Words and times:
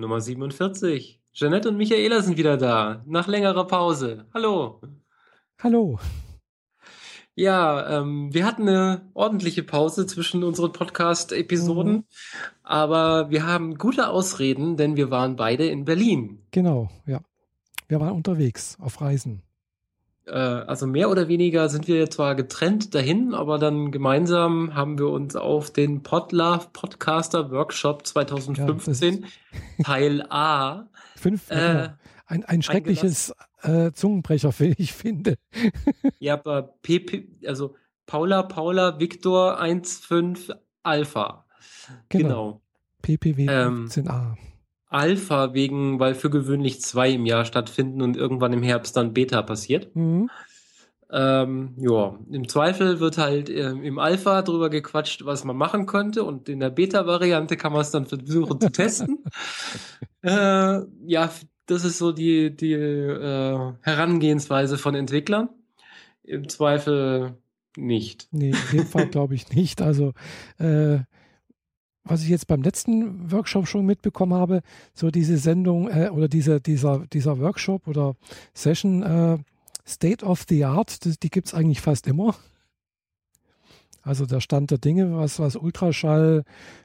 Nummer 0.00 0.20
47. 0.20 1.20
Jeanette 1.32 1.68
und 1.68 1.76
Michaela 1.76 2.22
sind 2.22 2.38
wieder 2.38 2.56
da, 2.56 3.02
nach 3.06 3.28
längerer 3.28 3.66
Pause. 3.66 4.26
Hallo. 4.32 4.80
Hallo. 5.62 5.98
Ja, 7.34 8.00
ähm, 8.00 8.32
wir 8.32 8.46
hatten 8.46 8.66
eine 8.66 9.10
ordentliche 9.12 9.62
Pause 9.62 10.06
zwischen 10.06 10.42
unseren 10.42 10.72
Podcast-Episoden, 10.72 11.92
mhm. 11.92 12.04
aber 12.62 13.30
wir 13.30 13.46
haben 13.46 13.76
gute 13.76 14.08
Ausreden, 14.08 14.78
denn 14.78 14.96
wir 14.96 15.10
waren 15.10 15.36
beide 15.36 15.66
in 15.66 15.84
Berlin. 15.84 16.46
Genau, 16.50 16.88
ja. 17.04 17.20
Wir 17.88 18.00
waren 18.00 18.12
unterwegs 18.12 18.78
auf 18.80 19.00
Reisen. 19.00 19.42
Äh, 20.26 20.32
also 20.32 20.86
mehr 20.86 21.10
oder 21.10 21.28
weniger 21.28 21.68
sind 21.68 21.86
wir 21.88 22.10
zwar 22.10 22.34
getrennt 22.34 22.94
dahin, 22.94 23.32
aber 23.34 23.58
dann 23.58 23.92
gemeinsam 23.92 24.74
haben 24.74 24.98
wir 24.98 25.08
uns 25.08 25.36
auf 25.36 25.70
den 25.70 26.02
Podlove 26.02 26.68
Podcaster 26.72 27.50
Workshop 27.50 28.06
2015 28.06 29.22
ja, 29.78 29.84
Teil 29.84 30.26
A 30.28 30.88
fünf, 31.16 31.50
äh, 31.50 31.90
ein, 32.26 32.44
ein 32.44 32.62
schreckliches 32.62 33.34
äh, 33.62 33.92
Zungenbrecher, 33.92 34.52
ich 34.78 34.92
finde. 34.92 35.36
ja, 36.18 36.34
aber 36.34 36.74
PP, 36.82 37.28
also 37.46 37.76
Paula, 38.06 38.42
Paula, 38.42 38.98
Victor 38.98 39.60
1,5 39.60 40.54
Alpha. 40.82 41.46
Genau. 42.08 42.28
genau. 42.28 42.62
PPW 43.02 43.48
15a. 43.48 44.08
Ähm, 44.08 44.36
Alpha 44.88 45.54
wegen, 45.54 45.98
weil 45.98 46.14
für 46.14 46.30
gewöhnlich 46.30 46.80
zwei 46.80 47.10
im 47.10 47.26
Jahr 47.26 47.44
stattfinden 47.44 48.02
und 48.02 48.16
irgendwann 48.16 48.52
im 48.52 48.62
Herbst 48.62 48.96
dann 48.96 49.12
Beta 49.12 49.42
passiert. 49.42 49.94
Mhm. 49.94 50.30
Ähm, 51.10 51.74
ja, 51.78 52.18
im 52.30 52.48
Zweifel 52.48 52.98
wird 52.98 53.16
halt 53.16 53.48
äh, 53.48 53.70
im 53.70 53.98
Alpha 53.98 54.42
drüber 54.42 54.70
gequatscht, 54.70 55.24
was 55.24 55.44
man 55.44 55.56
machen 55.56 55.86
könnte 55.86 56.24
und 56.24 56.48
in 56.48 56.58
der 56.58 56.70
Beta-Variante 56.70 57.56
kann 57.56 57.72
man 57.72 57.82
es 57.82 57.92
dann 57.92 58.06
versuchen 58.06 58.60
zu 58.60 58.70
testen. 58.70 59.24
äh, 60.22 60.80
ja, 61.06 61.30
das 61.66 61.84
ist 61.84 61.98
so 61.98 62.10
die, 62.10 62.54
die 62.54 62.72
äh, 62.72 63.72
Herangehensweise 63.82 64.78
von 64.78 64.94
Entwicklern. 64.94 65.48
Im 66.24 66.48
Zweifel 66.48 67.36
nicht. 67.76 68.28
Nee, 68.32 68.50
in 68.50 68.78
dem 68.78 68.86
Fall 68.86 69.06
glaube 69.10 69.34
ich 69.36 69.50
nicht. 69.50 69.82
Also 69.82 70.12
äh, 70.58 70.98
was 72.06 72.22
ich 72.22 72.28
jetzt 72.28 72.46
beim 72.46 72.62
letzten 72.62 73.30
Workshop 73.30 73.66
schon 73.66 73.84
mitbekommen 73.84 74.34
habe, 74.34 74.62
so 74.94 75.10
diese 75.10 75.38
Sendung 75.38 75.88
äh, 75.88 76.10
oder 76.10 76.28
diese, 76.28 76.60
dieser, 76.60 77.06
dieser 77.12 77.38
Workshop 77.38 77.86
oder 77.86 78.14
Session 78.54 79.02
äh, 79.02 79.38
State 79.86 80.24
of 80.24 80.44
the 80.48 80.64
Art, 80.64 81.04
das, 81.04 81.18
die 81.18 81.30
gibt 81.30 81.48
es 81.48 81.54
eigentlich 81.54 81.80
fast 81.80 82.06
immer. 82.06 82.34
Also 84.02 84.24
der 84.24 84.40
Stand 84.40 84.70
der 84.70 84.78
Dinge, 84.78 85.16
was, 85.16 85.40
was 85.40 85.56
Ultraschall, 85.56 86.44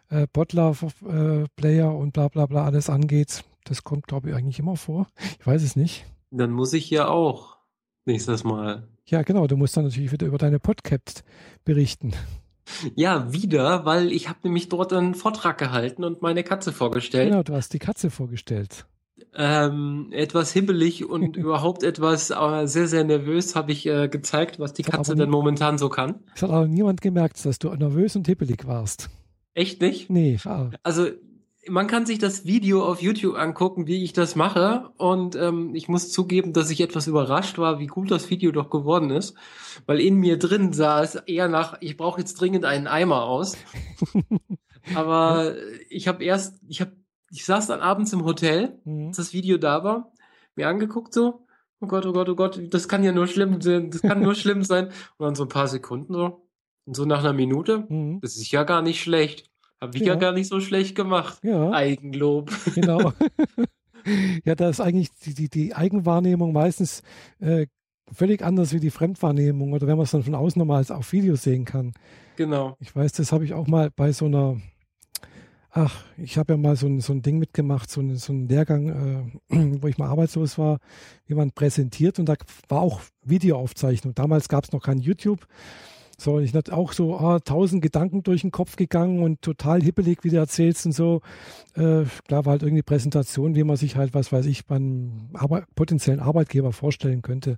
äh, 0.10 0.28
Bottler-Player 0.34 1.92
äh, 1.92 1.96
und 1.96 2.14
bla 2.14 2.28
bla 2.28 2.48
bla 2.48 2.66
alles 2.66 2.90
angeht, 2.90 3.44
das 3.64 3.84
kommt, 3.84 4.08
glaube 4.08 4.30
ich, 4.30 4.36
eigentlich 4.36 4.60
immer 4.60 4.76
vor. 4.76 5.08
Ich 5.40 5.46
weiß 5.46 5.62
es 5.62 5.76
nicht. 5.76 6.06
Dann 6.32 6.52
muss 6.52 6.74
ich 6.74 6.90
ja 6.90 7.10
auch 7.10 7.58
nächstes 8.06 8.44
Mal. 8.44 8.88
Ja, 9.06 9.22
genau. 9.22 9.46
Du 9.48 9.58
musst 9.58 9.78
dann 9.78 9.84
natürlich 9.84 10.12
wieder 10.12 10.26
über 10.26 10.38
deine 10.38 10.60
Podcast 10.60 11.24
berichten. 11.64 12.14
Ja, 12.96 13.32
wieder, 13.32 13.86
weil 13.86 14.12
ich 14.12 14.30
habe 14.30 14.40
nämlich 14.44 14.70
dort 14.70 14.94
einen 14.94 15.16
Vortrag 15.16 15.58
gehalten 15.58 16.04
und 16.04 16.22
meine 16.22 16.44
Katze 16.44 16.72
vorgestellt. 16.72 17.30
Genau, 17.30 17.44
du 17.44 17.54
hast 17.54 17.74
die 17.74 17.80
Katze 17.80 18.10
vorgestellt. 18.10 18.86
Ähm, 19.34 20.10
etwas 20.12 20.52
hibbelig 20.52 21.08
und 21.08 21.38
überhaupt 21.38 21.84
etwas 21.84 22.32
äh, 22.32 22.68
sehr, 22.68 22.88
sehr 22.88 23.04
nervös 23.04 23.56
habe 23.56 23.72
ich 23.72 23.86
äh, 23.86 24.08
gezeigt, 24.08 24.60
was 24.60 24.74
die 24.74 24.84
Katze 24.84 25.16
denn 25.16 25.30
momentan 25.30 25.78
so 25.78 25.90
kann. 25.90 26.22
Es 26.36 26.42
hat 26.42 26.50
aber 26.50 26.68
niemand 26.68 27.02
gemerkt, 27.02 27.44
dass 27.46 27.60
du 27.60 27.70
nervös 27.70 28.16
und 28.16 28.28
hibbelig 28.28 28.66
warst. 28.66 29.10
Echt 29.54 29.82
nicht? 29.82 30.10
Nee. 30.10 30.38
Ah. 30.46 30.70
Also 30.84 31.08
man 31.68 31.88
kann 31.88 32.06
sich 32.06 32.18
das 32.18 32.46
Video 32.46 32.84
auf 32.84 33.02
YouTube 33.02 33.36
angucken, 33.36 33.86
wie 33.86 34.04
ich 34.04 34.14
das 34.14 34.36
mache. 34.36 34.90
Und 34.98 35.36
ähm, 35.36 35.76
ich 35.76 35.88
muss 35.88 36.12
zugeben, 36.12 36.54
dass 36.54 36.72
ich 36.72 36.82
etwas 36.82 37.08
überrascht 37.08 37.58
war, 37.58 37.80
wie 37.80 37.88
gut 37.88 38.10
das 38.10 38.30
Video 38.30 38.52
doch 38.52 38.70
geworden 38.70 39.12
ist. 39.12 39.36
Weil 39.86 40.00
in 40.00 40.16
mir 40.16 40.40
drin 40.40 40.74
sah 40.74 41.04
es 41.04 41.16
eher 41.16 41.48
nach, 41.48 41.78
ich 41.82 41.98
brauche 41.98 42.20
jetzt 42.20 42.40
dringend 42.42 42.66
einen 42.66 42.88
Eimer 42.88 43.24
aus. 43.24 43.58
Aber 44.96 45.56
ich 45.90 46.08
habe 46.08 46.24
erst, 46.24 46.60
ich 46.68 46.82
habe, 46.82 46.94
ich 47.30 47.46
saß 47.46 47.68
dann 47.68 47.82
abends 47.82 48.12
im 48.14 48.26
Hotel, 48.26 48.80
mhm. 48.84 49.08
als 49.08 49.18
das 49.18 49.34
Video 49.34 49.58
da 49.58 49.84
war, 49.84 50.12
mir 50.56 50.68
angeguckt 50.68 51.14
so, 51.14 51.46
oh 51.80 51.88
Gott, 51.88 52.06
oh 52.08 52.14
Gott, 52.14 52.30
oh 52.30 52.36
Gott, 52.36 52.60
das 52.72 52.88
kann 52.88 53.04
ja 53.04 53.12
nur 53.12 53.28
schlimm 53.28 53.62
sein, 53.62 53.92
das 53.92 54.02
kann 54.02 54.22
nur 54.22 54.34
schlimm 54.34 54.64
sein. 54.64 54.88
Und 55.18 55.26
dann 55.26 55.36
so 55.36 55.44
ein 55.44 55.50
paar 55.50 55.68
Sekunden 55.68 56.14
so, 56.14 56.48
und 56.86 56.96
so 56.96 57.06
nach 57.06 57.20
einer 57.20 57.34
Minute, 57.34 57.86
mhm. 57.88 58.20
das 58.22 58.36
ist 58.36 58.52
ja 58.52 58.64
gar 58.64 58.82
nicht 58.82 59.02
schlecht. 59.02 59.51
Habe 59.82 59.98
ich 59.98 60.04
ja. 60.04 60.14
ja. 60.14 60.16
gar 60.16 60.32
nicht 60.32 60.48
so 60.48 60.62
schlecht 60.62 60.96
gemacht. 60.96 61.40
Ja. 61.44 61.72
Eigenlob. 61.72 62.52
Genau. 62.76 63.14
ja, 64.46 64.56
da 64.56 64.70
ist 64.70 64.80
eigentlich 64.80 65.10
die, 65.24 65.34
die, 65.34 65.50
die 65.50 65.76
Eigenwahrnehmung 65.76 66.54
meistens 66.54 67.02
äh, 67.40 67.66
völlig 68.12 68.44
anders 68.44 68.74
wie 68.74 68.80
die 68.80 68.92
Fremdwahrnehmung 68.92 69.74
oder 69.74 69.88
wenn 69.88 69.98
man 69.98 70.04
es 70.04 70.12
dann 70.12 70.24
von 70.24 70.36
außen 70.36 70.60
nochmal 70.60 70.86
auf 70.90 71.12
Video 71.12 71.36
sehen 71.36 71.66
kann. 71.66 71.94
Genau. 72.36 72.76
Ich 72.80 72.96
weiß, 72.96 73.12
das 73.14 73.32
habe 73.32 73.46
ich 73.46 73.54
auch 73.54 73.68
mal 73.68 73.90
bei 73.90 74.12
so 74.12 74.26
einer, 74.26 74.62
ach, 75.72 76.04
ich 76.18 76.38
habe 76.38 76.54
ja 76.54 76.58
mal 76.58 76.76
so 76.76 76.88
ein, 76.88 77.02
so 77.02 77.14
ein 77.14 77.22
Ding 77.22 77.40
mitgemacht, 77.40 77.90
so, 77.90 78.02
ein, 78.02 78.16
so 78.18 78.34
einen 78.34 78.48
Lehrgang, 78.48 79.34
äh, 79.50 79.56
wo 79.82 79.88
ich 79.88 79.98
mal 79.98 80.08
arbeitslos 80.08 80.58
war, 80.58 80.78
wie 81.26 81.36
man 81.36 81.52
präsentiert 81.52 82.20
und 82.20 82.28
da 82.28 82.36
war 82.70 82.82
auch 82.82 83.02
Videoaufzeichnung. 83.24 84.14
Damals 84.14 84.48
gab 84.48 84.64
es 84.66 84.72
noch 84.72 84.84
kein 84.84 85.00
YouTube. 85.00 85.48
So, 86.22 86.36
und 86.36 86.44
ich 86.44 86.54
hatte 86.54 86.78
auch 86.78 86.94
so 86.94 87.18
ah, 87.18 87.40
tausend 87.40 87.82
Gedanken 87.82 88.22
durch 88.22 88.42
den 88.42 88.52
Kopf 88.52 88.76
gegangen 88.76 89.24
und 89.24 89.42
total 89.42 89.82
hippelig, 89.82 90.24
wie 90.24 90.30
du 90.30 90.38
erzählst 90.38 90.86
und 90.86 90.92
so. 90.92 91.22
Äh, 91.74 92.04
klar 92.28 92.46
war 92.46 92.52
halt 92.52 92.62
irgendwie 92.62 92.84
Präsentation, 92.84 93.56
wie 93.56 93.64
man 93.64 93.76
sich 93.76 93.96
halt, 93.96 94.14
was 94.14 94.32
weiß 94.32 94.46
ich, 94.46 94.68
beim 94.68 95.30
Arbe 95.34 95.66
potenziellen 95.74 96.20
Arbeitgeber 96.20 96.74
vorstellen 96.74 97.24
könnte. 97.24 97.58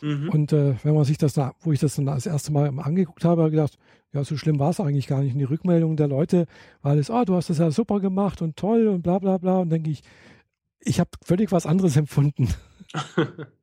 Mhm. 0.00 0.28
Und 0.28 0.52
äh, 0.52 0.76
wenn 0.84 0.94
man 0.94 1.02
sich 1.02 1.18
das, 1.18 1.32
da, 1.32 1.54
wo 1.60 1.72
ich 1.72 1.80
das 1.80 1.96
dann 1.96 2.06
das 2.06 2.26
erste 2.26 2.52
Mal 2.52 2.68
angeguckt 2.78 3.24
habe, 3.24 3.42
habe 3.42 3.50
ich 3.50 3.56
gedacht, 3.56 3.78
ja, 4.12 4.22
so 4.22 4.36
schlimm 4.36 4.60
war 4.60 4.70
es 4.70 4.78
eigentlich 4.78 5.08
gar 5.08 5.20
nicht. 5.20 5.32
Und 5.32 5.40
die 5.40 5.44
Rückmeldung 5.44 5.96
der 5.96 6.06
Leute 6.06 6.46
war 6.82 6.92
alles, 6.92 7.10
ah, 7.10 7.24
du 7.24 7.34
hast 7.34 7.50
das 7.50 7.58
ja 7.58 7.72
super 7.72 7.98
gemacht 7.98 8.42
und 8.42 8.56
toll 8.56 8.86
und 8.86 9.02
bla 9.02 9.18
bla 9.18 9.38
bla. 9.38 9.58
Und 9.58 9.70
denke 9.70 9.90
ich, 9.90 10.02
ich 10.78 11.00
habe 11.00 11.10
völlig 11.24 11.50
was 11.50 11.66
anderes 11.66 11.96
empfunden. 11.96 12.48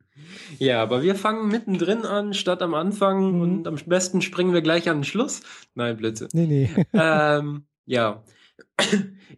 Ja, 0.59 0.81
aber 0.81 1.01
wir 1.01 1.15
fangen 1.15 1.49
mittendrin 1.49 2.05
an, 2.05 2.33
statt 2.33 2.61
am 2.61 2.73
Anfang 2.73 3.33
mhm. 3.33 3.41
und 3.41 3.67
am 3.67 3.75
besten 3.85 4.21
springen 4.21 4.53
wir 4.53 4.61
gleich 4.61 4.89
an 4.89 4.99
den 4.99 5.03
Schluss. 5.03 5.41
Nein, 5.73 5.97
Blödsinn. 5.97 6.29
Nee, 6.33 6.47
nee. 6.47 6.69
ähm, 6.93 7.65
ja. 7.85 8.23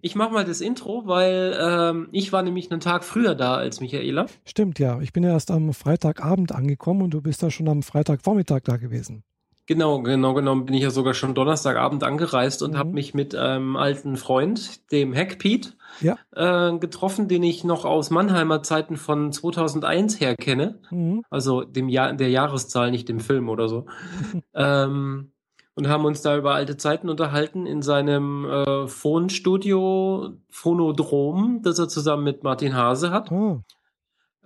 Ich 0.01 0.15
mache 0.15 0.31
mal 0.31 0.45
das 0.45 0.61
Intro, 0.61 1.07
weil 1.07 1.57
ähm, 1.59 2.09
ich 2.11 2.31
war 2.31 2.43
nämlich 2.43 2.71
einen 2.71 2.81
Tag 2.81 3.03
früher 3.03 3.33
da 3.33 3.55
als 3.55 3.81
Michaela. 3.81 4.27
Stimmt, 4.45 4.77
ja. 4.77 4.99
Ich 5.01 5.13
bin 5.13 5.23
ja 5.23 5.31
erst 5.31 5.49
am 5.49 5.73
Freitagabend 5.73 6.51
angekommen 6.51 7.01
und 7.01 7.11
du 7.11 7.21
bist 7.21 7.41
da 7.41 7.49
schon 7.49 7.67
am 7.67 7.81
Freitagvormittag 7.81 8.61
da 8.63 8.77
gewesen. 8.77 9.23
Genau, 9.67 10.01
genau 10.01 10.33
genommen 10.33 10.63
bin 10.65 10.75
ich 10.75 10.83
ja 10.83 10.91
sogar 10.91 11.13
schon 11.13 11.35
Donnerstagabend 11.35 12.01
angereist 12.03 12.63
und 12.63 12.71
mhm. 12.71 12.77
habe 12.77 12.91
mich 12.91 13.13
mit 13.13 13.35
einem 13.35 13.75
alten 13.75 14.15
Freund, 14.15 14.91
dem 14.93 15.13
Hackpete, 15.13 15.73
ja. 15.99 16.17
äh, 16.33 16.77
getroffen, 16.79 17.27
den 17.27 17.43
ich 17.43 17.65
noch 17.65 17.83
aus 17.83 18.09
Mannheimer 18.09 18.63
Zeiten 18.63 18.95
von 18.95 19.33
2001 19.33 20.21
her 20.21 20.37
kenne. 20.37 20.79
Mhm. 20.89 21.23
Also 21.29 21.63
dem 21.63 21.89
Jahr, 21.89 22.13
der 22.13 22.29
Jahreszahl, 22.29 22.91
nicht 22.91 23.09
dem 23.09 23.19
Film 23.19 23.49
oder 23.49 23.67
so. 23.67 23.87
ähm, 24.55 25.33
und 25.75 25.89
haben 25.89 26.05
uns 26.05 26.21
da 26.21 26.37
über 26.37 26.55
alte 26.55 26.77
Zeiten 26.77 27.09
unterhalten 27.09 27.67
in 27.67 27.81
seinem 27.81 28.45
äh, 28.45 28.87
Phonstudio 28.87 30.29
Phonodrom, 30.49 31.59
das 31.61 31.77
er 31.77 31.89
zusammen 31.89 32.23
mit 32.23 32.41
Martin 32.43 32.73
Hase 32.73 33.11
hat. 33.11 33.31
Oh 33.31 33.61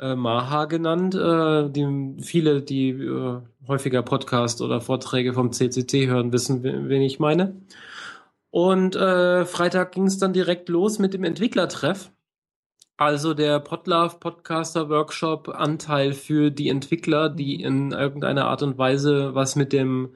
äh, 0.02 0.16
Maha 0.16 0.66
genannt, 0.66 1.16
äh, 1.16 1.70
die 1.70 2.16
viele, 2.22 2.62
die 2.62 2.90
äh, 2.90 3.42
häufiger 3.68 4.02
Podcast 4.02 4.62
oder 4.62 4.82
Vorträge 4.82 5.34
vom 5.34 5.54
CCC 5.54 6.08
hören, 6.08 6.34
wissen, 6.34 6.64
wen 6.64 7.02
ich 7.02 7.20
meine. 7.20 7.56
Und 8.50 8.96
äh, 8.96 9.46
Freitag 9.46 9.94
ging 9.94 10.08
es 10.08 10.18
dann 10.18 10.34
direkt 10.34 10.68
los 10.68 11.00
mit 11.00 11.14
dem 11.14 11.24
Entwicklertreff. 11.24 12.12
Also 12.98 13.34
der 13.34 13.60
Podlove 13.60 14.18
Podcaster 14.20 14.90
Workshop 14.90 15.50
Anteil 15.50 16.14
für 16.14 16.52
die 16.52 16.70
Entwickler, 16.70 17.30
die 17.30 17.62
in 17.62 17.94
irgendeiner 17.94 18.46
Art 18.46 18.62
und 18.62 18.78
Weise 18.78 19.34
was 19.34 19.56
mit 19.56 19.74
dem 19.74 20.10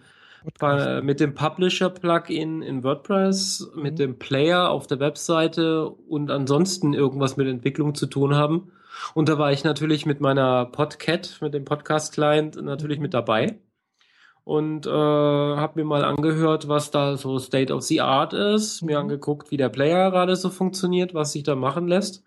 Podcast. 0.43 1.03
mit 1.03 1.19
dem 1.19 1.33
Publisher 1.33 1.89
Plugin 1.89 2.61
in 2.61 2.83
WordPress, 2.83 3.71
mhm. 3.73 3.81
mit 3.81 3.99
dem 3.99 4.19
Player 4.19 4.69
auf 4.69 4.85
der 4.85 4.99
Webseite 4.99 5.89
und 5.89 6.29
ansonsten 6.29 6.93
irgendwas 6.93 7.37
mit 7.37 7.47
Entwicklung 7.47 7.95
zu 7.95 8.05
tun 8.05 8.35
haben. 8.35 8.71
Und 9.13 9.29
da 9.29 9.37
war 9.37 9.51
ich 9.51 9.63
natürlich 9.63 10.05
mit 10.05 10.21
meiner 10.21 10.65
Podcat, 10.65 11.37
mit 11.41 11.53
dem 11.53 11.65
Podcast-Client 11.65 12.61
natürlich 12.61 12.99
mit 12.99 13.13
dabei. 13.13 13.59
Und 14.43 14.85
äh, 14.85 14.91
habe 14.91 15.79
mir 15.79 15.85
mal 15.85 16.05
angehört, 16.05 16.67
was 16.67 16.91
da 16.91 17.17
so 17.17 17.39
State 17.39 17.73
of 17.73 17.81
the 17.81 18.01
Art 18.01 18.33
ist, 18.33 18.83
mir 18.83 18.97
mhm. 18.97 19.05
angeguckt, 19.05 19.49
wie 19.49 19.57
der 19.57 19.69
Player 19.69 20.11
gerade 20.11 20.35
so 20.35 20.49
funktioniert, 20.49 21.13
was 21.13 21.31
sich 21.31 21.43
da 21.43 21.55
machen 21.55 21.87
lässt. 21.87 22.23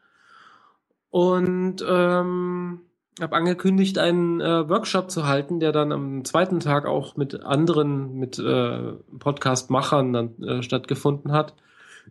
Und 1.11 1.77
ähm, 1.89 2.81
habe 3.21 3.37
angekündigt, 3.37 3.99
einen 3.99 4.41
äh, 4.41 4.69
Workshop 4.69 5.11
zu 5.11 5.27
halten, 5.27 5.61
der 5.61 5.73
dann 5.73 5.93
am 5.93 6.25
zweiten 6.25 6.61
Tag 6.61 6.87
auch 6.87 7.17
mit 7.17 7.45
anderen, 7.45 8.15
mit 8.15 8.39
äh, 8.39 8.93
Podcast-Machern 9.19 10.13
dann 10.13 10.43
äh, 10.43 10.63
stattgefunden 10.63 11.33
hat 11.33 11.55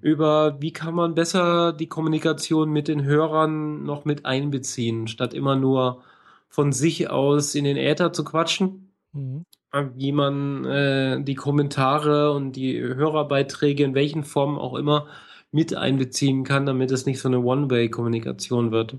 über 0.02 0.58
wie 0.62 0.74
kann 0.74 0.94
man 0.96 1.16
besser 1.16 1.74
die 1.74 1.88
Kommunikation 1.88 2.72
mit 2.72 2.88
den 2.88 3.04
Hörern 3.04 3.84
noch 3.84 4.06
mit 4.06 4.26
einbeziehen, 4.26 5.08
statt 5.08 5.34
immer 5.34 5.56
nur 5.56 6.04
von 6.50 6.72
sich 6.72 7.10
aus 7.10 7.56
in 7.56 7.64
den 7.64 7.78
Äther 7.78 8.14
zu 8.14 8.24
quatschen. 8.24 8.92
Mhm. 9.14 9.44
Wie 9.96 10.12
man 10.12 10.66
äh, 10.66 11.22
die 11.24 11.36
Kommentare 11.36 12.32
und 12.32 12.56
die 12.56 12.80
Hörerbeiträge 12.80 13.84
in 13.84 13.96
welchen 13.96 14.24
Formen 14.24 14.58
auch 14.58 14.76
immer 14.76 15.08
mit 15.52 15.76
einbeziehen 15.76 16.44
kann, 16.44 16.66
damit 16.66 16.92
es 16.92 17.06
nicht 17.06 17.20
so 17.20 17.28
eine 17.28 17.40
One-Way-Kommunikation 17.40 18.72
wird. 18.72 18.96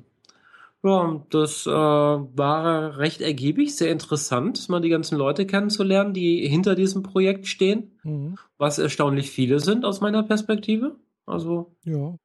Ja, 0.84 1.24
das 1.30 1.66
äh, 1.66 1.70
war 1.70 2.98
recht 2.98 3.20
ergiebig, 3.20 3.74
sehr 3.74 3.90
interessant, 3.90 4.68
mal 4.68 4.80
die 4.80 4.88
ganzen 4.88 5.18
Leute 5.18 5.44
kennenzulernen, 5.44 6.14
die 6.14 6.46
hinter 6.46 6.76
diesem 6.76 7.02
Projekt 7.02 7.48
stehen, 7.48 7.98
mhm. 8.04 8.38
was 8.58 8.78
erstaunlich 8.78 9.30
viele 9.30 9.58
sind 9.58 9.84
aus 9.84 10.00
meiner 10.00 10.22
Perspektive. 10.22 10.94
Also 11.26 11.74
ja. 11.84 12.16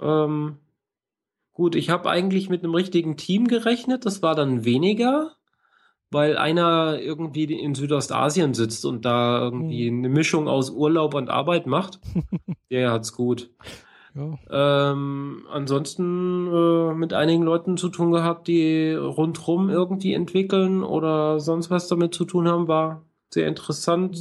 Ähm, 0.00 0.58
gut, 1.52 1.74
ich 1.74 1.90
habe 1.90 2.08
eigentlich 2.08 2.48
mit 2.48 2.62
einem 2.62 2.74
richtigen 2.74 3.16
Team 3.16 3.48
gerechnet, 3.48 4.06
das 4.06 4.22
war 4.22 4.36
dann 4.36 4.64
weniger, 4.64 5.32
weil 6.10 6.38
einer 6.38 7.00
irgendwie 7.00 7.44
in 7.44 7.74
Südostasien 7.74 8.54
sitzt 8.54 8.84
und 8.84 9.04
da 9.04 9.40
irgendwie 9.40 9.90
mhm. 9.90 9.98
eine 9.98 10.08
Mischung 10.10 10.46
aus 10.46 10.70
Urlaub 10.70 11.14
und 11.14 11.28
Arbeit 11.28 11.66
macht. 11.66 11.98
Der 12.70 12.92
hat's 12.92 13.12
gut. 13.12 13.50
Ja. 14.16 14.92
Ähm, 14.92 15.46
ansonsten 15.50 16.46
äh, 16.46 16.94
mit 16.94 17.12
einigen 17.12 17.42
Leuten 17.42 17.76
zu 17.76 17.90
tun 17.90 18.12
gehabt, 18.12 18.48
die 18.48 18.94
rundrum 18.94 19.68
irgendwie 19.68 20.14
entwickeln 20.14 20.82
oder 20.82 21.38
sonst 21.38 21.70
was 21.70 21.86
damit 21.88 22.14
zu 22.14 22.24
tun 22.24 22.48
haben, 22.48 22.66
war 22.66 23.02
sehr 23.28 23.46
interessant. 23.46 24.16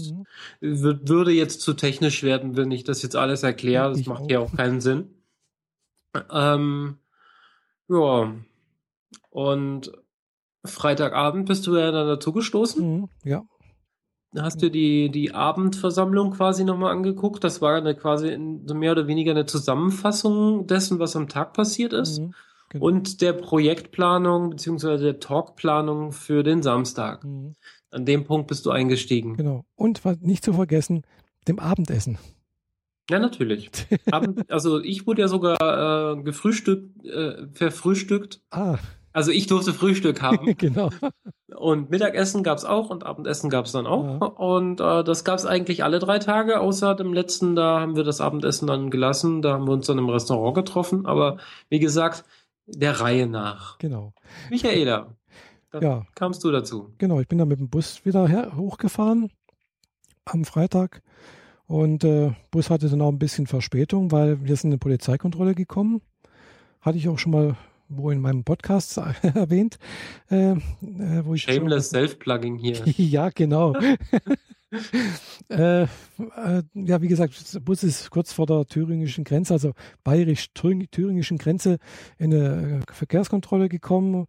Mhm. 0.60 1.08
würde 1.08 1.32
jetzt 1.32 1.62
zu 1.62 1.74
technisch 1.74 2.24
werden, 2.24 2.58
wenn 2.58 2.72
ich 2.72 2.84
das 2.84 3.02
jetzt 3.04 3.16
alles 3.16 3.44
erkläre. 3.44 3.90
Das 3.90 4.00
ich 4.00 4.08
macht 4.08 4.24
auch. 4.24 4.30
ja 4.30 4.40
auch 4.40 4.54
keinen 4.54 4.82
Sinn. 4.82 5.14
Ähm, 6.32 6.98
ja. 7.88 8.34
Und 9.30 9.92
Freitagabend 10.66 11.48
bist 11.48 11.68
du 11.68 11.78
ja 11.78 11.92
dann 11.92 12.08
dazugestoßen. 12.08 13.02
Mhm, 13.02 13.10
ja. 13.24 13.46
Hast 14.38 14.62
du 14.62 14.70
die, 14.70 15.10
die 15.10 15.34
Abendversammlung 15.34 16.32
quasi 16.32 16.64
nochmal 16.64 16.92
angeguckt? 16.92 17.44
Das 17.44 17.62
war 17.62 17.76
eine 17.76 17.96
quasi 17.96 18.38
so 18.66 18.76
mehr 18.76 18.92
oder 18.92 19.08
weniger 19.08 19.32
eine 19.32 19.46
Zusammenfassung 19.46 20.68
dessen, 20.68 21.00
was 21.00 21.16
am 21.16 21.28
Tag 21.28 21.54
passiert 21.54 21.94
ist. 21.94 22.20
Mhm, 22.20 22.34
genau. 22.70 22.86
Und 22.86 23.22
der 23.22 23.34
Projektplanung 23.34 24.52
beziehungsweise 24.52 25.04
der 25.04 25.20
Talkplanung 25.20 26.12
für 26.12 26.44
den 26.44 26.64
Samstag. 26.64 27.24
Mhm. 27.24 27.56
An 27.92 28.06
dem 28.06 28.26
Punkt 28.26 28.48
bist 28.48 28.66
du 28.66 28.72
eingestiegen. 28.72 29.38
Genau. 29.38 29.66
Und 29.76 30.02
nicht 30.22 30.44
zu 30.44 30.54
vergessen, 30.54 31.04
dem 31.48 31.60
Abendessen. 31.60 32.18
Ja, 33.10 33.20
natürlich. 33.20 33.70
Abend, 34.12 34.50
also 34.52 34.82
ich 34.82 35.06
wurde 35.06 35.22
ja 35.22 35.28
sogar 35.28 36.18
äh, 36.18 36.22
gefrühstückt, 36.24 37.06
äh, 37.06 37.48
verfrühstückt. 37.54 38.42
Ah. 38.50 38.80
Also 39.16 39.32
ich 39.32 39.48
durfte 39.48 39.74
Frühstück 39.74 40.22
haben. 40.22 40.46
genau. 40.58 40.90
Und 41.56 41.90
Mittagessen 41.90 42.44
gab's 42.44 42.66
auch 42.66 42.90
und 42.90 43.06
Abendessen 43.06 43.50
gab's 43.50 43.72
dann 43.72 43.88
auch. 43.88 44.04
Ja. 44.04 44.28
Und 44.28 44.82
äh, 44.82 45.06
das 45.06 45.24
gab's 45.24 45.46
eigentlich 45.46 45.86
alle 45.86 46.00
drei 46.00 46.20
Tage, 46.20 46.60
außer 46.60 46.96
dem 46.96 47.14
letzten, 47.14 47.56
da 47.56 47.80
haben 47.80 47.96
wir 47.96 48.04
das 48.04 48.20
Abendessen 48.20 48.68
dann 48.68 48.90
gelassen. 48.90 49.42
Da 49.42 49.54
haben 49.54 49.68
wir 49.68 49.72
uns 49.72 49.88
dann 49.88 50.00
im 50.00 50.10
Restaurant 50.10 50.54
getroffen. 50.54 51.06
Aber 51.06 51.38
wie 51.70 51.80
gesagt, 51.80 52.26
der 52.68 53.00
Reihe 53.00 53.26
nach. 53.26 53.78
Genau. 53.78 54.14
Michaela, 54.50 55.16
dann 55.72 55.82
ja. 55.82 56.06
kamst 56.14 56.44
du 56.44 56.52
dazu. 56.52 56.94
Genau, 56.98 57.22
ich 57.22 57.30
bin 57.30 57.38
dann 57.38 57.48
mit 57.48 57.60
dem 57.60 57.70
Bus 57.70 58.04
wieder 58.04 58.28
her, 58.28 58.52
hochgefahren 58.58 59.32
am 60.26 60.44
Freitag. 60.44 61.02
Und 61.68 62.04
äh, 62.04 62.34
Bus 62.52 62.70
hatte 62.70 62.90
dann 62.90 63.02
auch 63.02 63.14
ein 63.14 63.20
bisschen 63.20 63.48
Verspätung, 63.48 64.12
weil 64.12 64.44
wir 64.44 64.58
sind 64.58 64.72
in 64.72 64.74
eine 64.74 64.80
Polizeikontrolle 64.80 65.56
gekommen. 65.56 66.02
Hatte 66.82 66.98
ich 66.98 67.08
auch 67.08 67.18
schon 67.18 67.32
mal 67.32 67.56
wo 67.88 68.12
in 68.12 68.20
meinem 68.20 68.44
Podcast 68.44 68.98
erwähnt. 69.22 69.78
Äh, 70.30 70.52
äh, 70.52 70.58
wo 71.24 71.34
ich 71.34 71.44
Shameless 71.44 71.90
Self-Plugging 71.92 72.58
hier. 72.58 72.82
ja, 72.98 73.30
genau. 73.30 73.76
äh, 75.50 75.84
äh, 75.84 75.88
ja, 76.74 77.02
wie 77.02 77.08
gesagt, 77.08 77.54
der 77.54 77.60
Bus 77.60 77.84
ist 77.84 78.10
kurz 78.10 78.34
vor 78.34 78.46
der 78.46 78.66
thüringischen 78.66 79.24
Grenze, 79.24 79.54
also 79.54 79.74
bayerisch-thüringischen 80.04 81.38
Grenze, 81.38 81.78
in 82.18 82.34
eine 82.34 82.82
äh, 82.88 82.94
Verkehrskontrolle 82.94 83.70
gekommen. 83.70 84.28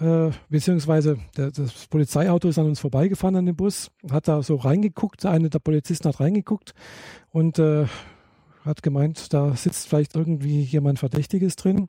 Äh, 0.00 0.30
beziehungsweise 0.48 1.18
der, 1.36 1.50
das 1.50 1.88
Polizeiauto 1.88 2.48
ist 2.48 2.58
an 2.58 2.66
uns 2.66 2.78
vorbeigefahren 2.78 3.34
an 3.34 3.46
dem 3.46 3.56
Bus, 3.56 3.90
hat 4.10 4.28
da 4.28 4.42
so 4.42 4.54
reingeguckt, 4.54 5.26
einer 5.26 5.48
der 5.48 5.58
Polizisten 5.58 6.08
hat 6.08 6.20
reingeguckt 6.20 6.72
und 7.30 7.58
äh, 7.58 7.86
hat 8.64 8.82
gemeint, 8.84 9.32
da 9.32 9.56
sitzt 9.56 9.88
vielleicht 9.88 10.14
irgendwie 10.14 10.62
jemand 10.62 11.00
Verdächtiges 11.00 11.56
drin. 11.56 11.88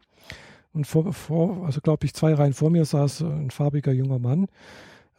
Und 0.74 0.86
vor, 0.86 1.12
vor 1.14 1.66
also 1.66 1.82
glaube 1.82 2.06
ich, 2.06 2.14
zwei 2.14 2.34
Reihen 2.34 2.54
vor 2.54 2.70
mir 2.70 2.86
saß 2.86 3.22
ein 3.22 3.52
farbiger 3.52 3.92
junger 3.92 4.20
Mann. 4.20 4.48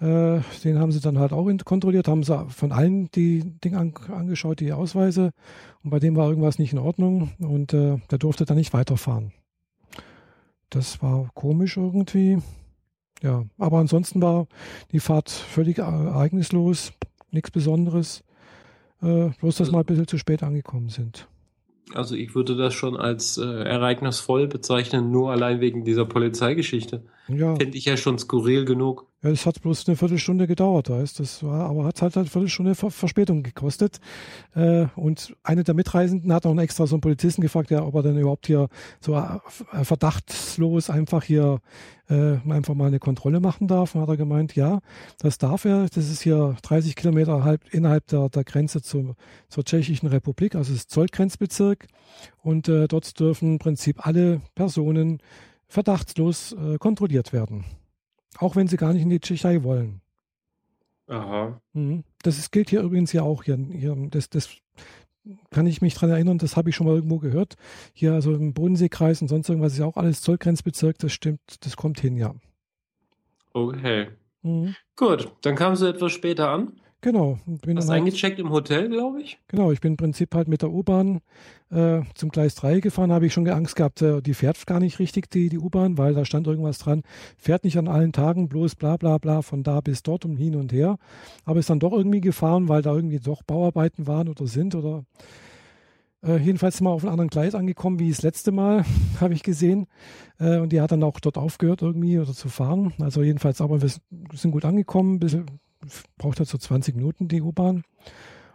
Äh, 0.01 0.41
den 0.65 0.79
haben 0.79 0.93
sie 0.93 1.01
dann 1.01 1.19
halt 1.19 1.33
auch 1.33 1.47
kontrolliert, 1.65 2.09
haben 2.09 2.23
sie 2.23 2.47
von 2.49 2.73
allen 2.73 3.11
die 3.11 3.41
Dinge 3.61 3.79
an, 3.79 3.95
angeschaut, 4.09 4.61
die 4.61 4.73
Ausweise. 4.73 5.33
Und 5.85 5.91
bei 5.91 5.99
dem 5.99 6.17
war 6.17 6.29
irgendwas 6.29 6.59
nicht 6.59 6.73
in 6.73 6.79
Ordnung 6.79 7.33
und 7.39 7.75
äh, 7.75 7.99
der 8.11 8.19
durfte 8.19 8.47
dann 8.47 8.57
nicht 8.57 8.73
weiterfahren. 8.73 9.33
Das 10.71 11.03
war 11.03 11.29
komisch 11.35 11.77
irgendwie. 11.77 12.39
Ja, 13.23 13.45
aber 13.59 13.79
ansonsten 13.79 14.23
war 14.23 14.47
die 14.93 15.01
Fahrt 15.01 15.29
völlig 15.29 15.79
ereignislos, 15.79 16.93
nichts 17.31 17.51
Besonderes. 17.51 18.23
Äh, 19.03 19.31
bloß, 19.41 19.57
dass 19.57 19.73
wir 19.73 19.79
ein 19.79 19.85
bisschen 19.85 20.07
zu 20.07 20.17
spät 20.17 20.43
angekommen 20.43 20.89
sind. 20.89 21.29
Also 21.95 22.15
ich 22.15 22.35
würde 22.35 22.57
das 22.57 22.75
schon 22.75 22.97
als 22.97 23.39
äh, 23.39 23.45
ereignisvoll 23.45 24.47
bezeichnen, 24.49 25.11
nur 25.11 25.31
allein 25.31 25.61
wegen 25.61 25.85
dieser 25.85 26.05
Polizeigeschichte. 26.05 27.03
Ja. 27.29 27.55
Finde 27.57 27.77
ich 27.77 27.85
ja 27.85 27.97
schon 27.97 28.19
skurril 28.19 28.65
genug. 28.65 29.07
Ja, 29.23 29.29
es 29.31 29.45
hat 29.45 29.61
bloß 29.61 29.87
eine 29.87 29.97
Viertelstunde 29.97 30.47
gedauert, 30.47 30.89
weißt 30.89 31.21
das 31.21 31.43
war, 31.43 31.69
aber 31.69 31.85
hat 31.85 32.01
halt 32.01 32.17
eine 32.17 32.27
Viertelstunde 32.27 32.75
Ver 32.75 32.91
Verspätung 32.91 33.43
gekostet. 33.43 34.01
Äh, 34.55 34.87
und 34.97 35.37
eine 35.43 35.63
der 35.63 35.75
Mitreisenden 35.75 36.33
hat 36.33 36.47
auch 36.47 36.57
extra 36.59 36.87
so 36.87 36.95
einen 36.95 37.03
Polizisten 37.03 37.43
gefragt, 37.43 37.71
ja, 37.71 37.85
ob 37.85 37.95
er 37.95 38.03
denn 38.03 38.19
überhaupt 38.19 38.47
hier 38.47 38.69
so 39.01 39.15
äh, 39.15 39.85
verdachtslos 39.85 40.89
einfach 40.89 41.23
hier 41.23 41.61
äh, 42.09 42.39
einfach 42.49 42.75
mal 42.75 42.87
eine 42.87 42.99
Kontrolle 42.99 43.41
machen 43.41 43.69
darf. 43.69 43.95
Und 43.95 44.01
hat 44.01 44.09
er 44.09 44.17
gemeint, 44.17 44.57
ja, 44.57 44.81
das 45.19 45.37
darf 45.37 45.67
er. 45.67 45.87
Das 45.89 46.11
ist 46.11 46.23
hier 46.23 46.57
30 46.63 46.97
Kilometer 46.97 47.45
halb, 47.45 47.63
innerhalb 47.73 48.07
der, 48.07 48.31
der 48.31 48.45
Grenze 48.45 48.81
zur, 48.81 49.17
zur 49.51 49.65
Tschechischen 49.65 50.09
Republik, 50.09 50.55
also 50.55 50.73
das 50.73 50.89
Zollgrenzbezirk. 50.89 51.89
Und 52.43 52.69
äh, 52.69 52.89
dort 52.89 53.21
dürfen 53.21 53.53
im 53.53 53.59
Prinzip 53.59 54.07
alle 54.07 54.41
Personen 54.55 55.21
verdachtslos 55.71 56.53
äh, 56.53 56.77
kontrolliert 56.79 57.33
werden. 57.33 57.65
Auch 58.39 58.57
wenn 58.57 58.69
sie 58.69 58.77
gar 58.77 58.93
nicht 58.93 59.03
in 59.03 59.11
die 59.11 59.21
Tschechei 59.21 59.63
wollen. 59.63 60.01
Aha. 61.07 61.61
Mhm. 61.73 62.05
Das 62.23 62.39
ist, 62.39 62.53
gilt 62.53 62.71
hier 62.71 62.83
übrigens 62.83 63.13
ja 63.13 63.23
auch 63.23 63.45
hier. 63.45 63.57
hier 63.57 63.97
das, 64.11 64.29
das 64.29 64.51
kann 65.51 65.67
ich 65.67 65.83
mich 65.83 65.95
dran 65.95 66.11
erinnern, 66.11 66.39
das 66.39 66.57
habe 66.57 66.71
ich 66.71 66.77
schon 66.77 66.87
mal 66.87 66.97
irgendwo 66.97 67.19
gehört. 67.19 67.57
Hier, 67.93 68.13
also 68.13 68.35
im 68.35 68.55
Bodenseekreis 68.55 69.21
und 69.23 69.29
sonst 69.29 69.49
irgendwas 69.49 69.73
ist 69.73 69.79
ja 69.79 69.87
auch 69.87 69.97
alles 69.97 70.23
Zollgrenzbezirk, 70.23 70.99
das 70.99 71.13
stimmt, 71.13 71.41
das 71.61 71.77
kommt 71.77 72.01
hin, 72.01 72.17
ja. 72.17 72.35
Okay. 73.53 74.09
Mhm. 74.43 74.75
Gut, 74.97 75.33
dann 75.43 75.57
kam 75.57 75.77
sie 75.77 75.89
etwas 75.89 76.13
später 76.13 76.51
an. 76.51 76.80
Genau. 77.03 77.39
Bin 77.47 77.79
Hast 77.79 77.89
halt, 77.89 78.01
eingecheckt 78.01 78.39
im 78.39 78.51
Hotel, 78.51 78.89
glaube 78.91 79.23
ich? 79.23 79.39
Genau, 79.49 79.73
ich 79.73 79.81
bin 79.81 79.93
im 79.93 79.97
Prinzip 79.97 80.35
halt 80.35 80.49
mit 80.49 80.61
der 80.61 80.71
U-Bahn 80.71 81.23
äh, 81.71 82.01
zum 82.15 82.31
Gleis 82.31 82.55
3 82.57 82.81
gefahren, 82.81 83.11
habe 83.11 83.27
ich 83.27 83.33
schon 83.33 83.49
Angst 83.49 83.77
gehabt, 83.77 84.03
äh, 84.03 84.21
die 84.21 84.35
fährt 84.35 84.67
gar 84.67 84.81
nicht 84.81 84.99
richtig, 84.99 85.31
die, 85.31 85.49
die 85.49 85.59
U-Bahn, 85.59 85.97
weil 85.97 86.13
da 86.13 86.27
stand 86.27 86.47
irgendwas 86.47 86.79
dran, 86.79 87.03
fährt 87.39 87.65
nicht 87.65 87.79
an 87.79 87.89
allen 87.89 88.13
Tagen, 88.13 88.49
bloß 88.49 88.75
bla 88.75 88.99
bla 88.99 89.17
bla 89.17 89.41
von 89.41 89.63
da 89.63 89.81
bis 89.81 90.03
dort 90.03 90.27
und 90.27 90.37
hin 90.37 90.57
und 90.57 90.73
her. 90.73 90.99
Aber 91.45 91.59
ist 91.59 91.71
dann 91.71 91.81
doch 91.81 91.93
irgendwie 91.93 92.21
gefahren, 92.21 92.69
weil 92.69 92.83
da 92.83 92.95
irgendwie 92.95 93.21
doch 93.21 93.43
Bauarbeiten 93.43 94.07
waren 94.07 94.29
oder 94.29 94.47
sind 94.47 94.75
oder 94.75 95.05
äh, 96.23 96.37
jedenfalls 96.37 96.83
wir 96.83 96.91
auf 96.91 97.05
einem 97.05 97.13
anderen 97.13 97.31
Gleis 97.31 97.55
angekommen 97.55 97.99
wie 97.99 98.11
das 98.11 98.21
letzte 98.21 98.53
Mal, 98.53 98.85
habe 99.21 99.33
ich 99.33 99.43
gesehen. 99.43 99.87
Äh, 100.39 100.59
und 100.59 100.71
die 100.71 100.83
hat 100.83 100.93
dann 100.93 101.03
auch 101.03 101.19
dort 101.19 101.39
aufgehört 101.39 101.81
irgendwie 101.81 102.19
oder 102.19 102.35
zu 102.35 102.51
fahren. 102.51 102.93
Also 102.99 103.23
jedenfalls, 103.23 103.63
aber 103.63 103.81
wir 103.81 103.89
sind 103.89 104.51
gut 104.51 104.67
angekommen, 104.67 105.15
ein 105.15 105.21
bisschen 105.21 105.47
braucht 106.19 106.39
halt 106.39 106.49
so 106.49 106.59
20 106.59 106.97
Minuten 106.97 107.29
die 107.29 107.43
U-Bahn 107.43 107.85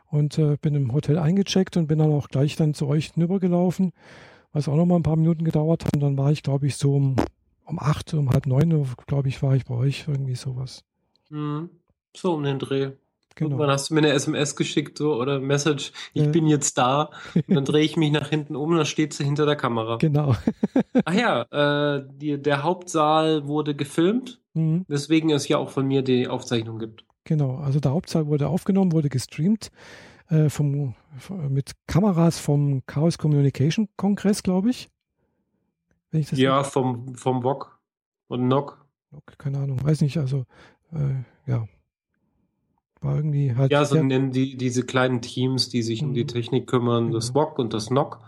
und 0.10 0.38
äh, 0.38 0.58
bin 0.62 0.76
im 0.76 0.94
Hotel 0.94 1.18
eingecheckt 1.18 1.78
und 1.78 1.88
bin 1.88 2.00
dann 2.00 2.12
auch 2.12 2.30
gleich 2.30 2.56
dann 2.56 2.74
zu 2.74 2.88
euch 2.88 3.14
rübergelaufen, 3.18 3.92
was 4.54 4.68
auch 4.68 4.76
noch 4.76 4.86
mal 4.86 4.96
ein 4.96 5.04
paar 5.04 5.18
Minuten 5.18 5.44
gedauert 5.44 5.86
hat. 5.86 5.94
Und 5.96 6.02
dann 6.02 6.18
war 6.18 6.32
ich, 6.32 6.44
glaube 6.44 6.68
ich, 6.68 6.78
so 6.78 6.96
um, 6.96 7.16
um 7.66 7.80
acht, 7.80 8.14
um 8.14 8.30
halb 8.30 8.46
neun, 8.46 8.88
glaube 9.08 9.28
ich, 9.28 9.42
war 9.42 9.56
ich 9.56 9.66
bei 9.66 9.76
euch, 9.76 10.06
irgendwie 10.08 10.36
sowas. 10.36 10.84
Mhm. 11.30 11.70
So 12.16 12.34
um 12.34 12.44
den 12.44 12.60
Dreh. 12.60 12.92
Genau. 13.36 13.50
Irgendwann 13.50 13.72
hast 13.72 13.90
du 13.90 13.96
mir 13.96 14.00
eine 14.00 14.14
SMS 14.14 14.56
geschickt 14.56 14.98
so, 14.98 15.16
oder 15.16 15.42
Message, 15.42 15.92
ich 16.14 16.24
äh. 16.24 16.28
bin 16.28 16.48
jetzt 16.48 16.78
da. 16.78 17.10
Und 17.36 17.56
dann 17.56 17.66
drehe 17.66 17.84
ich 17.84 17.98
mich 17.98 18.12
nach 18.12 18.30
hinten 18.30 18.56
um, 18.56 18.74
dann 18.78 18.86
steht 18.86 19.14
sie 19.14 19.26
hinter 19.26 19.46
der 19.46 19.58
Kamera. 19.58 19.98
Genau. 19.98 20.36
Ach 21.04 21.14
ja, 21.14 21.98
äh, 21.98 22.08
die, 22.14 22.42
der 22.42 22.64
Hauptsaal 22.64 23.46
wurde 23.46 23.76
gefilmt, 23.76 24.40
mhm. 24.54 24.86
weswegen 24.88 25.32
es 25.32 25.50
ja 25.50 25.58
auch 25.58 25.70
von 25.70 25.86
mir 25.86 26.02
die 26.02 26.30
Aufzeichnung 26.30 26.80
gibt. 26.80 27.04
Genau, 27.26 27.58
also 27.58 27.80
der 27.80 27.92
Hauptsaal 27.92 28.28
wurde 28.28 28.48
aufgenommen, 28.48 28.92
wurde 28.92 29.10
gestreamt. 29.10 29.72
äh, 30.30 30.50
vom, 30.50 30.96
mit 31.50 31.72
Kameras 31.88 32.40
vom 32.40 32.84
Chaos 32.86 33.18
Communication 33.18 33.90
Kongress, 33.98 34.44
glaube 34.44 34.70
ich. 34.70 34.90
ja, 36.12 36.64
vom, 36.64 37.16
vom 37.16 37.44
VOG 37.44 37.80
und 38.28 38.48
NOC. 38.48 38.86
Keine 39.38 39.60
Ahnung, 39.60 39.84
weiß 39.84 40.02
nicht, 40.02 40.18
also 40.18 40.46
äh, 40.92 41.50
ja. 41.50 41.68
War 43.02 43.16
irgendwie 43.18 43.56
halt. 43.56 43.72
Ja, 43.72 43.86
so 43.86 44.02
nennen 44.02 44.32
die 44.32 44.58
diese 44.58 44.84
kleinen 44.84 45.22
Teams, 45.22 45.70
die 45.70 45.84
sich 45.84 46.02
mhm. 46.02 46.10
um 46.10 46.14
die 46.14 46.24
mhm. 46.24 46.28
Technik 46.28 46.68
kümmern, 46.68 47.08
genau. 47.08 47.16
das 47.16 47.30
VOG 47.32 47.60
und 47.60 47.74
das 47.74 47.90
NOC. 47.90 48.20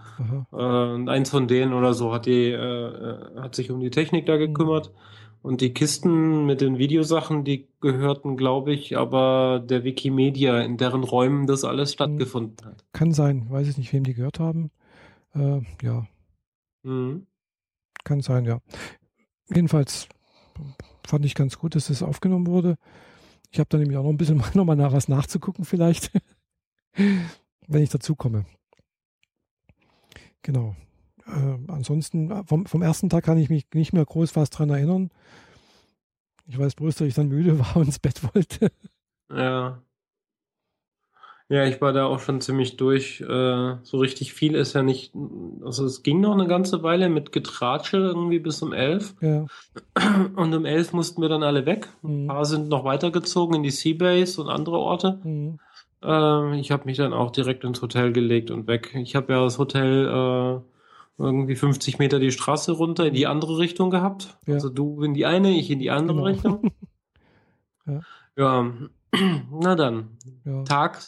Äh, 0.51 0.55
und 0.55 1.09
eins 1.09 1.29
von 1.29 1.47
denen 1.47 1.73
oder 1.73 1.93
so 1.93 2.13
hat 2.13 2.25
die, 2.25 2.49
äh, 2.51 3.39
hat 3.39 3.55
sich 3.55 3.71
um 3.71 3.79
die 3.79 3.91
Technik 3.91 4.25
da 4.25 4.37
gekümmert. 4.37 4.91
Mhm. 4.91 4.97
Und 5.47 5.61
die 5.61 5.73
Kisten 5.73 6.45
mit 6.45 6.59
den 6.59 6.77
Videosachen, 6.77 7.45
die 7.45 7.69
gehörten, 7.79 8.35
glaube 8.35 8.73
ich, 8.73 8.97
aber 8.97 9.63
der 9.65 9.85
Wikimedia, 9.85 10.59
in 10.59 10.75
deren 10.75 11.05
Räumen 11.05 11.47
das 11.47 11.63
alles 11.63 11.93
stattgefunden 11.93 12.65
hat. 12.65 12.83
Kann 12.91 13.13
sein, 13.13 13.49
weiß 13.49 13.69
ich 13.69 13.77
nicht, 13.77 13.93
wem 13.93 14.03
die 14.03 14.13
gehört 14.13 14.41
haben. 14.41 14.71
Äh, 15.33 15.61
ja. 15.81 16.05
Mhm. 16.83 17.27
Kann 18.03 18.19
sein, 18.19 18.43
ja. 18.43 18.59
Jedenfalls 19.49 20.09
fand 21.07 21.23
ich 21.23 21.33
ganz 21.33 21.57
gut, 21.57 21.75
dass 21.75 21.87
das 21.87 22.03
aufgenommen 22.03 22.47
wurde. 22.47 22.75
Ich 23.49 23.59
habe 23.59 23.69
da 23.69 23.77
nämlich 23.77 23.95
auch 23.95 24.03
noch 24.03 24.09
ein 24.09 24.17
bisschen 24.17 24.39
mal, 24.39 24.51
noch 24.53 24.65
mal 24.65 24.75
nach 24.75 24.91
was 24.91 25.07
nachzugucken, 25.07 25.63
vielleicht, 25.63 26.11
wenn 27.67 27.83
ich 27.83 27.89
dazu 27.89 28.17
komme. 28.17 28.43
Genau. 30.41 30.75
Äh, 31.27 31.71
ansonsten, 31.71 32.45
vom, 32.45 32.65
vom 32.65 32.81
ersten 32.81 33.09
Tag 33.09 33.23
kann 33.25 33.37
ich 33.37 33.49
mich 33.49 33.67
nicht 33.73 33.93
mehr 33.93 34.05
groß 34.05 34.35
was 34.35 34.49
dran 34.49 34.69
erinnern. 34.69 35.11
Ich 36.47 36.57
weiß 36.57 36.75
bloß, 36.75 36.95
dass 36.95 37.07
ich 37.07 37.13
dann 37.13 37.27
müde 37.27 37.59
war 37.59 37.77
und 37.77 37.85
ins 37.85 37.99
Bett 37.99 38.21
wollte. 38.33 38.71
Ja. 39.29 39.81
Ja, 41.49 41.65
ich 41.65 41.79
war 41.79 41.93
da 41.93 42.05
auch 42.05 42.19
schon 42.19 42.41
ziemlich 42.41 42.75
durch. 42.75 43.21
Äh, 43.21 43.75
so 43.81 43.97
richtig 43.97 44.33
viel 44.33 44.53
ist 44.53 44.73
ja 44.73 44.83
nicht. 44.83 45.13
Also 45.63 45.85
es 45.85 46.03
ging 46.03 46.19
noch 46.19 46.33
eine 46.33 46.47
ganze 46.47 46.83
Weile 46.83 47.07
mit 47.07 47.31
Getratsche 47.31 47.97
irgendwie 47.97 48.39
bis 48.39 48.61
um 48.61 48.73
elf. 48.73 49.15
Ja. 49.21 49.45
Und 50.35 50.53
um 50.53 50.65
elf 50.65 50.91
mussten 50.91 51.21
wir 51.21 51.29
dann 51.29 51.43
alle 51.43 51.65
weg. 51.65 51.87
Mhm. 52.01 52.23
Ein 52.23 52.27
paar 52.27 52.43
sind 52.43 52.67
noch 52.67 52.83
weitergezogen 52.83 53.55
in 53.55 53.63
die 53.63 53.71
Seabase 53.71 54.41
und 54.41 54.49
andere 54.49 54.77
Orte. 54.77 55.19
Mhm. 55.23 55.59
Äh, 56.03 56.59
ich 56.59 56.71
habe 56.71 56.83
mich 56.83 56.97
dann 56.97 57.13
auch 57.13 57.31
direkt 57.31 57.63
ins 57.63 57.81
Hotel 57.81 58.11
gelegt 58.11 58.51
und 58.51 58.67
weg. 58.67 58.93
Ich 58.95 59.15
habe 59.15 59.31
ja 59.31 59.41
das 59.41 59.57
Hotel 59.57 60.05
äh, 60.05 60.76
irgendwie 61.17 61.55
50 61.55 61.99
Meter 61.99 62.19
die 62.19 62.31
Straße 62.31 62.71
runter 62.71 63.07
in 63.07 63.13
die 63.13 63.25
mhm. 63.25 63.31
andere 63.31 63.57
Richtung 63.57 63.89
gehabt. 63.89 64.37
Ja. 64.45 64.55
Also 64.55 64.69
du 64.69 65.01
in 65.03 65.13
die 65.13 65.25
eine, 65.25 65.51
ich 65.51 65.71
in 65.71 65.79
die 65.79 65.89
andere 65.89 66.17
genau. 66.17 66.27
Richtung. 66.27 66.71
ja. 67.85 68.01
ja. 68.35 68.73
na 69.51 69.75
dann. 69.75 70.17
Ja. 70.45 70.63
Tag 70.63 71.01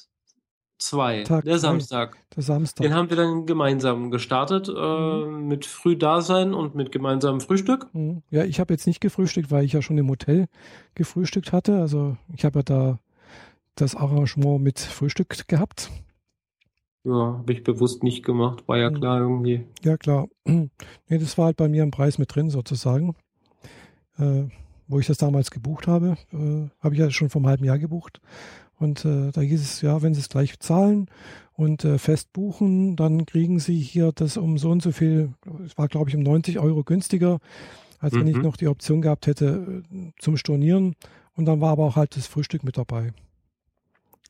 zwei, 0.79 1.23
Tag 1.23 1.43
der 1.43 1.53
zwei. 1.53 1.59
Samstag. 1.59 2.17
Der 2.35 2.43
Samstag. 2.43 2.83
Den 2.83 2.93
haben 2.93 3.09
wir 3.09 3.17
dann 3.17 3.45
gemeinsam 3.45 4.09
gestartet, 4.09 4.69
äh, 4.69 5.25
mhm. 5.25 5.47
mit 5.47 5.65
Frühdasein 5.65 6.53
und 6.53 6.73
mit 6.75 6.91
gemeinsamem 6.91 7.41
Frühstück. 7.41 7.87
Mhm. 7.93 8.23
Ja, 8.31 8.45
ich 8.45 8.59
habe 8.59 8.73
jetzt 8.73 8.87
nicht 8.87 9.01
gefrühstückt, 9.01 9.51
weil 9.51 9.65
ich 9.65 9.73
ja 9.73 9.81
schon 9.81 9.97
im 9.97 10.09
Hotel 10.09 10.47
gefrühstückt 10.95 11.51
hatte. 11.51 11.79
Also 11.79 12.17
ich 12.33 12.45
habe 12.45 12.59
ja 12.59 12.63
da 12.63 12.99
das 13.75 13.95
Arrangement 13.95 14.61
mit 14.61 14.79
Frühstück 14.79 15.47
gehabt. 15.47 15.91
Ja, 17.03 17.37
habe 17.39 17.53
ich 17.53 17.63
bewusst 17.63 18.03
nicht 18.03 18.23
gemacht, 18.25 18.67
war 18.67 18.77
ja 18.77 18.89
hm. 18.89 18.95
klar 18.95 19.19
irgendwie. 19.19 19.65
Ja, 19.83 19.97
klar. 19.97 20.27
Nee, 20.45 21.17
das 21.17 21.37
war 21.37 21.45
halt 21.45 21.57
bei 21.57 21.67
mir 21.67 21.83
im 21.83 21.91
Preis 21.91 22.17
mit 22.17 22.33
drin 22.33 22.49
sozusagen. 22.49 23.15
Äh, 24.17 24.45
wo 24.87 24.99
ich 24.99 25.07
das 25.07 25.17
damals 25.17 25.51
gebucht 25.51 25.87
habe, 25.87 26.17
äh, 26.33 26.69
habe 26.83 26.95
ich 26.95 26.99
ja 26.99 27.09
schon 27.11 27.29
vor 27.29 27.39
einem 27.39 27.47
halben 27.47 27.63
Jahr 27.65 27.79
gebucht. 27.79 28.19
Und 28.77 29.05
äh, 29.05 29.31
da 29.31 29.41
hieß 29.41 29.61
es, 29.61 29.81
ja, 29.81 30.01
wenn 30.01 30.13
Sie 30.13 30.21
es 30.21 30.29
gleich 30.29 30.59
zahlen 30.59 31.09
und 31.53 31.85
äh, 31.85 31.97
fest 31.97 32.33
buchen, 32.33 32.95
dann 32.95 33.25
kriegen 33.25 33.59
Sie 33.59 33.79
hier 33.79 34.11
das 34.13 34.37
um 34.37 34.57
so 34.57 34.71
und 34.71 34.81
so 34.81 34.91
viel, 34.91 35.33
es 35.65 35.77
war 35.77 35.87
glaube 35.87 36.09
ich 36.09 36.15
um 36.15 36.23
90 36.23 36.59
Euro 36.59 36.83
günstiger, 36.83 37.39
als 37.99 38.13
mhm. 38.13 38.19
wenn 38.19 38.27
ich 38.27 38.35
mhm. 38.37 38.43
noch 38.43 38.57
die 38.57 38.67
Option 38.67 39.01
gehabt 39.01 39.27
hätte 39.27 39.83
äh, 39.93 40.11
zum 40.19 40.37
Stornieren. 40.37 40.95
Und 41.35 41.45
dann 41.45 41.61
war 41.61 41.71
aber 41.71 41.85
auch 41.85 41.95
halt 41.95 42.15
das 42.15 42.27
Frühstück 42.27 42.63
mit 42.63 42.77
dabei. 42.77 43.13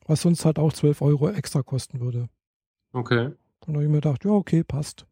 Was 0.06 0.22
sonst 0.22 0.44
halt 0.44 0.58
auch 0.58 0.72
12 0.72 1.00
Euro 1.02 1.30
extra 1.30 1.62
kosten 1.62 2.00
würde. 2.00 2.28
Okay. 2.92 3.26
Und 3.26 3.68
da 3.68 3.74
habe 3.74 3.84
ich 3.84 3.90
mir 3.90 4.00
gedacht, 4.00 4.24
ja, 4.24 4.30
okay, 4.30 4.64
passt. 4.64 5.06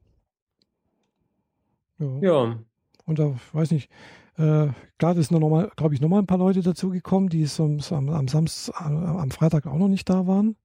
Ja. 1.99 2.19
ja. 2.21 2.59
Und 3.07 3.19
da, 3.19 3.35
weiß 3.53 3.71
nicht, 3.71 3.91
äh, 4.37 4.69
klar, 4.99 5.15
da 5.15 5.23
sind 5.23 5.33
noch 5.33 5.49
mal, 5.49 5.71
glaube 5.77 5.95
ich, 5.95 6.01
nochmal 6.01 6.21
ein 6.21 6.27
paar 6.27 6.39
Leute 6.39 6.63
dazugekommen, 6.63 7.29
die 7.29 7.47
am, 7.59 7.81
am, 7.91 8.09
am 8.09 8.29
Samstag, 8.29 8.81
am 8.81 9.31
Freitag 9.31 9.67
auch 9.67 9.79
noch 9.79 9.89
nicht 9.89 10.09
da 10.09 10.27
waren. 10.27 10.57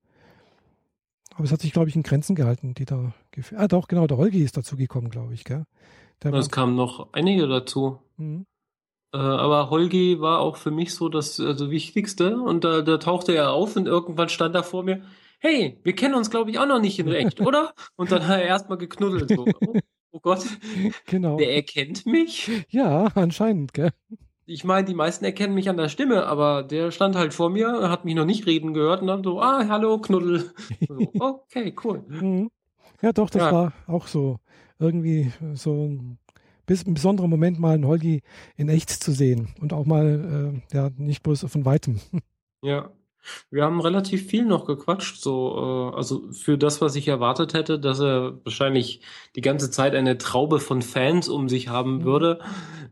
Aber 1.36 1.46
es 1.46 1.52
hat 1.52 1.62
sich, 1.62 1.74
glaube 1.74 1.90
ich, 1.90 1.96
in 1.96 2.04
Grenzen 2.04 2.36
gehalten, 2.36 2.76
die 2.76 2.86
da 2.86 3.14
Ah, 3.56 3.68
doch, 3.68 3.88
genau, 3.88 4.06
der 4.08 4.18
Holgi 4.18 4.44
ist 4.44 4.58
dazugekommen, 4.58 5.10
glaube 5.10 5.34
ich, 5.34 5.44
gell? 5.44 5.66
Der 6.22 6.34
es 6.34 6.52
kamen 6.52 6.76
noch 6.76 7.12
einige 7.14 7.48
dazu. 7.48 8.00
Mhm. 8.18 8.46
Äh, 9.14 9.18
aber 9.18 9.70
Holgi 9.70 10.20
war 10.22 10.40
auch 10.40 10.58
für 10.58 10.72
mich 10.72 10.94
so 10.94 11.10
das 11.10 11.40
also 11.40 11.72
Wichtigste 11.72 12.38
und 12.38 12.64
da, 12.64 12.82
da 12.82 12.98
tauchte 12.98 13.34
er 13.34 13.52
auf 13.52 13.76
und 13.76 13.88
irgendwann 13.88 14.30
stand 14.30 14.56
er 14.56 14.64
vor 14.64 14.84
mir 14.84 15.02
hey, 15.44 15.78
wir 15.84 15.94
kennen 15.94 16.16
uns, 16.16 16.30
glaube 16.30 16.50
ich, 16.50 16.58
auch 16.58 16.66
noch 16.66 16.80
nicht 16.80 16.98
in 16.98 17.08
echt, 17.10 17.42
oder? 17.42 17.74
Und 17.96 18.12
dann 18.12 18.26
hat 18.28 18.40
er 18.40 18.46
erstmal 18.46 18.78
geknuddelt. 18.78 19.30
So. 19.30 19.46
Oh, 19.46 19.76
oh 20.12 20.20
Gott, 20.22 20.46
genau. 21.06 21.38
der 21.38 21.54
erkennt 21.54 22.06
mich? 22.06 22.50
Ja, 22.70 23.08
anscheinend, 23.16 23.74
gell? 23.74 23.92
Ich 24.46 24.64
meine, 24.64 24.86
die 24.88 24.94
meisten 24.94 25.26
erkennen 25.26 25.54
mich 25.54 25.70
an 25.70 25.78
der 25.78 25.90
Stimme, 25.90 26.26
aber 26.28 26.64
der 26.64 26.92
stand 26.92 27.16
halt 27.16 27.34
vor 27.34 27.50
mir, 27.50 27.90
hat 27.90 28.06
mich 28.06 28.16
noch 28.16 28.26
nicht 28.26 28.46
reden 28.46 28.74
gehört 28.74 29.02
und 29.02 29.08
dann 29.08 29.24
so, 29.24 29.42
ah, 29.42 29.68
hallo, 29.68 30.00
Knuddel. 30.00 30.52
So, 30.88 30.98
okay, 31.20 31.74
cool. 31.84 32.04
Mhm. 32.08 32.50
Ja, 33.02 33.12
doch, 33.12 33.30
das 33.30 33.44
ja. 33.44 33.52
war 33.52 33.74
auch 33.88 34.08
so 34.08 34.38
irgendwie 34.80 35.32
so 35.56 35.88
ein, 35.88 36.20
ein 36.70 36.94
besonderer 36.94 37.28
Moment, 37.28 37.60
mal 37.60 37.74
einen 37.74 37.88
Holgi 37.88 38.22
in 38.56 38.70
echt 38.70 38.90
zu 38.90 39.12
sehen 39.12 39.54
und 39.60 39.74
auch 39.74 39.86
mal, 39.86 40.62
äh, 40.72 40.76
ja, 40.76 40.90
nicht 40.96 41.22
bloß 41.24 41.46
von 41.50 41.66
weitem. 41.66 42.00
Ja, 42.62 42.92
wir 43.52 43.64
haben 43.64 43.80
relativ 43.82 44.28
viel 44.28 44.46
noch 44.46 44.66
gequatscht, 44.66 45.22
so, 45.22 45.92
äh, 45.94 45.96
also 45.96 46.32
für 46.32 46.58
das, 46.58 46.82
was 46.82 46.96
ich 46.96 47.08
erwartet 47.08 47.54
hätte, 47.54 47.80
dass 47.80 48.00
er 48.00 48.40
wahrscheinlich 48.44 49.02
die 49.36 49.42
ganze 49.42 49.72
Zeit 49.72 49.96
eine 49.96 50.18
Traube 50.18 50.60
von 50.60 50.82
Fans 50.82 51.30
um 51.30 51.50
sich 51.50 51.70
haben 51.70 52.00
mhm. 52.00 52.04
würde, 52.04 52.40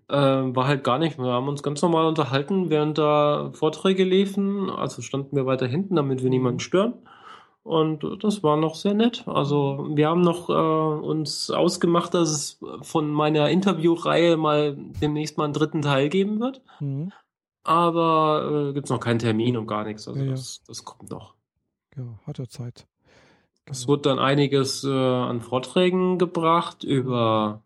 äh, 0.09 0.15
war 0.15 0.67
halt 0.67 0.83
gar 0.83 0.99
nicht. 0.99 1.17
Wir 1.17 1.31
haben 1.31 1.47
uns 1.47 1.63
ganz 1.63 1.81
normal 1.81 2.05
unterhalten, 2.05 2.69
während 2.69 2.97
da 2.97 3.51
Vorträge 3.53 4.03
liefen, 4.03 4.69
also 4.69 5.01
standen 5.01 5.35
wir 5.35 5.45
weiter 5.45 5.67
hinten, 5.67 5.95
damit 5.95 6.23
wir 6.23 6.29
niemanden 6.29 6.59
stören. 6.59 6.93
Und 7.63 8.23
das 8.23 8.41
war 8.41 8.57
noch 8.57 8.73
sehr 8.73 8.95
nett. 8.95 9.23
Also 9.27 9.87
wir 9.91 10.07
haben 10.07 10.21
noch 10.21 10.49
äh, 10.49 11.05
uns 11.05 11.51
ausgemacht, 11.51 12.15
dass 12.15 12.29
es 12.29 12.59
von 12.81 13.11
meiner 13.11 13.51
Interviewreihe 13.51 14.35
mal 14.35 14.75
demnächst 14.99 15.37
mal 15.37 15.43
einen 15.43 15.53
dritten 15.53 15.83
Teil 15.83 16.09
geben 16.09 16.39
wird. 16.39 16.61
Mhm 16.79 17.11
aber 17.63 18.69
äh, 18.69 18.73
gibt 18.73 18.85
es 18.85 18.91
noch 18.91 18.99
keinen 18.99 19.19
Termin 19.19 19.57
und 19.57 19.67
gar 19.67 19.83
nichts. 19.83 20.07
Also 20.07 20.19
ja, 20.19 20.31
das, 20.31 20.61
das 20.67 20.83
kommt 20.83 21.09
noch. 21.09 21.35
Ja, 21.95 22.19
hat 22.25 22.39
er 22.39 22.49
Zeit. 22.49 22.87
Es 23.65 23.87
wird 23.87 24.05
dann 24.05 24.19
einiges 24.19 24.83
äh, 24.83 24.89
an 24.89 25.39
Vorträgen 25.41 26.17
gebracht 26.17 26.83
über 26.83 27.61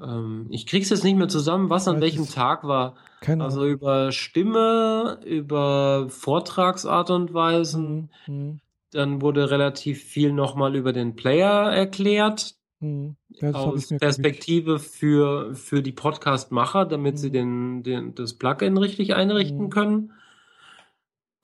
ähm, 0.00 0.46
ich 0.50 0.66
krieg's 0.66 0.90
jetzt 0.90 1.04
nicht 1.04 1.16
mehr 1.16 1.28
zusammen, 1.28 1.70
was 1.70 1.88
an 1.88 2.00
welchem 2.00 2.28
Tag 2.28 2.64
war. 2.64 2.94
Keine 3.20 3.44
also 3.44 3.66
über 3.66 4.12
Stimme, 4.12 5.18
über 5.24 6.08
Vortragsart 6.08 7.10
und 7.10 7.34
Weisen. 7.34 8.10
Mhm. 8.26 8.34
mhm. 8.34 8.60
Dann 8.92 9.22
wurde 9.22 9.52
relativ 9.52 10.02
viel 10.02 10.32
nochmal 10.32 10.74
über 10.74 10.92
den 10.92 11.14
Player 11.14 11.70
erklärt, 11.70 12.56
hm. 12.80 13.16
Ja, 13.28 13.52
aus 13.52 13.88
Perspektive 13.88 14.78
für, 14.78 15.54
für 15.54 15.82
die 15.82 15.92
Podcast-Macher, 15.92 16.86
damit 16.86 17.14
mhm. 17.14 17.18
sie 17.18 17.30
den, 17.30 17.82
den, 17.82 18.14
das 18.14 18.34
Plugin 18.34 18.78
richtig 18.78 19.14
einrichten 19.14 19.64
mhm. 19.64 19.70
können. 19.70 20.12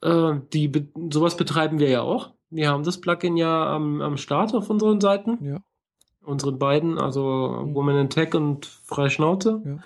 Äh, 0.01 0.39
die, 0.51 0.89
sowas 1.11 1.37
betreiben 1.37 1.79
wir 1.79 1.89
ja 1.89 2.01
auch. 2.01 2.33
Wir 2.49 2.69
haben 2.69 2.83
das 2.83 2.99
Plugin 2.99 3.37
ja 3.37 3.73
am, 3.73 4.01
am 4.01 4.17
Start 4.17 4.55
auf 4.55 4.69
unseren 4.69 4.99
Seiten. 4.99 5.37
Ja. 5.43 5.59
Unseren 6.23 6.57
beiden, 6.57 6.97
also 6.97 7.63
mhm. 7.65 7.75
Woman 7.75 7.97
in 7.97 8.09
Tech 8.09 8.33
und 8.33 8.65
Freischnauze. 8.65 9.61
Ja. 9.63 9.79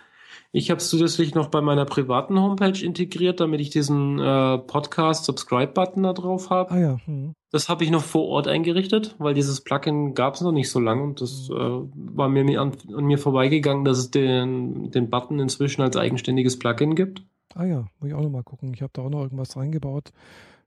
Ich 0.54 0.70
habe 0.70 0.80
es 0.80 0.90
zusätzlich 0.90 1.34
noch 1.34 1.48
bei 1.48 1.62
meiner 1.62 1.86
privaten 1.86 2.38
Homepage 2.40 2.84
integriert, 2.84 3.40
damit 3.40 3.62
ich 3.62 3.70
diesen 3.70 4.20
äh, 4.20 4.58
Podcast-Subscribe-Button 4.58 6.04
da 6.04 6.12
drauf 6.12 6.50
habe. 6.50 6.72
Ah 6.72 6.80
ja. 6.80 6.98
Mhm. 7.06 7.36
Das 7.52 7.70
habe 7.70 7.86
ich 7.86 7.92
noch 7.92 8.04
vor 8.04 8.28
Ort 8.28 8.50
eingerichtet, 8.50 9.16
weil 9.18 9.34
dieses 9.34 9.62
Plugin 9.62 10.14
gab 10.14 10.36
es 10.36 10.42
noch 10.42 10.52
nicht 10.52 10.70
so 10.70 10.80
lange 10.80 11.04
und 11.04 11.22
das 11.22 11.48
mhm. 11.50 11.56
äh, 11.56 12.18
war 12.18 12.28
mir 12.28 12.60
an, 12.60 12.74
an, 12.96 13.06
mir 13.06 13.18
vorbeigegangen, 13.18 13.86
dass 13.86 13.98
es 13.98 14.12
den, 14.12 14.92
den 14.92 15.10
Button 15.10 15.40
inzwischen 15.40 15.82
als 15.82 15.96
eigenständiges 15.96 16.60
Plugin 16.60 16.96
gibt. 16.96 17.24
Ah 17.56 17.66
ja, 17.66 17.88
muss 18.00 18.10
ich 18.10 18.14
auch 18.14 18.22
noch 18.22 18.30
mal 18.30 18.44
gucken. 18.44 18.74
Ich 18.74 18.82
habe 18.82 18.92
da 18.94 19.04
auch 19.04 19.10
noch 19.10 19.22
irgendwas 19.22 19.56
reingebaut. 19.56 20.12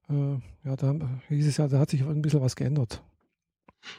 Äh, 0.08 0.36
ja, 0.66 0.76
da 0.76 0.94
hieß 1.28 1.46
es 1.46 1.58
ja, 1.58 1.68
da 1.68 1.78
hat 1.78 1.90
sich 1.90 2.02
ein 2.02 2.22
bisschen 2.22 2.40
was 2.40 2.56
geändert. 2.56 3.02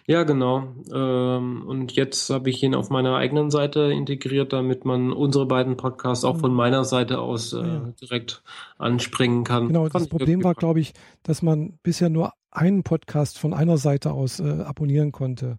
Ja, 0.07 0.23
genau. 0.23 0.75
Ähm, 0.93 1.63
und 1.65 1.93
jetzt 1.93 2.29
habe 2.29 2.49
ich 2.49 2.61
ihn 2.63 2.75
auf 2.75 2.89
meiner 2.89 3.15
eigenen 3.15 3.51
Seite 3.51 3.91
integriert, 3.91 4.53
damit 4.53 4.85
man 4.85 5.11
unsere 5.11 5.45
beiden 5.45 5.77
Podcasts 5.77 6.25
auch 6.25 6.35
mhm. 6.35 6.41
von 6.41 6.53
meiner 6.53 6.83
Seite 6.83 7.19
aus 7.19 7.53
äh, 7.53 7.57
ja. 7.57 7.93
direkt 8.01 8.43
anspringen 8.77 9.43
kann. 9.43 9.67
Genau, 9.67 9.89
das 9.89 10.07
Problem 10.07 10.43
war, 10.43 10.53
glaube 10.53 10.79
ich, 10.79 10.93
dass 11.23 11.41
man 11.41 11.79
bisher 11.83 12.09
nur 12.09 12.33
einen 12.51 12.83
Podcast 12.83 13.37
von 13.37 13.53
einer 13.53 13.77
Seite 13.77 14.11
aus 14.11 14.39
äh, 14.39 14.61
abonnieren 14.61 15.11
konnte. 15.11 15.57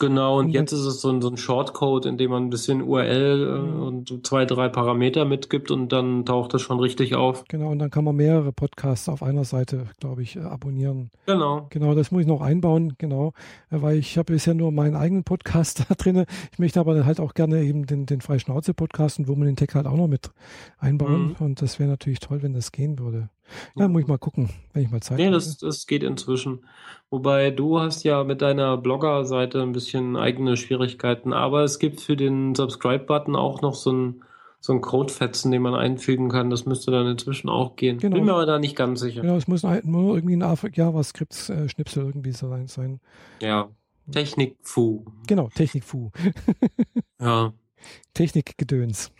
Genau, 0.00 0.38
und, 0.38 0.46
und 0.46 0.50
jetzt 0.50 0.72
ist 0.72 0.80
es 0.80 1.00
so 1.00 1.10
ein, 1.10 1.22
so 1.22 1.28
ein 1.28 1.36
Shortcode, 1.36 2.06
in 2.06 2.18
dem 2.18 2.32
man 2.32 2.44
ein 2.44 2.50
bisschen 2.50 2.82
URL 2.82 3.46
äh, 3.46 3.58
mhm. 3.60 3.82
und 3.82 4.26
zwei, 4.26 4.44
drei 4.44 4.68
Parameter 4.68 5.24
mitgibt 5.24 5.70
und 5.70 5.92
dann 5.92 6.26
taucht 6.26 6.52
das 6.52 6.62
schon 6.62 6.80
richtig 6.80 7.14
auf. 7.14 7.44
Genau, 7.48 7.70
und 7.70 7.78
dann 7.78 7.90
kann 7.90 8.02
man 8.02 8.16
mehrere 8.16 8.52
Podcasts 8.52 9.08
auf 9.08 9.22
einer 9.22 9.44
Seite, 9.44 9.86
glaube 10.00 10.22
ich, 10.22 10.34
äh, 10.34 10.40
abonnieren. 10.40 11.10
Genau. 11.26 11.68
Genau, 11.70 11.94
das 11.94 12.10
muss 12.10 12.22
ich 12.22 12.26
noch 12.26 12.40
einbauen, 12.40 12.94
genau, 12.98 13.34
äh, 13.70 13.82
weil 13.82 13.96
ich 13.96 14.18
habe 14.18 14.32
bisher 14.32 14.54
nur 14.54 14.72
meinen 14.72 14.96
eigenen 14.96 15.22
Podcast 15.22 15.84
da 15.88 15.94
drin. 15.94 16.24
Ich 16.50 16.58
möchte 16.58 16.80
aber 16.80 17.04
halt 17.04 17.20
auch 17.20 17.34
gerne 17.34 17.62
eben 17.62 17.86
den, 17.86 18.06
den 18.06 18.20
Freischnauze-Podcast 18.20 19.20
und 19.20 19.28
wo 19.28 19.36
man 19.36 19.46
den 19.46 19.56
Tech 19.56 19.74
halt 19.74 19.86
auch 19.86 19.96
noch 19.96 20.08
mit 20.08 20.32
einbauen. 20.78 21.28
Mhm. 21.28 21.36
Und 21.38 21.62
das 21.62 21.78
wäre 21.78 21.88
natürlich 21.88 22.18
toll, 22.18 22.42
wenn 22.42 22.52
das 22.52 22.72
gehen 22.72 22.98
würde. 22.98 23.28
Ja, 23.76 23.88
muss 23.88 24.02
ich 24.02 24.08
mal 24.08 24.18
gucken, 24.18 24.50
wenn 24.72 24.82
ich 24.82 24.90
mal 24.90 25.00
Zeit 25.00 25.18
nee, 25.18 25.24
habe. 25.24 25.36
Nee, 25.36 25.44
das, 25.44 25.58
das 25.58 25.86
geht 25.86 26.02
inzwischen. 26.02 26.64
Wobei 27.10 27.50
du 27.50 27.80
hast 27.80 28.02
ja 28.04 28.24
mit 28.24 28.42
deiner 28.42 28.76
Blogger-Seite 28.76 29.62
ein 29.62 29.72
bisschen 29.72 30.16
eigene 30.16 30.56
Schwierigkeiten, 30.56 31.32
aber 31.32 31.62
es 31.62 31.78
gibt 31.78 32.00
für 32.00 32.16
den 32.16 32.54
Subscribe-Button 32.54 33.36
auch 33.36 33.62
noch 33.62 33.74
so 33.74 33.92
ein 33.92 34.24
so 34.64 34.72
ein 34.72 34.80
Codefetzen, 34.80 35.50
den 35.50 35.60
man 35.60 35.74
einfügen 35.74 36.30
kann. 36.30 36.48
Das 36.48 36.64
müsste 36.64 36.90
dann 36.90 37.06
inzwischen 37.06 37.50
auch 37.50 37.76
gehen. 37.76 37.98
Genau. 37.98 38.16
Bin 38.16 38.24
mir 38.24 38.32
aber 38.32 38.46
da 38.46 38.58
nicht 38.58 38.74
ganz 38.74 39.00
sicher. 39.00 39.20
Genau, 39.20 39.36
es 39.36 39.46
muss 39.46 39.62
nur 39.62 40.16
irgendwie 40.16 40.36
ein 40.36 40.72
JavaScript-Schnipsel 40.72 42.06
irgendwie 42.06 42.32
sein. 42.32 43.00
Ja, 43.42 43.68
Technik-Fu. 44.10 45.04
Genau, 45.26 45.50
Technik-Fu. 45.54 46.10
ja. 47.20 47.52
Technik-Gedöns. 48.14 49.12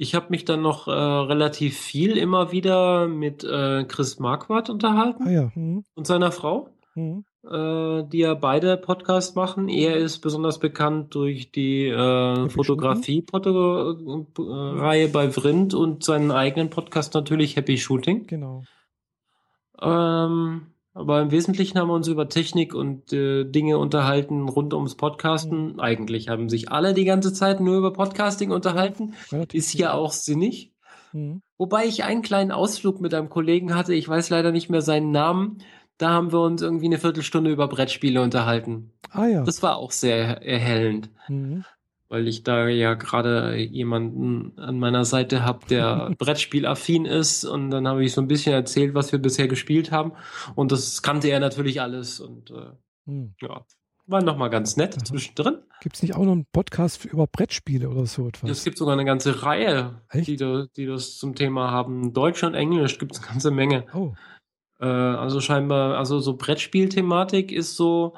Ich 0.00 0.14
habe 0.14 0.28
mich 0.30 0.46
dann 0.46 0.62
noch 0.62 0.88
äh, 0.88 0.92
relativ 0.92 1.78
viel 1.78 2.16
immer 2.16 2.52
wieder 2.52 3.06
mit 3.06 3.44
äh, 3.44 3.84
Chris 3.84 4.18
Marquardt 4.18 4.70
unterhalten 4.70 5.24
ah, 5.26 5.30
ja. 5.30 5.52
mhm. 5.54 5.84
und 5.94 6.06
seiner 6.06 6.32
Frau, 6.32 6.70
mhm. 6.94 7.26
äh, 7.44 8.02
die 8.04 8.20
ja 8.20 8.32
beide 8.32 8.78
Podcasts 8.78 9.34
machen. 9.34 9.68
Er 9.68 9.98
ist 9.98 10.20
besonders 10.20 10.58
bekannt 10.58 11.14
durch 11.14 11.52
die 11.52 11.88
äh, 11.88 12.48
Fotografie-Reihe 12.48 15.08
bei 15.08 15.30
Vrind 15.30 15.74
und 15.74 16.02
seinen 16.02 16.30
eigenen 16.30 16.70
Podcast 16.70 17.12
natürlich 17.12 17.56
Happy 17.56 17.76
Shooting. 17.76 18.26
Genau. 18.26 18.62
Ähm, 19.82 20.68
aber 20.92 21.20
im 21.20 21.30
Wesentlichen 21.30 21.78
haben 21.78 21.88
wir 21.88 21.94
uns 21.94 22.08
über 22.08 22.28
Technik 22.28 22.74
und 22.74 23.12
äh, 23.12 23.44
Dinge 23.44 23.78
unterhalten 23.78 24.48
rund 24.48 24.74
ums 24.74 24.96
Podcasten. 24.96 25.74
Mhm. 25.74 25.80
Eigentlich 25.80 26.28
haben 26.28 26.48
sich 26.48 26.70
alle 26.70 26.94
die 26.94 27.04
ganze 27.04 27.32
Zeit 27.32 27.60
nur 27.60 27.78
über 27.78 27.92
Podcasting 27.92 28.50
unterhalten. 28.50 29.14
Relativ 29.30 29.58
Ist 29.58 29.74
ja 29.74 29.92
auch 29.94 30.12
sinnig. 30.12 30.72
Mhm. 31.12 31.42
Wobei 31.58 31.86
ich 31.86 32.04
einen 32.04 32.22
kleinen 32.22 32.50
Ausflug 32.50 33.00
mit 33.00 33.14
einem 33.14 33.28
Kollegen 33.28 33.74
hatte, 33.74 33.94
ich 33.94 34.08
weiß 34.08 34.30
leider 34.30 34.50
nicht 34.50 34.68
mehr 34.68 34.82
seinen 34.82 35.12
Namen. 35.12 35.58
Da 35.96 36.10
haben 36.10 36.32
wir 36.32 36.40
uns 36.40 36.62
irgendwie 36.62 36.86
eine 36.86 36.98
Viertelstunde 36.98 37.50
über 37.50 37.68
Brettspiele 37.68 38.22
unterhalten. 38.22 38.92
Ah 39.10 39.26
ja. 39.26 39.44
Das 39.44 39.62
war 39.62 39.76
auch 39.76 39.92
sehr 39.92 40.42
erhellend. 40.42 41.10
Mhm 41.28 41.64
weil 42.10 42.28
ich 42.28 42.42
da 42.42 42.68
ja 42.68 42.94
gerade 42.94 43.56
jemanden 43.56 44.58
an 44.58 44.78
meiner 44.78 45.04
Seite 45.04 45.44
habe, 45.44 45.64
der 45.66 46.12
Brettspielaffin 46.18 47.06
ist 47.06 47.44
und 47.44 47.70
dann 47.70 47.88
habe 47.88 48.04
ich 48.04 48.12
so 48.12 48.20
ein 48.20 48.28
bisschen 48.28 48.52
erzählt, 48.52 48.94
was 48.94 49.12
wir 49.12 49.20
bisher 49.20 49.48
gespielt 49.48 49.92
haben 49.92 50.12
und 50.56 50.72
das 50.72 51.02
kannte 51.02 51.28
er 51.28 51.40
natürlich 51.40 51.80
alles 51.80 52.20
und 52.20 52.50
äh, 52.50 52.72
hm. 53.06 53.34
ja, 53.40 53.64
war 54.06 54.22
nochmal 54.22 54.50
ganz 54.50 54.76
nett 54.76 54.96
Aha. 54.96 55.04
zwischendrin. 55.04 55.58
Gibt 55.80 55.94
es 55.94 56.02
nicht 56.02 56.16
auch 56.16 56.24
noch 56.24 56.32
einen 56.32 56.46
Podcast 56.52 57.04
über 57.04 57.28
Brettspiele 57.28 57.88
oder 57.88 58.06
so 58.06 58.26
etwas? 58.26 58.50
Es 58.50 58.64
gibt 58.64 58.76
sogar 58.76 58.94
eine 58.94 59.04
ganze 59.04 59.44
Reihe, 59.44 60.02
die, 60.12 60.36
die, 60.36 60.86
das 60.86 61.16
zum 61.16 61.36
Thema 61.36 61.70
haben. 61.70 62.12
Deutsch 62.12 62.42
und 62.42 62.54
Englisch 62.54 62.98
gibt 62.98 63.12
es 63.12 63.18
eine 63.20 63.28
ganze 63.28 63.52
Menge. 63.52 63.86
Oh. 63.94 64.14
Äh, 64.80 64.86
also 64.86 65.40
scheinbar, 65.40 65.96
also 65.96 66.18
so 66.18 66.36
Brettspielthematik 66.36 67.52
ist 67.52 67.76
so 67.76 68.14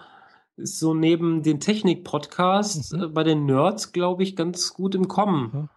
ist 0.56 0.78
so 0.78 0.94
neben 0.94 1.42
den 1.42 1.60
Technik-Podcasts 1.60 2.92
mhm. 2.92 3.02
äh, 3.02 3.08
bei 3.08 3.24
den 3.24 3.46
Nerds, 3.46 3.92
glaube 3.92 4.22
ich, 4.22 4.36
ganz 4.36 4.74
gut 4.74 4.94
im 4.94 5.08
Kommen. 5.08 5.50
Mhm. 5.52 5.68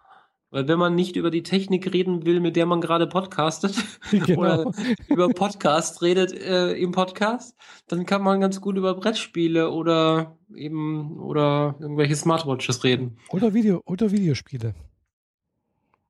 Weil 0.50 0.68
wenn 0.68 0.78
man 0.78 0.94
nicht 0.94 1.16
über 1.16 1.30
die 1.30 1.42
Technik 1.42 1.92
reden 1.92 2.24
will, 2.24 2.40
mit 2.40 2.56
der 2.56 2.66
man 2.66 2.80
gerade 2.80 3.06
podcastet 3.06 3.74
genau. 4.10 4.40
oder 4.40 4.72
über 5.08 5.28
Podcast 5.28 6.02
redet 6.02 6.32
äh, 6.32 6.72
im 6.74 6.92
Podcast, 6.92 7.56
dann 7.88 8.06
kann 8.06 8.22
man 8.22 8.40
ganz 8.40 8.60
gut 8.60 8.76
über 8.76 8.94
Brettspiele 8.94 9.70
oder 9.70 10.38
eben 10.54 11.18
oder 11.18 11.74
irgendwelche 11.80 12.16
Smartwatches 12.16 12.84
reden. 12.84 13.18
Oder 13.30 13.54
Video 13.54 13.82
oder 13.86 14.10
Videospiele. 14.10 14.74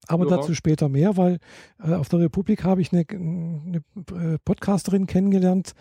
Aber 0.09 0.29
ja. 0.29 0.37
dazu 0.37 0.55
später 0.55 0.89
mehr, 0.89 1.17
weil 1.17 1.39
äh, 1.83 1.95
auf 1.95 2.09
der 2.09 2.21
Republik 2.21 2.65
habe 2.65 2.81
ich 2.81 2.93
eine, 2.93 3.05
eine 3.11 3.83
äh, 4.13 4.39
Podcasterin 4.45 5.07
kennengelernt, 5.07 5.75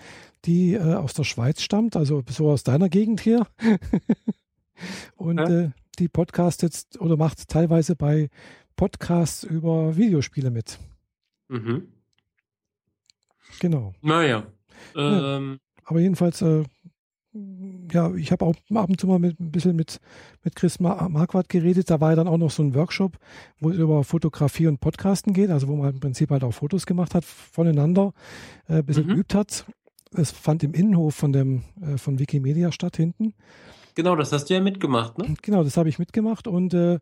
die 0.45 0.73
äh, 0.73 0.95
aus 0.95 1.13
der 1.13 1.23
Schweiz 1.23 1.61
stammt, 1.61 1.95
also 1.95 2.23
so 2.29 2.49
aus 2.49 2.63
deiner 2.63 2.89
Gegend 2.89 3.21
hier. 3.21 3.45
Und 5.15 5.37
ja. 5.37 5.49
äh, 5.49 5.69
die 5.99 6.07
Podcast 6.07 6.61
jetzt 6.61 6.99
oder 6.99 7.17
macht 7.17 7.47
teilweise 7.47 7.95
bei 7.95 8.29
Podcasts 8.75 9.43
über 9.43 9.95
Videospiele 9.95 10.51
mit. 10.51 10.79
Mhm. 11.47 11.87
Genau. 13.59 13.93
Naja. 14.01 14.47
Ähm, 14.95 15.51
ja. 15.53 15.79
Aber 15.85 15.99
jedenfalls 15.99 16.41
äh, 16.41 16.63
ja, 17.91 18.13
ich 18.15 18.31
habe 18.31 18.45
auch 18.45 18.55
ab 18.73 18.89
und 18.89 18.99
zu 18.99 19.07
mal 19.07 19.19
mit, 19.19 19.39
ein 19.39 19.51
bisschen 19.51 19.75
mit, 19.75 19.99
mit 20.43 20.55
Chris 20.55 20.79
Marquardt 20.79 21.49
geredet. 21.49 21.89
Da 21.89 21.99
war 21.99 22.11
ja 22.11 22.15
dann 22.15 22.27
auch 22.27 22.37
noch 22.37 22.51
so 22.51 22.63
ein 22.63 22.73
Workshop, 22.75 23.17
wo 23.59 23.69
es 23.69 23.77
über 23.77 24.03
Fotografie 24.03 24.67
und 24.67 24.79
Podcasten 24.79 25.33
geht, 25.33 25.49
also 25.49 25.67
wo 25.67 25.75
man 25.75 25.93
im 25.93 25.99
Prinzip 25.99 26.31
halt 26.31 26.43
auch 26.43 26.53
Fotos 26.53 26.85
gemacht 26.85 27.13
hat 27.13 27.25
voneinander, 27.25 28.13
äh, 28.67 28.75
ein 28.75 28.85
bisschen 28.85 29.07
mhm. 29.07 29.09
geübt 29.09 29.35
hat. 29.35 29.65
Es 30.13 30.31
fand 30.31 30.63
im 30.63 30.73
Innenhof 30.73 31.15
von 31.15 31.33
dem 31.33 31.63
äh, 31.81 31.97
von 31.97 32.19
Wikimedia 32.19 32.71
statt 32.71 32.95
hinten. 32.95 33.33
Genau, 33.95 34.15
das 34.15 34.31
hast 34.31 34.49
du 34.49 34.53
ja 34.53 34.61
mitgemacht, 34.61 35.17
ne? 35.17 35.33
Genau, 35.41 35.63
das 35.63 35.77
habe 35.77 35.89
ich 35.89 35.99
mitgemacht 35.99 36.47
und 36.47 36.73
äh, 36.73 36.99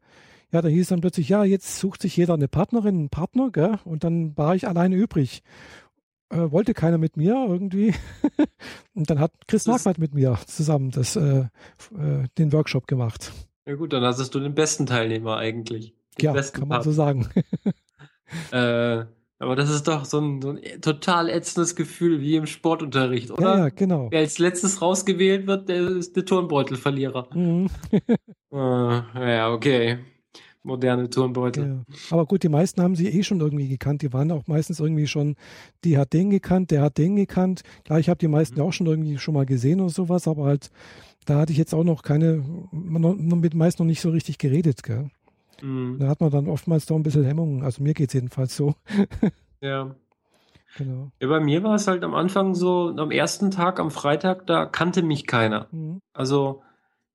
ja, 0.51 0.61
da 0.61 0.67
hieß 0.67 0.89
dann 0.89 1.01
plötzlich, 1.01 1.29
ja, 1.29 1.43
jetzt 1.43 1.79
sucht 1.79 2.03
sich 2.03 2.15
jeder 2.15 2.35
eine 2.35 2.47
Partnerin, 2.47 2.95
einen 2.95 3.09
Partner, 3.09 3.49
gell? 3.51 3.79
Und 3.85 4.03
dann 4.03 4.37
war 4.37 4.55
ich 4.55 4.67
alleine 4.67 4.95
übrig 4.95 5.41
äh, 6.33 6.51
wollte 6.51 6.73
keiner 6.73 6.97
mit 6.97 7.17
mir 7.17 7.33
irgendwie. 7.47 7.93
und 8.93 9.09
dann 9.09 9.19
hat 9.19 9.31
Chris 9.47 9.67
Marquardt 9.67 9.99
mit 9.99 10.13
mir 10.13 10.37
zusammen 10.47 10.91
das, 10.91 11.15
äh, 11.15 11.39
äh, 11.39 12.27
den 12.37 12.51
Workshop 12.51 12.87
gemacht. 12.87 13.31
Ja 13.65 13.75
gut, 13.75 13.93
dann 13.93 14.03
hattest 14.03 14.33
du 14.35 14.39
den 14.39 14.55
besten 14.55 14.85
Teilnehmer 14.85 15.37
eigentlich. 15.37 15.93
Den 16.19 16.35
ja, 16.35 16.41
kann 16.41 16.67
man 16.67 16.77
Part. 16.77 16.83
so 16.83 16.91
sagen. 16.91 17.29
äh, 18.51 19.05
aber 19.39 19.55
das 19.55 19.69
ist 19.69 19.87
doch 19.87 20.05
so 20.05 20.19
ein, 20.19 20.41
so 20.41 20.51
ein, 20.51 20.81
total 20.81 21.29
ätzendes 21.29 21.75
Gefühl 21.75 22.21
wie 22.21 22.35
im 22.35 22.45
Sportunterricht, 22.45 23.31
oder? 23.31 23.41
Ja, 23.41 23.57
ja 23.57 23.69
genau. 23.69 24.07
Wer 24.11 24.19
als 24.19 24.37
letztes 24.39 24.81
rausgewählt 24.81 25.47
wird, 25.47 25.69
der 25.69 25.87
ist 25.87 26.15
der 26.15 26.25
Turnbeutelverlierer. 26.25 27.29
Mhm. 27.33 27.69
äh, 28.51 29.35
ja, 29.35 29.51
okay 29.51 29.99
moderne 30.63 31.09
Turnbeutel. 31.09 31.83
Ja. 31.87 31.95
Aber 32.11 32.25
gut, 32.25 32.43
die 32.43 32.49
meisten 32.49 32.81
haben 32.81 32.95
sie 32.95 33.07
eh 33.07 33.23
schon 33.23 33.39
irgendwie 33.39 33.67
gekannt. 33.67 34.01
Die 34.01 34.13
waren 34.13 34.31
auch 34.31 34.47
meistens 34.47 34.79
irgendwie 34.79 35.07
schon, 35.07 35.35
die 35.83 35.97
hat 35.97 36.13
den 36.13 36.29
gekannt, 36.29 36.71
der 36.71 36.81
hat 36.81 36.97
den 36.97 37.15
gekannt. 37.15 37.63
Klar, 37.83 37.99
ich 37.99 38.09
habe 38.09 38.17
die 38.17 38.27
meisten 38.27 38.55
mhm. 38.59 38.65
auch 38.65 38.73
schon 38.73 38.87
irgendwie 38.87 39.17
schon 39.17 39.33
mal 39.33 39.45
gesehen 39.45 39.81
oder 39.81 39.89
sowas, 39.89 40.27
aber 40.27 40.45
halt, 40.45 40.71
da 41.25 41.39
hatte 41.39 41.51
ich 41.51 41.57
jetzt 41.57 41.73
auch 41.73 41.83
noch 41.83 42.01
keine, 42.01 42.43
mit 42.71 43.53
meist 43.53 43.79
noch 43.79 43.85
nicht 43.85 44.01
so 44.01 44.09
richtig 44.09 44.37
geredet, 44.37 44.83
gell? 44.83 45.09
Mhm. 45.61 45.97
Da 45.99 46.07
hat 46.07 46.21
man 46.21 46.31
dann 46.31 46.47
oftmals 46.47 46.85
doch 46.85 46.95
ein 46.95 47.03
bisschen 47.03 47.25
Hemmungen. 47.25 47.63
Also 47.63 47.83
mir 47.83 47.93
geht 47.93 48.09
es 48.09 48.13
jedenfalls 48.13 48.55
so. 48.55 48.75
ja. 49.61 49.95
Genau. 50.77 51.11
Ja, 51.19 51.27
bei 51.27 51.39
mir 51.39 51.63
war 51.63 51.75
es 51.75 51.87
halt 51.87 52.03
am 52.03 52.15
Anfang 52.15 52.55
so, 52.55 52.95
am 52.97 53.11
ersten 53.11 53.51
Tag, 53.51 53.79
am 53.79 53.91
Freitag, 53.91 54.47
da 54.47 54.65
kannte 54.65 55.03
mich 55.03 55.27
keiner. 55.27 55.67
Mhm. 55.71 55.99
Also 56.13 56.63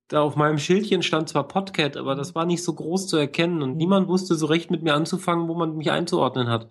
da 0.09 0.23
auf 0.23 0.37
meinem 0.37 0.59
Schildchen 0.59 1.03
stand 1.03 1.29
zwar 1.29 1.47
Podcat, 1.47 1.97
aber 1.97 2.15
das 2.15 2.35
war 2.35 2.47
nicht 2.47 2.65
so 2.65 2.73
groß 2.73 3.07
zu 3.07 3.17
erkennen 3.17 3.63
und 3.63 3.73
mhm. 3.73 3.77
niemand 3.77 4.09
wusste 4.09 4.35
so 4.35 4.47
recht 4.47 4.71
mit 4.71 4.83
mir 4.83 4.95
anzufangen, 4.95 5.49
wo 5.49 5.55
man 5.55 5.77
mich 5.77 5.91
einzuordnen 5.91 6.49
hat. 6.49 6.69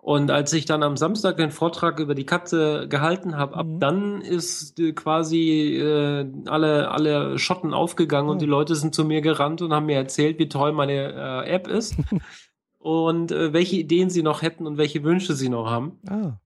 Und 0.00 0.30
als 0.30 0.52
ich 0.52 0.64
dann 0.64 0.84
am 0.84 0.96
Samstag 0.96 1.36
den 1.38 1.50
Vortrag 1.50 1.98
über 1.98 2.14
die 2.14 2.24
Katze 2.24 2.86
gehalten 2.88 3.36
habe, 3.36 3.56
ab 3.56 3.66
mhm. 3.66 3.80
dann 3.80 4.20
ist 4.20 4.78
äh, 4.78 4.92
quasi 4.92 5.76
äh, 5.76 6.26
alle, 6.46 6.90
alle 6.90 7.38
Schotten 7.38 7.74
aufgegangen 7.74 8.28
oh. 8.28 8.32
und 8.32 8.40
die 8.40 8.46
Leute 8.46 8.74
sind 8.74 8.94
zu 8.94 9.04
mir 9.04 9.22
gerannt 9.22 9.60
und 9.60 9.72
haben 9.72 9.86
mir 9.86 9.96
erzählt, 9.96 10.38
wie 10.38 10.48
toll 10.48 10.72
meine 10.72 10.92
äh, 10.92 11.50
App 11.50 11.66
ist 11.66 11.96
und 12.78 13.32
äh, 13.32 13.52
welche 13.52 13.76
Ideen 13.76 14.08
sie 14.08 14.22
noch 14.22 14.42
hätten 14.42 14.66
und 14.66 14.78
welche 14.78 15.02
Wünsche 15.02 15.34
sie 15.34 15.48
noch 15.48 15.66
haben. 15.68 15.98
Ah. 16.08 16.38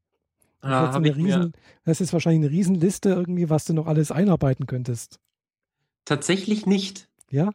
Das, 0.63 0.71
ja, 0.71 1.01
ist 1.01 1.17
riesen, 1.17 1.53
das 1.85 2.01
ist 2.01 2.13
wahrscheinlich 2.13 2.49
eine 2.49 2.57
Riesenliste 2.57 3.09
irgendwie, 3.11 3.51
was 3.51 3.65
du 3.65 3.75
noch 3.75 3.89
alles 3.89 4.13
einarbeiten 4.13 4.67
könntest. 4.67 5.19
Tatsächlich 6.05 6.67
nicht. 6.67 7.09
Ja? 7.31 7.51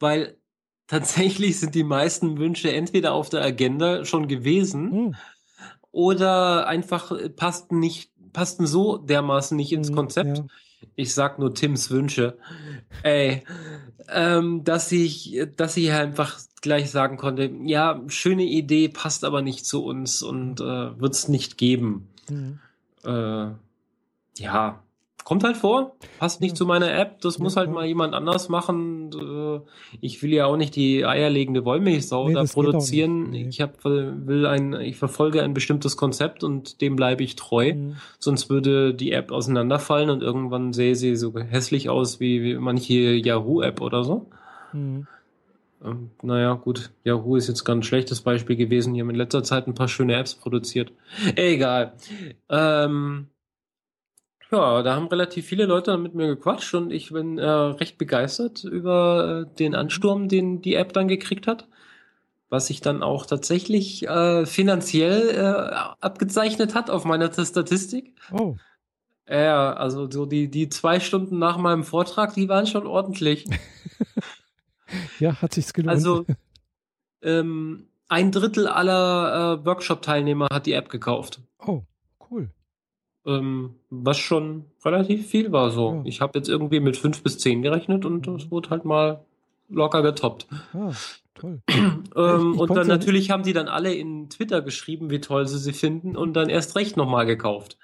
Weil 0.00 0.36
tatsächlich 0.86 1.58
sind 1.58 1.74
die 1.74 1.84
meisten 1.84 2.38
Wünsche 2.38 2.72
entweder 2.72 3.12
auf 3.12 3.30
der 3.30 3.42
Agenda 3.42 4.04
schon 4.04 4.28
gewesen 4.28 4.92
hm. 4.92 5.14
oder 5.90 6.66
einfach 6.66 7.12
passten 7.36 7.78
nicht, 7.78 8.10
passten 8.32 8.66
so 8.66 8.98
dermaßen 8.98 9.56
nicht 9.56 9.72
ins 9.72 9.88
hm, 9.88 9.94
Konzept. 9.94 10.38
Ja. 10.38 10.44
ich 10.96 11.14
sag 11.14 11.38
nur 11.38 11.54
Tims 11.54 11.90
Wünsche. 11.90 12.36
Ey, 13.02 13.44
ähm, 14.08 14.64
dass 14.64 14.92
ich, 14.92 15.40
dass 15.56 15.76
ich 15.76 15.90
einfach 15.90 16.38
gleich 16.60 16.90
sagen 16.90 17.16
konnte, 17.16 17.50
ja, 17.64 18.02
schöne 18.08 18.44
Idee, 18.44 18.88
passt 18.88 19.24
aber 19.24 19.42
nicht 19.42 19.66
zu 19.66 19.84
uns 19.84 20.22
und 20.22 20.60
äh, 20.60 21.00
wird 21.00 21.14
es 21.14 21.28
nicht 21.28 21.58
geben. 21.58 22.08
Mhm. 22.28 22.58
Äh, 23.04 23.48
ja, 24.38 24.82
kommt 25.24 25.42
halt 25.42 25.56
vor, 25.56 25.96
passt 26.18 26.40
nicht 26.40 26.56
zu 26.56 26.66
meiner 26.66 26.92
App, 26.96 27.20
das 27.22 27.38
muss 27.38 27.56
halt 27.56 27.70
mal 27.70 27.86
jemand 27.86 28.14
anders 28.14 28.50
machen. 28.50 29.10
Äh, 29.12 29.60
ich 30.00 30.22
will 30.22 30.32
ja 30.32 30.44
auch 30.46 30.56
nicht 30.56 30.76
die 30.76 31.04
eierlegende 31.04 31.64
Wollmilchsau 31.64 32.28
nee, 32.28 32.34
da 32.34 32.44
produzieren. 32.44 33.30
Nee. 33.30 33.46
Ich 33.48 33.60
hab, 33.62 33.82
will 33.84 34.46
ein, 34.46 34.74
ich 34.74 34.96
verfolge 34.96 35.42
ein 35.42 35.54
bestimmtes 35.54 35.96
Konzept 35.96 36.44
und 36.44 36.82
dem 36.82 36.94
bleibe 36.94 37.24
ich 37.24 37.36
treu. 37.36 37.72
Mhm. 37.72 37.96
Sonst 38.18 38.50
würde 38.50 38.94
die 38.94 39.12
App 39.12 39.32
auseinanderfallen 39.32 40.10
und 40.10 40.22
irgendwann 40.22 40.74
sähe 40.74 40.94
sie 40.94 41.16
so 41.16 41.34
hässlich 41.36 41.88
aus 41.88 42.20
wie, 42.20 42.42
wie 42.42 42.54
manche 42.56 42.94
Yahoo-App 42.94 43.80
oder 43.80 44.04
so. 44.04 44.26
Mhm. 44.72 45.06
Ähm, 45.82 46.10
naja, 46.22 46.54
gut, 46.54 46.90
Yahoo 47.04 47.36
ist 47.36 47.48
jetzt 47.48 47.64
ganz 47.64 47.86
schlechtes 47.86 48.20
Beispiel 48.20 48.56
gewesen. 48.56 48.94
Die 48.94 49.00
haben 49.00 49.10
in 49.10 49.16
letzter 49.16 49.42
Zeit 49.42 49.66
ein 49.66 49.74
paar 49.74 49.88
schöne 49.88 50.16
Apps 50.16 50.34
produziert. 50.34 50.92
Egal. 51.34 51.94
Ähm, 52.48 53.28
ja, 54.54 54.82
da 54.82 54.94
haben 54.94 55.08
relativ 55.08 55.46
viele 55.46 55.66
Leute 55.66 55.98
mit 55.98 56.14
mir 56.14 56.28
gequatscht 56.28 56.74
und 56.74 56.92
ich 56.92 57.10
bin 57.10 57.38
äh, 57.38 57.48
recht 57.48 57.98
begeistert 57.98 58.62
über 58.62 59.46
äh, 59.46 59.56
den 59.56 59.74
Ansturm, 59.74 60.28
den 60.28 60.62
die 60.62 60.74
App 60.76 60.92
dann 60.92 61.08
gekriegt 61.08 61.46
hat. 61.46 61.66
Was 62.50 62.68
sich 62.68 62.80
dann 62.80 63.02
auch 63.02 63.26
tatsächlich 63.26 64.06
äh, 64.06 64.46
finanziell 64.46 65.30
äh, 65.30 65.74
abgezeichnet 66.00 66.74
hat 66.74 66.88
auf 66.88 67.04
meiner 67.04 67.32
Statistik. 67.32 68.14
Oh. 68.30 68.56
Ja, 69.28 69.72
also 69.72 70.08
so 70.08 70.24
die, 70.24 70.48
die 70.48 70.68
zwei 70.68 71.00
Stunden 71.00 71.38
nach 71.38 71.56
meinem 71.56 71.82
Vortrag, 71.82 72.34
die 72.34 72.48
waren 72.48 72.66
schon 72.66 72.86
ordentlich. 72.86 73.46
ja, 75.18 75.40
hat 75.42 75.54
sich's 75.54 75.72
gelohnt. 75.72 75.90
Also 75.90 76.26
ähm, 77.22 77.88
ein 78.08 78.30
Drittel 78.30 78.68
aller 78.68 79.58
äh, 79.60 79.66
Workshop-Teilnehmer 79.66 80.46
hat 80.52 80.66
die 80.66 80.74
App 80.74 80.90
gekauft. 80.90 81.40
Oh, 81.58 81.82
cool 82.30 82.50
ähm, 83.26 83.74
was 83.90 84.18
schon 84.18 84.64
relativ 84.84 85.26
viel 85.26 85.52
war. 85.52 85.70
So, 85.70 85.94
ja. 85.94 86.02
ich 86.04 86.20
habe 86.20 86.38
jetzt 86.38 86.48
irgendwie 86.48 86.80
mit 86.80 86.96
fünf 86.96 87.22
bis 87.22 87.38
zehn 87.38 87.62
gerechnet 87.62 88.04
und 88.04 88.26
es 88.28 88.50
wurde 88.50 88.70
halt 88.70 88.84
mal 88.84 89.24
locker 89.68 90.02
getoppt. 90.02 90.46
Ah, 90.72 90.92
toll. 91.34 91.60
ähm, 92.16 92.58
und 92.58 92.74
dann 92.74 92.86
natürlich 92.86 93.30
haben 93.30 93.42
die 93.42 93.52
dann 93.52 93.68
alle 93.68 93.94
in 93.94 94.28
Twitter 94.28 94.62
geschrieben, 94.62 95.10
wie 95.10 95.20
toll 95.20 95.46
sie 95.46 95.58
sie 95.58 95.72
finden 95.72 96.16
und 96.16 96.34
dann 96.34 96.48
erst 96.48 96.76
recht 96.76 96.96
nochmal 96.96 97.26
gekauft 97.26 97.78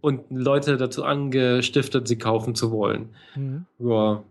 und 0.00 0.24
Leute 0.30 0.76
dazu 0.76 1.04
angestiftet, 1.04 2.08
sie 2.08 2.18
kaufen 2.18 2.54
zu 2.54 2.70
wollen. 2.70 3.10
Mhm. 3.34 3.66
Ja. 3.78 4.22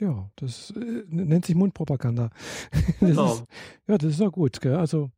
Ja, 0.00 0.30
das 0.36 0.70
äh, 0.70 1.04
nennt 1.08 1.46
sich 1.46 1.54
Mundpropaganda. 1.54 2.30
Genau. 3.00 3.32
Ist, 3.32 3.44
ja, 3.86 3.98
das 3.98 4.10
ist 4.12 4.20
ja 4.20 4.28
gut. 4.28 4.60
Gell? 4.60 4.76
Also 4.76 5.10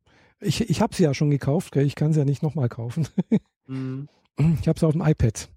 ich, 0.45 0.69
ich 0.69 0.81
habe 0.81 0.95
sie 0.95 1.03
ja 1.03 1.13
schon 1.13 1.29
gekauft, 1.29 1.71
gell? 1.71 1.85
ich 1.85 1.95
kann 1.95 2.13
sie 2.13 2.19
ja 2.19 2.25
nicht 2.25 2.43
nochmal 2.43 2.69
kaufen. 2.69 3.07
mhm. 3.67 4.07
Ich 4.61 4.67
habe 4.67 4.79
sie 4.79 4.85
auf 4.85 4.93
dem 4.93 5.01
iPad. 5.01 5.49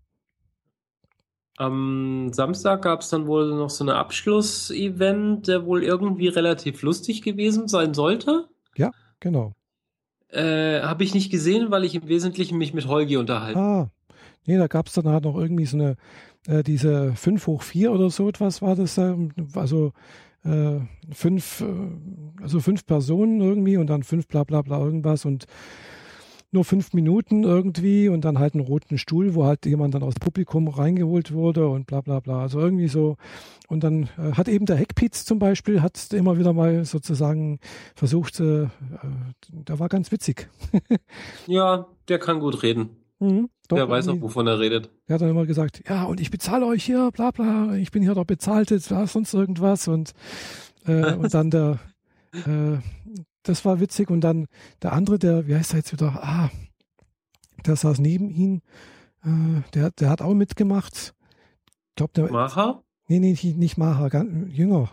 Am 1.56 2.32
Samstag 2.32 2.82
gab 2.82 3.00
es 3.00 3.08
dann 3.08 3.26
wohl 3.26 3.52
noch 3.56 3.70
so 3.70 3.84
ein 3.84 3.90
Abschlussevent, 3.90 5.48
der 5.48 5.66
wohl 5.66 5.82
irgendwie 5.82 6.28
relativ 6.28 6.82
lustig 6.82 7.22
gewesen 7.22 7.66
sein 7.66 7.94
sollte. 7.94 8.48
Ja, 8.76 8.92
genau. 9.18 9.54
Äh, 10.28 10.82
habe 10.82 11.02
ich 11.02 11.14
nicht 11.14 11.30
gesehen, 11.30 11.72
weil 11.72 11.84
ich 11.84 11.96
im 11.96 12.06
Wesentlichen 12.06 12.58
mich 12.58 12.74
mit 12.74 12.86
Holgi 12.86 13.16
unterhalten. 13.16 13.58
Ah, 13.58 13.90
nee, 14.46 14.56
da 14.56 14.68
gab 14.68 14.86
es 14.86 14.92
dann 14.92 15.08
halt 15.08 15.24
noch 15.24 15.36
irgendwie 15.36 15.66
so 15.66 15.78
eine, 15.78 15.96
äh, 16.46 16.62
diese 16.62 17.16
5 17.16 17.46
hoch 17.48 17.62
4 17.62 17.90
oder 17.90 18.08
so 18.10 18.28
etwas 18.28 18.62
war 18.62 18.76
das, 18.76 18.96
äh, 18.96 19.16
also 19.54 19.92
äh, 20.44 20.80
fünf, 21.12 21.60
äh, 21.60 22.42
also 22.42 22.60
fünf 22.60 22.86
Personen 22.86 23.40
irgendwie 23.40 23.76
und 23.76 23.88
dann 23.88 24.02
fünf 24.02 24.28
bla 24.28 24.44
bla 24.44 24.62
bla 24.62 24.78
irgendwas 24.78 25.24
und 25.24 25.46
nur 26.50 26.64
fünf 26.64 26.94
Minuten 26.94 27.44
irgendwie 27.44 28.08
und 28.08 28.24
dann 28.24 28.38
halt 28.38 28.54
einen 28.54 28.64
roten 28.64 28.96
Stuhl, 28.96 29.34
wo 29.34 29.44
halt 29.44 29.66
jemand 29.66 29.94
dann 29.94 30.02
aus 30.02 30.14
dem 30.14 30.20
Publikum 30.20 30.68
reingeholt 30.68 31.32
wurde 31.32 31.68
und 31.68 31.86
bla 31.86 32.00
bla 32.00 32.20
bla. 32.20 32.40
Also 32.40 32.58
irgendwie 32.58 32.88
so. 32.88 33.16
Und 33.68 33.84
dann 33.84 34.04
äh, 34.16 34.32
hat 34.32 34.48
eben 34.48 34.64
der 34.64 34.76
Heckpitz 34.76 35.26
zum 35.26 35.38
Beispiel, 35.38 35.82
hat 35.82 36.12
immer 36.12 36.38
wieder 36.38 36.54
mal 36.54 36.84
sozusagen 36.86 37.60
versucht, 37.94 38.40
äh, 38.40 38.62
äh 38.62 38.68
der 39.50 39.78
war 39.78 39.88
ganz 39.88 40.10
witzig. 40.10 40.48
ja, 41.46 41.86
der 42.08 42.18
kann 42.18 42.40
gut 42.40 42.62
reden. 42.62 42.96
Mhm, 43.20 43.50
doch, 43.66 43.76
der 43.76 43.88
weiß 43.88 44.08
auch, 44.08 44.20
wovon 44.20 44.46
er 44.46 44.60
redet. 44.60 44.90
Er 45.06 45.14
hat 45.14 45.22
dann 45.22 45.30
immer 45.30 45.46
gesagt, 45.46 45.82
ja, 45.88 46.04
und 46.04 46.20
ich 46.20 46.30
bezahle 46.30 46.66
euch 46.66 46.84
hier, 46.84 47.10
bla 47.10 47.32
bla, 47.32 47.74
ich 47.74 47.90
bin 47.90 48.02
hier 48.02 48.14
doch 48.14 48.24
bezahlt, 48.24 48.68
sonst 48.68 49.34
irgendwas. 49.34 49.88
Und, 49.88 50.12
äh, 50.86 51.14
und 51.16 51.34
dann 51.34 51.50
der, 51.50 51.80
äh, 52.32 52.78
das 53.42 53.64
war 53.64 53.80
witzig. 53.80 54.10
Und 54.10 54.20
dann 54.20 54.46
der 54.82 54.92
andere, 54.92 55.18
der, 55.18 55.48
wie 55.48 55.54
heißt 55.54 55.72
er 55.72 55.78
jetzt 55.78 55.92
wieder? 55.92 56.22
Ah, 56.22 56.50
der 57.66 57.76
saß 57.76 57.98
neben 57.98 58.30
ihm, 58.30 58.62
äh, 59.24 59.62
der, 59.74 59.90
der 59.90 60.10
hat 60.10 60.22
auch 60.22 60.34
mitgemacht. 60.34 61.14
Ich 61.90 61.94
glaube, 61.96 62.12
der. 62.14 62.30
Maha? 62.30 62.82
Nee, 63.08 63.18
nee, 63.18 63.36
nicht, 63.56 63.78
Maha, 63.78 64.08
ganz, 64.08 64.30
jünger. 64.54 64.90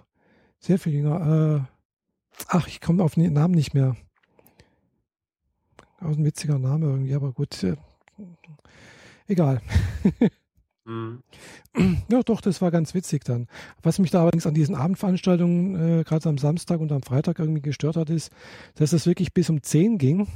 Sehr 0.60 0.80
viel 0.80 0.94
jünger. 0.94 1.68
Äh, 1.68 2.36
ach, 2.48 2.68
ich 2.68 2.82
komme 2.82 3.04
auf 3.04 3.14
den 3.14 3.34
Namen 3.34 3.54
nicht 3.54 3.76
mehr. 3.76 3.96
Auch 6.00 6.18
ein 6.18 6.26
witziger 6.26 6.58
Name 6.58 6.88
irgendwie, 6.88 7.14
aber 7.14 7.32
gut. 7.32 7.64
Egal. 9.28 9.62
mhm. 10.86 11.24
Ja, 12.10 12.24
doch, 12.24 12.40
das 12.40 12.62
war 12.62 12.72
ganz 12.72 12.94
witzig 12.94 13.26
dann. 13.26 13.48
Was 13.84 14.00
mich 14.00 14.12
da 14.12 14.22
allerdings 14.22 14.48
an 14.48 14.54
diesen 14.54 14.76
Abendveranstaltungen, 14.76 16.00
äh, 16.00 16.04
gerade 16.04 16.30
am 16.30 16.38
Samstag 16.38 16.80
und 16.80 16.92
am 16.92 17.02
Freitag 17.02 17.40
irgendwie 17.40 17.62
gestört 17.62 17.98
hat, 17.98 18.10
ist, 18.10 18.32
dass 18.76 18.94
es 18.94 19.06
wirklich 19.06 19.34
bis 19.34 19.50
um 19.50 19.62
10 19.62 19.98
ging 19.98 20.28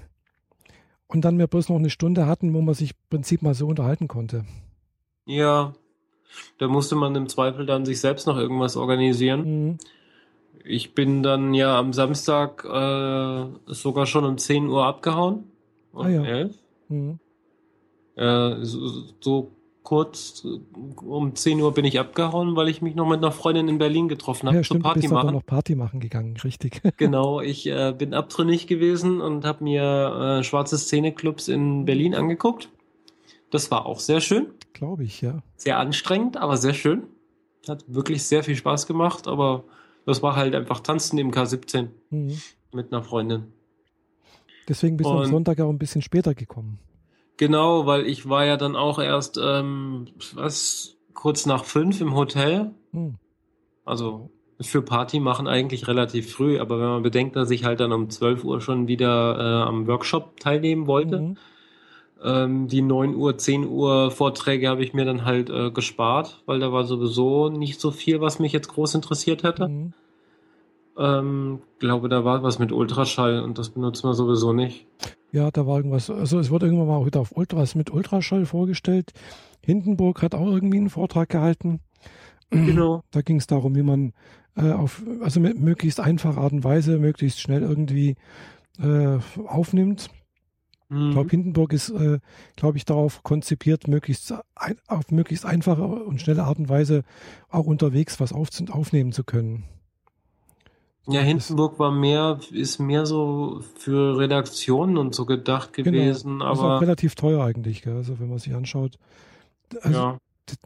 und 1.08 1.26
dann 1.26 1.40
wir 1.40 1.48
bloß 1.48 1.70
noch 1.70 1.78
eine 1.78 1.90
Stunde 1.90 2.28
hatten, 2.28 2.54
wo 2.54 2.62
man 2.62 2.76
sich 2.76 2.92
im 2.92 2.98
Prinzip 3.10 3.42
mal 3.42 3.54
so 3.54 3.68
unterhalten 3.68 4.08
konnte. 4.08 4.46
Ja, 5.26 5.74
da 6.58 6.68
musste 6.68 6.96
man 6.96 7.16
im 7.16 7.28
Zweifel 7.30 7.66
dann 7.66 7.86
sich 7.86 8.00
selbst 8.00 8.28
noch 8.28 8.38
irgendwas 8.38 8.78
organisieren. 8.78 9.70
Mhm. 9.70 9.78
Ich 10.64 10.94
bin 10.94 11.24
dann 11.24 11.54
ja 11.54 11.80
am 11.80 11.94
Samstag 11.94 12.66
äh, 12.66 13.74
sogar 13.74 14.06
schon 14.06 14.26
um 14.26 14.38
10 14.38 14.68
Uhr 14.68 14.86
abgehauen. 14.86 15.46
Um 15.94 16.06
ah, 16.06 16.10
ja. 16.10 16.24
11. 16.24 16.56
Mhm. 16.90 17.20
Äh, 18.20 18.66
so, 18.66 19.04
so, 19.22 19.52
kurz 19.82 20.46
um 21.02 21.34
10 21.34 21.62
Uhr 21.62 21.74
bin 21.74 21.86
ich 21.86 22.00
abgehauen, 22.00 22.56
weil 22.56 22.68
ich 22.68 22.82
mich 22.82 22.96
noch 22.96 23.08
mit 23.08 23.20
einer 23.20 23.32
Freundin 23.32 23.70
in 23.70 23.78
Berlin 23.78 24.10
getroffen 24.10 24.48
habe 24.48 24.58
ja, 24.58 24.64
stimmt, 24.64 24.84
Party 24.84 25.00
bist 25.00 25.14
machen. 25.14 25.34
noch 25.34 25.46
Party 25.46 25.74
machen 25.74 26.00
gegangen, 26.00 26.36
richtig. 26.44 26.82
genau, 26.98 27.40
ich 27.40 27.66
äh, 27.66 27.94
bin 27.98 28.14
abtrünnig 28.14 28.68
gewesen 28.68 29.22
und 29.22 29.46
habe 29.46 29.64
mir 29.64 30.40
äh, 30.40 30.44
schwarze 30.44 30.78
Szeneclubs 30.78 31.48
in 31.48 31.86
Berlin 31.86 32.14
angeguckt. 32.14 32.70
Das 33.52 33.72
war 33.72 33.86
auch 33.86 34.00
sehr 34.00 34.20
schön. 34.20 34.48
Glaube 34.74 35.06
ich, 35.06 35.22
ja. 35.22 35.42
Sehr 35.56 35.80
anstrengend, 35.80 36.38
aber 36.38 36.58
sehr 36.58 36.74
schön. 36.74 37.04
Hat 37.68 37.86
wirklich 37.88 38.24
sehr 38.24 38.44
viel 38.44 38.58
Spaß 38.58 38.86
gemacht, 38.86 39.28
aber 39.28 39.64
das 40.06 40.22
war 40.22 40.36
halt 40.36 40.56
einfach 40.56 40.82
Tanzen 40.82 41.18
im 41.18 41.32
K17 41.32 41.88
mhm. 42.10 42.38
mit 42.74 42.92
einer 42.92 43.02
Freundin. 43.02 43.46
Deswegen 44.68 44.98
bist 44.98 45.10
du 45.10 45.14
am 45.14 45.26
Sonntag 45.26 45.60
auch 45.62 45.70
ein 45.70 45.80
bisschen 45.80 46.04
später 46.04 46.36
gekommen. 46.36 46.80
Genau, 47.40 47.86
weil 47.86 48.06
ich 48.06 48.28
war 48.28 48.46
ja 48.46 48.58
dann 48.58 48.76
auch 48.76 49.00
erst, 49.00 49.40
ähm, 49.42 50.08
was, 50.34 50.98
kurz 51.14 51.46
nach 51.46 51.64
fünf 51.64 52.02
im 52.02 52.14
Hotel. 52.14 52.72
Hm. 52.92 53.16
Also 53.86 54.30
für 54.60 54.82
Party 54.82 55.22
machen 55.22 55.48
eigentlich 55.48 55.88
relativ 55.88 56.34
früh, 56.34 56.60
aber 56.60 56.82
wenn 56.82 56.90
man 56.90 57.02
bedenkt, 57.02 57.38
dass 57.38 57.50
ich 57.50 57.64
halt 57.64 57.80
dann 57.80 57.94
um 57.94 58.10
12 58.10 58.44
Uhr 58.44 58.60
schon 58.60 58.90
wieder 58.90 59.38
äh, 59.38 59.68
am 59.70 59.88
Workshop 59.88 60.42
teilnehmen 60.42 60.86
wollte, 60.86 61.20
mhm. 61.22 61.38
ähm, 62.22 62.68
die 62.68 62.82
9 62.82 63.16
Uhr, 63.16 63.38
10 63.38 63.66
Uhr 63.70 64.12
Vorträge 64.12 64.68
habe 64.68 64.84
ich 64.84 64.94
mir 64.94 65.06
dann 65.06 65.24
halt 65.24 65.50
äh, 65.50 65.72
gespart, 65.72 66.44
weil 66.46 66.60
da 66.60 66.74
war 66.74 66.84
sowieso 66.84 67.48
nicht 67.48 67.80
so 67.80 67.92
viel, 67.92 68.20
was 68.20 68.40
mich 68.40 68.52
jetzt 68.52 68.68
groß 68.68 68.96
interessiert 68.96 69.44
hätte. 69.44 69.70
Mhm. 69.70 69.94
Ähm, 70.98 71.62
glaube, 71.80 72.10
da 72.10 72.26
war 72.26 72.44
was 72.44 72.60
mit 72.60 72.74
Ultraschall 72.74 73.40
und 73.40 73.58
das 73.58 73.70
benutzt 73.70 74.04
man 74.04 74.14
sowieso 74.14 74.52
nicht. 74.52 74.86
Ja, 75.32 75.52
da 75.52 75.68
war 75.68 75.78
irgendwas, 75.78 76.10
also 76.10 76.40
es 76.40 76.50
wurde 76.50 76.66
irgendwann 76.66 76.88
mal 76.88 77.06
wieder 77.06 77.20
auf 77.20 77.36
Ultras 77.36 77.76
mit 77.76 77.92
Ultraschall 77.92 78.46
vorgestellt. 78.46 79.12
Hindenburg 79.64 80.22
hat 80.22 80.34
auch 80.34 80.48
irgendwie 80.48 80.78
einen 80.78 80.90
Vortrag 80.90 81.30
gehalten. 81.30 81.82
Genau. 82.50 83.04
Da 83.12 83.22
ging 83.22 83.38
es 83.38 83.48
darum, 83.48 83.76
wie 83.76 83.84
man 83.84 84.14
äh, 84.56 84.72
auf, 84.72 85.04
also 85.22 85.40
mit 85.40 85.60
möglichst 85.60 86.00
einfacher 86.00 86.42
Art 86.42 86.52
und 86.52 86.64
Weise, 86.64 86.98
möglichst 86.98 87.40
schnell 87.40 87.62
irgendwie 87.62 88.16
äh, 88.80 89.20
aufnimmt. 89.46 90.10
Mhm. 90.90 91.10
Ich 91.10 91.14
glaube, 91.14 91.30
Hindenburg 91.30 91.74
ist, 91.74 91.90
äh, 91.90 92.20
glaube 92.56 92.78
ich, 92.78 92.86
darauf 92.86 93.22
konzipiert, 93.24 93.88
möglichst 93.88 94.34
ein, 94.56 94.78
auf 94.88 95.12
möglichst 95.12 95.46
einfache 95.46 95.84
und 95.84 96.20
schnelle 96.20 96.44
Art 96.44 96.58
und 96.58 96.70
Weise 96.70 97.04
auch 97.50 97.68
unterwegs 97.68 98.20
was 98.20 98.34
auf, 98.34 98.50
aufnehmen 98.72 99.12
zu 99.12 99.24
können. 99.24 99.66
Ja, 101.08 101.22
Hindenburg 101.22 101.80
war 101.80 101.92
mehr, 101.92 102.40
ist 102.52 102.80
mehr 102.80 103.06
so 103.06 103.62
für 103.76 104.18
Redaktionen 104.18 104.98
und 104.98 105.16
so 105.16 105.26
gedacht 105.26 105.74
genau. 105.74 105.92
gewesen, 105.92 106.34
genau. 106.34 106.46
aber. 106.46 106.54
Ist 106.54 106.60
auch 106.60 106.82
relativ 106.82 107.16
teuer 107.16 107.44
eigentlich, 107.44 107.82
gell? 107.82 107.96
also 107.96 108.20
wenn 108.20 108.30
man 108.30 108.38
sich 108.38 108.54
anschaut. 108.54 108.98
also 109.82 109.98
ja. 109.98 110.18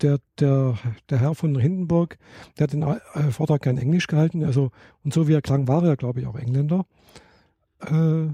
der, 0.02 0.19
der, 0.39 0.78
der 1.10 1.19
Herr 1.19 1.36
von 1.36 1.58
Hindenburg, 1.58 2.17
der 2.58 2.63
hat 2.65 2.74
den 2.74 2.84
äh, 2.84 3.32
Vortrag 3.32 3.62
kein 3.62 3.78
Englisch 3.78 4.08
gehalten, 4.08 4.43
also 4.43 4.72
und 5.04 5.13
so 5.13 5.28
wie 5.28 5.34
er 5.34 5.41
klang, 5.41 5.67
war 5.67 5.84
er, 5.84 5.96
glaube 5.96 6.19
ich, 6.19 6.28
auch 6.28 6.36
Engländer. 6.36 6.86
Äh, 7.80 8.28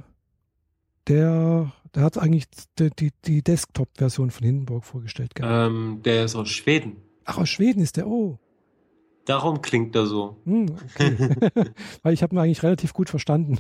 der, 1.08 1.72
der 1.96 2.04
hat 2.04 2.18
eigentlich 2.18 2.46
die, 2.78 2.90
die, 2.92 3.12
die 3.26 3.44
Desktop-Version 3.44 4.32
von 4.32 4.46
Hindenburg 4.46 4.86
vorgestellt. 4.86 5.34
Ähm, 5.42 6.02
der 6.04 6.26
ist 6.26 6.36
aus 6.36 6.50
Schweden. 6.50 6.98
Ach, 7.26 7.38
aus 7.38 7.50
Schweden 7.50 7.82
ist 7.82 7.98
der, 7.98 8.08
oh. 8.08 8.40
Darum 9.30 9.62
klingt 9.62 9.96
er 9.96 10.08
so. 10.08 10.38
Hm, 10.46 10.66
okay. 10.96 11.16
Weil 12.02 12.14
ich 12.16 12.24
habe 12.24 12.34
ihn 12.34 12.40
eigentlich 12.40 12.64
relativ 12.64 12.94
gut 12.94 13.12
verstanden. 13.12 13.60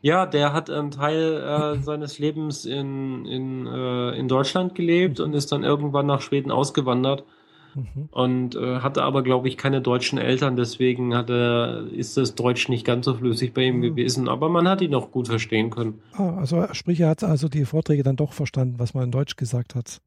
Ja, 0.00 0.24
der 0.24 0.54
hat 0.54 0.70
einen 0.70 0.90
Teil 0.90 1.42
äh, 1.42 1.82
seines 1.82 2.18
Lebens 2.18 2.64
in, 2.64 3.26
in, 3.26 3.66
äh, 3.66 4.12
in 4.12 4.28
Deutschland 4.28 4.74
gelebt 4.74 5.20
und 5.20 5.34
ist 5.34 5.52
dann 5.52 5.62
irgendwann 5.62 6.06
nach 6.06 6.22
Schweden 6.22 6.50
ausgewandert. 6.50 7.24
Mhm. 7.74 8.08
Und 8.12 8.56
äh, 8.56 8.78
hatte 8.78 9.02
aber, 9.02 9.22
glaube 9.22 9.48
ich, 9.48 9.58
keine 9.58 9.82
deutschen 9.82 10.18
Eltern, 10.18 10.56
deswegen 10.56 11.14
hat 11.14 11.28
er, 11.28 11.88
ist 11.92 12.16
das 12.16 12.34
Deutsch 12.34 12.70
nicht 12.70 12.86
ganz 12.86 13.04
so 13.04 13.12
flüssig 13.14 13.52
bei 13.52 13.64
ihm 13.64 13.76
mhm. 13.76 13.82
gewesen, 13.82 14.26
aber 14.26 14.48
man 14.48 14.66
hat 14.68 14.80
ihn 14.80 14.94
auch 14.94 15.10
gut 15.10 15.28
verstehen 15.28 15.68
können. 15.68 16.00
Ah, 16.14 16.36
also 16.36 16.66
sprich, 16.72 17.00
er 17.00 17.10
hat 17.10 17.24
also 17.24 17.50
die 17.50 17.66
Vorträge 17.66 18.02
dann 18.02 18.16
doch 18.16 18.32
verstanden, 18.32 18.78
was 18.78 18.94
man 18.94 19.04
in 19.04 19.10
Deutsch 19.10 19.36
gesagt 19.36 19.74
hat. 19.74 20.00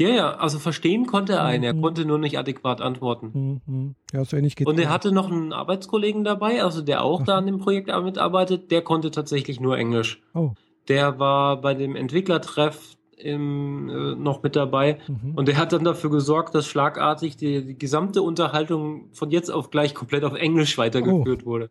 Ja, 0.00 0.08
ja, 0.08 0.30
also 0.30 0.58
verstehen 0.58 1.06
konnte 1.06 1.34
er 1.34 1.44
einen, 1.44 1.62
er 1.62 1.74
mhm. 1.74 1.82
konnte 1.82 2.06
nur 2.06 2.18
nicht 2.18 2.38
adäquat 2.38 2.80
antworten. 2.80 3.60
Mhm. 3.66 3.94
Ja, 4.14 4.24
so 4.24 4.36
ähnlich 4.36 4.56
geht's. 4.56 4.68
Und 4.68 4.80
er 4.80 4.88
hatte 4.88 5.12
noch 5.12 5.30
einen 5.30 5.52
Arbeitskollegen 5.52 6.24
dabei, 6.24 6.62
also 6.62 6.80
der 6.80 7.04
auch 7.04 7.20
Ach. 7.20 7.26
da 7.26 7.36
an 7.36 7.46
dem 7.46 7.58
Projekt 7.58 7.88
mitarbeitet, 8.02 8.70
der 8.70 8.80
konnte 8.80 9.10
tatsächlich 9.10 9.60
nur 9.60 9.76
Englisch. 9.76 10.22
Oh. 10.32 10.52
Der 10.88 11.18
war 11.18 11.60
bei 11.60 11.74
dem 11.74 11.96
Entwicklertreff 11.96 12.96
im, 13.18 13.90
äh, 13.90 14.14
noch 14.14 14.42
mit 14.42 14.56
dabei 14.56 14.98
mhm. 15.06 15.34
und 15.34 15.48
der 15.48 15.58
hat 15.58 15.74
dann 15.74 15.84
dafür 15.84 16.10
gesorgt, 16.10 16.54
dass 16.54 16.66
schlagartig 16.66 17.36
die, 17.36 17.64
die, 17.66 17.78
gesamte 17.78 18.22
Unterhaltung 18.22 19.10
von 19.12 19.30
jetzt 19.30 19.50
auf 19.50 19.70
gleich 19.70 19.94
komplett 19.94 20.24
auf 20.24 20.34
Englisch 20.34 20.78
weitergeführt 20.78 21.42
oh. 21.42 21.46
wurde. 21.46 21.70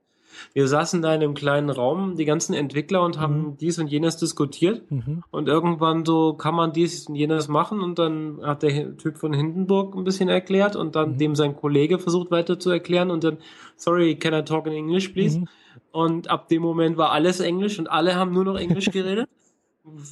Wir 0.53 0.67
saßen 0.67 1.01
da 1.01 1.13
in 1.13 1.21
einem 1.21 1.33
kleinen 1.33 1.69
Raum, 1.69 2.15
die 2.15 2.25
ganzen 2.25 2.53
Entwickler 2.53 3.03
und 3.03 3.19
haben 3.19 3.41
mhm. 3.41 3.57
dies 3.57 3.79
und 3.79 3.87
jenes 3.87 4.17
diskutiert. 4.17 4.89
Mhm. 4.91 5.23
Und 5.31 5.47
irgendwann 5.47 6.05
so 6.05 6.33
kann 6.33 6.55
man 6.55 6.73
dies 6.73 7.07
und 7.07 7.15
jenes 7.15 7.47
machen 7.47 7.81
und 7.81 7.99
dann 7.99 8.39
hat 8.43 8.63
der 8.63 8.97
Typ 8.97 9.17
von 9.17 9.33
Hindenburg 9.33 9.95
ein 9.95 10.03
bisschen 10.03 10.29
erklärt 10.29 10.75
und 10.75 10.95
dann 10.95 11.13
mhm. 11.13 11.17
dem 11.17 11.35
sein 11.35 11.55
Kollege 11.55 11.99
versucht 11.99 12.31
weiter 12.31 12.59
zu 12.59 12.69
erklären 12.69 13.11
und 13.11 13.23
dann, 13.23 13.37
sorry, 13.75 14.15
can 14.15 14.33
I 14.33 14.43
talk 14.43 14.67
in 14.67 14.73
English, 14.73 15.09
please? 15.09 15.39
Mhm. 15.39 15.47
Und 15.91 16.29
ab 16.29 16.49
dem 16.49 16.61
Moment 16.61 16.97
war 16.97 17.11
alles 17.11 17.39
Englisch 17.39 17.79
und 17.79 17.89
alle 17.89 18.15
haben 18.15 18.33
nur 18.33 18.45
noch 18.45 18.57
Englisch 18.57 18.91
geredet. 18.91 19.27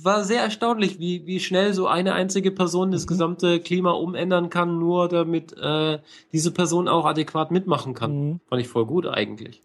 war 0.03 0.23
sehr 0.23 0.41
erstaunlich, 0.41 0.99
wie, 0.99 1.25
wie 1.25 1.39
schnell 1.39 1.73
so 1.73 1.87
eine 1.87 2.13
einzige 2.13 2.51
Person 2.51 2.91
das 2.91 3.03
mhm. 3.03 3.07
gesamte 3.07 3.59
Klima 3.59 3.91
umändern 3.91 4.49
kann, 4.49 4.79
nur 4.79 5.07
damit 5.07 5.55
äh, 5.57 5.99
diese 6.31 6.51
Person 6.51 6.87
auch 6.87 7.05
adäquat 7.05 7.51
mitmachen 7.51 7.93
kann. 7.93 8.11
Mhm. 8.11 8.39
Fand 8.49 8.61
ich 8.61 8.67
voll 8.67 8.85
gut 8.85 9.05
eigentlich. 9.05 9.61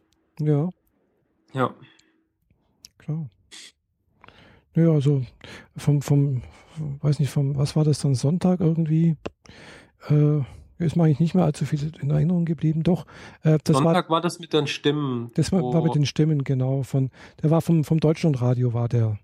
Ja. 0.46 0.70
Ja. 1.52 1.74
Klar. 2.98 3.28
Naja, 4.74 4.90
also 4.90 5.22
vom, 5.76 6.02
vom, 6.02 6.42
weiß 7.00 7.18
nicht, 7.18 7.30
vom, 7.30 7.56
was 7.56 7.76
war 7.76 7.84
das 7.84 8.00
dann, 8.00 8.14
Sonntag 8.14 8.60
irgendwie? 8.60 9.16
Äh, 10.08 10.40
ist 10.78 10.96
mir 10.96 11.04
eigentlich 11.04 11.20
nicht 11.20 11.34
mehr 11.34 11.44
allzu 11.44 11.64
viel 11.64 11.92
in 12.00 12.10
Erinnerung 12.10 12.44
geblieben. 12.44 12.82
Doch. 12.82 13.06
Äh, 13.42 13.58
das 13.64 13.76
Sonntag 13.76 14.08
war, 14.08 14.16
war, 14.16 14.20
das 14.20 14.38
mit 14.38 14.52
den 14.52 14.66
Stimmen. 14.66 15.30
Das 15.34 15.52
war, 15.52 15.62
war, 15.62 15.82
mit 15.82 15.94
den 15.94 16.06
Stimmen, 16.06 16.44
genau. 16.44 16.82
Von, 16.82 17.10
der 17.42 17.50
war 17.50 17.60
vom, 17.60 17.84
vom 17.84 18.00
Deutschlandradio, 18.00 18.72
war 18.72 18.88
der. 18.88 19.18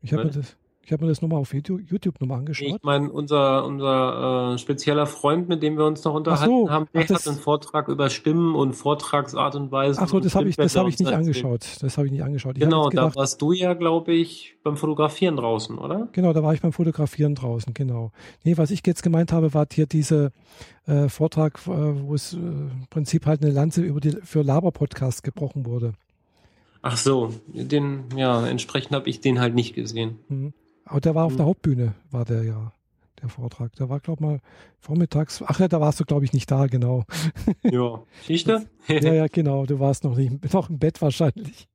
Ich 0.00 0.12
habe 0.12 0.30
das. 0.30 0.56
Ich 0.88 0.92
habe 0.92 1.04
mir 1.04 1.10
das 1.10 1.20
nochmal 1.20 1.40
auf 1.40 1.52
YouTube 1.52 2.18
nochmal 2.18 2.38
angeschaut. 2.38 2.76
Ich 2.76 2.82
meine, 2.82 3.12
unser, 3.12 3.66
unser 3.66 4.54
äh, 4.54 4.58
spezieller 4.58 5.04
Freund, 5.04 5.46
mit 5.46 5.62
dem 5.62 5.76
wir 5.76 5.84
uns 5.84 6.02
noch 6.02 6.14
unterhalten 6.14 6.46
so, 6.46 6.70
haben, 6.70 6.88
der 6.94 7.04
ach, 7.04 7.10
hat 7.10 7.28
einen 7.28 7.36
Vortrag 7.36 7.88
über 7.88 8.08
Stimmen 8.08 8.54
und 8.54 8.72
Vortragsart 8.72 9.54
und 9.54 9.70
Weise. 9.70 10.00
Ach 10.00 10.08
so, 10.08 10.18
das 10.18 10.34
habe 10.34 10.48
ich, 10.48 10.56
das 10.56 10.74
hab 10.76 10.88
ich 10.88 10.98
nicht 10.98 11.12
angeschaut. 11.12 11.76
Das 11.82 11.98
habe 11.98 12.06
ich 12.06 12.12
nicht 12.12 12.22
angeschaut. 12.22 12.56
Ich 12.56 12.64
genau, 12.64 12.88
gedacht, 12.88 13.16
da 13.16 13.20
warst 13.20 13.42
du 13.42 13.52
ja, 13.52 13.74
glaube 13.74 14.14
ich, 14.14 14.56
beim 14.62 14.78
Fotografieren 14.78 15.36
draußen, 15.36 15.76
oder? 15.76 16.08
Genau, 16.12 16.32
da 16.32 16.42
war 16.42 16.54
ich 16.54 16.62
beim 16.62 16.72
Fotografieren 16.72 17.34
draußen, 17.34 17.74
genau. 17.74 18.10
Nee, 18.44 18.56
was 18.56 18.70
ich 18.70 18.80
jetzt 18.86 19.02
gemeint 19.02 19.30
habe, 19.30 19.52
war 19.52 19.66
hier 19.70 19.84
dieser 19.84 20.30
äh, 20.86 21.10
Vortrag, 21.10 21.60
äh, 21.66 21.68
wo 21.68 22.14
es 22.14 22.32
äh, 22.32 22.38
im 22.38 22.86
Prinzip 22.88 23.26
halt 23.26 23.42
eine 23.42 23.50
Lanze 23.50 23.82
über 23.82 24.00
die, 24.00 24.16
für 24.22 24.40
Laber-Podcast 24.40 25.22
gebrochen 25.22 25.66
wurde. 25.66 25.92
Ach 26.80 26.96
so, 26.96 27.34
den, 27.46 28.04
ja, 28.16 28.46
entsprechend 28.46 28.92
habe 28.92 29.10
ich 29.10 29.20
den 29.20 29.38
halt 29.38 29.54
nicht 29.54 29.74
gesehen. 29.74 30.20
Mhm. 30.30 30.54
Aber 30.88 31.00
der 31.00 31.14
war 31.14 31.24
auf 31.24 31.36
der 31.36 31.44
mhm. 31.44 31.48
Hauptbühne, 31.48 31.94
war 32.10 32.24
der 32.24 32.44
ja, 32.44 32.72
der 33.20 33.28
Vortrag. 33.28 33.74
Der 33.76 33.88
war, 33.88 34.00
glaube 34.00 34.24
ich, 34.24 34.26
mal 34.26 34.40
vormittags. 34.78 35.42
Ach 35.46 35.60
ja, 35.60 35.68
da 35.68 35.80
warst 35.80 36.00
du, 36.00 36.04
glaube 36.04 36.24
ich, 36.24 36.32
nicht 36.32 36.50
da, 36.50 36.66
genau. 36.66 37.04
Ja, 37.62 38.02
du? 38.26 38.66
ja, 38.88 39.12
ja, 39.12 39.26
genau. 39.32 39.66
Du 39.66 39.78
warst 39.80 40.04
noch 40.04 40.16
nicht, 40.16 40.52
noch 40.52 40.70
im 40.70 40.78
Bett 40.78 41.00
wahrscheinlich. 41.02 41.68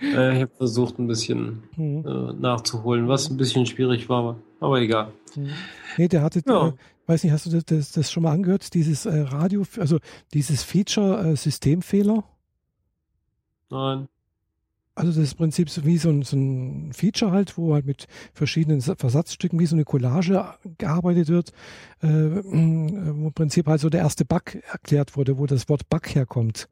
Äh, 0.00 0.36
ich 0.36 0.42
habe 0.42 0.52
versucht, 0.56 0.98
ein 0.98 1.06
bisschen 1.06 1.62
mhm. 1.76 2.04
äh, 2.06 2.32
nachzuholen, 2.34 3.08
was 3.08 3.30
ein 3.30 3.36
bisschen 3.36 3.66
schwierig 3.66 4.08
war, 4.08 4.36
aber 4.60 4.80
egal. 4.80 5.12
Mhm. 5.36 5.50
Nee, 5.96 6.08
der 6.08 6.22
hatte, 6.22 6.42
ja. 6.46 6.68
äh, 6.68 6.72
weiß 7.06 7.22
nicht, 7.22 7.32
hast 7.32 7.46
du 7.46 7.50
das, 7.50 7.64
das, 7.64 7.92
das, 7.92 8.10
schon 8.10 8.24
mal 8.24 8.32
angehört? 8.32 8.74
Dieses 8.74 9.06
äh, 9.06 9.20
Radio, 9.20 9.62
also 9.78 9.98
dieses 10.32 10.64
Feature 10.64 11.30
äh, 11.30 11.36
Systemfehler? 11.36 12.24
Nein. 13.70 14.08
Also 14.96 15.10
das 15.10 15.18
ist 15.18 15.32
im 15.32 15.38
Prinzip 15.38 15.70
so 15.70 15.84
wie 15.84 15.98
so 15.98 16.08
ein, 16.08 16.22
so 16.22 16.36
ein 16.36 16.92
Feature 16.92 17.32
halt, 17.32 17.58
wo 17.58 17.74
halt 17.74 17.84
mit 17.84 18.06
verschiedenen 18.32 18.80
Versatzstücken 18.80 19.58
wie 19.58 19.66
so 19.66 19.74
eine 19.74 19.84
Collage 19.84 20.44
gearbeitet 20.78 21.28
wird, 21.28 21.50
äh, 22.00 22.06
wo 22.08 23.26
im 23.26 23.32
Prinzip 23.34 23.66
halt 23.66 23.80
so 23.80 23.90
der 23.90 24.00
erste 24.00 24.24
Bug 24.24 24.54
erklärt 24.70 25.16
wurde, 25.16 25.38
wo 25.38 25.46
das 25.46 25.68
Wort 25.68 25.88
Bug 25.88 26.14
herkommt. 26.14 26.68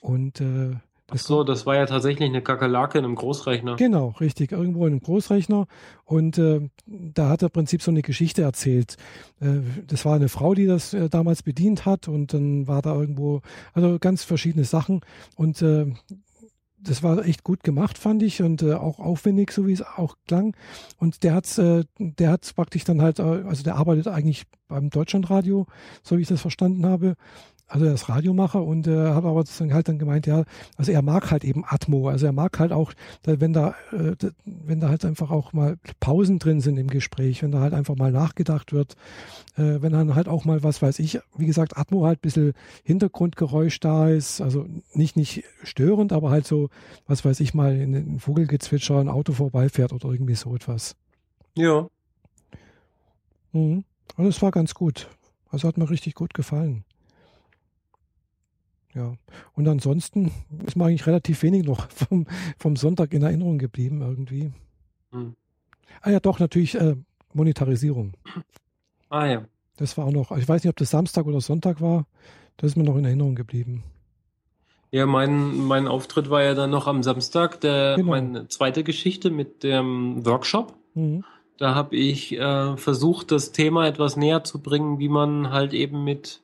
Und 0.00 0.40
äh, 0.40 0.76
Ach 1.08 1.18
so, 1.18 1.44
das 1.44 1.66
war 1.66 1.76
ja 1.76 1.86
tatsächlich 1.86 2.28
eine 2.28 2.42
Kakerlake 2.42 2.98
in 2.98 3.04
einem 3.04 3.14
Großrechner. 3.14 3.76
Genau, 3.76 4.08
richtig, 4.18 4.50
irgendwo 4.50 4.86
in 4.86 4.94
einem 4.94 5.02
Großrechner. 5.02 5.68
Und 6.04 6.36
äh, 6.36 6.68
da 6.86 7.28
hat 7.28 7.42
er 7.42 7.46
im 7.46 7.52
Prinzip 7.52 7.80
so 7.80 7.92
eine 7.92 8.02
Geschichte 8.02 8.42
erzählt. 8.42 8.96
Äh, 9.40 9.60
das 9.86 10.04
war 10.04 10.16
eine 10.16 10.28
Frau, 10.28 10.54
die 10.54 10.66
das 10.66 10.94
äh, 10.94 11.08
damals 11.08 11.44
bedient 11.44 11.86
hat 11.86 12.08
und 12.08 12.34
dann 12.34 12.66
war 12.66 12.82
da 12.82 12.92
irgendwo, 12.92 13.42
also 13.72 13.98
ganz 14.00 14.24
verschiedene 14.24 14.64
Sachen. 14.64 15.02
Und 15.36 15.62
äh, 15.62 15.92
das 16.78 17.02
war 17.02 17.24
echt 17.24 17.44
gut 17.44 17.62
gemacht, 17.64 17.98
fand 17.98 18.22
ich, 18.22 18.42
und 18.42 18.62
äh, 18.62 18.74
auch 18.74 18.98
aufwendig, 18.98 19.52
so 19.52 19.66
wie 19.66 19.72
es 19.72 19.82
auch 19.82 20.16
klang. 20.26 20.56
Und 20.98 21.22
der 21.22 21.34
hat's, 21.34 21.58
äh, 21.58 21.84
der 21.98 22.30
hat's 22.30 22.52
praktisch 22.52 22.84
dann 22.84 23.02
halt, 23.02 23.18
äh, 23.18 23.22
also 23.22 23.62
der 23.62 23.76
arbeitet 23.76 24.08
eigentlich 24.08 24.44
beim 24.68 24.90
Deutschlandradio, 24.90 25.66
so 26.02 26.16
wie 26.16 26.22
ich 26.22 26.28
das 26.28 26.40
verstanden 26.40 26.86
habe 26.86 27.16
also 27.68 27.84
er 27.84 27.94
ist 27.94 28.08
Radiomacher 28.08 28.62
und 28.62 28.86
äh, 28.86 29.08
hat 29.08 29.24
aber 29.24 29.44
halt 29.44 29.88
dann 29.88 29.98
gemeint, 29.98 30.26
ja, 30.26 30.44
also 30.76 30.92
er 30.92 31.02
mag 31.02 31.30
halt 31.30 31.44
eben 31.44 31.64
Atmo, 31.66 32.08
also 32.08 32.26
er 32.26 32.32
mag 32.32 32.58
halt 32.58 32.72
auch, 32.72 32.92
wenn 33.24 33.52
da, 33.52 33.74
äh, 33.92 34.14
wenn 34.44 34.78
da 34.78 34.88
halt 34.88 35.04
einfach 35.04 35.30
auch 35.30 35.52
mal 35.52 35.76
Pausen 35.98 36.38
drin 36.38 36.60
sind 36.60 36.78
im 36.78 36.86
Gespräch, 36.86 37.42
wenn 37.42 37.50
da 37.50 37.60
halt 37.60 37.74
einfach 37.74 37.96
mal 37.96 38.12
nachgedacht 38.12 38.72
wird, 38.72 38.94
äh, 39.56 39.82
wenn 39.82 39.92
dann 39.92 40.14
halt 40.14 40.28
auch 40.28 40.44
mal, 40.44 40.62
was 40.62 40.80
weiß 40.80 41.00
ich, 41.00 41.18
wie 41.36 41.46
gesagt, 41.46 41.76
Atmo 41.76 42.06
halt 42.06 42.18
ein 42.18 42.22
bisschen 42.22 42.52
Hintergrundgeräusch 42.84 43.80
da 43.80 44.08
ist, 44.08 44.40
also 44.40 44.66
nicht, 44.92 45.16
nicht 45.16 45.42
störend, 45.64 46.12
aber 46.12 46.30
halt 46.30 46.46
so, 46.46 46.68
was 47.08 47.24
weiß 47.24 47.40
ich 47.40 47.52
mal, 47.52 47.74
in 47.74 47.94
ein 47.94 48.20
Vogelgezwitscher, 48.20 49.00
ein 49.00 49.08
Auto 49.08 49.32
vorbeifährt 49.32 49.92
oder 49.92 50.08
irgendwie 50.10 50.36
so 50.36 50.54
etwas. 50.54 50.94
Ja. 51.56 51.88
Mhm. 53.52 53.84
Und 54.16 54.26
es 54.26 54.40
war 54.40 54.52
ganz 54.52 54.74
gut. 54.74 55.08
Also 55.50 55.66
hat 55.66 55.78
mir 55.78 55.90
richtig 55.90 56.14
gut 56.14 56.34
gefallen. 56.34 56.84
Ja. 58.96 59.12
Und 59.54 59.68
ansonsten 59.68 60.32
ist 60.66 60.74
mir 60.74 60.86
eigentlich 60.86 61.06
relativ 61.06 61.42
wenig 61.42 61.64
noch 61.64 61.90
vom, 61.90 62.26
vom 62.58 62.76
Sonntag 62.76 63.12
in 63.12 63.22
Erinnerung 63.22 63.58
geblieben 63.58 64.00
irgendwie. 64.00 64.52
Hm. 65.12 65.36
Ah 66.00 66.10
ja, 66.10 66.20
doch, 66.20 66.38
natürlich 66.38 66.74
äh, 66.74 66.96
Monetarisierung. 67.34 68.14
Ah 69.10 69.26
ja. 69.26 69.44
Das 69.76 69.98
war 69.98 70.06
auch 70.06 70.12
noch, 70.12 70.32
ich 70.32 70.48
weiß 70.48 70.64
nicht, 70.64 70.70
ob 70.70 70.76
das 70.76 70.90
Samstag 70.90 71.26
oder 71.26 71.40
Sonntag 71.42 71.82
war, 71.82 72.06
das 72.56 72.70
ist 72.70 72.76
mir 72.76 72.84
noch 72.84 72.96
in 72.96 73.04
Erinnerung 73.04 73.34
geblieben. 73.34 73.84
Ja, 74.90 75.04
mein, 75.04 75.58
mein 75.58 75.88
Auftritt 75.88 76.30
war 76.30 76.42
ja 76.42 76.54
dann 76.54 76.70
noch 76.70 76.86
am 76.86 77.02
Samstag, 77.02 77.60
der, 77.60 77.96
genau. 77.96 78.10
meine 78.10 78.48
zweite 78.48 78.82
Geschichte 78.82 79.30
mit 79.30 79.62
dem 79.62 80.24
Workshop. 80.24 80.74
Mhm. 80.94 81.22
Da 81.58 81.74
habe 81.74 81.96
ich 81.96 82.32
äh, 82.32 82.76
versucht, 82.78 83.30
das 83.30 83.52
Thema 83.52 83.86
etwas 83.86 84.16
näher 84.16 84.44
zu 84.44 84.62
bringen, 84.62 84.98
wie 84.98 85.08
man 85.08 85.50
halt 85.50 85.74
eben 85.74 86.04
mit 86.04 86.42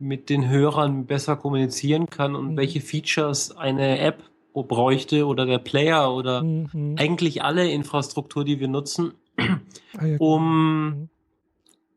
mit 0.00 0.30
den 0.30 0.48
Hörern 0.48 1.06
besser 1.06 1.36
kommunizieren 1.36 2.08
kann 2.08 2.34
und 2.34 2.52
mhm. 2.52 2.56
welche 2.56 2.80
Features 2.80 3.56
eine 3.56 3.98
App 4.00 4.24
bräuchte 4.52 5.26
oder 5.26 5.46
der 5.46 5.58
Player 5.58 6.12
oder 6.12 6.42
mhm. 6.42 6.96
eigentlich 6.98 7.44
alle 7.44 7.70
Infrastruktur, 7.70 8.44
die 8.44 8.58
wir 8.58 8.68
nutzen, 8.68 9.12
ah, 9.36 10.04
ja, 10.04 10.16
um 10.18 10.86
mhm. 10.86 11.08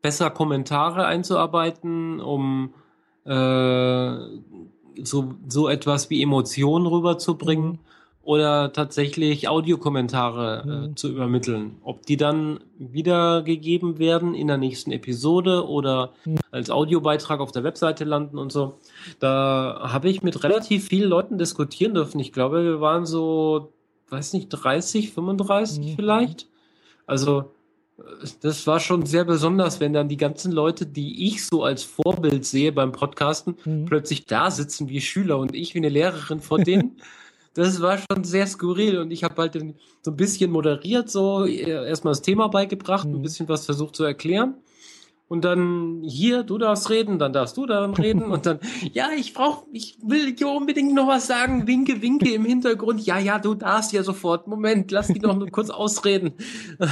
besser 0.02 0.30
Kommentare 0.30 1.06
einzuarbeiten, 1.06 2.20
um 2.20 2.74
äh, 3.24 4.16
so, 5.02 5.34
so 5.48 5.68
etwas 5.68 6.10
wie 6.10 6.22
Emotionen 6.22 6.86
rüberzubringen. 6.86 7.66
Mhm. 7.72 7.78
Oder 8.24 8.72
tatsächlich 8.72 9.48
Audiokommentare 9.48 10.62
äh, 10.62 10.88
mhm. 10.88 10.96
zu 10.96 11.08
übermitteln. 11.08 11.76
Ob 11.82 12.06
die 12.06 12.16
dann 12.16 12.60
wiedergegeben 12.78 13.98
werden 13.98 14.34
in 14.34 14.48
der 14.48 14.56
nächsten 14.56 14.92
Episode 14.92 15.68
oder 15.68 16.12
mhm. 16.24 16.38
als 16.50 16.70
Audiobeitrag 16.70 17.40
auf 17.40 17.52
der 17.52 17.64
Webseite 17.64 18.04
landen 18.04 18.38
und 18.38 18.50
so. 18.50 18.78
Da 19.20 19.88
habe 19.92 20.08
ich 20.08 20.22
mit 20.22 20.42
relativ 20.42 20.88
vielen 20.88 21.08
Leuten 21.08 21.38
diskutieren 21.38 21.94
dürfen. 21.94 22.18
Ich 22.20 22.32
glaube, 22.32 22.64
wir 22.64 22.80
waren 22.80 23.06
so, 23.06 23.72
weiß 24.08 24.32
nicht, 24.32 24.48
30, 24.48 25.12
35 25.12 25.78
mhm. 25.78 25.96
vielleicht. 25.96 26.48
Also 27.06 27.52
das 28.40 28.66
war 28.66 28.80
schon 28.80 29.06
sehr 29.06 29.24
besonders, 29.24 29.78
wenn 29.80 29.92
dann 29.92 30.08
die 30.08 30.16
ganzen 30.16 30.50
Leute, 30.50 30.86
die 30.86 31.28
ich 31.28 31.46
so 31.46 31.62
als 31.62 31.84
Vorbild 31.84 32.44
sehe 32.44 32.72
beim 32.72 32.92
Podcasten, 32.92 33.56
mhm. 33.64 33.84
plötzlich 33.84 34.26
da 34.26 34.50
sitzen 34.50 34.88
wie 34.88 35.00
Schüler 35.00 35.38
und 35.38 35.54
ich 35.54 35.74
wie 35.74 35.78
eine 35.78 35.90
Lehrerin 35.90 36.40
vor 36.40 36.58
denen. 36.58 36.96
das 37.54 37.80
war 37.80 37.98
schon 37.98 38.24
sehr 38.24 38.46
skurril 38.46 38.98
und 38.98 39.10
ich 39.10 39.24
habe 39.24 39.40
halt 39.40 39.54
so 40.02 40.10
ein 40.10 40.16
bisschen 40.16 40.50
moderiert, 40.50 41.08
so 41.08 41.44
erstmal 41.46 42.12
das 42.12 42.22
Thema 42.22 42.48
beigebracht, 42.48 43.08
mhm. 43.08 43.16
ein 43.16 43.22
bisschen 43.22 43.48
was 43.48 43.64
versucht 43.64 43.96
zu 43.96 44.04
erklären. 44.04 44.56
Und 45.26 45.44
dann 45.44 46.02
hier, 46.04 46.42
du 46.42 46.58
darfst 46.58 46.90
reden, 46.90 47.18
dann 47.18 47.32
darfst 47.32 47.56
du 47.56 47.64
dann 47.64 47.94
reden 47.94 48.22
und 48.30 48.44
dann, 48.44 48.58
ja, 48.92 49.08
ich 49.16 49.32
brauch, 49.32 49.64
ich 49.72 49.96
will 50.02 50.32
dir 50.32 50.48
unbedingt 50.48 50.92
noch 50.94 51.08
was 51.08 51.26
sagen, 51.26 51.66
winke, 51.66 52.02
winke 52.02 52.32
im 52.32 52.44
Hintergrund, 52.44 53.00
ja, 53.06 53.18
ja, 53.18 53.38
du 53.38 53.54
darfst 53.54 53.92
ja 53.92 54.02
sofort, 54.02 54.46
Moment, 54.46 54.90
lass 54.90 55.08
dich 55.08 55.22
noch 55.22 55.50
kurz 55.50 55.70
ausreden. 55.70 56.34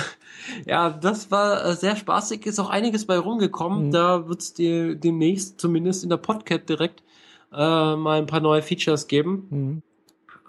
Ja, 0.67 0.91
das 0.91 1.31
war 1.31 1.65
äh, 1.65 1.75
sehr 1.77 1.95
spaßig, 1.95 2.47
ist 2.47 2.59
auch 2.59 2.69
einiges 2.69 3.07
bei 3.07 3.17
rumgekommen, 3.17 3.87
mhm. 3.87 3.91
da 3.93 4.29
wird's 4.29 4.53
dir 4.53 4.97
demnächst, 4.97 5.61
zumindest 5.61 6.03
in 6.03 6.11
der 6.11 6.17
Podcast 6.17 6.69
direkt, 6.69 7.05
äh, 7.53 7.95
mal 7.95 8.19
ein 8.19 8.27
paar 8.27 8.41
neue 8.41 8.61
Features 8.61 9.07
geben. 9.07 9.47
Mhm. 9.51 9.83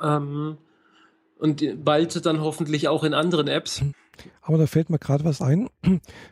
Ähm, 0.04 0.58
und 1.39 1.84
bald 1.84 2.26
dann 2.26 2.42
hoffentlich 2.42 2.88
auch 2.88 3.04
in 3.04 3.13
anderen 3.13 3.48
Apps. 3.48 3.84
Aber 4.42 4.58
da 4.58 4.68
fällt 4.68 4.89
mir 4.89 5.00
gerade 5.00 5.26
was 5.26 5.42
ein, 5.42 5.70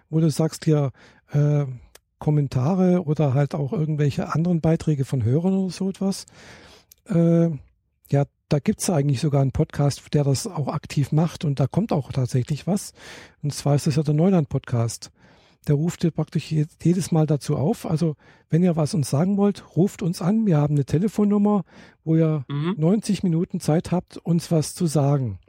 wo 0.09 0.19
du 0.19 0.29
sagst 0.29 0.67
ja, 0.67 0.91
äh, 1.31 1.65
Kommentare 2.19 3.03
oder 3.03 3.33
halt 3.33 3.55
auch 3.55 3.73
irgendwelche 3.73 4.33
anderen 4.33 4.61
Beiträge 4.61 5.05
von 5.05 5.23
Hörern 5.23 5.55
oder 5.55 5.71
so 5.71 5.89
etwas. 5.89 6.27
Äh, 7.09 7.49
ja, 8.09 8.25
da 8.47 8.59
gibt 8.59 8.81
es 8.81 8.89
eigentlich 8.89 9.19
sogar 9.19 9.41
einen 9.41 9.51
Podcast, 9.51 10.13
der 10.13 10.23
das 10.23 10.45
auch 10.45 10.67
aktiv 10.67 11.11
macht 11.11 11.45
und 11.45 11.59
da 11.59 11.67
kommt 11.67 11.91
auch 11.91 12.11
tatsächlich 12.11 12.67
was. 12.67 12.93
Und 13.41 13.53
zwar 13.53 13.75
ist 13.75 13.87
das 13.87 13.95
ja 13.95 14.03
der 14.03 14.13
Neuland-Podcast 14.13 15.11
der 15.67 15.75
ruft 15.75 16.03
dir 16.03 16.11
praktisch 16.11 16.51
jedes 16.51 17.11
Mal 17.11 17.27
dazu 17.27 17.55
auf. 17.55 17.85
Also, 17.85 18.15
wenn 18.49 18.63
ihr 18.63 18.75
was 18.75 18.93
uns 18.93 19.09
sagen 19.09 19.37
wollt, 19.37 19.75
ruft 19.75 20.01
uns 20.01 20.21
an. 20.21 20.45
Wir 20.45 20.57
haben 20.57 20.75
eine 20.75 20.85
Telefonnummer, 20.85 21.63
wo 22.03 22.15
ihr 22.15 22.45
mhm. 22.47 22.75
90 22.77 23.23
Minuten 23.23 23.59
Zeit 23.59 23.91
habt, 23.91 24.17
uns 24.17 24.51
was 24.51 24.73
zu 24.73 24.87
sagen. 24.87 25.39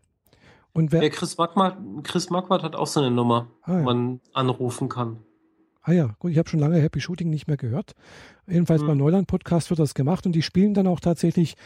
Und 0.72 0.92
wer, 0.92 1.00
Der 1.00 1.10
Chris 1.10 1.36
Marquardt, 1.38 1.78
Chris 2.04 2.30
Marquardt 2.30 2.62
hat 2.62 2.76
auch 2.76 2.86
so 2.86 3.00
eine 3.00 3.10
Nummer, 3.10 3.48
ah, 3.62 3.72
ja. 3.72 3.80
wo 3.80 3.84
man 3.84 4.20
anrufen 4.32 4.88
kann. 4.88 5.18
Ah 5.82 5.92
ja, 5.92 6.14
gut, 6.18 6.30
ich 6.30 6.38
habe 6.38 6.48
schon 6.48 6.60
lange 6.60 6.80
Happy 6.80 7.00
Shooting 7.00 7.28
nicht 7.28 7.48
mehr 7.48 7.56
gehört. 7.56 7.94
Jedenfalls 8.46 8.82
mhm. 8.82 8.86
beim 8.86 8.98
Neuland 8.98 9.26
Podcast 9.26 9.70
wird 9.70 9.80
das 9.80 9.94
gemacht 9.94 10.26
und 10.26 10.32
die 10.32 10.42
spielen 10.42 10.74
dann 10.74 10.86
auch 10.86 11.00
tatsächlich 11.00 11.56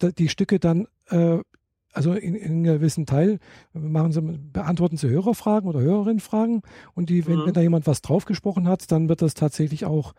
die 0.00 0.28
Stücke 0.28 0.58
dann 0.58 0.86
äh, 1.08 1.38
also 1.96 2.12
in, 2.12 2.34
in 2.34 2.52
einem 2.52 2.64
gewissen 2.64 3.06
Teil 3.06 3.38
machen 3.72 4.12
sie, 4.12 4.20
beantworten 4.20 4.98
sie 4.98 5.08
Hörerfragen 5.08 5.68
oder 5.68 5.80
Hörerinnenfragen 5.80 6.60
und 6.94 7.08
die, 7.08 7.26
wenn, 7.26 7.38
mhm. 7.38 7.46
wenn 7.46 7.54
da 7.54 7.62
jemand 7.62 7.86
was 7.86 8.02
draufgesprochen 8.02 8.68
hat, 8.68 8.92
dann 8.92 9.08
wird 9.08 9.22
das 9.22 9.32
tatsächlich 9.34 9.86
auch 9.86 10.12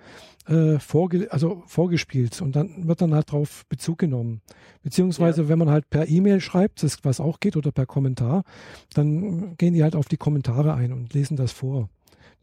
äh, 0.47 0.79
vorge 0.79 1.31
also 1.31 1.63
vorgespielt 1.67 2.41
und 2.41 2.55
dann 2.55 2.87
wird 2.87 3.01
dann 3.01 3.13
halt 3.13 3.31
drauf 3.31 3.65
Bezug 3.69 3.99
genommen. 3.99 4.41
Beziehungsweise, 4.81 5.43
ja. 5.43 5.49
wenn 5.49 5.59
man 5.59 5.69
halt 5.69 5.89
per 5.89 6.07
E-Mail 6.07 6.41
schreibt, 6.41 6.81
das, 6.81 6.97
was 7.03 7.19
auch 7.19 7.39
geht, 7.39 7.55
oder 7.55 7.71
per 7.71 7.85
Kommentar, 7.85 8.43
dann 8.93 9.55
gehen 9.57 9.73
die 9.73 9.83
halt 9.83 9.95
auf 9.95 10.07
die 10.07 10.17
Kommentare 10.17 10.73
ein 10.73 10.93
und 10.93 11.13
lesen 11.13 11.37
das 11.37 11.51
vor. 11.51 11.89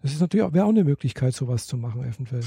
Das 0.03 0.13
ist 0.13 0.21
natürlich 0.21 0.53
wäre 0.53 0.67
auch 0.67 0.71
eine 0.71 0.85
Möglichkeit, 0.85 1.35
sowas 1.35 1.67
zu 1.67 1.77
machen, 1.77 2.05
eventuell. 2.05 2.45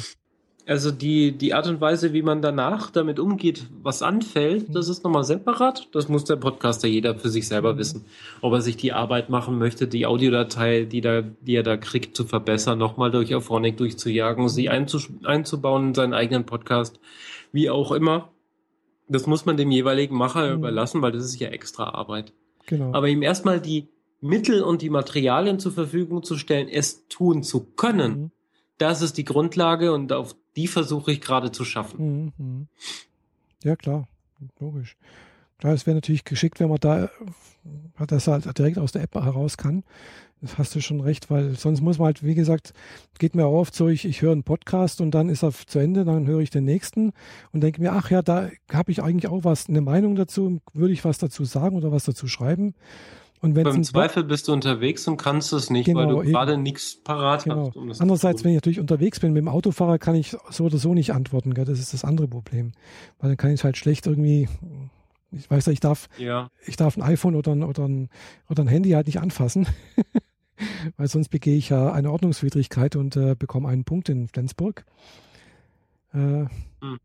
Also 0.67 0.91
die, 0.91 1.31
die 1.31 1.53
Art 1.53 1.67
und 1.67 1.79
Weise, 1.79 2.11
wie 2.11 2.21
man 2.21 2.41
danach 2.41 2.91
damit 2.91 3.19
umgeht, 3.19 3.67
was 3.81 4.01
anfällt, 4.01 4.67
mhm. 4.67 4.73
das 4.73 4.89
ist 4.89 5.01
nochmal 5.05 5.23
separat. 5.23 5.87
Das 5.93 6.09
muss 6.09 6.25
der 6.25 6.35
Podcaster 6.35 6.89
jeder 6.89 7.15
für 7.15 7.29
sich 7.29 7.47
selber 7.47 7.73
mhm. 7.73 7.77
wissen. 7.77 8.05
Ob 8.41 8.51
er 8.51 8.61
sich 8.61 8.75
die 8.75 8.91
Arbeit 8.91 9.29
machen 9.29 9.57
möchte, 9.57 9.87
die 9.87 10.05
Audiodatei, 10.05 10.83
die, 10.83 10.99
da, 10.99 11.21
die 11.21 11.55
er 11.55 11.63
da 11.63 11.77
kriegt, 11.77 12.17
zu 12.17 12.25
verbessern, 12.25 12.77
nochmal 12.77 13.11
durch 13.11 13.33
Auphonic 13.33 13.77
durchzujagen, 13.77 14.49
sie 14.49 14.67
mhm. 14.67 15.25
einzubauen 15.25 15.87
in 15.87 15.95
seinen 15.95 16.13
eigenen 16.13 16.45
Podcast, 16.45 16.99
wie 17.53 17.69
auch 17.69 17.93
immer. 17.93 18.33
Das 19.07 19.25
muss 19.25 19.45
man 19.45 19.55
dem 19.55 19.71
jeweiligen 19.71 20.17
Macher 20.17 20.49
mhm. 20.49 20.57
überlassen, 20.57 21.01
weil 21.01 21.13
das 21.13 21.23
ist 21.23 21.39
ja 21.39 21.47
extra 21.47 21.91
Arbeit. 21.91 22.33
Genau. 22.65 22.91
Aber 22.93 23.07
ihm 23.07 23.21
erstmal 23.21 23.61
die 23.61 23.87
Mittel 24.19 24.63
und 24.63 24.81
die 24.81 24.89
Materialien 24.89 25.59
zur 25.59 25.71
Verfügung 25.71 26.23
zu 26.23 26.37
stellen, 26.37 26.67
es 26.67 27.07
tun 27.07 27.41
zu 27.41 27.63
können, 27.63 28.19
mhm. 28.19 28.31
Das 28.77 29.01
ist 29.01 29.17
die 29.17 29.25
Grundlage 29.25 29.93
und 29.93 30.11
auf 30.13 30.35
die 30.55 30.67
versuche 30.67 31.11
ich 31.11 31.21
gerade 31.21 31.51
zu 31.51 31.65
schaffen. 31.65 32.23
Mhm, 32.23 32.33
mhm. 32.37 32.67
Ja, 33.63 33.75
klar, 33.75 34.07
logisch. 34.59 34.97
Klar, 35.59 35.73
es 35.73 35.87
wäre 35.87 35.95
natürlich 35.95 36.23
geschickt, 36.23 36.59
wenn 36.59 36.69
man 36.69 36.79
da 36.79 37.09
das 38.07 38.27
halt 38.27 38.57
direkt 38.57 38.77
aus 38.77 38.91
der 38.91 39.01
App 39.01 39.15
heraus 39.15 39.57
kann. 39.57 39.83
Das 40.41 40.59
hast 40.59 40.75
du 40.75 40.81
schon 40.81 41.01
recht, 41.01 41.31
weil 41.31 41.55
sonst 41.55 41.81
muss 41.81 41.97
man 41.97 42.07
halt, 42.07 42.23
wie 42.23 42.35
gesagt, 42.35 42.73
geht 43.17 43.33
mir 43.33 43.47
oft 43.47 43.73
so, 43.73 43.87
ich, 43.87 44.05
ich 44.05 44.21
höre 44.21 44.33
einen 44.33 44.43
Podcast 44.43 45.01
und 45.01 45.11
dann 45.11 45.29
ist 45.29 45.43
er 45.43 45.51
zu 45.51 45.79
Ende, 45.79 46.05
dann 46.05 46.27
höre 46.27 46.41
ich 46.41 46.51
den 46.51 46.63
nächsten 46.63 47.11
und 47.51 47.61
denke 47.61 47.81
mir, 47.81 47.93
ach 47.93 48.11
ja, 48.11 48.21
da 48.21 48.51
habe 48.71 48.91
ich 48.91 49.01
eigentlich 49.01 49.31
auch 49.31 49.43
was, 49.43 49.67
eine 49.67 49.81
Meinung 49.81 50.15
dazu, 50.15 50.61
würde 50.73 50.93
ich 50.93 51.03
was 51.03 51.17
dazu 51.17 51.43
sagen 51.43 51.75
oder 51.75 51.91
was 51.91 52.05
dazu 52.05 52.27
schreiben. 52.27 52.75
Und 53.39 53.53
Beim 53.53 53.83
Zweifel 53.83 54.23
bist 54.23 54.47
du 54.47 54.53
unterwegs 54.53 55.07
und 55.07 55.17
kannst 55.17 55.53
es 55.53 55.69
nicht, 55.69 55.85
genau, 55.85 55.99
weil 55.99 56.07
du 56.07 56.31
gerade 56.31 56.57
nichts 56.57 56.95
parat 56.95 57.43
genau. 57.43 57.67
hast. 57.67 57.75
Um 57.75 57.91
Andererseits, 57.99 58.43
wenn 58.43 58.51
ich 58.51 58.55
natürlich 58.55 58.79
unterwegs 58.79 59.19
bin 59.19 59.33
mit 59.33 59.41
dem 59.41 59.47
Autofahrer, 59.47 59.99
kann 59.99 60.15
ich 60.15 60.35
so 60.49 60.65
oder 60.65 60.77
so 60.77 60.95
nicht 60.95 61.13
antworten. 61.13 61.53
Gell? 61.53 61.65
Das 61.65 61.79
ist 61.79 61.93
das 61.93 62.03
andere 62.03 62.27
Problem. 62.27 62.71
Weil 63.19 63.29
dann 63.31 63.37
kann 63.37 63.51
ich 63.51 63.63
halt 63.63 63.77
schlecht 63.77 64.07
irgendwie, 64.07 64.49
ich 65.31 65.49
weiß 65.49 65.67
ja, 65.67 65.71
ich 65.71 65.79
darf, 65.79 66.09
ja. 66.17 66.49
ich 66.65 66.77
darf 66.77 66.97
ein 66.97 67.03
iPhone 67.03 67.35
oder 67.35 67.51
ein, 67.51 67.63
oder 67.63 67.87
ein, 67.87 68.09
oder 68.49 68.63
ein 68.63 68.67
Handy 68.67 68.91
halt 68.91 69.05
nicht 69.05 69.19
anfassen. 69.19 69.67
weil 70.97 71.07
sonst 71.07 71.29
begehe 71.29 71.57
ich 71.57 71.69
ja 71.69 71.91
eine 71.91 72.11
Ordnungswidrigkeit 72.11 72.95
und 72.95 73.15
äh, 73.15 73.35
bekomme 73.37 73.69
einen 73.69 73.83
Punkt 73.83 74.09
in 74.09 74.27
Flensburg. 74.27 74.85
Äh, 76.13 76.45
hm. 76.81 76.99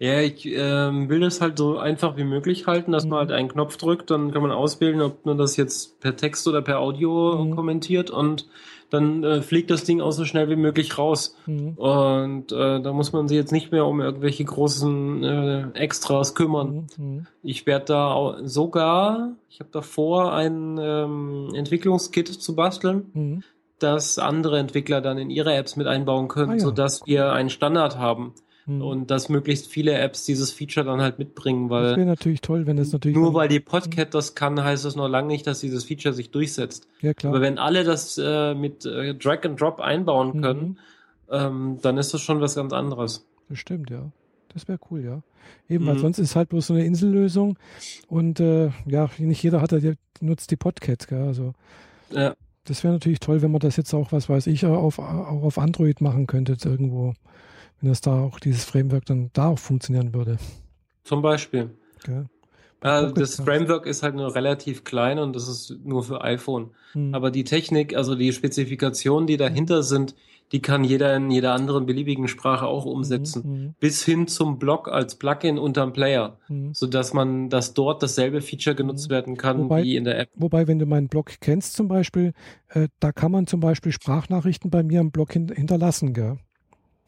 Ja, 0.00 0.18
ich 0.18 0.46
ähm, 0.46 1.10
will 1.10 1.20
das 1.20 1.42
halt 1.42 1.58
so 1.58 1.76
einfach 1.76 2.16
wie 2.16 2.24
möglich 2.24 2.66
halten, 2.66 2.90
dass 2.90 3.04
mhm. 3.04 3.10
man 3.10 3.18
halt 3.18 3.32
einen 3.32 3.48
Knopf 3.50 3.76
drückt, 3.76 4.10
dann 4.10 4.32
kann 4.32 4.40
man 4.40 4.50
auswählen, 4.50 5.02
ob 5.02 5.26
man 5.26 5.36
das 5.36 5.58
jetzt 5.58 6.00
per 6.00 6.16
Text 6.16 6.48
oder 6.48 6.62
per 6.62 6.80
Audio 6.80 7.44
mhm. 7.44 7.54
kommentiert 7.54 8.10
und 8.10 8.48
dann 8.88 9.22
äh, 9.22 9.42
fliegt 9.42 9.70
das 9.70 9.84
Ding 9.84 10.00
auch 10.00 10.10
so 10.10 10.24
schnell 10.24 10.48
wie 10.48 10.56
möglich 10.56 10.96
raus. 10.96 11.36
Mhm. 11.44 11.74
Und 11.74 12.50
äh, 12.50 12.80
da 12.80 12.92
muss 12.94 13.12
man 13.12 13.28
sich 13.28 13.36
jetzt 13.36 13.52
nicht 13.52 13.72
mehr 13.72 13.84
um 13.84 14.00
irgendwelche 14.00 14.42
großen 14.42 15.22
äh, 15.22 15.70
Extras 15.74 16.34
kümmern. 16.34 16.88
Mhm. 16.96 17.04
mhm. 17.04 17.26
Ich 17.42 17.66
werde 17.66 17.84
da 17.84 18.38
sogar, 18.42 19.32
ich 19.50 19.60
habe 19.60 19.70
davor 19.70 20.32
ein 20.32 20.78
ähm, 20.80 21.50
Entwicklungskit 21.54 22.28
zu 22.28 22.56
basteln 22.56 23.10
mhm. 23.12 23.42
das 23.78 24.18
andere 24.18 24.58
Entwickler 24.58 25.02
dann 25.02 25.18
in 25.18 25.28
ihre 25.28 25.54
Apps 25.54 25.76
mit 25.76 25.86
einbauen 25.86 26.28
können, 26.28 26.52
ah, 26.52 26.54
ja. 26.54 26.60
sodass 26.60 27.02
wir 27.04 27.32
einen 27.32 27.50
Standard 27.50 27.98
haben. 27.98 28.32
Mhm. 28.76 28.82
Und 28.82 29.10
dass 29.10 29.28
möglichst 29.28 29.66
viele 29.66 29.92
Apps 29.92 30.24
dieses 30.24 30.52
Feature 30.52 30.86
dann 30.86 31.00
halt 31.00 31.18
mitbringen, 31.18 31.70
weil. 31.70 31.88
Das 31.88 31.96
wäre 31.96 32.06
natürlich 32.06 32.40
toll, 32.40 32.66
wenn 32.66 32.78
es 32.78 32.92
natürlich. 32.92 33.16
Nur 33.16 33.34
weil 33.34 33.48
die 33.48 33.60
Podcat 33.60 34.14
das 34.14 34.34
kann, 34.34 34.62
heißt 34.62 34.84
das 34.84 34.96
noch 34.96 35.08
lange 35.08 35.28
nicht, 35.28 35.46
dass 35.46 35.60
dieses 35.60 35.84
Feature 35.84 36.14
sich 36.14 36.30
durchsetzt. 36.30 36.86
Ja, 37.00 37.14
klar. 37.14 37.32
Aber 37.32 37.42
wenn 37.42 37.58
alle 37.58 37.84
das 37.84 38.18
äh, 38.18 38.54
mit 38.54 38.86
äh, 38.86 39.14
Drag 39.14 39.44
and 39.44 39.60
Drop 39.60 39.80
einbauen 39.80 40.36
mhm. 40.36 40.40
können, 40.40 40.62
mhm. 40.62 40.76
ähm, 41.30 41.78
dann 41.82 41.98
ist 41.98 42.14
das 42.14 42.20
schon 42.20 42.40
was 42.40 42.54
ganz 42.54 42.72
anderes. 42.72 43.26
Das 43.48 43.58
stimmt, 43.58 43.90
ja. 43.90 44.10
Das 44.52 44.68
wäre 44.68 44.78
cool, 44.90 45.04
ja. 45.04 45.22
Eben, 45.68 45.86
weil 45.86 45.94
mhm. 45.94 46.00
sonst 46.00 46.18
ist 46.18 46.36
halt 46.36 46.48
bloß 46.50 46.68
so 46.68 46.74
eine 46.74 46.84
Insellösung 46.84 47.58
und 48.08 48.40
äh, 48.40 48.70
ja, 48.86 49.10
nicht 49.18 49.42
jeder 49.42 49.60
hat, 49.60 49.72
der 49.72 49.94
nutzt 50.20 50.50
die 50.50 50.56
Podcat, 50.56 51.08
gell? 51.08 51.22
Also 51.22 51.54
ja. 52.10 52.34
das 52.64 52.84
wäre 52.84 52.92
natürlich 52.92 53.20
toll, 53.20 53.42
wenn 53.42 53.50
man 53.50 53.60
das 53.60 53.76
jetzt 53.76 53.94
auch, 53.94 54.12
was 54.12 54.28
weiß 54.28 54.46
ich, 54.48 54.66
auf, 54.66 54.98
auch 54.98 55.42
auf 55.42 55.58
Android 55.58 56.00
machen 56.00 56.26
könnte, 56.26 56.56
irgendwo 56.64 57.14
wenn 57.80 57.88
das 57.88 58.00
da 58.00 58.22
auch 58.22 58.40
dieses 58.40 58.64
Framework 58.64 59.06
dann 59.06 59.30
da 59.32 59.48
auch 59.48 59.58
funktionieren 59.58 60.14
würde. 60.14 60.38
Zum 61.04 61.22
Beispiel. 61.22 61.70
Okay. 61.98 62.24
Ja, 62.82 63.10
das 63.10 63.36
Framework 63.36 63.84
ist 63.84 64.02
halt 64.02 64.14
nur 64.14 64.34
relativ 64.34 64.84
klein 64.84 65.18
und 65.18 65.36
das 65.36 65.48
ist 65.48 65.76
nur 65.84 66.02
für 66.02 66.22
iPhone. 66.22 66.70
Hm. 66.92 67.14
Aber 67.14 67.30
die 67.30 67.44
Technik, 67.44 67.94
also 67.94 68.14
die 68.14 68.32
Spezifikationen, 68.32 69.26
die 69.26 69.36
dahinter 69.36 69.82
sind, 69.82 70.14
die 70.52 70.60
kann 70.60 70.82
jeder 70.82 71.14
in 71.14 71.30
jeder 71.30 71.52
anderen 71.52 71.86
beliebigen 71.86 72.26
Sprache 72.26 72.66
auch 72.66 72.84
umsetzen. 72.84 73.42
Mhm. 73.44 73.74
Bis 73.78 74.04
hin 74.04 74.26
zum 74.26 74.58
Blog 74.58 74.88
als 74.88 75.14
Plugin 75.14 75.58
unterm 75.58 75.92
Player, 75.92 76.38
mhm. 76.48 76.74
sodass 76.74 77.12
man, 77.14 77.50
dass 77.50 77.72
dort 77.72 78.02
dasselbe 78.02 78.40
Feature 78.40 78.74
genutzt 78.74 79.08
mhm. 79.08 79.12
werden 79.12 79.36
kann 79.36 79.64
wobei, 79.64 79.84
wie 79.84 79.96
in 79.96 80.04
der 80.04 80.18
App. 80.18 80.30
Wobei, 80.34 80.66
wenn 80.66 80.80
du 80.80 80.86
meinen 80.86 81.08
Blog 81.08 81.30
kennst 81.40 81.74
zum 81.74 81.86
Beispiel, 81.86 82.32
äh, 82.68 82.88
da 82.98 83.12
kann 83.12 83.30
man 83.30 83.46
zum 83.46 83.60
Beispiel 83.60 83.92
Sprachnachrichten 83.92 84.70
bei 84.70 84.82
mir 84.82 85.00
im 85.00 85.12
Blog 85.12 85.32
hin 85.32 85.52
hinterlassen, 85.54 86.14
gell? 86.14 86.38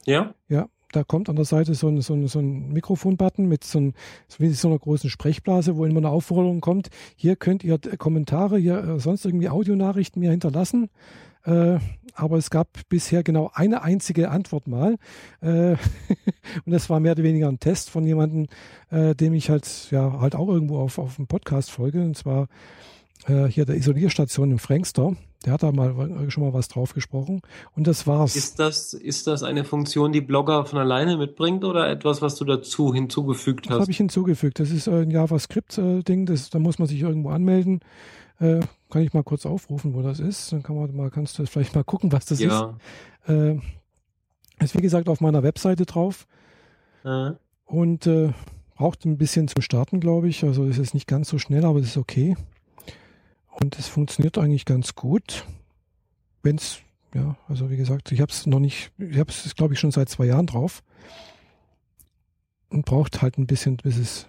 Ja? 0.06 0.34
Ja, 0.48 0.68
da 0.92 1.04
kommt 1.04 1.28
an 1.28 1.36
der 1.36 1.44
Seite 1.44 1.74
so 1.74 1.88
ein, 1.88 2.00
so 2.00 2.14
ein, 2.14 2.26
so 2.28 2.38
ein 2.38 2.72
Mikrofon-Button 2.72 3.46
mit 3.46 3.64
so, 3.64 3.80
ein, 3.80 3.94
wie 4.38 4.50
so 4.50 4.68
einer 4.68 4.78
großen 4.78 5.10
Sprechblase, 5.10 5.76
wo 5.76 5.84
immer 5.84 5.98
eine 5.98 6.10
Aufforderung 6.10 6.60
kommt, 6.60 6.90
hier 7.16 7.36
könnt 7.36 7.64
ihr 7.64 7.78
Kommentare, 7.78 8.58
hier 8.58 8.78
äh, 8.84 9.00
sonst 9.00 9.24
irgendwie 9.24 9.48
Audionachrichten 9.48 10.20
mir 10.20 10.30
hinterlassen. 10.30 10.90
Äh, 11.44 11.78
aber 12.14 12.36
es 12.36 12.50
gab 12.50 12.68
bisher 12.88 13.22
genau 13.22 13.50
eine 13.54 13.82
einzige 13.82 14.30
Antwort 14.30 14.68
mal. 14.68 14.96
Äh, 15.40 15.72
und 16.64 16.66
das 16.66 16.90
war 16.90 17.00
mehr 17.00 17.12
oder 17.12 17.22
weniger 17.22 17.48
ein 17.48 17.58
Test 17.58 17.90
von 17.90 18.06
jemandem, 18.06 18.46
äh, 18.90 19.14
dem 19.14 19.34
ich 19.34 19.50
halt 19.50 19.90
ja 19.90 20.20
halt 20.20 20.34
auch 20.34 20.48
irgendwo 20.48 20.78
auf, 20.78 20.98
auf 20.98 21.16
dem 21.16 21.26
Podcast 21.26 21.70
folge. 21.70 22.02
Und 22.02 22.16
zwar 22.16 22.48
äh, 23.26 23.46
hier 23.46 23.64
der 23.64 23.76
Isolierstation 23.76 24.50
im 24.52 24.58
Frankster. 24.58 25.16
Der 25.42 25.54
hat 25.54 25.62
da 25.62 25.72
mal 25.72 26.30
schon 26.30 26.44
mal 26.44 26.52
was 26.52 26.68
drauf 26.68 26.94
gesprochen. 26.94 27.42
Und 27.74 27.86
das 27.86 28.06
war's. 28.06 28.36
Ist 28.36 28.58
das, 28.58 28.94
ist 28.94 29.26
das 29.26 29.42
eine 29.42 29.64
Funktion, 29.64 30.12
die 30.12 30.20
Blogger 30.20 30.64
von 30.64 30.78
alleine 30.78 31.16
mitbringt 31.16 31.64
oder 31.64 31.88
etwas, 31.88 32.22
was 32.22 32.36
du 32.36 32.44
dazu 32.44 32.94
hinzugefügt 32.94 33.66
hast? 33.66 33.74
Das 33.74 33.80
habe 33.82 33.90
ich 33.90 33.96
hinzugefügt. 33.96 34.60
Das 34.60 34.70
ist 34.70 34.88
ein 34.88 35.10
JavaScript-Ding. 35.10 36.26
da 36.26 36.58
muss 36.58 36.78
man 36.78 36.88
sich 36.88 37.00
irgendwo 37.00 37.30
anmelden. 37.30 37.80
Äh, 38.40 38.60
kann 38.90 39.02
ich 39.02 39.12
mal 39.12 39.22
kurz 39.22 39.46
aufrufen, 39.46 39.94
wo 39.94 40.02
das 40.02 40.20
ist. 40.20 40.52
Dann 40.52 40.62
kann 40.62 40.76
man 40.76 40.94
mal, 40.94 41.10
kannst 41.10 41.38
du 41.38 41.46
vielleicht 41.46 41.74
mal 41.74 41.84
gucken, 41.84 42.12
was 42.12 42.26
das 42.26 42.40
ja. 42.40 42.76
ist. 43.26 43.30
Äh, 43.30 43.60
ist 44.60 44.76
wie 44.76 44.82
gesagt 44.82 45.08
auf 45.08 45.20
meiner 45.20 45.42
Webseite 45.42 45.86
drauf. 45.86 46.26
Äh. 47.04 47.32
Und 47.64 48.06
äh, 48.06 48.32
braucht 48.76 49.04
ein 49.04 49.16
bisschen 49.16 49.48
zum 49.48 49.62
Starten, 49.62 50.00
glaube 50.00 50.28
ich. 50.28 50.44
Also 50.44 50.64
ist 50.64 50.78
es 50.78 50.94
nicht 50.94 51.06
ganz 51.06 51.28
so 51.28 51.38
schnell, 51.38 51.64
aber 51.64 51.78
es 51.78 51.86
ist 51.86 51.96
okay. 51.96 52.36
Und 53.52 53.78
es 53.78 53.86
funktioniert 53.88 54.38
eigentlich 54.38 54.64
ganz 54.64 54.94
gut. 54.94 55.46
Wenn 56.42 56.56
es, 56.56 56.78
ja, 57.14 57.36
also 57.48 57.70
wie 57.70 57.76
gesagt, 57.76 58.10
ich 58.12 58.20
habe 58.20 58.32
es 58.32 58.46
noch 58.46 58.58
nicht, 58.58 58.90
ich 58.98 59.18
habe 59.18 59.30
es, 59.30 59.54
glaube 59.54 59.74
ich, 59.74 59.80
schon 59.80 59.92
seit 59.92 60.08
zwei 60.08 60.26
Jahren 60.26 60.46
drauf. 60.46 60.82
Und 62.70 62.86
braucht 62.86 63.20
halt 63.20 63.36
ein 63.36 63.46
bisschen, 63.46 63.76
bis 63.76 63.98
es. 63.98 64.26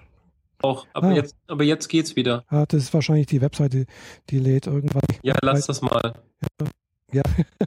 Auch, 0.61 0.85
aber, 0.93 1.07
ah, 1.07 1.13
jetzt, 1.13 1.35
aber 1.47 1.63
jetzt 1.63 1.87
geht's 1.87 2.15
wieder. 2.15 2.43
Ah, 2.47 2.65
das 2.65 2.83
ist 2.83 2.93
wahrscheinlich 2.93 3.27
die 3.27 3.41
Webseite, 3.41 3.85
die 4.29 4.39
lädt 4.39 4.67
irgendwann. 4.67 5.03
Ja, 5.23 5.35
lass 5.41 5.65
das 5.65 5.81
mal. 5.81 6.21
Ja. 6.59 6.67
ja. 7.13 7.23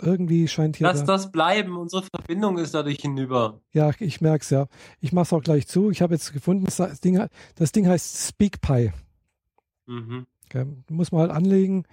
Irgendwie 0.00 0.46
scheint 0.46 0.76
hier. 0.76 0.86
Lass 0.86 1.00
da, 1.00 1.14
das 1.14 1.32
bleiben, 1.32 1.76
unsere 1.76 2.02
Verbindung 2.02 2.58
ist 2.58 2.74
dadurch 2.74 2.98
hinüber. 3.00 3.60
Ja, 3.72 3.90
ich 3.98 4.20
merke 4.20 4.42
es 4.42 4.50
ja. 4.50 4.66
Ich 5.00 5.12
mache 5.12 5.24
es 5.24 5.32
auch 5.32 5.42
gleich 5.42 5.66
zu. 5.66 5.90
Ich 5.90 6.02
habe 6.02 6.14
jetzt 6.14 6.32
gefunden, 6.32 6.66
das 6.66 7.00
Ding, 7.00 7.26
das 7.54 7.72
Ding 7.72 7.88
heißt 7.88 8.28
SpeakPy. 8.28 8.92
Mhm. 9.86 10.26
Okay, 10.46 10.66
muss 10.88 11.12
man 11.12 11.22
halt 11.22 11.30
anlegen. 11.30 11.84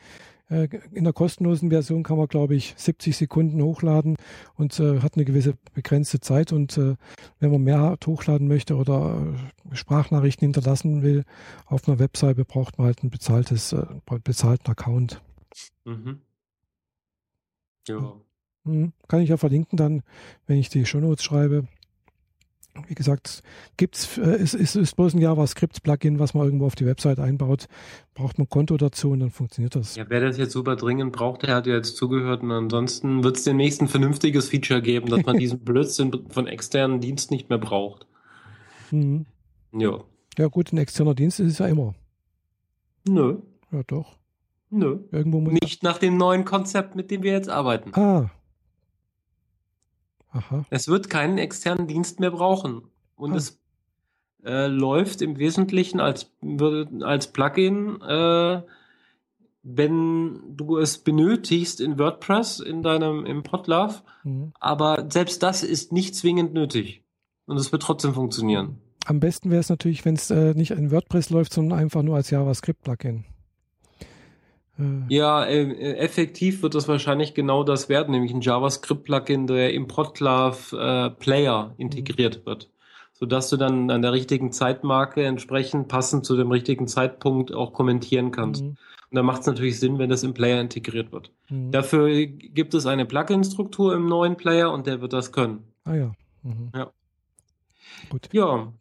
Äh, 0.50 0.68
in 0.92 1.04
der 1.04 1.14
kostenlosen 1.14 1.70
Version 1.70 2.04
kann 2.04 2.18
man, 2.18 2.28
glaube 2.28 2.56
ich, 2.56 2.74
70 2.78 3.16
Sekunden 3.16 3.62
hochladen 3.62 4.18
und 4.56 4.80
äh, 4.80 5.00
hat 5.00 5.16
eine 5.16 5.26
gewisse 5.26 5.56
begrenzte 5.74 6.20
Zeit. 6.20 6.52
Und 6.52 6.78
äh, 6.78 6.96
wenn 7.40 7.52
man 7.52 7.64
mehr 7.64 7.98
hochladen 8.06 8.48
möchte 8.48 8.76
oder 8.76 9.34
äh, 9.72 9.76
Sprachnachrichten 9.76 10.46
hinterlassen 10.46 11.02
will 11.02 11.24
auf 11.66 11.88
einer 11.88 12.00
Webseite, 12.00 12.46
braucht 12.46 12.78
man 12.78 12.88
halt 12.88 13.04
ein 13.04 13.10
bezahltes, 13.10 13.74
äh, 13.74 13.86
bezahlten 14.24 14.70
Account. 14.70 15.22
Mhm. 15.86 16.22
Ja. 17.88 18.14
Mhm. 18.64 18.94
Kann 19.08 19.22
ich 19.22 19.30
ja 19.30 19.38
verlinken 19.38 19.78
dann, 19.78 20.04
wenn 20.46 20.58
ich 20.58 20.70
die 20.70 20.86
Shownotes 20.86 21.24
schreibe. 21.24 21.68
Wie 22.88 22.96
gesagt, 22.96 23.44
gibt's, 23.78 24.18
äh, 24.18 24.42
ist, 24.42 24.56
ist, 24.56 24.76
ist 24.76 24.96
bloß 24.96 25.14
ein 25.14 25.22
JavaScript-Plugin, 25.22 26.18
was 26.18 26.34
man 26.34 26.46
irgendwo 26.46 26.66
auf 26.66 26.76
die 26.76 26.88
Website 26.88 27.20
einbaut. 27.20 27.68
Braucht 28.16 28.40
man 28.40 28.46
ein 28.46 28.50
Konto 28.50 28.78
dazu 28.78 29.12
und 29.12 29.20
dann 29.20 29.30
funktioniert 29.30 29.76
das. 29.76 29.96
Ja, 29.96 30.06
wer 30.08 30.22
das 30.22 30.38
jetzt 30.38 30.54
super 30.54 30.76
dringend 30.76 31.14
braucht, 31.14 31.44
der 31.44 31.56
hat 31.56 31.68
ja 31.68 31.76
jetzt 31.76 31.96
zugehört 31.98 32.42
und 32.42 32.52
ansonsten 32.52 33.24
wird 33.24 33.38
es 33.38 33.44
demnächst 33.44 33.82
ein 33.82 33.88
vernünftiges 33.88 34.50
Feature 34.50 34.82
geben, 34.82 35.08
dass 35.08 35.24
man 35.24 35.38
diesen 35.40 35.60
Blödsinn 35.60 36.12
von 36.30 36.48
externen 36.48 37.00
Dienst 37.00 37.30
nicht 37.30 37.50
mehr 37.50 37.60
braucht. 37.60 38.08
Mhm. 38.90 39.28
Ja. 39.72 40.00
Ja, 40.38 40.48
gut, 40.48 40.74
ein 40.74 40.78
externer 40.78 41.14
Dienst 41.14 41.40
ist 41.40 41.54
es 41.54 41.58
ja 41.60 41.68
immer. 41.68 41.94
Nö. 43.08 43.38
Ja, 43.72 43.84
doch. 43.84 44.18
Nö. 44.72 45.00
Irgendwo 45.12 45.40
muss 45.40 45.54
nicht 45.54 45.84
nach 45.84 46.00
dem 46.00 46.18
neuen 46.18 46.46
Konzept, 46.46 46.96
mit 46.96 47.12
dem 47.12 47.22
wir 47.22 47.34
jetzt 47.34 47.50
arbeiten. 47.50 47.94
Ah, 47.94 48.32
Aha. 50.34 50.66
Es 50.70 50.88
wird 50.88 51.10
keinen 51.10 51.38
externen 51.38 51.88
Dienst 51.88 52.20
mehr 52.20 52.32
brauchen. 52.32 52.84
Und 53.16 53.34
ah. 53.34 53.38
es 53.38 53.60
äh, 54.44 54.68
läuft 54.68 55.22
im 55.22 55.38
Wesentlichen 55.38 56.00
als, 56.00 56.32
als 57.02 57.32
Plugin, 57.32 58.02
äh, 58.02 58.62
wenn 59.64 60.58
du 60.58 60.78
es 60.78 60.98
benötigst 60.98 61.80
in 61.80 61.98
WordPress, 61.98 62.60
in 62.60 62.84
deinem 62.84 63.26
im 63.26 63.44
Podlove. 63.44 64.02
Mhm. 64.24 64.52
Aber 64.60 65.08
selbst 65.10 65.42
das 65.42 65.64
ist 65.64 65.94
nicht 65.94 66.16
zwingend 66.16 66.54
nötig. 66.54 67.04
Und 67.46 67.58
es 67.58 67.72
wird 67.72 67.84
trotzdem 67.84 68.14
funktionieren. 68.14 68.78
Am 69.06 69.20
besten 69.20 69.50
wäre 69.50 69.60
es 69.60 69.70
natürlich, 69.70 70.06
wenn 70.06 70.16
es 70.16 70.30
äh, 70.32 70.54
nicht 70.54 70.72
in 70.72 70.92
WordPress 70.92 71.30
läuft, 71.30 71.54
sondern 71.54 71.80
einfach 71.80 72.04
nur 72.04 72.16
als 72.16 72.30
JavaScript-Plugin. 72.30 73.26
Hm. 74.78 75.06
Ja, 75.08 75.46
äh, 75.46 75.62
äh, 75.62 75.98
effektiv 75.98 76.64
wird 76.64 76.74
das 76.74 76.88
wahrscheinlich 76.88 77.34
genau 77.34 77.64
das 77.64 77.90
werden, 77.90 78.12
nämlich 78.12 78.34
ein 78.34 78.42
JavaScript-Plugin, 78.42 79.48
der 79.48 79.74
im 79.74 79.88
Podclave 79.88 80.78
äh, 80.78 81.10
Player 81.12 81.74
integriert 81.78 82.40
mhm. 82.40 82.46
wird, 82.48 82.70
sodass 83.14 83.50
du 83.50 83.58
dann 83.58 83.92
an 83.92 84.02
der 84.02 84.14
richtigen 84.14 84.52
Zeitmarke 84.52 85.24
entsprechend 85.24 85.90
passend 85.90 86.26
zu 86.26 86.36
dem 86.36 86.50
richtigen 86.52 86.88
Zeitpunkt 86.88 87.54
auch 87.54 87.74
kommentieren 87.74 88.32
kannst. 88.32 88.64
Mhm. 88.64 88.70
Und 88.70 89.18
da 89.18 89.22
macht 89.22 89.42
es 89.42 89.48
natürlich 89.48 89.80
Sinn, 89.80 90.00
wenn 90.00 90.10
das 90.10 90.24
im 90.24 90.34
Player 90.34 90.60
integriert 90.60 91.12
wird. 91.12 91.32
Mhm. 91.50 91.72
Dafür 91.72 92.26
gibt 92.26 92.74
es 92.74 92.88
eine 92.88 93.06
Plugin-Struktur 93.06 93.94
im 93.94 94.08
neuen 94.08 94.38
Player 94.38 94.72
und 94.72 94.88
der 94.88 95.02
wird 95.02 95.14
das 95.14 95.32
können. 95.32 95.64
Ah 95.84 95.94
ja. 95.94 96.12
Mhm. 96.42 96.72
Ja. 96.74 96.92
Gut. 98.10 98.30
Ja. 98.32 98.74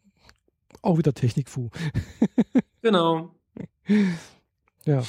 Auch 0.81 0.97
wieder 0.97 1.13
Technikfu. 1.13 1.69
genau. 2.81 3.35
Ja. 4.85 5.03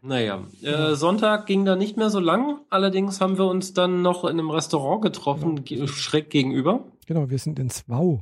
Naja, 0.00 0.44
äh, 0.62 0.94
Sonntag 0.94 1.46
ging 1.46 1.64
da 1.64 1.74
nicht 1.74 1.96
mehr 1.96 2.10
so 2.10 2.20
lang. 2.20 2.60
Allerdings 2.70 3.20
haben 3.20 3.36
wir 3.36 3.46
uns 3.46 3.74
dann 3.74 4.02
noch 4.02 4.24
in 4.24 4.30
einem 4.30 4.50
Restaurant 4.50 5.02
getroffen, 5.02 5.64
genau. 5.64 5.86
schräg 5.86 6.30
gegenüber. 6.30 6.84
Genau, 7.06 7.30
wir 7.30 7.38
sind 7.38 7.58
ins 7.58 7.84
Wow. 7.88 8.20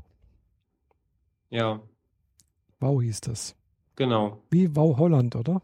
Ja. 1.51 1.81
Wow 2.81 3.03
hieß 3.03 3.21
das. 3.23 3.55
Genau. 3.97 4.39
Wie 4.51 4.75
Wow 4.75 4.97
Holland, 4.99 5.37
oder? 5.37 5.63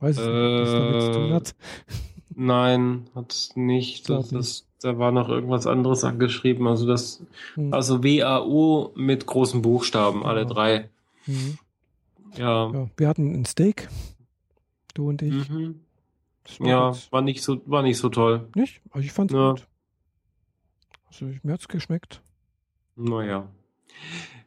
Weiß 0.00 0.18
ich 0.18 0.24
äh, 0.24 0.28
nicht, 0.28 0.62
was 0.62 0.72
damit 0.72 1.02
zu 1.02 1.12
tun 1.12 1.32
hat. 1.32 1.54
Nein, 2.34 3.10
hat 3.14 3.50
nicht. 3.56 4.08
Das, 4.08 4.28
das, 4.28 4.66
da 4.80 4.98
war 4.98 5.10
noch 5.10 5.28
irgendwas 5.28 5.66
anderes 5.66 6.04
angeschrieben. 6.04 6.68
Also 6.68 6.86
das, 6.86 7.22
hm. 7.54 7.74
also 7.74 8.02
W-A-U 8.02 8.90
mit 8.94 9.26
großen 9.26 9.60
Buchstaben, 9.60 10.20
genau. 10.20 10.30
alle 10.30 10.46
drei. 10.46 10.88
Mhm. 11.26 11.58
Ja. 12.36 12.70
ja. 12.72 12.90
Wir 12.96 13.08
hatten 13.08 13.34
ein 13.34 13.44
Steak 13.44 13.88
du 14.98 15.08
und 15.08 15.22
ich. 15.22 15.48
Mhm. 15.48 15.80
Ja, 16.60 16.94
war 17.10 17.22
nicht 17.22 17.42
so, 17.42 17.60
war 17.66 17.82
nicht 17.82 17.98
so 17.98 18.08
toll. 18.08 18.48
Nicht? 18.54 18.80
Also 18.90 19.04
ich 19.04 19.12
fand's 19.12 19.34
ja. 19.34 19.50
gut. 19.50 19.66
Also 21.06 21.26
mir 21.42 21.52
hat's 21.52 21.68
geschmeckt. 21.68 22.22
Naja. 22.96 23.48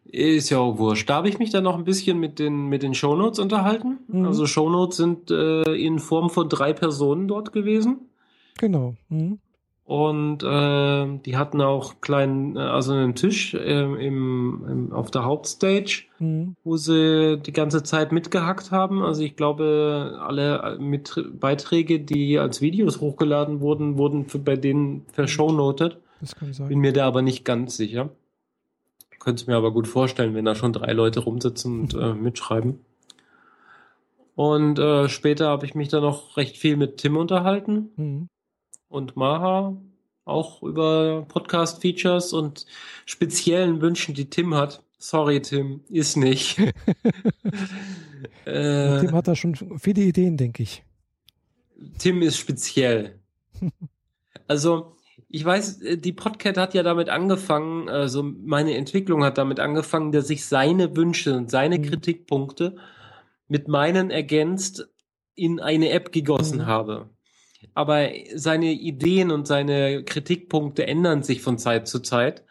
Ist 0.04 0.50
ja 0.50 0.58
auch 0.58 0.78
wurscht. 0.78 1.10
Da 1.10 1.16
habe 1.16 1.30
ich 1.30 1.40
mich 1.40 1.52
dann 1.52 1.64
noch 1.64 1.78
ein 1.78 1.84
bisschen 1.84 2.20
mit 2.20 2.40
den, 2.40 2.68
mit 2.68 2.84
den 2.84 2.94
Shownotes 2.94 3.40
unterhalten. 3.40 4.00
Mhm. 4.08 4.26
Also 4.26 4.46
Shownotes 4.46 4.98
sind 4.98 5.32
äh, 5.32 5.74
in 5.74 6.00
Form 6.00 6.30
von 6.30 6.50
drei 6.50 6.74
Personen 6.74 7.28
dort 7.28 7.54
gewesen. 7.54 8.10
Genau. 8.58 8.96
Mhm. 9.10 9.40
Und 9.86 10.44
äh, 10.44 11.20
die 11.26 11.36
hatten 11.36 11.60
auch 11.60 12.00
kleinen, 12.02 12.56
äh, 12.56 12.60
also 12.60 12.94
einen 12.94 13.16
Tisch 13.16 13.54
äh, 13.54 13.82
im, 13.82 14.66
im, 14.66 14.94
auf 14.94 15.12
der 15.12 15.26
Hauptstage, 15.26 16.04
mhm. 16.20 16.56
wo 16.64 16.78
sie 16.78 17.38
die 17.40 17.52
ganze 17.52 17.84
Zeit 17.84 18.12
mitgehackt 18.12 18.72
haben. 18.72 19.04
Also 19.04 19.24
ich 19.24 19.36
glaube, 19.36 20.20
alle 20.22 20.78
mit 20.80 21.22
Beiträge, 21.34 22.00
die 22.00 22.40
als 22.40 22.62
Videos 22.62 23.02
hochgeladen 23.02 23.60
wurden, 23.60 23.98
wurden 23.98 24.28
für, 24.28 24.40
bei 24.40 24.56
denen 24.56 25.06
verschownotet. 25.12 25.98
Das 26.22 26.36
kann 26.36 26.54
sein. 26.54 26.68
Bin 26.68 26.80
mir 26.80 26.94
da 26.94 27.08
aber 27.08 27.22
nicht 27.22 27.44
ganz 27.44 27.76
sicher. 27.76 28.12
Könnte 29.20 29.50
mir 29.50 29.58
aber 29.58 29.72
gut 29.72 29.88
vorstellen, 29.88 30.36
wenn 30.36 30.46
da 30.46 30.56
schon 30.56 30.74
drei 30.74 30.94
Leute 30.94 31.20
rumsitzen 31.22 31.82
und 31.82 31.94
äh, 31.96 32.14
mitschreiben. 32.14 32.80
Und 34.36 34.80
äh, 34.80 35.10
später 35.10 35.50
habe 35.50 35.66
ich 35.66 35.76
mich 35.76 35.90
dann 35.90 36.04
noch 36.04 36.38
recht 36.38 36.58
viel 36.58 36.78
mit 36.78 36.98
Tim 36.98 37.18
unterhalten. 37.18 37.90
Mhm 37.98 38.28
und 38.92 39.16
Maha 39.16 39.76
auch 40.26 40.62
über 40.64 41.26
Podcast-Features 41.28 42.34
und 42.34 42.66
speziellen 43.06 43.82
Wünschen, 43.82 44.14
die 44.14 44.30
Tim 44.30 44.56
hat. 44.56 44.84
Sorry, 44.98 45.42
Tim, 45.42 45.82
ist 45.90 46.16
nicht. 46.16 46.60
äh, 48.46 49.00
Tim 49.00 49.12
hat 49.14 49.28
da 49.28 49.36
schon 49.36 49.56
viele 49.80 50.02
Ideen, 50.02 50.38
denke 50.38 50.64
ich. 50.64 50.84
Tim 51.98 52.22
ist 52.22 52.38
speziell. 52.38 53.20
also, 54.48 54.96
ich 55.28 55.44
weiß, 55.44 55.80
die 55.96 56.14
Podcast 56.14 56.58
hat 56.58 56.74
ja 56.74 56.84
damit 56.84 57.10
angefangen, 57.10 57.90
also 57.90 58.22
meine 58.22 58.76
Entwicklung 58.76 59.24
hat 59.24 59.38
damit 59.38 59.60
angefangen, 59.60 60.12
dass 60.12 60.30
ich 60.30 60.46
seine 60.46 60.96
Wünsche 60.96 61.36
und 61.36 61.50
seine 61.50 61.80
mhm. 61.80 61.84
Kritikpunkte 61.84 62.76
mit 63.48 63.68
meinen 63.68 64.12
ergänzt 64.12 64.88
in 65.34 65.60
eine 65.60 65.90
App 65.90 66.12
gegossen 66.12 66.60
mhm. 66.60 66.66
habe. 66.68 67.10
Aber 67.74 68.10
seine 68.36 68.72
Ideen 68.72 69.32
und 69.32 69.48
seine 69.48 70.04
Kritikpunkte 70.04 70.88
ändern 70.88 71.24
sich 71.24 71.42
von 71.42 71.58
Zeit 71.58 71.88
zu 71.88 72.00
Zeit. 72.00 72.44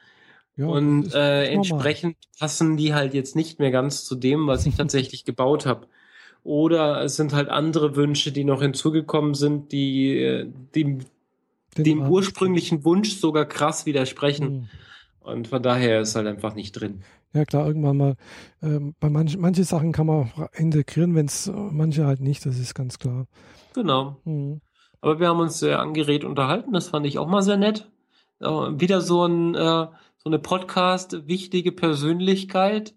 Ja, 0.57 0.67
und 0.67 1.15
äh, 1.15 1.47
entsprechend 1.47 2.17
passen 2.39 2.77
die 2.77 2.93
halt 2.95 3.15
jetzt 3.15 3.35
nicht 3.37 3.59
mehr 3.59 3.71
ganz 3.71 4.05
zu 4.05 4.15
dem, 4.15 4.47
was 4.47 4.67
ich 4.67 4.77
tatsächlich 4.77 5.25
gebaut 5.25 5.67
habe. 5.67 5.87
Oder 6.43 7.03
es 7.03 7.17
sind 7.17 7.33
halt 7.33 7.49
andere 7.49 7.97
Wünsche, 7.97 8.33
die 8.33 8.45
noch 8.45 8.63
hinzugekommen 8.63 9.35
sind, 9.35 9.73
die 9.73 10.19
äh, 10.19 10.51
dem, 10.75 11.01
dem 11.77 12.03
ursprünglichen 12.03 12.85
Wunsch 12.85 13.17
sogar 13.17 13.45
krass 13.47 13.87
widersprechen. 13.87 14.53
Mhm. 14.53 14.69
Und 15.21 15.49
von 15.49 15.63
daher 15.63 16.01
ist 16.01 16.17
halt 16.17 16.27
einfach 16.27 16.55
nicht 16.55 16.73
drin. 16.73 17.03
Ja 17.33 17.45
klar, 17.45 17.67
irgendwann 17.67 17.97
mal. 17.97 18.17
Ähm, 18.63 18.95
bei 18.99 19.09
manch, 19.09 19.37
manche 19.37 19.65
Sachen 19.65 19.93
kann 19.93 20.07
man 20.07 20.31
auch 20.31 20.53
integrieren, 20.55 21.15
wenn 21.15 21.27
es 21.27 21.51
manche 21.55 22.07
halt 22.07 22.21
nicht, 22.21 22.45
das 22.45 22.59
ist 22.59 22.75
ganz 22.75 22.99
klar. 22.99 23.27
Genau. 23.75 24.17
Mhm. 24.25 24.61
Aber 25.01 25.19
wir 25.19 25.29
haben 25.29 25.41
uns 25.41 25.59
sehr 25.59 25.81
angeregt 25.81 26.25
unterhalten, 26.25 26.73
das 26.73 26.89
fand 26.89 27.07
ich 27.07 27.19
auch 27.19 27.27
mal 27.27 27.43
sehr 27.43 27.57
nett. 27.57 27.91
Äh, 28.41 28.47
wieder 28.49 29.01
so 29.01 29.25
ein 29.25 29.55
äh, 29.55 29.87
so 30.23 30.29
eine 30.29 30.39
Podcast, 30.39 31.27
wichtige 31.27 31.73
Persönlichkeit. 31.73 32.95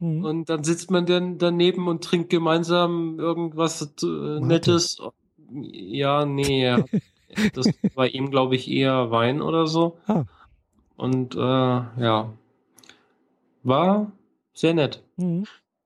Mhm. 0.00 0.24
Und 0.24 0.50
dann 0.50 0.64
sitzt 0.64 0.90
man 0.90 1.06
dann 1.06 1.38
daneben 1.38 1.86
und 1.86 2.02
trinkt 2.02 2.30
gemeinsam 2.30 3.18
irgendwas 3.18 3.94
äh, 4.02 4.40
Nettes. 4.40 5.00
Ja, 5.50 6.26
nee, 6.26 6.76
das 7.54 7.68
war 7.94 8.08
ihm, 8.08 8.30
glaube 8.30 8.56
ich, 8.56 8.68
eher 8.68 9.10
Wein 9.10 9.40
oder 9.40 9.66
so. 9.66 9.98
Ah. 10.06 10.24
Und 10.96 11.36
äh, 11.36 11.38
ja, 11.38 12.32
war 13.62 14.12
sehr 14.52 14.74
nett. 14.74 15.02
Mhm. 15.16 15.44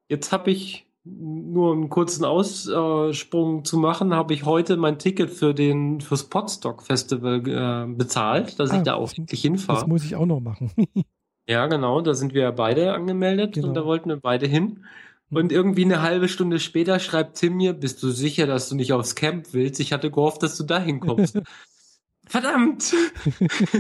Jetzt 0.09 0.33
habe 0.33 0.51
ich 0.51 0.87
nur 1.17 1.73
einen 1.73 1.89
kurzen 1.89 2.25
Aussprung 2.25 3.65
zu 3.65 3.79
machen, 3.79 4.15
habe 4.15 4.35
ich 4.35 4.45
heute 4.45 4.77
mein 4.77 4.99
Ticket 4.99 5.31
für 5.31 5.55
den 5.55 6.01
fürs 6.01 6.25
Podstock 6.25 6.83
Festival 6.83 7.43
äh, 7.47 7.95
bezahlt, 7.95 8.59
dass 8.59 8.71
ah, 8.71 8.79
ich 8.79 8.83
da 8.83 8.95
auch 8.95 9.17
wirklich 9.17 9.41
hinfahre. 9.41 9.81
Das 9.81 9.89
muss 9.89 10.05
ich 10.05 10.17
auch 10.17 10.27
noch 10.27 10.41
machen. 10.41 10.71
ja, 11.49 11.67
genau, 11.67 12.01
da 12.01 12.15
sind 12.15 12.35
wir 12.35 12.51
beide 12.53 12.93
angemeldet 12.93 13.55
genau. 13.55 13.69
und 13.69 13.75
da 13.75 13.85
wollten 13.85 14.09
wir 14.09 14.21
beide 14.21 14.47
hin. 14.47 14.85
Mhm. 15.31 15.37
Und 15.37 15.53
irgendwie 15.53 15.85
eine 15.85 16.03
halbe 16.03 16.29
Stunde 16.29 16.61
später 16.61 16.99
schreibt 16.99 17.37
Tim 17.37 17.57
mir, 17.57 17.73
bist 17.73 18.03
du 18.03 18.11
sicher, 18.11 18.47
dass 18.47 18.69
du 18.69 18.77
nicht 18.77 18.93
aufs 18.93 19.15
Camp 19.15 19.49
willst? 19.53 19.81
Ich 19.81 19.93
hatte 19.93 20.11
gehofft, 20.11 20.43
dass 20.43 20.57
du 20.57 20.65
da 20.65 20.79
hinkommst. 20.81 21.41
Verdammt! 22.27 22.95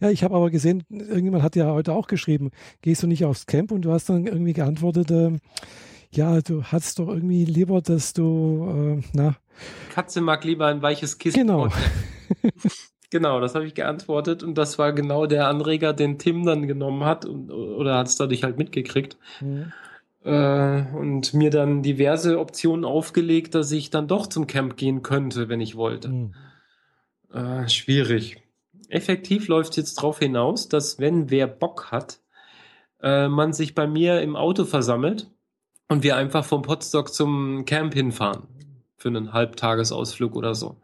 Ja, 0.00 0.10
ich 0.10 0.22
habe 0.22 0.34
aber 0.34 0.50
gesehen, 0.50 0.84
irgendjemand 0.90 1.42
hat 1.42 1.56
ja 1.56 1.72
heute 1.72 1.94
auch 1.94 2.06
geschrieben, 2.06 2.50
gehst 2.82 3.02
du 3.02 3.06
nicht 3.06 3.24
aufs 3.24 3.46
Camp? 3.46 3.72
Und 3.72 3.82
du 3.82 3.92
hast 3.92 4.08
dann 4.08 4.26
irgendwie 4.26 4.52
geantwortet, 4.52 5.10
äh, 5.10 5.38
ja, 6.16 6.40
du 6.40 6.64
hast 6.64 6.98
doch 6.98 7.08
irgendwie 7.08 7.44
lieber, 7.44 7.80
dass 7.80 8.12
du, 8.12 9.00
äh, 9.00 9.06
na. 9.12 9.36
Katze 9.90 10.20
mag 10.20 10.44
lieber 10.44 10.66
ein 10.66 10.82
weiches 10.82 11.18
Kissen. 11.18 11.40
Genau. 11.40 11.68
genau, 13.10 13.40
das 13.40 13.54
habe 13.54 13.66
ich 13.66 13.74
geantwortet 13.74 14.42
und 14.42 14.56
das 14.56 14.78
war 14.78 14.92
genau 14.92 15.26
der 15.26 15.48
Anreger, 15.48 15.92
den 15.92 16.18
Tim 16.18 16.44
dann 16.44 16.66
genommen 16.66 17.04
hat 17.04 17.24
und, 17.24 17.50
oder 17.50 17.98
hat 17.98 18.08
es 18.08 18.16
dadurch 18.16 18.42
halt 18.42 18.58
mitgekriegt. 18.58 19.16
Mhm. 19.40 19.72
Äh, 20.24 20.84
und 20.94 21.34
mir 21.34 21.50
dann 21.50 21.82
diverse 21.82 22.38
Optionen 22.38 22.84
aufgelegt, 22.84 23.54
dass 23.54 23.70
ich 23.72 23.90
dann 23.90 24.08
doch 24.08 24.26
zum 24.26 24.46
Camp 24.46 24.76
gehen 24.76 25.02
könnte, 25.02 25.48
wenn 25.48 25.60
ich 25.60 25.76
wollte. 25.76 26.08
Mhm. 26.08 26.34
Äh, 27.32 27.68
schwierig 27.68 28.44
effektiv 28.94 29.48
läuft 29.48 29.70
es 29.70 29.76
jetzt 29.76 29.98
darauf 29.98 30.18
hinaus, 30.18 30.68
dass 30.68 30.98
wenn 30.98 31.30
wer 31.30 31.46
Bock 31.46 31.90
hat, 31.90 32.20
äh, 33.02 33.28
man 33.28 33.52
sich 33.52 33.74
bei 33.74 33.86
mir 33.86 34.20
im 34.22 34.36
Auto 34.36 34.64
versammelt 34.64 35.30
und 35.88 36.02
wir 36.02 36.16
einfach 36.16 36.44
vom 36.44 36.62
Potstock 36.62 37.12
zum 37.12 37.64
Camp 37.64 37.94
hinfahren. 37.94 38.44
Für 38.96 39.08
einen 39.08 39.32
Halbtagesausflug 39.32 40.34
oder 40.34 40.54
so. 40.54 40.76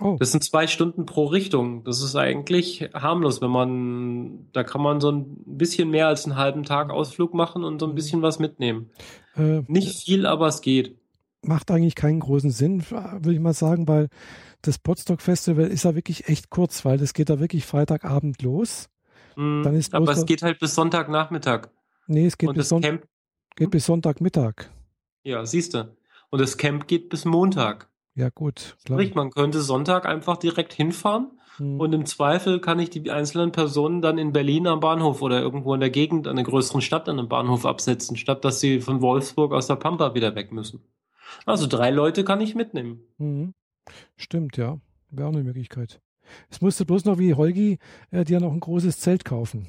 Oh. 0.00 0.16
Das 0.18 0.32
sind 0.32 0.42
zwei 0.42 0.66
Stunden 0.66 1.04
pro 1.04 1.26
Richtung. 1.26 1.84
Das 1.84 2.02
ist 2.02 2.16
eigentlich 2.16 2.88
harmlos, 2.94 3.42
wenn 3.42 3.50
man, 3.50 4.46
da 4.52 4.64
kann 4.64 4.80
man 4.80 5.00
so 5.00 5.10
ein 5.10 5.36
bisschen 5.44 5.90
mehr 5.90 6.06
als 6.06 6.24
einen 6.24 6.36
halben 6.36 6.62
Tag 6.62 6.90
Ausflug 6.90 7.34
machen 7.34 7.64
und 7.64 7.80
so 7.80 7.86
ein 7.86 7.94
bisschen 7.94 8.22
was 8.22 8.38
mitnehmen. 8.38 8.90
Äh, 9.36 9.62
Nicht 9.66 10.04
viel, 10.04 10.24
aber 10.24 10.46
es 10.46 10.62
geht. 10.62 10.96
Macht 11.42 11.70
eigentlich 11.70 11.94
keinen 11.94 12.20
großen 12.20 12.50
Sinn, 12.50 12.82
würde 12.90 13.32
ich 13.32 13.40
mal 13.40 13.52
sagen, 13.52 13.88
weil 13.88 14.08
das 14.62 14.78
Potsdok 14.78 15.20
Festival 15.20 15.66
ist 15.66 15.84
ja 15.84 15.94
wirklich 15.94 16.28
echt 16.28 16.50
kurz, 16.50 16.84
weil 16.84 16.98
das 16.98 17.14
geht 17.14 17.30
da 17.30 17.40
wirklich 17.40 17.64
Freitagabend 17.66 18.42
los. 18.42 18.88
Dann 19.36 19.74
ist 19.74 19.94
aber 19.94 20.12
es 20.12 20.26
geht 20.26 20.42
halt 20.42 20.58
bis 20.58 20.74
Sonntagnachmittag. 20.74 21.68
Nee, 22.06 22.26
es 22.26 22.36
geht, 22.36 22.52
bis, 22.52 22.68
Son 22.68 22.82
Camp 22.82 23.06
geht 23.60 23.70
bis 23.70 23.84
Sonntagmittag. 23.84 24.70
Ja, 25.22 25.44
siehst 25.44 25.74
du. 25.74 25.94
Und 26.30 26.40
das 26.40 26.56
Camp 26.56 26.88
geht 26.88 27.10
bis 27.10 27.26
Montag. 27.26 27.90
Ja, 28.14 28.30
gut. 28.30 28.78
Klar. 28.84 28.98
Sprich, 28.98 29.14
man 29.14 29.30
könnte 29.30 29.60
Sonntag 29.60 30.06
einfach 30.06 30.38
direkt 30.38 30.72
hinfahren 30.72 31.32
hm. 31.58 31.78
und 31.78 31.92
im 31.92 32.06
Zweifel 32.06 32.60
kann 32.62 32.78
ich 32.78 32.88
die 32.88 33.10
einzelnen 33.10 33.52
Personen 33.52 34.00
dann 34.00 34.16
in 34.16 34.32
Berlin 34.32 34.66
am 34.66 34.80
Bahnhof 34.80 35.20
oder 35.20 35.42
irgendwo 35.42 35.74
in 35.74 35.80
der 35.80 35.90
Gegend, 35.90 36.26
an 36.26 36.38
einer 36.38 36.48
größeren 36.48 36.80
Stadt 36.80 37.06
an 37.10 37.18
einem 37.18 37.28
Bahnhof 37.28 37.66
absetzen, 37.66 38.16
statt 38.16 38.46
dass 38.46 38.60
sie 38.60 38.80
von 38.80 39.02
Wolfsburg 39.02 39.52
aus 39.52 39.66
der 39.66 39.76
Pampa 39.76 40.14
wieder 40.14 40.34
weg 40.34 40.52
müssen. 40.52 40.82
Also 41.44 41.66
drei 41.66 41.90
Leute 41.90 42.24
kann 42.24 42.40
ich 42.40 42.54
mitnehmen. 42.54 43.02
Mhm. 43.18 43.52
Stimmt, 44.16 44.56
ja. 44.56 44.80
Wäre 45.10 45.28
auch 45.28 45.32
eine 45.34 45.44
Möglichkeit. 45.44 46.00
Es 46.48 46.62
musste 46.62 46.86
bloß 46.86 47.04
noch 47.04 47.18
wie 47.18 47.34
Holgi 47.34 47.78
äh, 48.10 48.24
dir 48.24 48.40
noch 48.40 48.52
ein 48.52 48.60
großes 48.60 49.00
Zelt 49.00 49.26
kaufen. 49.26 49.68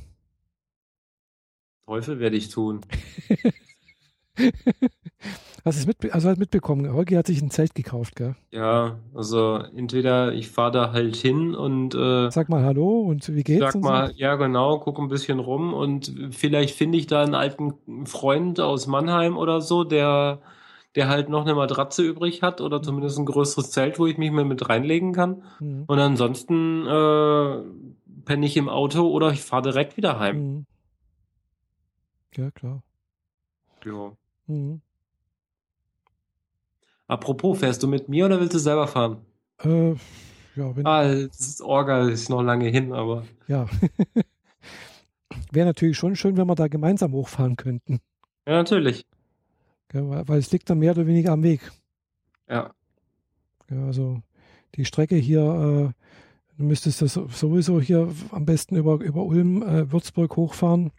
Teufel 1.85 2.19
werde 2.19 2.37
ich 2.37 2.47
tun. 2.47 2.81
Hast 5.63 5.77
du 5.77 5.81
es 5.81 5.85
mit, 5.85 6.11
also 6.13 6.27
halt 6.27 6.39
mitbekommen? 6.39 6.91
Holgi 6.91 7.13
hat 7.13 7.27
sich 7.27 7.41
ein 7.41 7.51
Zelt 7.51 7.75
gekauft, 7.75 8.15
gell? 8.15 8.35
Ja, 8.51 8.97
also 9.13 9.57
entweder 9.75 10.33
ich 10.33 10.49
fahre 10.49 10.71
da 10.71 10.91
halt 10.91 11.15
hin 11.15 11.53
und 11.53 11.93
äh, 11.93 12.31
sag 12.31 12.49
mal 12.49 12.63
Hallo 12.63 13.01
und 13.01 13.33
wie 13.35 13.43
geht's? 13.43 13.59
Sag 13.59 13.75
mal, 13.75 14.07
so? 14.07 14.13
ja 14.15 14.35
genau, 14.35 14.79
guck 14.79 14.97
ein 14.97 15.07
bisschen 15.07 15.37
rum 15.37 15.73
und 15.73 16.13
vielleicht 16.31 16.75
finde 16.75 16.97
ich 16.97 17.05
da 17.05 17.21
einen 17.21 17.35
alten 17.35 17.75
Freund 18.05 18.59
aus 18.59 18.87
Mannheim 18.87 19.37
oder 19.37 19.61
so, 19.61 19.83
der 19.83 20.41
der 20.95 21.07
halt 21.07 21.29
noch 21.29 21.43
eine 21.43 21.55
Matratze 21.55 22.03
übrig 22.03 22.41
hat 22.41 22.59
oder 22.59 22.81
zumindest 22.81 23.17
ein 23.17 23.25
größeres 23.25 23.71
Zelt, 23.71 23.97
wo 23.97 24.07
ich 24.07 24.17
mich 24.17 24.31
mal 24.31 24.43
mit 24.43 24.67
reinlegen 24.67 25.13
kann. 25.13 25.43
Mhm. 25.59 25.85
Und 25.87 25.99
ansonsten 25.99 26.85
äh, 26.85 27.61
penne 28.25 28.45
ich 28.45 28.57
im 28.57 28.67
Auto 28.67 29.07
oder 29.07 29.31
ich 29.31 29.41
fahre 29.41 29.63
direkt 29.63 29.95
wieder 29.95 30.19
heim. 30.19 30.37
Mhm. 30.37 30.65
Ja, 32.35 32.51
klar. 32.51 32.83
Ja. 33.85 34.11
Mhm. 34.47 34.81
Apropos, 37.07 37.59
fährst 37.59 37.83
du 37.83 37.87
mit 37.87 38.07
mir 38.07 38.25
oder 38.25 38.39
willst 38.39 38.53
du 38.53 38.59
selber 38.59 38.87
fahren? 38.87 39.25
Äh, 39.63 39.91
ja, 40.55 40.75
wenn. 40.75 40.85
Ah, 40.85 41.03
das 41.03 41.39
ist 41.39 41.61
Orga 41.61 42.07
ist 42.07 42.29
noch 42.29 42.41
lange 42.41 42.69
hin, 42.69 42.93
aber. 42.93 43.25
Ja. 43.47 43.67
Wäre 45.51 45.65
natürlich 45.65 45.97
schon 45.97 46.15
schön, 46.15 46.37
wenn 46.37 46.47
wir 46.47 46.55
da 46.55 46.67
gemeinsam 46.67 47.13
hochfahren 47.13 47.57
könnten. 47.57 47.99
Ja, 48.47 48.53
natürlich. 48.53 49.05
Ja, 49.93 50.27
weil 50.27 50.39
es 50.39 50.51
liegt 50.51 50.69
dann 50.69 50.79
mehr 50.79 50.91
oder 50.91 51.05
weniger 51.05 51.33
am 51.33 51.43
Weg. 51.43 51.71
Ja. 52.49 52.73
ja 53.69 53.85
also 53.85 54.21
die 54.75 54.85
Strecke 54.85 55.15
hier, 55.15 55.41
äh, 55.41 56.57
du 56.57 56.63
müsstest 56.63 57.01
das 57.01 57.13
sowieso 57.13 57.81
hier 57.81 58.09
am 58.31 58.45
besten 58.45 58.77
über, 58.77 59.01
über 59.01 59.23
Ulm, 59.23 59.63
äh, 59.63 59.91
Würzburg 59.91 60.35
hochfahren. 60.37 60.91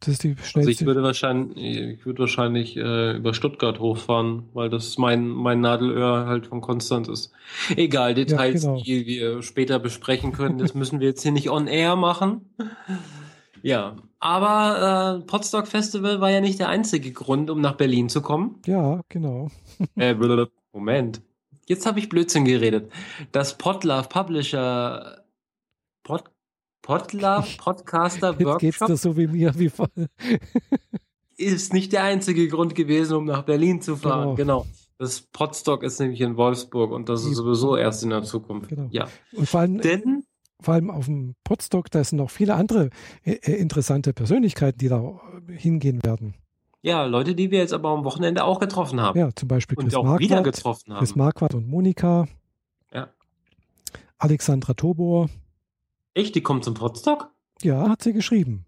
Das 0.00 0.08
ist 0.08 0.24
die 0.24 0.36
schnellste. 0.36 0.58
Also 0.58 0.70
ich 0.70 0.86
würde 0.86 1.02
wahrscheinlich, 1.02 1.56
ich 1.56 2.06
würde 2.06 2.20
wahrscheinlich 2.20 2.76
äh, 2.76 3.16
über 3.16 3.32
Stuttgart 3.32 3.80
hochfahren, 3.80 4.44
weil 4.52 4.68
das 4.68 4.98
mein, 4.98 5.28
mein 5.28 5.60
Nadelöhr 5.60 6.26
halt 6.26 6.46
von 6.46 6.60
Konstant 6.60 7.08
ist. 7.08 7.32
Egal, 7.76 8.14
Details, 8.14 8.62
ja, 8.62 8.70
genau. 8.70 8.82
die 8.82 9.06
wir 9.06 9.42
später 9.42 9.78
besprechen 9.78 10.32
können, 10.32 10.58
das 10.58 10.74
müssen 10.74 11.00
wir 11.00 11.08
jetzt 11.08 11.22
hier 11.22 11.32
nicht 11.32 11.50
on 11.50 11.66
air 11.66 11.96
machen. 11.96 12.42
Ja, 13.62 13.96
aber 14.20 15.20
äh, 15.22 15.26
Potsdok 15.26 15.66
Festival 15.66 16.20
war 16.20 16.30
ja 16.30 16.40
nicht 16.40 16.60
der 16.60 16.68
einzige 16.68 17.12
Grund, 17.12 17.48
um 17.50 17.60
nach 17.60 17.76
Berlin 17.76 18.08
zu 18.08 18.20
kommen. 18.20 18.60
Ja, 18.66 19.00
genau. 19.08 19.50
äh, 19.96 20.14
Moment. 20.72 21.22
Jetzt 21.66 21.86
habe 21.86 21.98
ich 21.98 22.08
Blödsinn 22.08 22.44
geredet. 22.44 22.92
Das 23.32 23.58
Podlove 23.58 24.08
Publisher 24.08 25.24
Podlove 26.82 27.56
Podcaster 27.58 28.30
Jetzt 28.32 28.44
Workshop 28.44 28.60
geht's 28.60 28.78
dir 28.78 28.96
so 28.96 29.16
wie 29.16 29.26
mir 29.26 29.58
wie 29.58 29.70
ist 31.36 31.72
nicht 31.72 31.92
der 31.92 32.04
einzige 32.04 32.48
Grund 32.48 32.74
gewesen, 32.74 33.16
um 33.16 33.24
nach 33.24 33.42
Berlin 33.42 33.80
zu 33.80 33.96
fahren. 33.96 34.36
Genau. 34.36 34.64
genau. 34.64 34.66
Das 34.98 35.20
Podstock 35.20 35.82
ist 35.82 36.00
nämlich 36.00 36.22
in 36.22 36.36
Wolfsburg 36.36 36.90
und 36.90 37.08
das 37.10 37.24
ist 37.26 37.36
sowieso 37.36 37.76
erst 37.76 38.02
in 38.02 38.10
der 38.10 38.22
Zukunft. 38.22 38.70
Genau. 38.70 38.88
Ja. 38.90 39.08
Und 39.32 39.46
vor 39.46 39.60
allem, 39.60 39.78
Denn 39.82 40.24
vor 40.60 40.74
allem 40.74 40.90
auf 40.90 41.04
dem 41.04 41.34
Podstock, 41.44 41.90
da 41.90 42.02
sind 42.02 42.18
noch 42.18 42.30
viele 42.30 42.54
andere 42.54 42.90
äh, 43.22 43.32
äh, 43.32 43.56
interessante 43.56 44.14
Persönlichkeiten, 44.14 44.78
die 44.78 44.88
da 44.88 45.20
hingehen 45.48 46.02
werden. 46.02 46.34
Ja, 46.80 47.04
Leute, 47.04 47.34
die 47.34 47.50
wir 47.50 47.58
jetzt 47.58 47.72
aber 47.72 47.90
am 47.90 48.04
Wochenende 48.04 48.44
auch 48.44 48.58
getroffen 48.58 49.00
haben. 49.00 49.18
Ja, 49.18 49.34
zum 49.34 49.48
Beispiel 49.48 49.76
Chris 49.76 49.92
und 49.92 49.96
auch 49.96 50.04
Marquardt, 50.04 50.22
wieder 50.22 50.42
getroffen 50.42 50.92
haben. 50.92 50.98
Chris 51.00 51.16
Marquardt 51.16 51.54
und 51.54 51.68
Monika. 51.68 52.26
Ja. 52.92 53.08
Alexandra 54.18 54.72
Tobor. 54.74 55.28
Echt? 56.16 56.34
Die 56.34 56.40
kommt 56.40 56.64
zum 56.64 56.72
Podstock? 56.72 57.30
Ja, 57.60 57.90
hat 57.90 58.02
sie 58.02 58.14
geschrieben. 58.14 58.64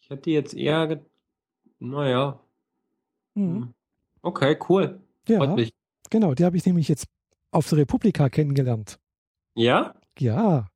Ich 0.00 0.10
hätte 0.10 0.30
jetzt 0.30 0.52
eher, 0.52 0.88
ge 0.88 0.98
naja. 1.78 2.40
Mhm. 3.34 3.54
Hm. 3.54 3.74
Okay, 4.20 4.58
cool. 4.68 5.00
Ja, 5.28 5.38
Freut 5.38 5.54
mich. 5.54 5.72
Genau, 6.10 6.34
die 6.34 6.44
habe 6.44 6.56
ich 6.56 6.66
nämlich 6.66 6.88
jetzt 6.88 7.06
auf 7.52 7.68
der 7.68 7.78
Republika 7.78 8.28
kennengelernt. 8.28 8.98
Ja? 9.54 9.94
Ja. 10.18 10.66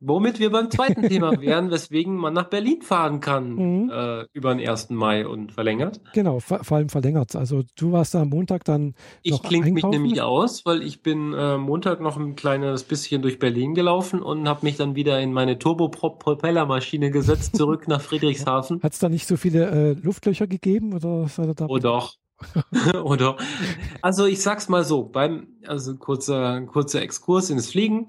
Womit 0.00 0.38
wir 0.38 0.50
beim 0.50 0.70
zweiten 0.70 1.08
Thema 1.08 1.32
wären, 1.40 1.70
weswegen 1.72 2.14
man 2.14 2.32
nach 2.32 2.48
Berlin 2.48 2.82
fahren 2.82 3.18
kann 3.18 3.54
mhm. 3.54 3.90
äh, 3.90 4.26
über 4.32 4.54
den 4.54 4.66
1. 4.66 4.90
Mai 4.90 5.26
und 5.26 5.52
verlängert. 5.52 6.00
Genau, 6.14 6.38
vor, 6.38 6.62
vor 6.62 6.76
allem 6.76 6.88
verlängert. 6.88 7.34
Also 7.34 7.64
du 7.76 7.90
warst 7.90 8.14
da 8.14 8.22
am 8.22 8.28
Montag 8.28 8.64
dann 8.64 8.94
ich 9.22 9.32
noch 9.32 9.42
klinge 9.42 9.72
mich 9.72 9.84
nämlich 9.84 10.22
aus, 10.22 10.64
weil 10.64 10.82
ich 10.82 11.02
bin 11.02 11.32
äh, 11.32 11.58
Montag 11.58 12.00
noch 12.00 12.16
ein 12.16 12.36
kleines 12.36 12.84
bisschen 12.84 13.22
durch 13.22 13.40
Berlin 13.40 13.74
gelaufen 13.74 14.22
und 14.22 14.48
habe 14.48 14.64
mich 14.64 14.76
dann 14.76 14.94
wieder 14.94 15.20
in 15.20 15.32
meine 15.32 15.58
Turboprop-Propellermaschine 15.58 17.10
gesetzt, 17.10 17.56
zurück 17.56 17.88
nach 17.88 18.00
Friedrichshafen. 18.00 18.80
Hat 18.82 18.92
es 18.92 19.00
da 19.00 19.08
nicht 19.08 19.26
so 19.26 19.36
viele 19.36 19.68
äh, 19.70 19.92
Luftlöcher 19.94 20.46
gegeben? 20.46 20.94
Oder 20.94 21.26
da 21.54 21.66
oh 21.68 21.78
doch. 21.78 22.14
Oder? 23.02 23.36
Also 24.00 24.26
ich 24.26 24.40
sag's 24.42 24.68
mal 24.68 24.84
so, 24.84 25.02
beim, 25.02 25.48
also 25.66 25.96
kurzer, 25.96 26.60
kurzer 26.62 27.02
Exkurs 27.02 27.50
ins 27.50 27.70
Fliegen. 27.70 28.08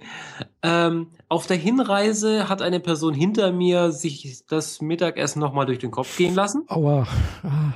Ähm, 0.62 1.08
auf 1.30 1.46
der 1.46 1.58
Hinreise 1.58 2.50
hat 2.50 2.62
eine 2.62 2.80
Person 2.80 3.14
hinter 3.14 3.52
mir 3.52 3.92
sich 3.92 4.46
das 4.48 4.82
Mittagessen 4.82 5.40
nochmal 5.40 5.68
durch 5.68 5.78
den 5.78 5.92
Kopf 5.92 6.18
gehen 6.18 6.34
lassen. 6.34 6.66
Aua. 6.68 7.08
Ah. 7.44 7.74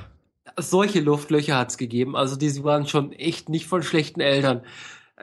Solche 0.58 1.00
Luftlöcher 1.00 1.56
hat's 1.56 1.78
gegeben. 1.78 2.16
Also 2.16 2.36
die 2.36 2.62
waren 2.64 2.86
schon 2.86 3.12
echt 3.12 3.48
nicht 3.48 3.66
von 3.66 3.82
schlechten 3.82 4.20
Eltern. 4.20 4.62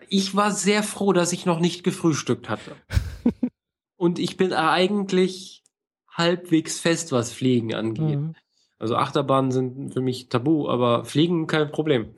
Ich 0.08 0.36
war 0.36 0.52
sehr 0.52 0.82
froh, 0.82 1.12
dass 1.12 1.34
ich 1.34 1.46
noch 1.46 1.60
nicht 1.60 1.84
gefrühstückt 1.84 2.50
hatte. 2.50 2.76
Und 3.98 4.18
ich 4.18 4.38
bin 4.38 4.54
eigentlich 4.54 5.64
halbwegs 6.10 6.80
fest, 6.80 7.12
was 7.12 7.34
Fliegen 7.34 7.74
angeht. 7.74 8.20
Mhm. 8.20 8.36
Also 8.80 8.96
Achterbahnen 8.96 9.52
sind 9.52 9.94
für 9.94 10.02
mich 10.02 10.30
tabu, 10.30 10.68
aber 10.68 11.06
Fliegen 11.06 11.48
kein 11.48 11.70
Problem. 11.72 12.16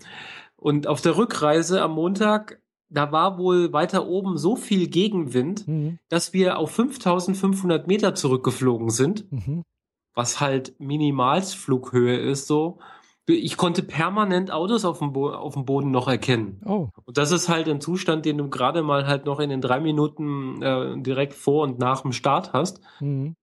Und 0.56 0.88
auf 0.88 1.02
der 1.02 1.18
Rückreise 1.18 1.82
am 1.82 1.94
Montag, 1.94 2.62
da 2.94 3.12
war 3.12 3.38
wohl 3.38 3.74
weiter 3.74 4.08
oben 4.08 4.38
so 4.38 4.56
viel 4.56 4.88
Gegenwind, 4.88 5.68
mhm. 5.68 6.00
dass 6.10 6.34
wir 6.34 6.58
auf 6.58 6.72
5500 6.72 7.88
Meter 7.88 8.16
zurückgeflogen 8.16 8.90
sind, 8.90 9.32
mhm. 9.32 9.64
was 10.14 10.40
halt 10.40 10.80
Minimalsflughöhe 10.80 12.18
ist 12.18 12.48
so. 12.48 12.80
Ich 13.26 13.56
konnte 13.56 13.84
permanent 13.84 14.52
Autos 14.52 14.84
auf 14.84 15.00
dem, 15.00 15.14
Bo 15.14 15.30
auf 15.30 15.54
dem 15.54 15.64
Boden 15.64 15.92
noch 15.92 16.10
erkennen. 16.10 16.62
Oh. 16.66 16.90
Und 17.06 17.18
das 17.18 17.32
ist 17.32 17.48
halt 17.48 17.70
ein 17.70 17.80
Zustand, 17.80 18.26
den 18.26 18.38
du 18.38 18.50
gerade 18.50 18.84
mal 18.84 19.08
halt 19.08 19.26
noch 19.26 19.40
in 19.40 19.50
den 19.50 19.62
drei 19.62 19.80
Minuten 19.80 20.62
äh, 20.62 21.02
direkt 21.02 21.34
vor 21.34 21.64
und 21.64 21.80
nach 21.80 22.02
dem 22.02 22.12
Start 22.12 22.52
hast. 22.52 22.82
Mhm. 23.00 23.36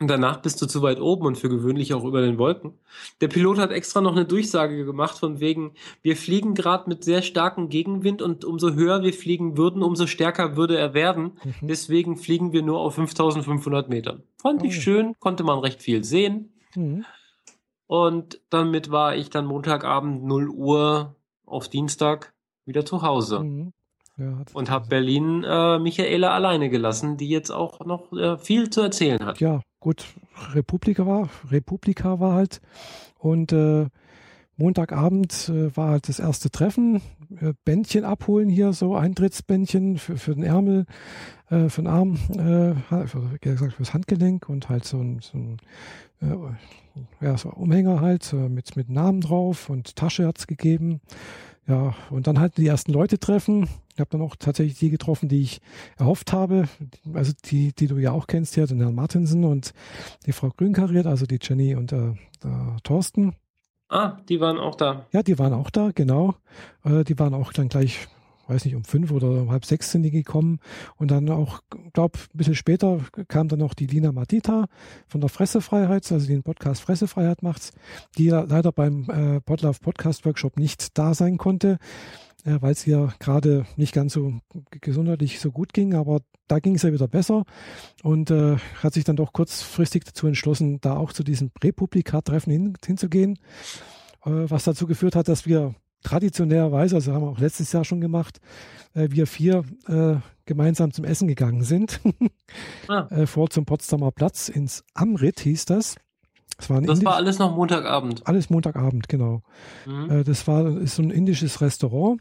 Und 0.00 0.08
danach 0.08 0.36
bist 0.42 0.62
du 0.62 0.66
zu 0.66 0.80
weit 0.82 1.00
oben 1.00 1.26
und 1.26 1.38
für 1.38 1.48
gewöhnlich 1.48 1.92
auch 1.92 2.04
über 2.04 2.20
den 2.20 2.38
Wolken. 2.38 2.74
Der 3.20 3.26
Pilot 3.26 3.58
hat 3.58 3.72
extra 3.72 4.00
noch 4.00 4.12
eine 4.12 4.26
Durchsage 4.26 4.84
gemacht 4.84 5.18
von 5.18 5.40
wegen, 5.40 5.72
wir 6.02 6.16
fliegen 6.16 6.54
gerade 6.54 6.88
mit 6.88 7.02
sehr 7.02 7.20
starkem 7.20 7.68
Gegenwind 7.68 8.22
und 8.22 8.44
umso 8.44 8.74
höher 8.74 9.02
wir 9.02 9.12
fliegen 9.12 9.56
würden, 9.56 9.82
umso 9.82 10.06
stärker 10.06 10.56
würde 10.56 10.78
er 10.78 10.94
werden. 10.94 11.32
Mhm. 11.42 11.66
Deswegen 11.66 12.16
fliegen 12.16 12.52
wir 12.52 12.62
nur 12.62 12.78
auf 12.78 12.94
5500 12.94 13.88
Metern. 13.88 14.22
Fand 14.40 14.62
ich 14.62 14.78
oh. 14.78 14.80
schön, 14.80 15.14
konnte 15.18 15.42
man 15.42 15.58
recht 15.58 15.82
viel 15.82 16.04
sehen. 16.04 16.52
Mhm. 16.76 17.04
Und 17.88 18.40
damit 18.50 18.92
war 18.92 19.16
ich 19.16 19.30
dann 19.30 19.46
Montagabend 19.46 20.22
0 20.22 20.48
Uhr 20.48 21.16
auf 21.44 21.68
Dienstag 21.68 22.34
wieder 22.66 22.84
zu 22.84 23.02
Hause. 23.02 23.40
Mhm. 23.40 23.72
Ja, 24.18 24.42
und 24.52 24.68
habe 24.68 24.88
Berlin 24.88 25.44
äh, 25.44 25.78
Michaela 25.78 26.34
alleine 26.34 26.70
gelassen, 26.70 27.16
die 27.16 27.28
jetzt 27.28 27.50
auch 27.50 27.86
noch 27.86 28.12
äh, 28.12 28.36
viel 28.36 28.68
zu 28.68 28.80
erzählen 28.80 29.24
hat. 29.24 29.38
Ja, 29.38 29.60
gut, 29.78 30.06
Republika 30.54 31.06
war, 31.06 31.28
Republika 31.50 32.18
war 32.18 32.34
halt. 32.34 32.60
Und 33.16 33.52
äh, 33.52 33.86
Montagabend 34.56 35.48
äh, 35.48 35.76
war 35.76 35.90
halt 35.90 36.08
das 36.08 36.18
erste 36.18 36.50
Treffen. 36.50 37.00
Äh, 37.40 37.52
Bändchen 37.64 38.04
abholen 38.04 38.48
hier, 38.48 38.72
so 38.72 38.96
Eintrittsbändchen 38.96 39.98
für, 39.98 40.16
für 40.16 40.34
den 40.34 40.42
Ärmel, 40.42 40.86
äh, 41.48 41.68
für 41.68 41.82
den 41.82 41.86
Arm, 41.86 42.16
für, 42.16 43.38
gesagt, 43.40 43.74
fürs 43.74 43.94
Handgelenk 43.94 44.48
und 44.48 44.68
halt 44.68 44.84
so 44.84 44.98
ein, 44.98 45.20
so 45.20 45.38
ein 45.38 45.58
ja, 47.20 47.38
so 47.38 47.50
Umhänger 47.50 48.00
halt 48.00 48.32
mit, 48.32 48.74
mit 48.74 48.88
Namen 48.88 49.20
drauf 49.20 49.70
und 49.70 49.94
Tasche 49.94 50.26
hat 50.26 50.38
es 50.38 50.48
gegeben. 50.48 51.00
Ja, 51.68 51.94
und 52.10 52.26
dann 52.26 52.40
halt 52.40 52.56
die 52.56 52.66
ersten 52.66 52.92
Leute 52.92 53.20
treffen. 53.20 53.68
Ich 53.98 54.00
habe 54.00 54.10
dann 54.10 54.22
auch 54.22 54.36
tatsächlich 54.36 54.78
die 54.78 54.90
getroffen, 54.90 55.28
die 55.28 55.42
ich 55.42 55.60
erhofft 55.96 56.32
habe. 56.32 56.68
Also 57.14 57.32
die, 57.46 57.72
die 57.72 57.88
du 57.88 57.98
ja 57.98 58.12
auch 58.12 58.28
kennst, 58.28 58.54
ja, 58.54 58.64
den 58.64 58.78
Herrn 58.78 58.94
Martinsen 58.94 59.42
und 59.42 59.72
die 60.24 60.30
Frau 60.30 60.50
Grünkariert, 60.50 61.04
also 61.04 61.26
die 61.26 61.40
Jenny 61.42 61.74
und 61.74 61.90
äh, 61.90 62.12
der 62.44 62.76
Thorsten. 62.84 63.34
Ah, 63.88 64.18
die 64.28 64.38
waren 64.38 64.56
auch 64.56 64.76
da. 64.76 65.06
Ja, 65.10 65.24
die 65.24 65.36
waren 65.40 65.52
auch 65.52 65.70
da, 65.70 65.90
genau. 65.92 66.36
Äh, 66.84 67.02
die 67.02 67.18
waren 67.18 67.34
auch 67.34 67.52
dann 67.52 67.68
gleich 67.68 68.06
weiß 68.46 68.64
nicht, 68.64 68.76
um 68.76 68.84
fünf 68.84 69.10
oder 69.10 69.28
um 69.28 69.50
halb 69.50 69.64
sechs 69.64 69.90
sind 69.90 70.04
die 70.04 70.12
gekommen. 70.12 70.60
Und 70.96 71.10
dann 71.10 71.28
auch, 71.28 71.60
glaube 71.92 72.18
ein 72.18 72.38
bisschen 72.38 72.54
später 72.54 73.00
kam 73.26 73.48
dann 73.48 73.58
noch 73.58 73.74
die 73.74 73.86
Lina 73.86 74.12
Matita 74.12 74.66
von 75.08 75.20
der 75.20 75.28
Fressefreiheit, 75.28 76.10
also 76.12 76.26
den 76.26 76.44
Podcast 76.44 76.82
Fressefreiheit 76.82 77.42
macht, 77.42 77.72
die 78.16 78.28
leider 78.28 78.70
beim 78.70 79.10
äh, 79.10 79.40
Podlove 79.40 79.80
Podcast 79.80 80.24
Workshop 80.24 80.56
nicht 80.56 80.96
da 80.96 81.14
sein 81.14 81.36
konnte, 81.36 81.78
äh, 82.48 82.62
weil 82.62 82.72
es 82.72 82.86
ihr 82.86 83.12
gerade 83.18 83.66
nicht 83.76 83.92
ganz 83.92 84.14
so 84.14 84.40
gesundheitlich 84.70 85.40
so 85.40 85.50
gut 85.50 85.72
ging, 85.72 85.94
aber 85.94 86.20
da 86.46 86.58
ging 86.58 86.76
es 86.76 86.82
ja 86.82 86.92
wieder 86.92 87.08
besser 87.08 87.44
und 88.02 88.30
äh, 88.30 88.56
hat 88.82 88.94
sich 88.94 89.04
dann 89.04 89.16
doch 89.16 89.32
kurzfristig 89.32 90.04
dazu 90.04 90.26
entschlossen, 90.26 90.80
da 90.80 90.96
auch 90.96 91.12
zu 91.12 91.22
diesem 91.22 91.50
Republika-Treffen 91.62 92.50
hin, 92.50 92.74
hinzugehen, 92.84 93.38
äh, 94.24 94.30
was 94.30 94.64
dazu 94.64 94.86
geführt 94.86 95.14
hat, 95.14 95.28
dass 95.28 95.46
wir 95.46 95.74
traditionellerweise, 96.02 96.96
also 96.96 97.12
haben 97.12 97.22
wir 97.22 97.30
auch 97.30 97.38
letztes 97.38 97.72
Jahr 97.72 97.84
schon 97.84 98.00
gemacht, 98.00 98.40
äh, 98.94 99.08
wir 99.10 99.26
vier 99.26 99.64
äh, 99.86 100.16
gemeinsam 100.46 100.92
zum 100.92 101.04
Essen 101.04 101.28
gegangen 101.28 101.62
sind. 101.62 102.00
ah. 102.88 103.08
äh, 103.10 103.26
vor 103.26 103.50
zum 103.50 103.66
Potsdamer 103.66 104.10
Platz 104.10 104.48
ins 104.48 104.84
Amrit 104.94 105.40
hieß 105.40 105.66
das. 105.66 105.96
Das, 106.56 106.70
war, 106.70 106.80
das 106.80 107.04
war, 107.04 107.14
alles 107.14 107.38
noch 107.38 107.54
Montagabend. 107.54 108.26
Alles 108.26 108.50
Montagabend, 108.50 109.08
genau. 109.08 109.42
Mhm. 109.86 110.24
Das 110.24 110.48
war 110.48 110.66
ist 110.78 110.96
so 110.96 111.02
ein 111.02 111.10
indisches 111.10 111.60
Restaurant. 111.60 112.20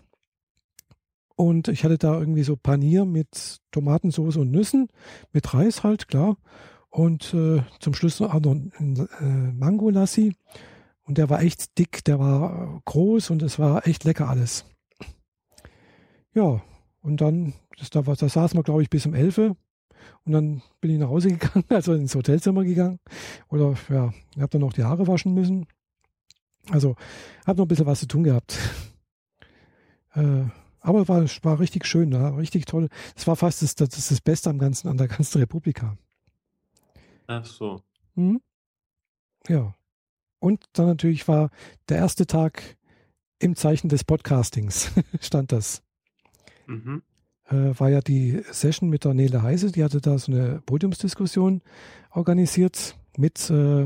Und 1.38 1.68
ich 1.68 1.84
hatte 1.84 2.00
da 2.00 2.20
irgendwie 2.20 2.42
so 2.42 2.56
Panier 2.56 3.06
mit 3.06 3.60
Tomatensauce 3.72 4.38
und 4.38 4.50
Nüssen, 4.50 4.88
mit 5.34 5.54
Reis 5.54 5.84
halt, 5.84 6.08
klar. 6.08 6.38
Und 6.90 7.32
äh, 7.36 7.62
zum 7.80 7.94
Schluss 7.94 8.20
noch 8.20 8.34
ein 8.34 8.72
äh, 9.20 9.52
Mango-Lassi. 9.54 10.34
Und 11.04 11.20
der 11.20 11.30
war 11.30 11.44
echt 11.44 11.78
dick, 11.78 12.04
der 12.06 12.18
war 12.20 12.82
groß 12.86 13.30
und 13.30 13.44
es 13.44 13.60
war 13.60 13.86
echt 13.86 14.04
lecker 14.04 14.28
alles. 14.28 14.66
Ja, 16.34 16.64
und 17.02 17.22
dann, 17.22 17.54
das, 17.78 17.92
da, 17.92 18.02
da 18.02 18.16
saßen 18.16 18.58
wir, 18.58 18.64
glaube 18.64 18.82
ich, 18.82 18.90
bis 18.90 19.06
um 19.06 19.14
11 19.14 19.38
Und 19.38 19.56
dann 20.26 20.64
bin 20.82 20.90
ich 20.90 20.98
nach 20.98 21.10
Hause 21.10 21.30
gegangen, 21.30 21.66
also 21.70 21.94
ins 21.94 22.16
Hotelzimmer 22.16 22.64
gegangen. 22.64 23.00
Oder 23.50 23.76
ja, 23.90 24.12
ich 24.36 24.42
habe 24.42 24.50
dann 24.50 24.62
noch 24.62 24.74
die 24.74 24.84
Haare 24.84 25.06
waschen 25.06 25.36
müssen. 25.36 25.68
Also 26.72 26.96
habe 27.46 27.60
noch 27.60 27.66
ein 27.66 27.70
bisschen 27.70 27.86
was 27.86 28.00
zu 28.00 28.08
tun 28.08 28.24
gehabt. 28.24 28.58
äh, 30.16 30.46
aber 30.88 31.02
es 31.02 31.10
war, 31.10 31.52
war 31.52 31.60
richtig 31.60 31.86
schön, 31.86 32.12
ja, 32.12 32.30
richtig 32.30 32.66
toll. 32.66 32.88
Es 33.16 33.28
war 33.28 33.36
fast 33.36 33.62
das, 33.62 33.76
das, 33.76 33.90
das 33.90 34.22
Beste 34.22 34.50
am 34.50 34.58
ganzen, 34.58 34.88
an 34.88 34.98
der 34.98 35.08
ganzen 35.08 35.40
Republika. 35.40 35.98
Ach 37.28 37.46
so. 37.46 37.82
Mhm. 38.16 38.42
Ja. 39.48 39.76
Und 40.40 40.64
dann 40.74 40.86
natürlich 40.86 41.28
war 41.28 41.50
der 41.90 41.98
erste 41.98 42.26
Tag 42.26 42.78
im 43.40 43.56
Zeichen 43.56 43.90
des 43.90 44.04
Podcastings, 44.04 44.92
stand 45.20 45.52
das. 45.52 45.84
Mhm. 46.68 47.04
Äh, 47.50 47.78
war 47.80 47.90
ja 47.90 48.00
die 48.00 48.44
Session 48.52 48.90
mit 48.90 49.04
der 49.04 49.14
Nele 49.14 49.42
Heise, 49.42 49.72
die 49.72 49.84
hatte 49.84 50.00
da 50.00 50.18
so 50.18 50.32
eine 50.32 50.62
Podiumsdiskussion 50.66 51.62
organisiert 52.12 52.98
mit 53.18 53.50
äh, 53.50 53.84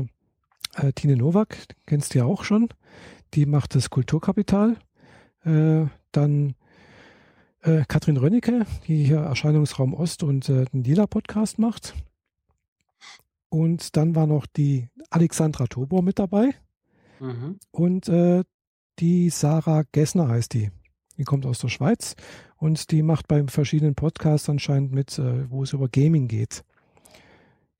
äh, 0.74 0.92
Tine 0.94 1.16
Nowak, 1.16 1.56
kennst 1.86 2.14
du 2.14 2.18
ja 2.18 2.24
auch 2.24 2.44
schon. 2.44 2.68
Die 3.34 3.46
macht 3.46 3.74
das 3.74 3.90
Kulturkapital. 3.90 4.76
Äh, 5.44 5.86
dann 6.12 6.54
äh, 7.62 7.84
Katrin 7.88 8.16
Rönnecke, 8.16 8.66
die 8.86 9.04
hier 9.04 9.18
Erscheinungsraum 9.18 9.94
Ost 9.94 10.22
und 10.22 10.48
äh, 10.48 10.66
den 10.66 10.84
Lila 10.84 11.06
Podcast 11.06 11.58
macht. 11.58 11.94
Und 13.48 13.96
dann 13.96 14.14
war 14.14 14.26
noch 14.26 14.46
die 14.46 14.88
Alexandra 15.10 15.66
Tobor 15.66 16.02
mit 16.02 16.18
dabei. 16.18 16.54
Mhm. 17.20 17.58
Und 17.70 18.08
äh, 18.08 18.44
die 18.98 19.30
Sarah 19.30 19.84
Gessner 19.92 20.28
heißt 20.28 20.54
die. 20.54 20.70
Die 21.18 21.24
kommt 21.24 21.44
aus 21.46 21.58
der 21.58 21.68
Schweiz 21.68 22.16
und 22.56 22.90
die 22.90 23.02
macht 23.02 23.28
bei 23.28 23.44
verschiedenen 23.46 23.94
Podcasts 23.94 24.48
anscheinend 24.48 24.92
mit, 24.92 25.18
äh, 25.18 25.50
wo 25.50 25.62
es 25.62 25.72
über 25.72 25.88
Gaming 25.88 26.28
geht. 26.28 26.64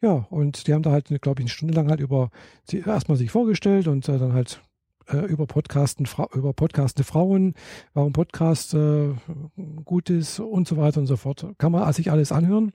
Ja, 0.02 0.26
und 0.30 0.66
die 0.66 0.74
haben 0.74 0.82
da 0.82 0.90
halt, 0.90 1.06
glaube 1.22 1.40
ich, 1.40 1.44
eine 1.44 1.50
Stunde 1.50 1.74
lang 1.74 1.88
halt 1.88 2.00
über 2.00 2.30
sie 2.64 2.80
erstmal 2.80 3.16
sich 3.16 3.30
vorgestellt 3.30 3.88
und 3.88 4.08
äh, 4.08 4.18
dann 4.18 4.32
halt 4.32 4.60
äh, 5.08 5.18
über 5.26 5.46
Podcasten, 5.46 6.06
über 6.34 6.52
podcastende 6.52 7.04
Frauen, 7.04 7.54
warum 7.94 8.12
Podcast 8.12 8.74
äh, 8.74 9.14
gut 9.84 10.10
ist 10.10 10.40
und 10.40 10.68
so 10.68 10.76
weiter 10.76 11.00
und 11.00 11.06
so 11.06 11.16
fort. 11.16 11.46
Kann 11.58 11.72
man 11.72 11.92
sich 11.92 12.10
alles 12.10 12.32
anhören 12.32 12.72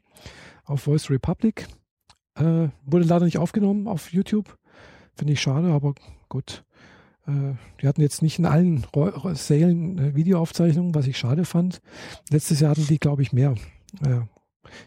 auf 0.65 0.81
Voice 0.81 1.09
Republic. 1.09 1.67
Äh, 2.35 2.69
wurde 2.85 3.05
leider 3.05 3.25
nicht 3.25 3.37
aufgenommen 3.37 3.87
auf 3.87 4.11
YouTube. 4.11 4.57
Finde 5.15 5.33
ich 5.33 5.41
schade, 5.41 5.69
aber 5.69 5.95
gut. 6.29 6.63
Äh, 7.27 7.53
die 7.81 7.87
hatten 7.87 8.01
jetzt 8.01 8.21
nicht 8.21 8.39
in 8.39 8.45
allen 8.45 8.85
Sälen 9.33 10.15
Videoaufzeichnungen, 10.15 10.95
was 10.95 11.07
ich 11.07 11.17
schade 11.17 11.45
fand. 11.45 11.81
Letztes 12.29 12.59
Jahr 12.59 12.71
hatten 12.71 12.87
die, 12.87 12.99
glaube 12.99 13.21
ich, 13.21 13.33
mehr. 13.33 13.55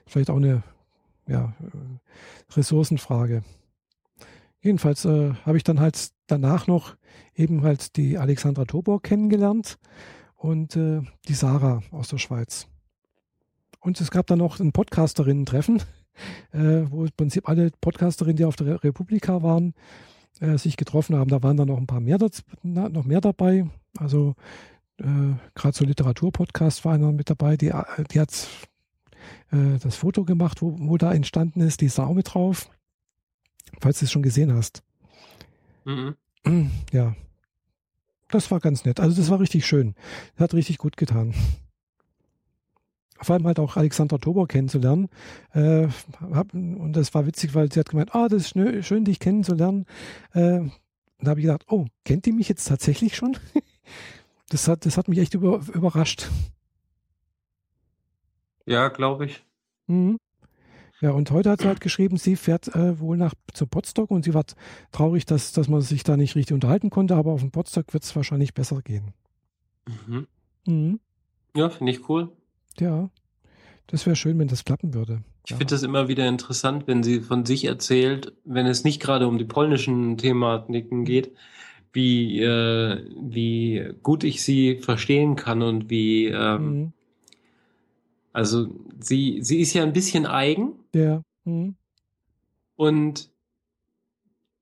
Vielleicht 0.07 0.31
auch 0.31 0.37
eine 0.37 0.63
ja, 1.27 1.55
äh, 1.61 2.55
Ressourcenfrage. 2.55 3.43
Jedenfalls 4.61 5.05
äh, 5.05 5.33
habe 5.47 5.57
ich 5.57 5.65
dann 5.65 5.81
halt 5.81 6.11
danach 6.27 6.67
noch 6.67 6.97
eben 7.35 7.63
halt 7.63 7.97
die 7.97 8.19
Alexandra 8.19 8.65
Tobor 8.67 9.01
kennengelernt 9.03 9.79
und 10.37 10.77
äh, 10.77 11.01
die 11.29 11.35
Sarah 11.35 11.83
aus 11.91 12.09
der 12.09 12.19
Schweiz. 12.19 12.67
Und 13.81 14.01
es 14.01 14.11
gab 14.11 14.27
dann 14.27 14.39
noch 14.39 14.61
ein 14.61 14.73
Podcasterinnen-Treffen, 14.73 15.83
äh, 16.53 16.83
wo 16.91 17.05
im 17.05 17.13
Prinzip 17.17 17.49
alle 17.49 17.71
Podcasterinnen, 17.81 18.37
die 18.37 18.45
auf 18.45 18.57
der 18.57 18.85
Republika 18.85 19.43
waren, 19.43 19.75
äh, 20.41 20.59
sich 20.59 20.77
getroffen 20.77 21.17
haben. 21.17 21.31
Da 21.31 21.43
waren 21.43 21.57
dann 21.57 21.69
noch 21.69 21.79
ein 21.79 21.87
paar 21.87 22.01
mehr, 22.01 22.19
noch 22.63 23.05
mehr 23.05 23.21
dabei. 23.23 23.67
Also 23.99 24.35
äh, 24.99 25.35
gerade 25.55 25.77
so 25.77 25.85
Literaturpodcast 25.85 26.85
war 26.85 26.93
einer 26.95 27.13
mit 27.13 27.31
dabei, 27.31 27.57
die, 27.57 27.73
die 28.13 28.21
hat 28.21 28.49
äh, 29.51 29.79
das 29.83 29.97
Foto 29.97 30.25
gemacht, 30.25 30.61
wo, 30.61 30.77
wo 30.79 30.99
da 30.99 31.13
entstanden 31.13 31.63
ist, 31.63 31.81
die 31.81 31.89
Sau 31.89 32.13
mit 32.13 32.35
drauf. 32.35 32.71
Falls 33.81 33.99
du 33.99 34.05
es 34.05 34.13
schon 34.13 34.23
gesehen 34.23 34.55
hast. 34.55 34.83
Mhm. 35.85 36.17
Ja. 36.93 37.15
Das 38.31 38.51
war 38.53 38.61
ganz 38.61 38.85
nett. 38.85 39.01
Also 39.01 39.17
das 39.17 39.29
war 39.29 39.41
richtig 39.41 39.67
schön. 39.67 39.97
Hat 40.37 40.55
richtig 40.55 40.79
gut 40.79 40.97
getan 40.97 41.35
vor 43.23 43.35
allem 43.35 43.47
halt 43.47 43.59
auch 43.59 43.77
Alexandra 43.77 44.19
Tobor 44.19 44.49
kennenzulernen. 44.49 45.09
Äh, 45.53 45.89
hab, 46.33 46.55
und 46.55 46.93
das 46.93 47.15
war 47.15 47.27
witzig, 47.27 47.55
weil 47.55 47.71
sie 47.71 47.81
hat 47.81 47.91
gemeint, 47.91 48.15
ah, 48.15 48.29
das 48.29 48.53
ist 48.53 48.87
schön, 48.87 49.05
dich 49.05 49.19
kennenzulernen. 49.19 49.87
Äh, 50.33 50.61
da 51.19 51.31
habe 51.31 51.41
ich 51.41 51.47
gedacht, 51.47 51.67
oh, 51.69 51.87
kennt 52.05 52.27
die 52.27 52.33
mich 52.33 52.49
jetzt 52.49 52.67
tatsächlich 52.67 53.17
schon? 53.17 53.37
das, 54.49 54.69
hat, 54.69 54.87
das 54.87 54.97
hat 54.97 55.09
mich 55.09 55.19
echt 55.19 55.35
über, 55.35 55.61
überrascht. 55.73 56.29
Ja, 58.67 58.89
glaube 58.89 59.27
ich. 59.27 59.45
Mhm. 59.87 60.19
Ja, 61.01 61.13
und 61.13 61.31
heute 61.31 61.51
hat 61.51 61.63
sie 61.63 61.67
halt 61.67 61.81
geschrieben, 61.81 62.19
sie 62.19 62.37
fährt 62.37 62.75
äh, 62.75 63.01
wohl 63.01 63.17
nach 63.17 63.35
zu 63.55 63.67
Potsdok 63.67 64.11
und 64.11 64.25
sie 64.25 64.35
war 64.35 64.45
traurig, 64.93 65.25
dass, 65.25 65.53
dass 65.53 65.69
man 65.69 65.81
sich 65.81 66.03
da 66.03 66.17
nicht 66.17 66.37
richtig 66.37 66.53
unterhalten 66.53 66.91
konnte, 66.91 67.17
aber 67.17 67.33
auf 67.33 67.41
dem 67.41 67.51
Potsdok 67.51 67.93
wird 67.95 68.05
es 68.05 68.15
wahrscheinlich 68.15 68.53
besser 68.53 68.83
gehen. 68.83 69.15
Mhm. 70.07 70.27
Mhm. 70.67 71.01
Ja, 71.57 71.71
finde 71.71 71.93
ich 71.93 72.09
cool. 72.09 72.31
Ja, 72.79 73.09
das 73.87 74.05
wäre 74.05 74.15
schön, 74.15 74.39
wenn 74.39 74.49
das 74.49 74.65
klappen 74.65 74.93
würde. 74.93 75.23
Ich 75.47 75.53
ja. 75.53 75.57
finde 75.57 75.75
das 75.75 75.83
immer 75.83 76.09
wieder 76.09 76.29
interessant, 76.29 76.87
wenn 76.87 77.03
sie 77.03 77.21
von 77.21 77.47
sich 77.47 77.65
erzählt, 77.65 78.35
wenn 78.45 78.67
es 78.67 78.85
nicht 78.85 79.01
gerade 79.01 79.27
um 79.27 79.39
die 79.39 79.47
polnischen 79.47 80.19
Thematiken 80.19 81.05
geht, 81.05 81.33
wie, 81.93 82.41
äh, 82.41 83.05
wie 83.21 83.95
gut 84.03 84.23
ich 84.23 84.45
sie 84.45 84.77
verstehen 84.77 85.35
kann 85.35 85.63
und 85.63 85.89
wie, 85.89 86.27
ähm, 86.27 86.63
mhm. 86.63 86.93
Also 88.33 88.69
sie, 89.01 89.41
sie 89.43 89.61
ist 89.61 89.75
ja 89.75 89.83
ein 89.83 89.93
bisschen 89.93 90.27
eigen. 90.27 90.75
Ja. 90.95 91.23
Mhm. 91.45 91.75
Und 92.77 93.31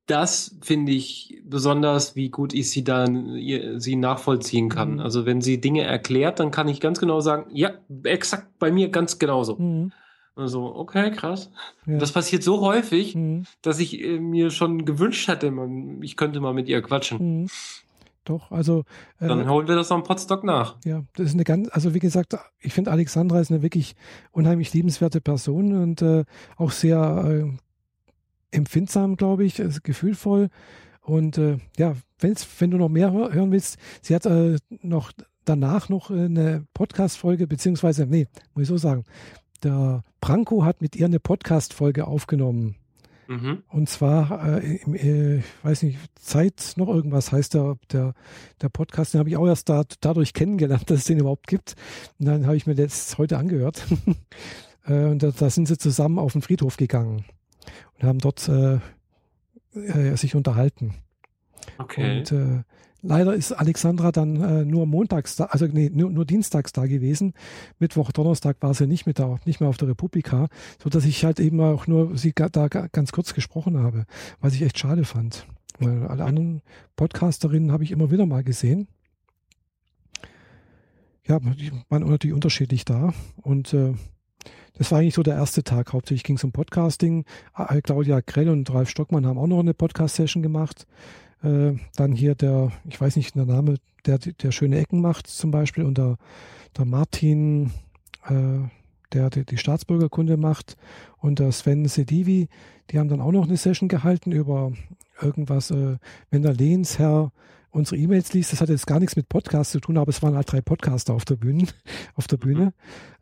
das 0.07 0.57
finde 0.63 0.93
ich 0.93 1.43
besonders, 1.45 2.17
wie 2.17 2.31
gut 2.31 2.55
ich 2.55 2.71
sie 2.71 2.83
dann 2.83 3.39
sie 3.79 3.97
nachvollziehen 3.97 4.71
kann. 4.71 4.95
Mhm. 4.95 5.01
Also 5.01 5.27
wenn 5.27 5.43
sie 5.43 5.61
Dinge 5.61 5.83
erklärt, 5.83 6.41
dann 6.41 6.51
kann 6.51 6.69
ich 6.69 6.81
ganz 6.81 6.99
genau 6.99 7.21
sagen, 7.21 7.51
ja, 7.53 7.73
exakt 8.05 8.59
bei 8.59 8.73
mir 8.73 8.89
ganz 8.89 9.19
genauso. 9.19 9.57
Mhm. 9.57 9.93
Also, 10.35 10.73
okay, 10.77 11.11
krass. 11.11 11.51
Ja. 11.85 11.99
Das 11.99 12.13
passiert 12.13 12.45
so 12.45 12.61
häufig, 12.61 13.17
mhm. 13.17 13.45
dass 13.61 13.81
ich 13.81 14.01
äh, 14.01 14.21
mir 14.21 14.51
schon 14.51 14.85
gewünscht 14.85 15.27
hätte, 15.27 15.51
man, 15.51 16.01
ich 16.01 16.17
könnte 16.17 16.41
mal 16.41 16.55
mit 16.55 16.69
ihr 16.69 16.81
quatschen. 16.81 17.51
Doch, 18.29 18.51
also. 18.51 18.85
Äh, 19.21 19.29
Dann 19.29 19.49
holen 19.49 19.69
wir 19.69 19.75
das 19.75 19.91
am 19.91 20.03
Potstock 20.03 20.45
nach. 20.45 20.77
Ja, 20.85 21.03
das 21.17 21.29
ist 21.29 21.35
eine 21.35 21.45
ganz, 21.45 21.69
also 21.73 21.95
wie 21.95 21.99
gesagt, 21.99 22.37
ich 22.61 22.75
finde 22.75 22.91
Alexandra 22.91 23.41
ist 23.41 23.51
eine 23.51 23.63
wirklich 23.63 23.97
unheimlich 24.33 24.75
liebenswerte 24.75 25.23
Person 25.23 25.73
und 25.73 26.03
äh, 26.03 26.25
auch 26.57 26.71
sehr 26.71 27.25
äh, 27.27 28.57
empfindsam, 28.57 29.17
glaube 29.17 29.45
ich, 29.45 29.63
gefühlvoll. 29.83 30.51
Und 31.01 31.39
äh, 31.39 31.57
ja, 31.79 31.95
wenn's, 32.19 32.47
wenn 32.59 32.71
du 32.71 32.77
noch 32.77 32.91
mehr 32.91 33.13
hören 33.13 33.51
willst, 33.51 33.79
sie 34.03 34.15
hat 34.15 34.27
äh, 34.27 34.59
noch 34.83 35.13
danach 35.47 35.89
noch 35.89 36.11
eine 36.11 36.67
Podcast-Folge, 36.75 37.47
beziehungsweise, 37.47 38.05
nee, 38.07 38.27
muss 38.53 38.65
ich 38.65 38.69
so 38.69 38.77
sagen, 38.77 39.05
der 39.63 40.05
Branko 40.21 40.65
hat 40.65 40.83
mit 40.83 40.97
ihr 40.97 41.07
eine 41.07 41.19
Podcast-Folge 41.19 42.07
aufgenommen. 42.07 42.77
Mhm. 43.29 43.63
Und 43.69 43.91
zwar, 43.91 44.59
äh, 44.63 44.77
im, 44.79 44.95
äh, 44.95 45.37
ich 45.39 45.45
weiß 45.63 45.83
nicht, 45.83 45.99
Zeit 46.19 46.73
noch 46.77 46.89
irgendwas 46.89 47.31
heißt 47.31 47.53
der, 47.53 47.77
der, 47.93 48.15
der 48.63 48.69
Podcast, 48.71 49.13
den 49.13 49.19
habe 49.19 49.29
ich 49.29 49.37
auch 49.37 49.47
erst 49.47 49.69
da, 49.69 49.85
dadurch 50.01 50.33
kennengelernt, 50.33 50.91
dass 50.91 51.01
es 51.01 51.05
den 51.05 51.19
überhaupt 51.19 51.47
gibt. 51.47 51.75
Und 52.19 52.27
dann 52.27 52.47
habe 52.47 52.57
ich 52.57 52.67
mir 52.67 52.75
das 52.75 53.19
heute 53.19 53.37
angehört. 53.37 53.87
äh, 54.87 55.05
und 55.05 55.23
da, 55.23 55.31
da, 55.31 55.51
sind 55.51 55.69
sie 55.69 55.77
zusammen 55.77 56.19
auf 56.19 56.33
den 56.33 56.41
Friedhof 56.41 56.79
gegangen 56.79 57.27
und 57.99 58.09
haben 58.09 58.19
dort 58.19 58.49
äh, 58.49 58.79
äh, 59.75 60.17
sich 60.17 60.35
unterhalten. 60.35 60.95
Okay. 61.77 62.21
Und 62.21 62.33
äh, 62.33 62.63
leider 63.03 63.35
ist 63.35 63.53
Alexandra 63.53 64.13
dann 64.13 64.43
äh, 64.43 64.65
nur 64.65 64.87
montags 64.87 65.37
da, 65.37 65.45
also 65.47 65.67
nee, 65.67 65.91
nur, 65.93 66.11
nur 66.11 66.25
dienstags 66.25 66.73
da 66.73 66.87
gewesen. 66.87 67.35
Mittwoch, 67.79 68.13
Donnerstag 68.13 68.57
war 68.61 68.75
sie 68.75 68.87
nicht 68.87 69.07
mit 69.07 69.19
da, 69.19 69.39
nicht 69.45 69.61
mehr 69.61 69.69
auf 69.69 69.77
der 69.77 69.89
Republika, 69.89 70.49
so 70.83 70.91
dass 70.91 71.05
ich 71.05 71.25
halt 71.25 71.41
eben 71.41 71.61
auch 71.61 71.87
nur 71.87 72.17
sie 72.17 72.33
da 72.33 72.69
ganz 72.69 73.13
kurz 73.13 73.35
gesprochen 73.35 73.79
habe, 73.79 74.07
was 74.41 74.55
ich 74.55 74.63
echt 74.63 74.79
schade 74.79 75.05
fand. 75.05 75.47
Weil 75.79 76.07
alle 76.07 76.25
anderen 76.25 76.63
Podcasterinnen 76.97 77.73
habe 77.73 77.85
ich 77.85 77.93
immer 77.93 78.11
wieder 78.11 78.27
mal 78.27 78.43
gesehen. 78.43 78.89
Ja, 81.27 81.39
die 81.39 81.71
waren 81.89 82.09
natürlich 82.09 82.35
unterschiedlich 82.35 82.85
da 82.85 83.13
und 83.43 83.75
äh, 83.75 83.95
das 84.79 84.93
war 84.93 85.01
eigentlich 85.01 85.15
so 85.15 85.25
der 85.25 85.35
erste 85.35 85.65
Tag. 85.65 85.93
Hauptsächlich 85.93 86.23
ging 86.23 86.37
es 86.37 86.45
um 86.45 86.53
Podcasting. 86.53 87.25
Claudia 87.83 88.21
Grell 88.21 88.49
und 88.49 88.73
Ralf 88.73 88.89
Stockmann 88.89 89.27
haben 89.27 89.37
auch 89.37 89.49
noch 89.49 89.59
eine 89.59 89.75
Podcast-Session 89.75 90.41
gemacht. 90.43 90.87
Äh, 91.43 91.75
dann 91.97 92.13
hier 92.13 92.35
der, 92.35 92.73
ich 92.85 93.01
weiß 93.01 93.17
nicht 93.17 93.35
der 93.35 93.45
Name, 93.47 93.77
der, 94.07 94.19
der 94.19 94.51
schöne 94.51 94.79
Ecken 94.79 95.01
macht 95.01 95.27
zum 95.27 95.51
Beispiel 95.51 95.85
und 95.85 95.99
der, 95.99 96.17
der 96.77 96.85
Martin, 96.85 97.71
äh, 98.27 98.69
der, 99.13 99.31
der 99.31 99.45
die 99.45 99.57
Staatsbürgerkunde 99.57 100.37
macht 100.37 100.77
und 101.19 101.39
der 101.39 101.53
Sven 101.53 101.87
Sedivi, 101.87 102.49
die 102.91 102.99
haben 102.99 103.09
dann 103.09 103.21
auch 103.21 103.33
noch 103.33 103.47
eine 103.47 103.57
Session 103.57 103.89
gehalten 103.89 104.33
über 104.33 104.73
irgendwas, 105.21 105.71
äh, 105.71 105.97
wenn 106.31 106.43
der 106.43 106.55
Lehnsherr 106.55 107.33
unsere 107.71 107.97
E-Mails 107.97 108.33
liest, 108.33 108.53
das 108.53 108.61
hat 108.61 108.69
jetzt 108.69 108.87
gar 108.87 109.01
nichts 109.01 109.17
mit 109.17 109.29
Podcast 109.29 109.73
zu 109.73 109.81
tun, 109.81 109.99
aber 109.99 110.11
es 110.11 110.23
waren 110.23 110.35
halt 110.35 110.51
drei 110.51 110.61
Podcaster 110.61 111.15
auf 111.15 111.25
der 111.25 111.37
Bühne, 111.37 111.67
auf 112.15 112.27
der 112.27 112.37
Bühne. 112.37 112.73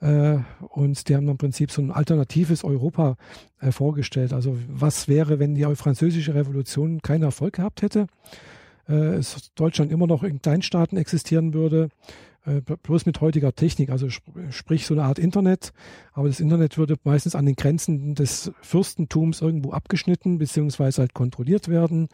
Mhm. 0.00 0.08
Äh, 0.08 0.38
und 0.68 1.08
die 1.08 1.16
haben 1.16 1.28
im 1.28 1.38
Prinzip 1.38 1.70
so 1.70 1.82
ein 1.82 1.90
alternatives 1.90 2.64
Europa 2.64 3.16
äh, 3.60 3.72
vorgestellt. 3.72 4.32
Also 4.32 4.56
was 4.68 5.08
wäre, 5.08 5.38
wenn 5.38 5.54
die 5.54 5.64
französische 5.74 6.34
Revolution 6.34 7.02
keinen 7.02 7.24
Erfolg 7.24 7.54
gehabt 7.54 7.82
hätte? 7.82 8.06
Äh, 8.88 9.20
Deutschland 9.54 9.90
immer 9.90 10.06
noch 10.06 10.22
in 10.22 10.40
Kleinstaaten 10.40 10.96
existieren 10.96 11.54
würde, 11.54 11.88
bloß 12.84 13.06
mit 13.06 13.20
heutiger 13.20 13.52
Technik, 13.56 13.90
also 13.90 14.06
sp 14.06 14.22
sprich 14.50 14.86
so 14.86 14.94
eine 14.94 15.02
Art 15.02 15.18
Internet, 15.18 15.72
aber 16.12 16.28
das 16.28 16.38
Internet 16.38 16.78
würde 16.78 16.94
meistens 17.02 17.34
an 17.34 17.44
den 17.44 17.56
Grenzen 17.56 18.14
des 18.14 18.52
Fürstentums 18.60 19.40
irgendwo 19.40 19.72
abgeschnitten 19.72 20.38
beziehungsweise 20.38 21.00
halt 21.00 21.12
kontrolliert 21.12 21.66
werden 21.66 22.08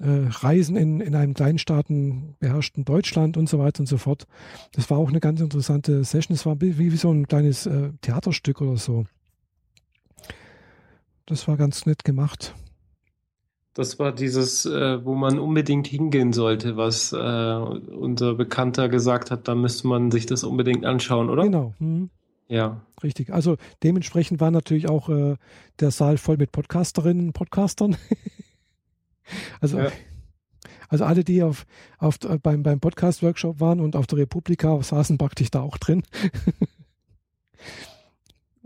äh, 0.00 0.28
Reisen 0.28 0.76
in, 0.76 1.00
in 1.00 1.14
einem 1.14 1.34
Kleinstaaten 1.34 2.36
beherrschten 2.38 2.84
Deutschland 2.84 3.36
und 3.36 3.48
so 3.48 3.58
weiter 3.58 3.80
und 3.80 3.86
so 3.86 3.98
fort. 3.98 4.26
Das 4.72 4.90
war 4.90 4.98
auch 4.98 5.08
eine 5.08 5.20
ganz 5.20 5.40
interessante 5.40 6.04
Session. 6.04 6.34
Es 6.34 6.44
war 6.46 6.60
wie, 6.60 6.78
wie 6.78 6.96
so 6.96 7.10
ein 7.10 7.26
kleines 7.26 7.66
äh, 7.66 7.90
Theaterstück 8.02 8.60
oder 8.60 8.76
so. 8.76 9.04
Das 11.24 11.48
war 11.48 11.56
ganz 11.56 11.86
nett 11.86 12.04
gemacht. 12.04 12.54
Das 13.74 13.98
war 13.98 14.12
dieses, 14.12 14.64
äh, 14.64 15.04
wo 15.04 15.14
man 15.14 15.38
unbedingt 15.38 15.86
hingehen 15.86 16.32
sollte, 16.32 16.76
was 16.76 17.12
äh, 17.12 17.16
unser 17.16 18.34
Bekannter 18.34 18.88
gesagt 18.88 19.30
hat, 19.30 19.48
da 19.48 19.54
müsste 19.54 19.86
man 19.86 20.10
sich 20.10 20.24
das 20.24 20.44
unbedingt 20.44 20.86
anschauen, 20.86 21.28
oder? 21.28 21.42
Genau. 21.42 21.74
Hm. 21.78 22.08
Ja. 22.48 22.80
Richtig. 23.02 23.32
Also 23.32 23.56
dementsprechend 23.82 24.40
war 24.40 24.50
natürlich 24.50 24.88
auch 24.88 25.08
äh, 25.08 25.36
der 25.80 25.90
Saal 25.90 26.16
voll 26.16 26.36
mit 26.38 26.52
Podcasterinnen 26.52 27.26
und 27.26 27.32
Podcastern. 27.32 27.96
Also, 29.60 29.78
ja. 29.78 29.90
also 30.88 31.04
alle, 31.04 31.24
die 31.24 31.42
auf, 31.42 31.66
auf, 31.98 32.18
beim, 32.42 32.62
beim 32.62 32.80
Podcast-Workshop 32.80 33.60
waren 33.60 33.80
und 33.80 33.96
auf 33.96 34.06
der 34.06 34.18
Republika 34.18 34.82
saßen 34.82 35.18
praktisch 35.18 35.50
da 35.50 35.60
auch 35.60 35.78
drin. 35.78 36.02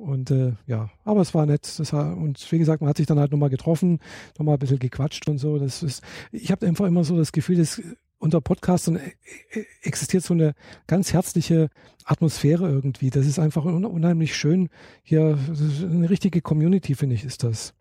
Und 0.00 0.30
äh, 0.30 0.54
ja, 0.66 0.88
aber 1.04 1.20
es 1.20 1.34
war 1.34 1.44
nett. 1.44 1.78
Das, 1.78 1.92
und 1.92 2.50
wie 2.50 2.58
gesagt, 2.58 2.80
man 2.80 2.88
hat 2.88 2.96
sich 2.96 3.06
dann 3.06 3.18
halt 3.18 3.32
nochmal 3.32 3.50
getroffen, 3.50 4.00
nochmal 4.38 4.56
ein 4.56 4.58
bisschen 4.58 4.78
gequatscht 4.78 5.28
und 5.28 5.36
so. 5.36 5.58
Das 5.58 5.82
ist, 5.82 6.02
ich 6.32 6.50
habe 6.50 6.66
einfach 6.66 6.86
immer 6.86 7.04
so 7.04 7.18
das 7.18 7.32
Gefühl, 7.32 7.56
dass 7.56 7.82
unter 8.18 8.40
Podcastern 8.40 8.96
e, 8.96 9.12
e, 9.52 9.66
existiert 9.82 10.22
so 10.22 10.32
eine 10.32 10.54
ganz 10.86 11.12
herzliche 11.12 11.68
Atmosphäre 12.04 12.68
irgendwie. 12.68 13.10
Das 13.10 13.26
ist 13.26 13.38
einfach 13.38 13.64
unheimlich 13.64 14.36
schön. 14.36 14.70
Hier, 15.02 15.38
eine 15.82 16.08
richtige 16.08 16.40
Community, 16.40 16.94
finde 16.94 17.14
ich, 17.14 17.24
ist 17.24 17.44
das. 17.44 17.74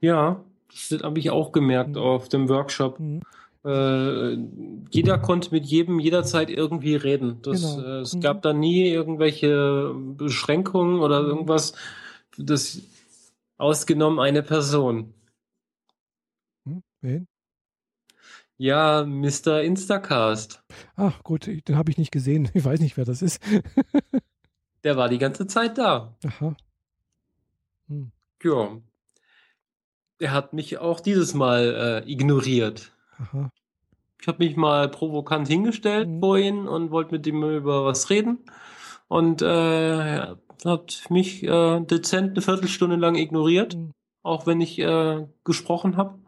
Ja, 0.00 0.42
das 0.90 1.02
habe 1.02 1.18
ich 1.18 1.30
auch 1.30 1.52
gemerkt 1.52 1.90
mhm. 1.90 2.02
auf 2.02 2.28
dem 2.28 2.48
Workshop. 2.48 3.00
Mhm. 3.00 3.22
Äh, 3.64 4.36
jeder 4.90 5.18
konnte 5.18 5.50
mit 5.50 5.66
jedem 5.66 5.98
jederzeit 5.98 6.50
irgendwie 6.50 6.94
reden. 6.94 7.40
Das, 7.42 7.76
genau. 7.76 7.86
äh, 7.86 8.00
es 8.00 8.14
mhm. 8.14 8.20
gab 8.20 8.42
da 8.42 8.52
nie 8.52 8.88
irgendwelche 8.88 9.92
Beschränkungen 9.94 11.00
oder 11.00 11.22
mhm. 11.22 11.28
irgendwas, 11.28 11.74
das 12.38 12.82
ausgenommen 13.58 14.20
eine 14.20 14.42
Person. 14.42 15.14
Hm, 16.64 16.82
wen? 17.00 17.26
Ja, 18.58 19.04
Mr. 19.04 19.62
Instacast. 19.62 20.62
Ach 20.94 21.22
gut, 21.22 21.46
den 21.46 21.76
habe 21.76 21.90
ich 21.90 21.98
nicht 21.98 22.10
gesehen. 22.10 22.50
Ich 22.54 22.64
weiß 22.64 22.80
nicht, 22.80 22.96
wer 22.96 23.04
das 23.04 23.20
ist. 23.20 23.42
Der 24.84 24.96
war 24.96 25.08
die 25.08 25.18
ganze 25.18 25.46
Zeit 25.46 25.76
da. 25.78 26.16
Aha. 26.24 26.56
Hm. 27.88 28.12
Ja. 28.42 28.80
Er 30.18 30.32
hat 30.32 30.52
mich 30.52 30.78
auch 30.78 31.00
dieses 31.00 31.34
Mal 31.34 32.02
äh, 32.06 32.10
ignoriert. 32.10 32.92
Aha. 33.18 33.50
Ich 34.20 34.28
habe 34.28 34.44
mich 34.44 34.56
mal 34.56 34.88
provokant 34.88 35.46
hingestellt 35.46 36.08
mhm. 36.08 36.20
vor 36.20 36.38
ihn 36.38 36.66
und 36.66 36.90
wollte 36.90 37.12
mit 37.12 37.26
ihm 37.26 37.42
über 37.44 37.84
was 37.84 38.10
reden. 38.10 38.38
Und 39.08 39.42
äh, 39.42 39.46
er 40.16 40.38
hat 40.64 41.04
mich 41.10 41.42
äh, 41.42 41.80
dezent 41.80 42.30
eine 42.32 42.42
Viertelstunde 42.42 42.96
lang 42.96 43.14
ignoriert, 43.14 43.76
mhm. 43.76 43.92
auch 44.22 44.46
wenn 44.46 44.60
ich 44.60 44.78
äh, 44.78 45.26
gesprochen 45.44 45.96
habe. 45.96 46.18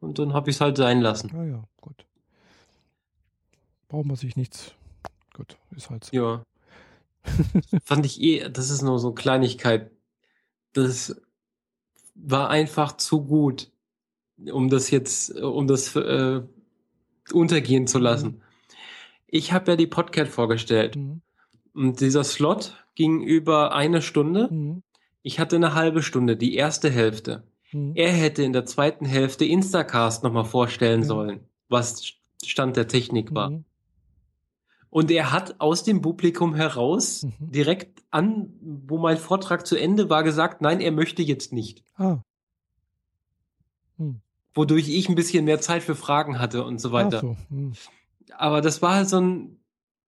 Und 0.00 0.18
dann 0.18 0.32
habe 0.32 0.50
ich 0.50 0.56
es 0.56 0.60
halt 0.60 0.76
sein 0.76 1.00
lassen. 1.00 1.30
Ja, 1.32 1.44
ja, 1.44 1.64
gut. 1.80 2.04
Braucht 3.88 4.06
man 4.06 4.16
sich 4.16 4.36
nichts. 4.36 4.74
Gut, 5.32 5.56
ist 5.76 5.90
halt 5.90 6.04
so. 6.04 6.16
Ja. 6.16 6.44
Fand 7.84 8.04
ich 8.04 8.20
eh, 8.20 8.48
das 8.50 8.70
ist 8.70 8.82
nur 8.82 8.98
so 8.98 9.08
eine 9.08 9.14
Kleinigkeit. 9.14 9.92
Das 10.72 11.20
war 12.14 12.50
einfach 12.50 12.96
zu 12.96 13.24
gut, 13.24 13.70
um 14.50 14.68
das 14.68 14.90
jetzt, 14.90 15.34
um 15.38 15.66
das 15.66 15.94
äh, 15.96 16.42
untergehen 17.32 17.86
zu 17.86 17.98
lassen. 17.98 18.28
Mhm. 18.28 18.42
Ich 19.26 19.52
habe 19.52 19.72
ja 19.72 19.76
die 19.76 19.86
Podcast 19.86 20.32
vorgestellt. 20.32 20.96
Mhm. 20.96 21.22
Und 21.74 22.00
dieser 22.00 22.24
Slot 22.24 22.84
ging 22.94 23.22
über 23.22 23.74
eine 23.74 24.02
Stunde. 24.02 24.48
Mhm. 24.50 24.82
Ich 25.22 25.38
hatte 25.38 25.56
eine 25.56 25.74
halbe 25.74 26.02
Stunde, 26.02 26.36
die 26.36 26.54
erste 26.54 26.90
Hälfte. 26.90 27.44
Mhm. 27.72 27.92
Er 27.94 28.12
hätte 28.12 28.42
in 28.42 28.52
der 28.52 28.66
zweiten 28.66 29.06
Hälfte 29.06 29.44
Instacast 29.44 30.22
nochmal 30.22 30.44
vorstellen 30.44 31.04
sollen, 31.04 31.40
was 31.68 32.14
Stand 32.44 32.76
der 32.76 32.88
Technik 32.88 33.34
war. 33.34 33.62
Und 34.92 35.10
er 35.10 35.32
hat 35.32 35.58
aus 35.58 35.84
dem 35.84 36.02
Publikum 36.02 36.54
heraus 36.54 37.22
mhm. 37.22 37.50
direkt 37.50 38.02
an, 38.10 38.52
wo 38.60 38.98
mein 38.98 39.16
Vortrag 39.16 39.66
zu 39.66 39.74
Ende 39.74 40.10
war, 40.10 40.22
gesagt, 40.22 40.60
nein, 40.60 40.82
er 40.82 40.92
möchte 40.92 41.22
jetzt 41.22 41.50
nicht. 41.50 41.82
Ah. 41.96 42.18
Hm. 43.96 44.20
Wodurch 44.52 44.90
ich 44.90 45.08
ein 45.08 45.14
bisschen 45.14 45.46
mehr 45.46 45.62
Zeit 45.62 45.82
für 45.82 45.94
Fragen 45.94 46.38
hatte 46.38 46.62
und 46.64 46.78
so 46.78 46.92
weiter. 46.92 47.20
So. 47.20 47.36
Hm. 47.48 47.72
Aber 48.36 48.60
das 48.60 48.82
war 48.82 48.96
halt 48.96 49.08
so 49.08 49.18
ein, 49.18 49.56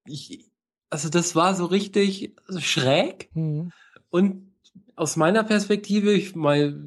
ich, 0.05 0.45
also 0.91 1.09
das 1.09 1.35
war 1.35 1.55
so 1.55 1.65
richtig 1.65 2.35
schräg. 2.59 3.31
Hm. 3.33 3.73
Und 4.11 4.53
aus 4.97 5.17
meiner 5.17 5.45
Perspektive, 5.45 6.13
ich 6.13 6.37
mal, 6.37 6.79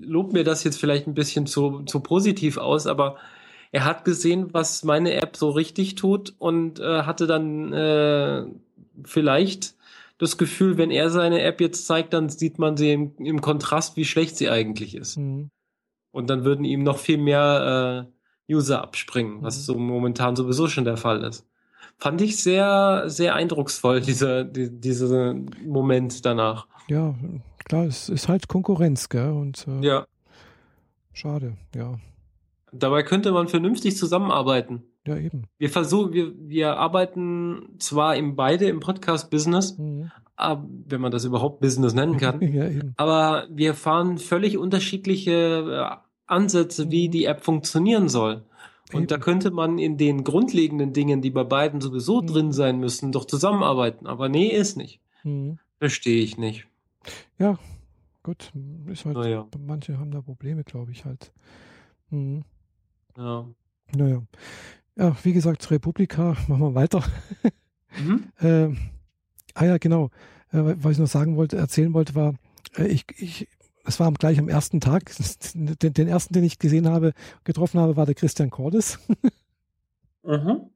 lob 0.00 0.32
mir 0.32 0.42
das 0.42 0.64
jetzt 0.64 0.80
vielleicht 0.80 1.06
ein 1.06 1.14
bisschen 1.14 1.46
zu, 1.46 1.84
zu 1.84 2.00
positiv 2.00 2.58
aus, 2.58 2.88
aber 2.88 3.16
er 3.76 3.84
hat 3.84 4.06
gesehen, 4.06 4.54
was 4.54 4.84
meine 4.84 5.12
App 5.12 5.36
so 5.36 5.50
richtig 5.50 5.96
tut 5.96 6.34
und 6.38 6.80
äh, 6.80 7.02
hatte 7.02 7.26
dann 7.26 7.74
äh, 7.74 8.46
vielleicht 9.04 9.74
das 10.16 10.38
Gefühl, 10.38 10.78
wenn 10.78 10.90
er 10.90 11.10
seine 11.10 11.42
App 11.42 11.60
jetzt 11.60 11.86
zeigt, 11.86 12.14
dann 12.14 12.30
sieht 12.30 12.58
man 12.58 12.78
sie 12.78 12.94
im, 12.94 13.12
im 13.18 13.42
Kontrast, 13.42 13.98
wie 13.98 14.06
schlecht 14.06 14.38
sie 14.38 14.48
eigentlich 14.48 14.94
ist. 14.94 15.18
Mhm. 15.18 15.50
Und 16.10 16.30
dann 16.30 16.46
würden 16.46 16.64
ihm 16.64 16.84
noch 16.84 16.96
viel 16.96 17.18
mehr 17.18 18.08
äh, 18.48 18.54
User 18.54 18.80
abspringen, 18.80 19.42
was 19.42 19.58
mhm. 19.58 19.62
so 19.64 19.74
momentan 19.74 20.36
sowieso 20.36 20.68
schon 20.68 20.86
der 20.86 20.96
Fall 20.96 21.22
ist. 21.22 21.46
Fand 21.98 22.22
ich 22.22 22.42
sehr, 22.42 23.02
sehr 23.08 23.34
eindrucksvoll, 23.34 24.00
dieser, 24.10 24.44
die, 24.44 24.70
dieser 24.70 25.34
Moment 25.66 26.24
danach. 26.24 26.66
Ja, 26.88 27.14
klar, 27.66 27.84
es 27.84 28.08
ist 28.08 28.28
halt 28.28 28.48
Konkurrenz, 28.48 29.10
gell? 29.10 29.32
Und 29.32 29.66
äh, 29.68 29.86
ja. 29.86 30.06
schade, 31.12 31.58
ja. 31.74 31.98
Dabei 32.78 33.02
könnte 33.02 33.32
man 33.32 33.48
vernünftig 33.48 33.96
zusammenarbeiten. 33.96 34.82
Ja, 35.06 35.16
eben. 35.16 35.44
Wir 35.58 35.70
versuchen, 35.70 36.12
wir, 36.12 36.32
wir 36.36 36.76
arbeiten 36.78 37.76
zwar 37.78 38.16
im 38.16 38.34
beide 38.36 38.66
im 38.66 38.80
Podcast-Business, 38.80 39.78
mhm. 39.78 40.10
wenn 40.88 41.00
man 41.00 41.12
das 41.12 41.24
überhaupt 41.24 41.60
Business 41.60 41.94
nennen 41.94 42.16
kann. 42.18 42.40
ja, 42.40 42.68
eben. 42.68 42.94
Aber 42.96 43.46
wir 43.50 43.74
fahren 43.74 44.18
völlig 44.18 44.58
unterschiedliche 44.58 45.32
äh, 45.32 45.96
Ansätze, 46.26 46.90
wie 46.90 47.08
mhm. 47.08 47.12
die 47.12 47.24
App 47.26 47.44
funktionieren 47.44 48.08
soll. 48.08 48.42
Und 48.92 49.00
eben. 49.00 49.06
da 49.08 49.18
könnte 49.18 49.50
man 49.50 49.78
in 49.78 49.96
den 49.96 50.24
grundlegenden 50.24 50.92
Dingen, 50.92 51.20
die 51.22 51.30
bei 51.30 51.44
beiden 51.44 51.80
sowieso 51.80 52.22
mhm. 52.22 52.26
drin 52.26 52.52
sein 52.52 52.78
müssen, 52.78 53.12
doch 53.12 53.24
zusammenarbeiten. 53.24 54.06
Aber 54.06 54.28
nee, 54.28 54.48
ist 54.48 54.76
nicht. 54.76 55.00
Mhm. 55.24 55.58
Verstehe 55.78 56.22
ich 56.22 56.38
nicht. 56.38 56.66
Ja, 57.38 57.58
gut. 58.22 58.52
Ist 58.86 59.04
halt, 59.04 59.16
naja. 59.16 59.46
Manche 59.58 59.98
haben 59.98 60.10
da 60.10 60.20
Probleme, 60.20 60.64
glaube 60.64 60.92
ich 60.92 61.04
halt. 61.04 61.32
Mhm. 62.10 62.44
Ja. 63.16 63.46
Naja. 63.94 64.22
Ja, 64.96 65.16
wie 65.22 65.32
gesagt, 65.32 65.70
Republika, 65.70 66.36
machen 66.48 66.60
wir 66.60 66.74
weiter. 66.74 67.04
Mhm. 67.98 68.32
äh, 68.40 68.74
ah 69.54 69.64
ja, 69.64 69.78
genau. 69.78 70.10
Äh, 70.52 70.74
was 70.82 70.92
ich 70.92 70.98
noch 70.98 71.06
sagen 71.06 71.36
wollte, 71.36 71.56
erzählen 71.56 71.92
wollte, 71.92 72.14
war, 72.14 72.34
äh, 72.76 72.86
ich, 72.86 73.04
ich, 73.16 73.48
es 73.84 74.00
war 74.00 74.10
gleich 74.12 74.38
am 74.38 74.48
ersten 74.48 74.80
Tag, 74.80 75.12
den, 75.54 75.92
den, 75.92 76.08
ersten, 76.08 76.34
den 76.34 76.44
ich 76.44 76.58
gesehen 76.58 76.88
habe, 76.88 77.12
getroffen 77.44 77.80
habe, 77.80 77.96
war 77.96 78.06
der 78.06 78.14
Christian 78.14 78.50
Cordes. 78.50 78.98
mhm. 80.22 80.70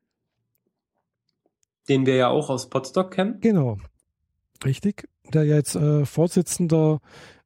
Den 1.88 2.06
wir 2.06 2.14
ja 2.14 2.28
auch 2.28 2.50
aus 2.50 2.68
Potsdok 2.68 3.10
kennen. 3.12 3.40
Genau. 3.40 3.78
Richtig. 4.64 5.08
Der 5.32 5.44
ja 5.44 5.56
jetzt 5.56 5.74
äh, 5.74 6.04
Vorsitzender 6.04 7.00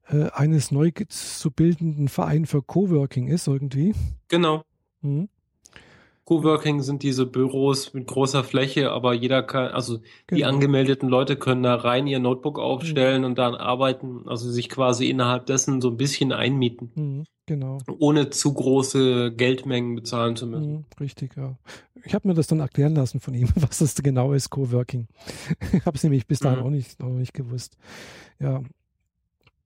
äh, 0.07 0.29
eines 0.31 0.71
neu 0.71 0.91
zu 1.07 1.51
bildenden 1.51 2.09
Verein 2.09 2.45
für 2.45 2.61
Coworking 2.61 3.27
ist 3.27 3.47
irgendwie. 3.47 3.95
Genau. 4.27 4.63
Mhm. 5.05 5.29
Coworking 6.25 6.81
sind 6.81 7.03
diese 7.03 7.27
Büros 7.27 7.93
mit 7.93 8.07
großer 8.07 8.43
Fläche, 8.43 8.91
aber 8.91 9.13
jeder 9.13 9.43
kann, 9.43 9.67
also 9.67 9.99
genau. 10.25 10.37
die 10.37 10.45
angemeldeten 10.45 11.07
Leute 11.07 11.35
können 11.35 11.61
da 11.61 11.75
rein 11.75 12.07
ihr 12.07 12.17
Notebook 12.17 12.57
aufstellen 12.57 13.21
mhm. 13.21 13.27
und 13.27 13.37
dann 13.37 13.53
arbeiten, 13.53 14.27
also 14.27 14.49
sich 14.49 14.69
quasi 14.69 15.07
innerhalb 15.07 15.45
dessen 15.45 15.81
so 15.81 15.91
ein 15.91 15.97
bisschen 15.97 16.31
einmieten. 16.31 16.91
Mhm, 16.95 17.23
genau. 17.45 17.77
Ohne 17.99 18.31
zu 18.31 18.55
große 18.55 19.33
Geldmengen 19.33 19.93
bezahlen 19.93 20.35
zu 20.35 20.47
müssen. 20.47 20.71
Mhm, 20.71 20.85
richtig, 20.99 21.37
ja. 21.37 21.57
Ich 22.03 22.15
habe 22.15 22.27
mir 22.27 22.33
das 22.33 22.47
dann 22.47 22.59
erklären 22.59 22.95
lassen 22.95 23.19
von 23.19 23.35
ihm, 23.35 23.49
was 23.55 23.77
das 23.77 23.93
genau 23.95 24.33
ist, 24.33 24.49
Coworking. 24.49 25.07
ich 25.73 25.85
habe 25.85 25.95
es 25.95 26.03
nämlich 26.03 26.25
bis 26.25 26.39
dahin 26.39 26.59
mhm. 26.59 26.65
auch 26.65 26.71
nicht, 26.71 26.99
noch 26.99 27.09
nicht 27.09 27.35
gewusst. 27.35 27.77
Ja. 28.39 28.63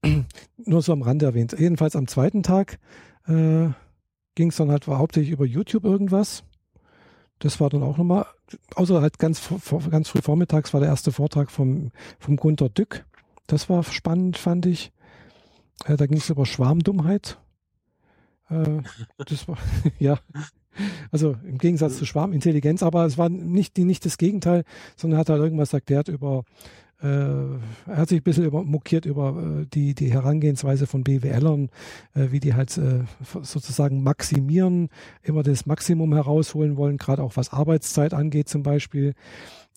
Nur 0.57 0.81
so 0.81 0.91
am 0.91 1.03
Rand 1.03 1.23
erwähnt. 1.23 1.55
Jedenfalls 1.57 1.95
am 1.95 2.07
zweiten 2.07 2.43
Tag 2.43 2.79
äh, 3.27 3.69
ging 4.39 4.51
es 4.51 4.55
dann 4.55 4.71
halt 4.71 4.87
hauptsächlich 4.87 5.33
über 5.33 5.45
YouTube 5.45 5.83
irgendwas. 5.83 6.45
Das 7.39 7.59
war 7.59 7.69
dann 7.69 7.83
auch 7.83 7.97
nochmal, 7.97 8.25
außer 8.73 9.01
halt 9.01 9.19
ganz, 9.19 9.49
ganz 9.91 10.07
früh 10.07 10.21
vormittags 10.21 10.73
war 10.73 10.79
der 10.79 10.87
erste 10.87 11.11
Vortrag 11.11 11.51
vom, 11.51 11.91
vom 12.19 12.37
Gunter 12.37 12.69
Dück. 12.69 13.05
Das 13.47 13.69
war 13.69 13.83
spannend, 13.83 14.37
fand 14.37 14.65
ich. 14.65 14.93
Äh, 15.83 15.97
da 15.97 16.05
ging 16.05 16.19
es 16.19 16.29
über 16.29 16.45
Schwarmdummheit. 16.45 17.37
Äh, 18.49 18.77
das 19.17 19.45
war, 19.49 19.57
ja. 19.99 20.17
Also 21.11 21.35
im 21.43 21.57
Gegensatz 21.57 21.97
zu 21.97 22.05
Schwarmintelligenz, 22.05 22.81
aber 22.81 23.05
es 23.05 23.17
war 23.17 23.27
nicht, 23.27 23.77
nicht 23.77 24.05
das 24.05 24.17
Gegenteil, 24.17 24.63
sondern 24.95 25.19
hat 25.19 25.27
halt 25.27 25.41
irgendwas 25.41 25.73
erklärt 25.73 26.07
über 26.07 26.45
er 27.01 27.97
hat 27.97 28.09
sich 28.09 28.19
ein 28.19 28.23
bisschen 28.23 28.45
über, 28.45 28.63
mokiert 28.63 29.05
über 29.05 29.61
äh, 29.61 29.65
die, 29.65 29.95
die 29.95 30.11
Herangehensweise 30.11 30.85
von 30.85 31.03
BWLern, 31.03 31.69
äh, 32.13 32.27
wie 32.31 32.41
die 32.41 32.53
halt 32.53 32.77
äh, 32.77 33.03
sozusagen 33.41 34.03
maximieren, 34.03 34.89
immer 35.23 35.43
das 35.43 35.65
Maximum 35.65 36.13
herausholen 36.13 36.75
wollen, 36.75 36.97
gerade 36.97 37.23
auch 37.23 37.37
was 37.37 37.53
Arbeitszeit 37.53 38.13
angeht 38.13 38.49
zum 38.49 38.63
Beispiel, 38.63 39.13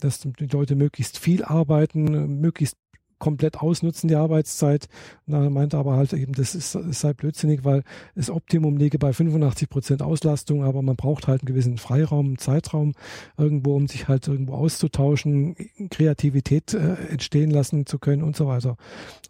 dass 0.01 0.19
die 0.21 0.47
Leute 0.47 0.75
möglichst 0.75 1.19
viel 1.19 1.45
arbeiten, 1.45 2.41
möglichst 2.41 2.77
komplett 3.23 3.59
ausnutzen, 3.59 4.09
die 4.09 4.17
Arbeitszeit. 4.17 4.89
Und 5.29 5.35
dann 5.35 5.53
meinte 5.53 5.79
aber 5.79 5.95
halt 5.97 6.13
eben, 6.13 6.33
das 6.33 6.57
ist, 6.57 6.75
ist 6.75 7.05
halt 7.05 7.19
blödsinnig, 7.19 7.65
weil 7.65 7.85
das 8.17 8.31
Optimum 8.31 8.77
liege 8.77 8.99
bei 8.99 9.13
85 9.13 9.71
Prozent 9.71 10.03
Auslastung, 10.03 10.65
aber 10.65 10.83
man 10.83 10.97
braucht 10.97 11.29
halt 11.29 11.43
einen 11.43 11.47
gewissen 11.47 11.79
Freiraum, 11.79 12.27
einen 12.27 12.39
Zeitraum 12.39 12.95
irgendwo, 13.39 13.77
um 13.77 13.87
sich 13.87 14.09
halt 14.09 14.27
irgendwo 14.27 14.55
auszutauschen, 14.55 15.55
Kreativität 15.89 16.75
äh, 16.75 16.95
entstehen 17.11 17.53
lassen 17.53 17.87
zu 17.87 18.01
können 18.01 18.25
und 18.25 18.35
so 18.35 18.49
weiter 18.49 18.77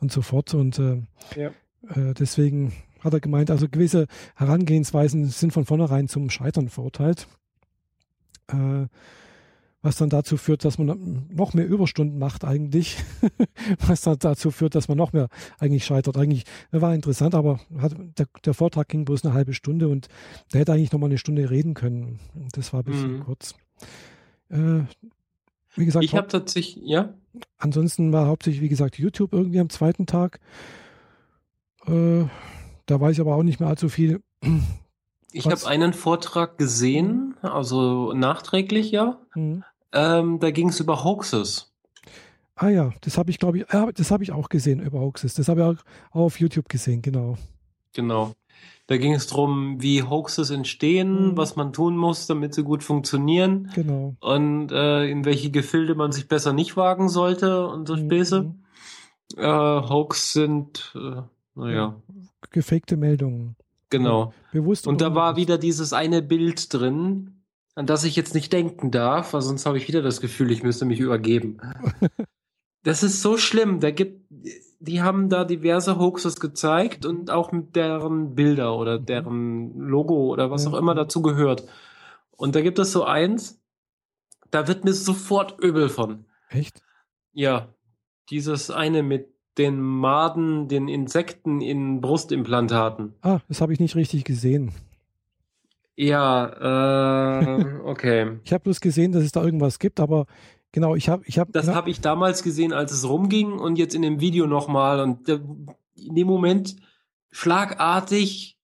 und 0.00 0.10
so 0.10 0.22
fort. 0.22 0.54
Und 0.54 0.78
äh, 0.78 1.02
ja. 1.36 1.48
äh, 1.94 2.14
deswegen 2.14 2.72
hat 3.00 3.12
er 3.12 3.20
gemeint, 3.20 3.50
also 3.50 3.68
gewisse 3.68 4.06
Herangehensweisen 4.36 5.26
sind 5.26 5.52
von 5.52 5.66
vornherein 5.66 6.08
zum 6.08 6.30
Scheitern 6.30 6.70
verurteilt. 6.70 7.28
Äh, 8.48 8.86
was 9.82 9.96
dann 9.96 10.08
dazu 10.08 10.36
führt, 10.36 10.64
dass 10.64 10.78
man 10.78 11.26
noch 11.28 11.54
mehr 11.54 11.66
Überstunden 11.66 12.18
macht 12.18 12.44
eigentlich, 12.44 12.96
was 13.86 14.02
dann 14.02 14.18
dazu 14.18 14.52
führt, 14.52 14.76
dass 14.76 14.88
man 14.88 14.96
noch 14.96 15.12
mehr 15.12 15.28
eigentlich 15.58 15.84
scheitert. 15.84 16.16
Eigentlich 16.16 16.44
war 16.70 16.94
interessant, 16.94 17.34
aber 17.34 17.60
hat, 17.78 17.94
der, 18.16 18.26
der, 18.44 18.54
Vortrag 18.54 18.88
ging 18.88 19.04
bloß 19.04 19.24
eine 19.24 19.34
halbe 19.34 19.54
Stunde 19.54 19.88
und 19.88 20.08
der 20.52 20.60
hätte 20.60 20.72
eigentlich 20.72 20.92
noch 20.92 21.00
mal 21.00 21.06
eine 21.06 21.18
Stunde 21.18 21.50
reden 21.50 21.74
können. 21.74 22.20
Das 22.52 22.72
war 22.72 22.80
ein 22.80 22.84
bisschen 22.84 23.16
mhm. 23.18 23.24
kurz. 23.24 23.54
Äh, 24.50 24.82
wie 25.74 25.84
gesagt, 25.84 26.04
ich 26.04 26.14
habe 26.14 26.28
tatsächlich, 26.28 26.84
ja. 26.86 27.14
Ansonsten 27.58 28.12
war 28.12 28.26
hauptsächlich, 28.26 28.62
wie 28.62 28.68
gesagt, 28.68 28.98
YouTube 28.98 29.32
irgendwie 29.32 29.58
am 29.58 29.70
zweiten 29.70 30.06
Tag. 30.06 30.38
Äh, 31.86 32.24
da 32.86 33.00
weiß 33.00 33.12
ich 33.14 33.20
aber 33.20 33.34
auch 33.34 33.42
nicht 33.42 33.58
mehr 33.58 33.68
allzu 33.68 33.88
viel. 33.88 34.22
Ich 35.32 35.46
habe 35.46 35.66
einen 35.66 35.92
Vortrag 35.92 36.58
gesehen, 36.58 37.34
also 37.42 38.12
nachträglich, 38.12 38.92
ja. 38.92 39.18
Mhm. 39.34 39.64
Ähm, 39.92 40.38
da 40.38 40.50
ging 40.50 40.68
es 40.68 40.80
über 40.80 41.04
Hoaxes. 41.04 41.72
Ah 42.54 42.68
ja, 42.68 42.92
das 43.00 43.18
habe 43.18 43.30
ich, 43.30 43.38
glaube 43.38 43.58
ich, 43.58 43.64
äh, 43.70 43.92
das 43.94 44.10
habe 44.10 44.22
ich 44.22 44.32
auch 44.32 44.48
gesehen 44.48 44.80
über 44.80 45.00
Hoaxes. 45.00 45.34
Das 45.34 45.48
habe 45.48 45.60
ich 45.60 45.66
auch 45.66 45.84
auf 46.10 46.40
YouTube 46.40 46.68
gesehen, 46.68 47.02
genau. 47.02 47.36
Genau. 47.94 48.34
Da 48.86 48.96
ging 48.96 49.14
es 49.14 49.26
darum, 49.26 49.80
wie 49.80 50.02
Hoaxes 50.02 50.50
entstehen, 50.50 51.30
mhm. 51.30 51.36
was 51.36 51.56
man 51.56 51.72
tun 51.72 51.96
muss, 51.96 52.26
damit 52.26 52.54
sie 52.54 52.62
gut 52.62 52.82
funktionieren. 52.82 53.70
Genau. 53.74 54.16
Und 54.20 54.72
äh, 54.72 55.08
in 55.08 55.24
welche 55.24 55.50
Gefilde 55.50 55.94
man 55.94 56.12
sich 56.12 56.28
besser 56.28 56.52
nicht 56.52 56.76
wagen 56.76 57.08
sollte 57.08 57.66
und 57.66 57.86
so 57.86 57.96
mhm. 57.96 58.06
Späße. 58.06 58.42
Mhm. 58.42 58.62
Äh, 59.36 59.46
Hoax 59.46 60.32
sind, 60.32 60.94
äh, 60.94 61.22
naja. 61.54 61.96
Gefakte 62.50 62.96
Meldungen. 62.96 63.56
Genau. 63.88 64.32
Bewusst. 64.52 64.86
Und 64.86 65.00
da 65.00 65.14
war 65.14 65.36
wieder 65.36 65.58
dieses 65.58 65.92
eine 65.92 66.22
Bild 66.22 66.72
drin, 66.72 67.41
an 67.74 67.86
das 67.86 68.04
ich 68.04 68.16
jetzt 68.16 68.34
nicht 68.34 68.52
denken 68.52 68.90
darf, 68.90 69.32
weil 69.32 69.42
sonst 69.42 69.66
habe 69.66 69.78
ich 69.78 69.88
wieder 69.88 70.02
das 70.02 70.20
Gefühl, 70.20 70.50
ich 70.50 70.62
müsste 70.62 70.84
mich 70.84 71.00
übergeben. 71.00 71.58
das 72.82 73.02
ist 73.02 73.22
so 73.22 73.36
schlimm. 73.36 73.80
Da 73.80 73.90
gibt, 73.90 74.26
die 74.80 75.02
haben 75.02 75.28
da 75.28 75.44
diverse 75.44 75.98
Hoaxes 75.98 76.38
gezeigt 76.38 77.06
und 77.06 77.30
auch 77.30 77.52
mit 77.52 77.74
deren 77.76 78.34
Bilder 78.34 78.76
oder 78.76 79.00
mhm. 79.00 79.06
deren 79.06 79.78
Logo 79.78 80.26
oder 80.32 80.50
was 80.50 80.66
auch 80.66 80.74
immer 80.74 80.94
dazu 80.94 81.22
gehört. 81.22 81.66
Und 82.32 82.54
da 82.54 82.60
gibt 82.60 82.78
es 82.78 82.92
so 82.92 83.04
eins, 83.04 83.60
da 84.50 84.68
wird 84.68 84.84
mir 84.84 84.92
sofort 84.92 85.58
übel 85.60 85.88
von. 85.88 86.26
Echt? 86.48 86.82
Ja. 87.32 87.68
Dieses 88.30 88.70
eine 88.70 89.02
mit 89.02 89.32
den 89.58 89.80
Maden, 89.80 90.68
den 90.68 90.88
Insekten 90.88 91.60
in 91.60 92.00
Brustimplantaten. 92.00 93.14
Ah, 93.20 93.40
das 93.48 93.60
habe 93.60 93.72
ich 93.72 93.80
nicht 93.80 93.96
richtig 93.96 94.24
gesehen. 94.24 94.72
Ja, 96.02 97.40
äh, 97.40 97.80
okay. 97.84 98.40
ich 98.42 98.52
habe 98.52 98.64
bloß 98.64 98.80
gesehen, 98.80 99.12
dass 99.12 99.22
es 99.22 99.30
da 99.30 99.44
irgendwas 99.44 99.78
gibt, 99.78 100.00
aber 100.00 100.26
genau, 100.72 100.96
ich 100.96 101.08
habe, 101.08 101.22
ich 101.26 101.38
habe. 101.38 101.52
Das 101.52 101.68
habe 101.68 101.90
ich 101.90 102.00
damals 102.00 102.42
gesehen, 102.42 102.72
als 102.72 102.90
es 102.90 103.08
rumging 103.08 103.52
und 103.52 103.78
jetzt 103.78 103.94
in 103.94 104.02
dem 104.02 104.20
Video 104.20 104.48
nochmal 104.48 104.98
und 104.98 105.28
in 105.28 106.14
dem 106.14 106.26
Moment 106.26 106.74
schlagartig 107.30 108.58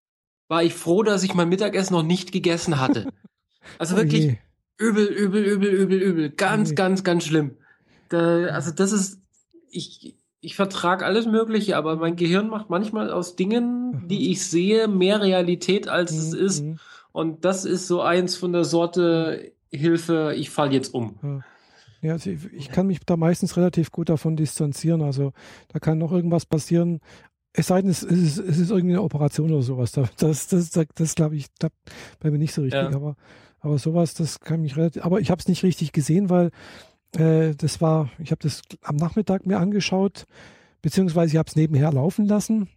war 0.49 0.64
ich 0.64 0.74
froh, 0.74 1.05
dass 1.05 1.22
ich 1.22 1.34
mein 1.34 1.49
Mittagessen 1.49 1.95
noch 1.95 2.03
nicht 2.03 2.32
gegessen 2.32 2.80
hatte. 2.80 3.07
Also 3.78 3.97
oh 3.97 3.99
wirklich 3.99 4.24
je. 4.24 4.39
übel, 4.78 5.05
übel, 5.05 5.45
übel, 5.45 5.68
übel, 5.68 6.01
übel, 6.01 6.30
ganz, 6.30 6.70
oh 6.70 6.74
ganz, 6.74 7.05
ganz 7.05 7.26
schlimm. 7.26 7.59
Da, 8.09 8.47
also 8.47 8.70
das 8.70 8.93
ist, 8.93 9.20
ich, 9.70 10.16
ich 10.41 10.57
vertrage 10.57 11.05
alles 11.05 11.26
Mögliche, 11.26 11.76
aber 11.76 11.97
mein 11.97 12.16
Gehirn 12.16 12.49
macht 12.49 12.70
manchmal 12.70 13.11
aus 13.11 13.36
Dingen, 13.36 13.91
mhm. 13.91 14.09
die 14.09 14.30
ich 14.30 14.43
sehe, 14.43 14.89
mehr 14.89 15.20
Realität, 15.20 15.86
als 15.86 16.12
mhm. 16.12 16.18
es 16.18 16.32
ist. 16.32 16.64
Und 17.13 17.45
das 17.45 17.65
ist 17.65 17.87
so 17.87 18.01
eins 18.01 18.37
von 18.37 18.53
der 18.53 18.65
Sorte 18.65 19.53
Hilfe, 19.71 20.35
ich 20.37 20.51
falle 20.51 20.73
jetzt 20.73 20.95
um. 20.95 21.43
Ja, 22.01 22.13
also 22.13 22.31
ich, 22.31 22.53
ich, 22.53 22.69
kann 22.71 22.87
mich 22.87 23.01
da 23.05 23.17
meistens 23.17 23.57
relativ 23.57 23.91
gut 23.91 24.09
davon 24.09 24.37
distanzieren. 24.37 25.03
Also 25.03 25.33
da 25.69 25.79
kann 25.79 25.99
noch 25.99 26.13
irgendwas 26.13 26.47
passieren. 26.47 27.01
Es 27.53 27.69
sei 27.69 27.81
denn, 27.81 27.91
es 27.91 28.03
ist, 28.03 28.39
es 28.39 28.59
ist 28.59 28.71
irgendwie 28.71 28.95
eine 28.95 29.03
Operation 29.03 29.51
oder 29.51 29.63
sowas. 29.63 29.93
Das, 29.93 30.15
das, 30.17 30.47
das, 30.47 30.71
das, 30.71 30.87
das 30.95 31.15
glaube 31.15 31.37
ich, 31.37 31.47
da 31.59 31.69
bei 32.21 32.31
mir 32.31 32.39
nicht 32.39 32.55
so 32.55 32.63
richtig. 32.63 32.81
Ja. 32.81 32.95
Aber, 32.95 33.17
aber 33.61 33.79
sowas, 33.79 34.15
das 34.15 34.41
kann 34.41 34.63
mich 34.63 34.77
relativ. 34.77 35.05
Aber 35.05 35.21
ich 35.21 35.31
habe 35.31 35.41
es 35.41 35.49
nicht 35.49 35.65
richtig 35.65 35.93
gesehen, 35.93 36.31
weil 36.31 36.51
äh, 37.17 37.55
das 37.57 37.81
war, 37.81 38.11
ich 38.19 38.31
habe 38.31 38.43
das 38.43 38.63
am 38.83 38.97
Nachmittag 38.97 39.45
mir 39.47 39.59
angeschaut, 39.59 40.25
beziehungsweise 40.83 41.33
ich 41.33 41.39
habe 41.39 41.49
es 41.49 41.57
nebenher 41.57 41.93
laufen 41.93 42.27
lassen. 42.27 42.69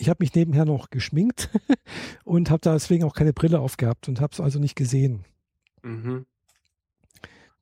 Ich 0.00 0.08
habe 0.08 0.22
mich 0.22 0.34
nebenher 0.34 0.64
noch 0.64 0.90
geschminkt 0.90 1.50
und 2.24 2.50
habe 2.50 2.60
deswegen 2.64 3.04
auch 3.04 3.14
keine 3.14 3.32
Brille 3.32 3.60
aufgehabt 3.60 4.08
und 4.08 4.20
habe 4.20 4.32
es 4.32 4.40
also 4.40 4.58
nicht 4.58 4.76
gesehen. 4.76 5.24
Mhm. 5.82 6.24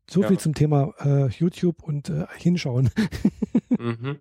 So 0.09 0.23
ja. 0.23 0.29
viel 0.29 0.39
zum 0.39 0.55
Thema 0.55 0.93
äh, 1.01 1.29
YouTube 1.29 1.83
und 1.83 2.11
äh, 2.11 2.27
hinschauen. 2.37 2.91
mhm. 3.71 4.21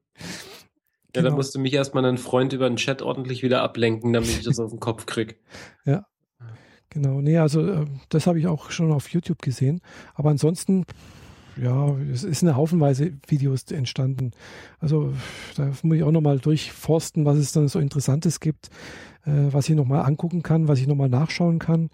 Ja, 1.16 1.22
genau. 1.22 1.30
da 1.30 1.36
musste 1.36 1.60
mich 1.60 1.74
erstmal 1.74 2.06
ein 2.06 2.18
Freund 2.18 2.54
über 2.54 2.68
den 2.68 2.78
Chat 2.78 3.02
ordentlich 3.02 3.44
wieder 3.44 3.62
ablenken, 3.62 4.14
damit 4.14 4.30
ich 4.30 4.44
das 4.44 4.60
auf 4.60 4.72
den 4.72 4.80
Kopf 4.80 5.06
kriege. 5.06 5.36
Ja. 5.86 6.06
Genau, 6.90 7.20
nee, 7.20 7.38
also 7.38 7.62
äh, 7.68 7.86
das 8.08 8.26
habe 8.26 8.40
ich 8.40 8.48
auch 8.48 8.72
schon 8.72 8.94
auf 8.94 9.10
YouTube 9.10 9.42
gesehen. 9.42 9.82
Aber 10.14 10.30
ansonsten 10.30 10.86
ja, 11.62 11.96
es 12.12 12.24
ist 12.24 12.44
eine 12.44 12.56
Haufenweise 12.56 13.14
Videos 13.28 13.64
entstanden. 13.72 14.32
Also 14.80 15.14
da 15.56 15.72
muss 15.84 15.98
ich 15.98 16.04
auch 16.04 16.12
nochmal 16.12 16.40
durchforsten, 16.40 17.26
was 17.26 17.38
es 17.38 17.52
dann 17.52 17.68
so 17.68 17.80
Interessantes 17.80 18.40
gibt, 18.40 18.70
äh, 19.26 19.32
was 19.52 19.70
ich 19.70 19.76
nochmal 19.76 20.06
angucken 20.06 20.44
kann, 20.44 20.68
was 20.68 20.80
ich 20.80 20.88
nochmal 20.88 21.10
nachschauen 21.10 21.60
kann, 21.60 21.90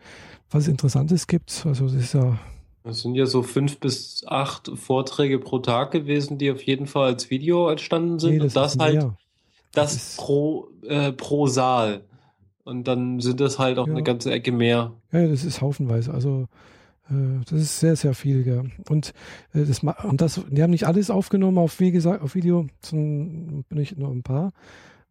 was 0.50 0.64
es 0.64 0.70
Interessantes 0.70 1.28
gibt. 1.28 1.66
Also 1.66 1.86
das 1.86 1.96
ist 1.96 2.14
ja. 2.14 2.40
Es 2.84 3.02
sind 3.02 3.14
ja 3.14 3.28
so 3.28 3.44
fünf 3.44 3.80
bis 3.80 4.26
acht 4.28 4.72
Vorträge 4.74 5.38
pro 5.38 5.60
Tag 5.60 5.92
gewesen, 5.92 6.40
die 6.40 6.52
auf 6.52 6.64
jeden 6.64 6.88
Fall 6.88 7.10
als 7.10 7.30
Video 7.30 7.70
entstanden 7.70 8.18
sind. 8.18 8.32
Nee, 8.32 8.40
das 8.40 8.56
Und 8.56 8.56
das 8.56 8.78
halt, 8.80 8.96
mehr. 8.96 9.18
das, 9.74 9.94
das 9.94 10.16
pro, 10.18 10.70
äh, 10.88 11.12
pro 11.12 11.46
Saal. 11.46 12.02
Und 12.64 12.88
dann 12.88 13.20
sind 13.20 13.40
das 13.40 13.60
halt 13.60 13.78
auch 13.78 13.88
ja. 13.88 13.94
eine 13.94 14.04
ganze 14.04 14.32
Ecke 14.32 14.52
mehr. 14.52 14.94
Ja, 15.12 15.28
das 15.28 15.44
ist 15.44 15.62
haufenweise. 15.62 16.12
Also 16.12 16.48
das 17.46 17.60
ist 17.60 17.80
sehr, 17.80 17.96
sehr 17.96 18.14
viel. 18.14 18.44
Gell. 18.44 18.72
Und, 18.90 19.14
äh, 19.54 19.66
das, 19.66 19.84
und 19.84 20.22
das, 20.22 20.42
die 20.50 20.64
haben 20.64 20.72
nicht 20.72 20.88
alles 20.88 21.10
aufgenommen 21.10 21.58
auf, 21.58 21.80
wie 21.80 21.92
gesagt, 21.92 22.22
auf 22.22 22.36
Video, 22.36 22.68
sondern 22.82 23.66
nicht 23.70 23.98
nur 23.98 24.10
ein 24.10 24.24
paar. 24.24 24.54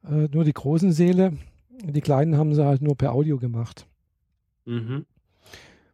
Äh, 0.04 0.28
nur 0.32 0.44
die 0.44 0.52
großen 0.52 0.92
Säle, 0.92 1.32
die 1.82 2.00
kleinen 2.00 2.36
haben 2.36 2.54
sie 2.54 2.64
halt 2.64 2.82
nur 2.82 2.96
per 2.96 3.12
Audio 3.12 3.38
gemacht. 3.38 3.86
Mhm. 4.64 5.06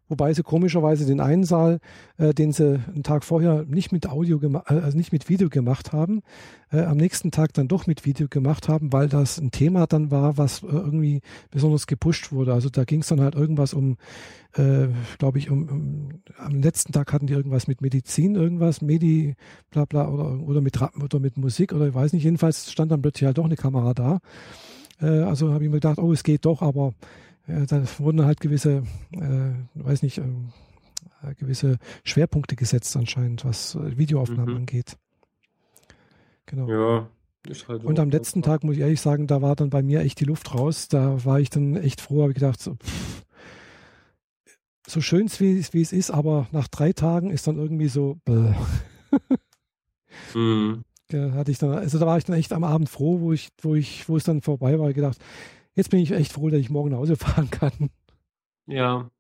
Wobei 0.09 0.33
sie 0.33 0.43
komischerweise 0.43 1.05
den 1.05 1.21
einen 1.21 1.45
Saal, 1.45 1.81
äh, 2.17 2.33
den 2.33 2.53
sie 2.53 2.81
einen 2.95 3.03
Tag 3.03 3.25
vorher 3.25 3.65
nicht 3.65 3.91
mit 3.91 4.09
Audio 4.09 4.41
äh, 4.41 4.61
also 4.67 4.97
nicht 4.97 5.13
mit 5.13 5.29
Video 5.29 5.49
gemacht 5.49 5.93
haben, 5.93 6.23
äh, 6.71 6.83
am 6.83 6.97
nächsten 6.97 7.31
Tag 7.31 7.53
dann 7.55 7.69
doch 7.69 7.87
mit 7.87 8.05
Video 8.05 8.29
gemacht 8.29 8.69
haben, 8.69 8.93
weil 8.93 9.09
das 9.09 9.39
ein 9.39 9.51
Thema 9.51 9.87
dann 9.87 10.11
war, 10.11 10.39
was 10.39 10.63
äh, 10.63 10.67
irgendwie 10.67 11.23
besonders 11.51 11.87
gepusht 11.87 12.31
wurde. 12.31 12.55
Also 12.55 12.69
da 12.69 12.85
ging 12.85 13.01
es 13.01 13.09
dann 13.09 13.21
halt 13.21 13.35
irgendwas 13.35 13.75
um, 13.75 13.97
äh, 14.55 14.89
glaube 15.19 15.39
ich, 15.39 15.51
um, 15.51 15.69
um, 15.69 16.09
am 16.39 16.63
letzten 16.63 16.93
Tag 16.93 17.13
hatten 17.13 17.27
die 17.27 17.35
irgendwas 17.35 17.67
mit 17.67 17.81
Medizin, 17.81 18.37
irgendwas, 18.37 18.83
Medi, 18.83 19.35
bla 19.71 19.87
bla, 19.87 20.09
oder, 20.09 20.41
oder 20.41 20.61
mit 20.61 20.81
oder 21.03 21.19
mit 21.19 21.37
Musik 21.37 21.73
oder 21.73 21.89
ich 21.89 21.95
weiß 21.95 22.13
nicht. 22.13 22.25
Jedenfalls 22.25 22.71
stand 22.71 22.93
dann 22.93 23.03
plötzlich 23.03 23.27
halt 23.27 23.39
doch 23.39 23.45
eine 23.45 23.57
Kamera 23.57 23.93
da. 23.93 24.21
Äh, 25.01 25.23
also 25.23 25.53
habe 25.53 25.65
ich 25.65 25.71
mir 25.71 25.77
gedacht, 25.77 25.99
oh, 25.99 26.13
es 26.13 26.23
geht 26.23 26.45
doch, 26.45 26.63
aber 26.63 26.93
äh, 27.47 27.66
da 27.66 27.82
wurden 27.99 28.24
halt 28.24 28.40
gewisse, 28.40 28.82
äh, 29.12 29.53
weiß 29.74 30.03
nicht, 30.03 30.18
ähm, 30.18 30.53
äh, 31.22 31.34
gewisse 31.34 31.78
Schwerpunkte 32.05 32.57
gesetzt 32.57 32.97
anscheinend, 32.97 33.44
was 33.44 33.74
äh, 33.74 33.97
Videoaufnahmen 33.97 34.55
mhm. 34.55 34.61
angeht. 34.61 34.97
Genau. 36.47 36.68
Ja. 36.68 37.09
Halt 37.68 37.84
und 37.84 38.01
am 38.01 38.11
letzten 38.11 38.42
Tag 38.42 38.64
muss 38.64 38.74
ich 38.74 38.80
ehrlich 38.80 39.01
sagen, 39.01 39.28
da 39.28 39.40
war 39.40 39.55
dann 39.55 39.70
bei 39.70 39.80
mir 39.80 40.01
echt 40.01 40.18
die 40.18 40.24
Luft 40.24 40.53
raus. 40.53 40.88
Da 40.88 41.24
war 41.24 41.38
ich 41.38 41.49
dann 41.49 41.76
echt 41.76 42.01
froh, 42.01 42.22
habe 42.22 42.32
ich 42.32 42.38
gedacht, 42.38 42.61
so, 42.61 42.74
pff, 42.74 43.24
so 44.86 45.01
schön 45.01 45.28
wie, 45.38 45.64
wie 45.72 45.80
es 45.80 45.92
ist, 45.92 46.11
aber 46.11 46.49
nach 46.51 46.66
drei 46.66 46.92
Tagen 46.92 47.30
ist 47.30 47.47
dann 47.47 47.57
irgendwie 47.57 47.88
so. 47.88 48.18
mhm. 50.34 50.84
Da 51.09 51.32
hatte 51.34 51.53
ich 51.53 51.59
dann, 51.59 51.70
also 51.70 52.01
da 52.01 52.07
war 52.07 52.18
ich 52.18 52.24
dann 52.24 52.36
echt 52.36 52.53
am 52.53 52.64
Abend 52.64 52.88
froh, 52.88 53.20
wo 53.20 53.32
ich, 53.32 53.51
wo 53.61 53.76
ich, 53.76 54.09
wo 54.09 54.16
es 54.16 54.24
dann 54.24 54.42
vorbei 54.42 54.78
war, 54.80 54.92
gedacht, 54.92 55.18
Jetzt 55.77 55.91
bin 55.91 56.01
ich 56.01 56.11
echt 56.11 56.33
froh, 56.33 56.49
dass 56.49 56.59
ich 56.59 56.70
morgen 56.70 56.91
nach 56.91 56.99
Hause 56.99 57.16
fahren 57.16 57.51
kann. 57.51 57.91
Ja. 58.66 59.11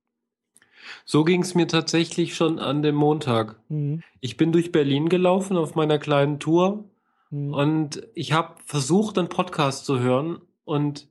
So 1.04 1.24
ging 1.24 1.42
es 1.42 1.54
mir 1.54 1.68
tatsächlich 1.68 2.34
schon 2.34 2.58
an 2.58 2.82
dem 2.82 2.94
Montag. 2.94 3.60
Mhm. 3.68 4.02
Ich 4.20 4.36
bin 4.36 4.52
durch 4.52 4.72
Berlin 4.72 5.08
gelaufen 5.08 5.56
auf 5.56 5.74
meiner 5.74 5.98
kleinen 5.98 6.40
Tour 6.40 6.84
mhm. 7.30 7.54
und 7.54 8.08
ich 8.14 8.32
habe 8.32 8.54
versucht, 8.64 9.18
einen 9.18 9.28
Podcast 9.28 9.84
zu 9.84 10.00
hören 10.00 10.40
und 10.64 11.08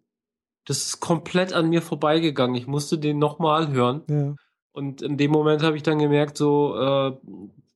das 0.66 0.86
ist 0.86 1.00
komplett 1.00 1.54
an 1.54 1.70
mir 1.70 1.82
vorbeigegangen. 1.82 2.56
Ich 2.56 2.68
musste 2.68 2.98
den 2.98 3.20
nochmal 3.20 3.72
hören. 3.72 4.02
Ja. 4.10 4.36
Und 4.72 5.02
in 5.02 5.16
dem 5.18 5.32
Moment 5.32 5.62
habe 5.62 5.78
ich 5.78 5.84
dann 5.84 6.00
gemerkt, 6.00 6.38
so 6.38 6.76
äh, 6.76 7.12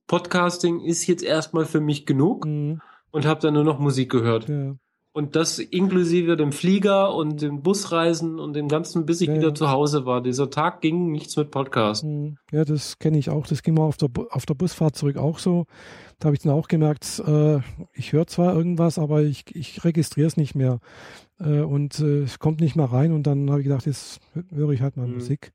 Podcasting 0.06 0.80
ist 0.80 1.06
jetzt 1.06 1.22
erstmal 1.22 1.66
für 1.66 1.80
mich 1.80 2.04
genug 2.04 2.46
mhm. 2.46 2.80
und 3.12 3.26
habe 3.26 3.40
dann 3.40 3.54
nur 3.54 3.64
noch 3.64 3.78
Musik 3.78 4.10
gehört. 4.10 4.48
Ja. 4.48 4.74
Und 5.12 5.34
das 5.34 5.58
inklusive 5.58 6.36
dem 6.36 6.52
Flieger 6.52 7.12
und 7.14 7.42
dem 7.42 7.62
Busreisen 7.62 8.38
und 8.38 8.54
dem 8.54 8.68
ganzen, 8.68 9.06
bis 9.06 9.20
ich 9.20 9.28
ja, 9.28 9.34
wieder 9.34 9.48
ja. 9.48 9.54
zu 9.54 9.68
Hause 9.68 10.06
war. 10.06 10.22
Dieser 10.22 10.50
Tag 10.50 10.80
ging 10.80 11.10
nichts 11.10 11.36
mit 11.36 11.50
Podcast. 11.50 12.04
Hm. 12.04 12.36
Ja, 12.52 12.64
das 12.64 13.00
kenne 13.00 13.18
ich 13.18 13.28
auch. 13.28 13.46
Das 13.46 13.64
ging 13.64 13.74
mal 13.74 13.82
auf 13.82 13.96
der, 13.96 14.08
auf 14.30 14.46
der 14.46 14.54
Busfahrt 14.54 14.94
zurück 14.94 15.16
auch 15.16 15.40
so. 15.40 15.66
Da 16.20 16.26
habe 16.26 16.36
ich 16.36 16.42
dann 16.42 16.52
auch 16.52 16.68
gemerkt, 16.68 17.20
äh, 17.26 17.58
ich 17.92 18.12
höre 18.12 18.28
zwar 18.28 18.54
irgendwas, 18.54 18.98
aber 18.98 19.22
ich, 19.22 19.44
ich 19.52 19.84
registriere 19.84 20.28
es 20.28 20.36
nicht 20.36 20.54
mehr. 20.54 20.78
Äh, 21.40 21.62
und 21.62 21.98
äh, 21.98 22.22
es 22.22 22.38
kommt 22.38 22.60
nicht 22.60 22.76
mehr 22.76 22.92
rein. 22.92 23.12
Und 23.12 23.26
dann 23.26 23.50
habe 23.50 23.60
ich 23.60 23.66
gedacht, 23.66 23.86
jetzt 23.86 24.20
höre 24.54 24.70
ich 24.70 24.80
halt 24.80 24.96
mal 24.96 25.06
hm. 25.06 25.14
Musik. 25.14 25.52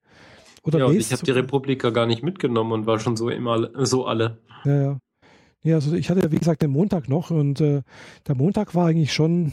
Oder 0.63 0.79
ja, 0.79 0.91
ich 0.91 1.13
habe 1.13 1.23
die 1.23 1.31
Republika 1.31 1.91
gar 1.91 2.07
nicht 2.07 2.23
mitgenommen 2.23 2.71
und 2.71 2.87
war 2.87 2.99
schon 2.99 3.15
so 3.15 3.29
immer 3.29 3.69
so 3.85 4.05
alle. 4.05 4.39
Ja, 4.65 4.81
ja. 4.81 4.99
Ja, 5.65 5.75
also 5.75 5.95
ich 5.95 6.11
hatte 6.11 6.21
ja, 6.21 6.31
wie 6.31 6.37
gesagt, 6.37 6.61
den 6.61 6.69
Montag 6.69 7.09
noch 7.09 7.31
und 7.31 7.59
äh, 7.59 7.81
der 8.27 8.35
Montag 8.35 8.75
war 8.75 8.85
eigentlich 8.85 9.13
schon, 9.13 9.51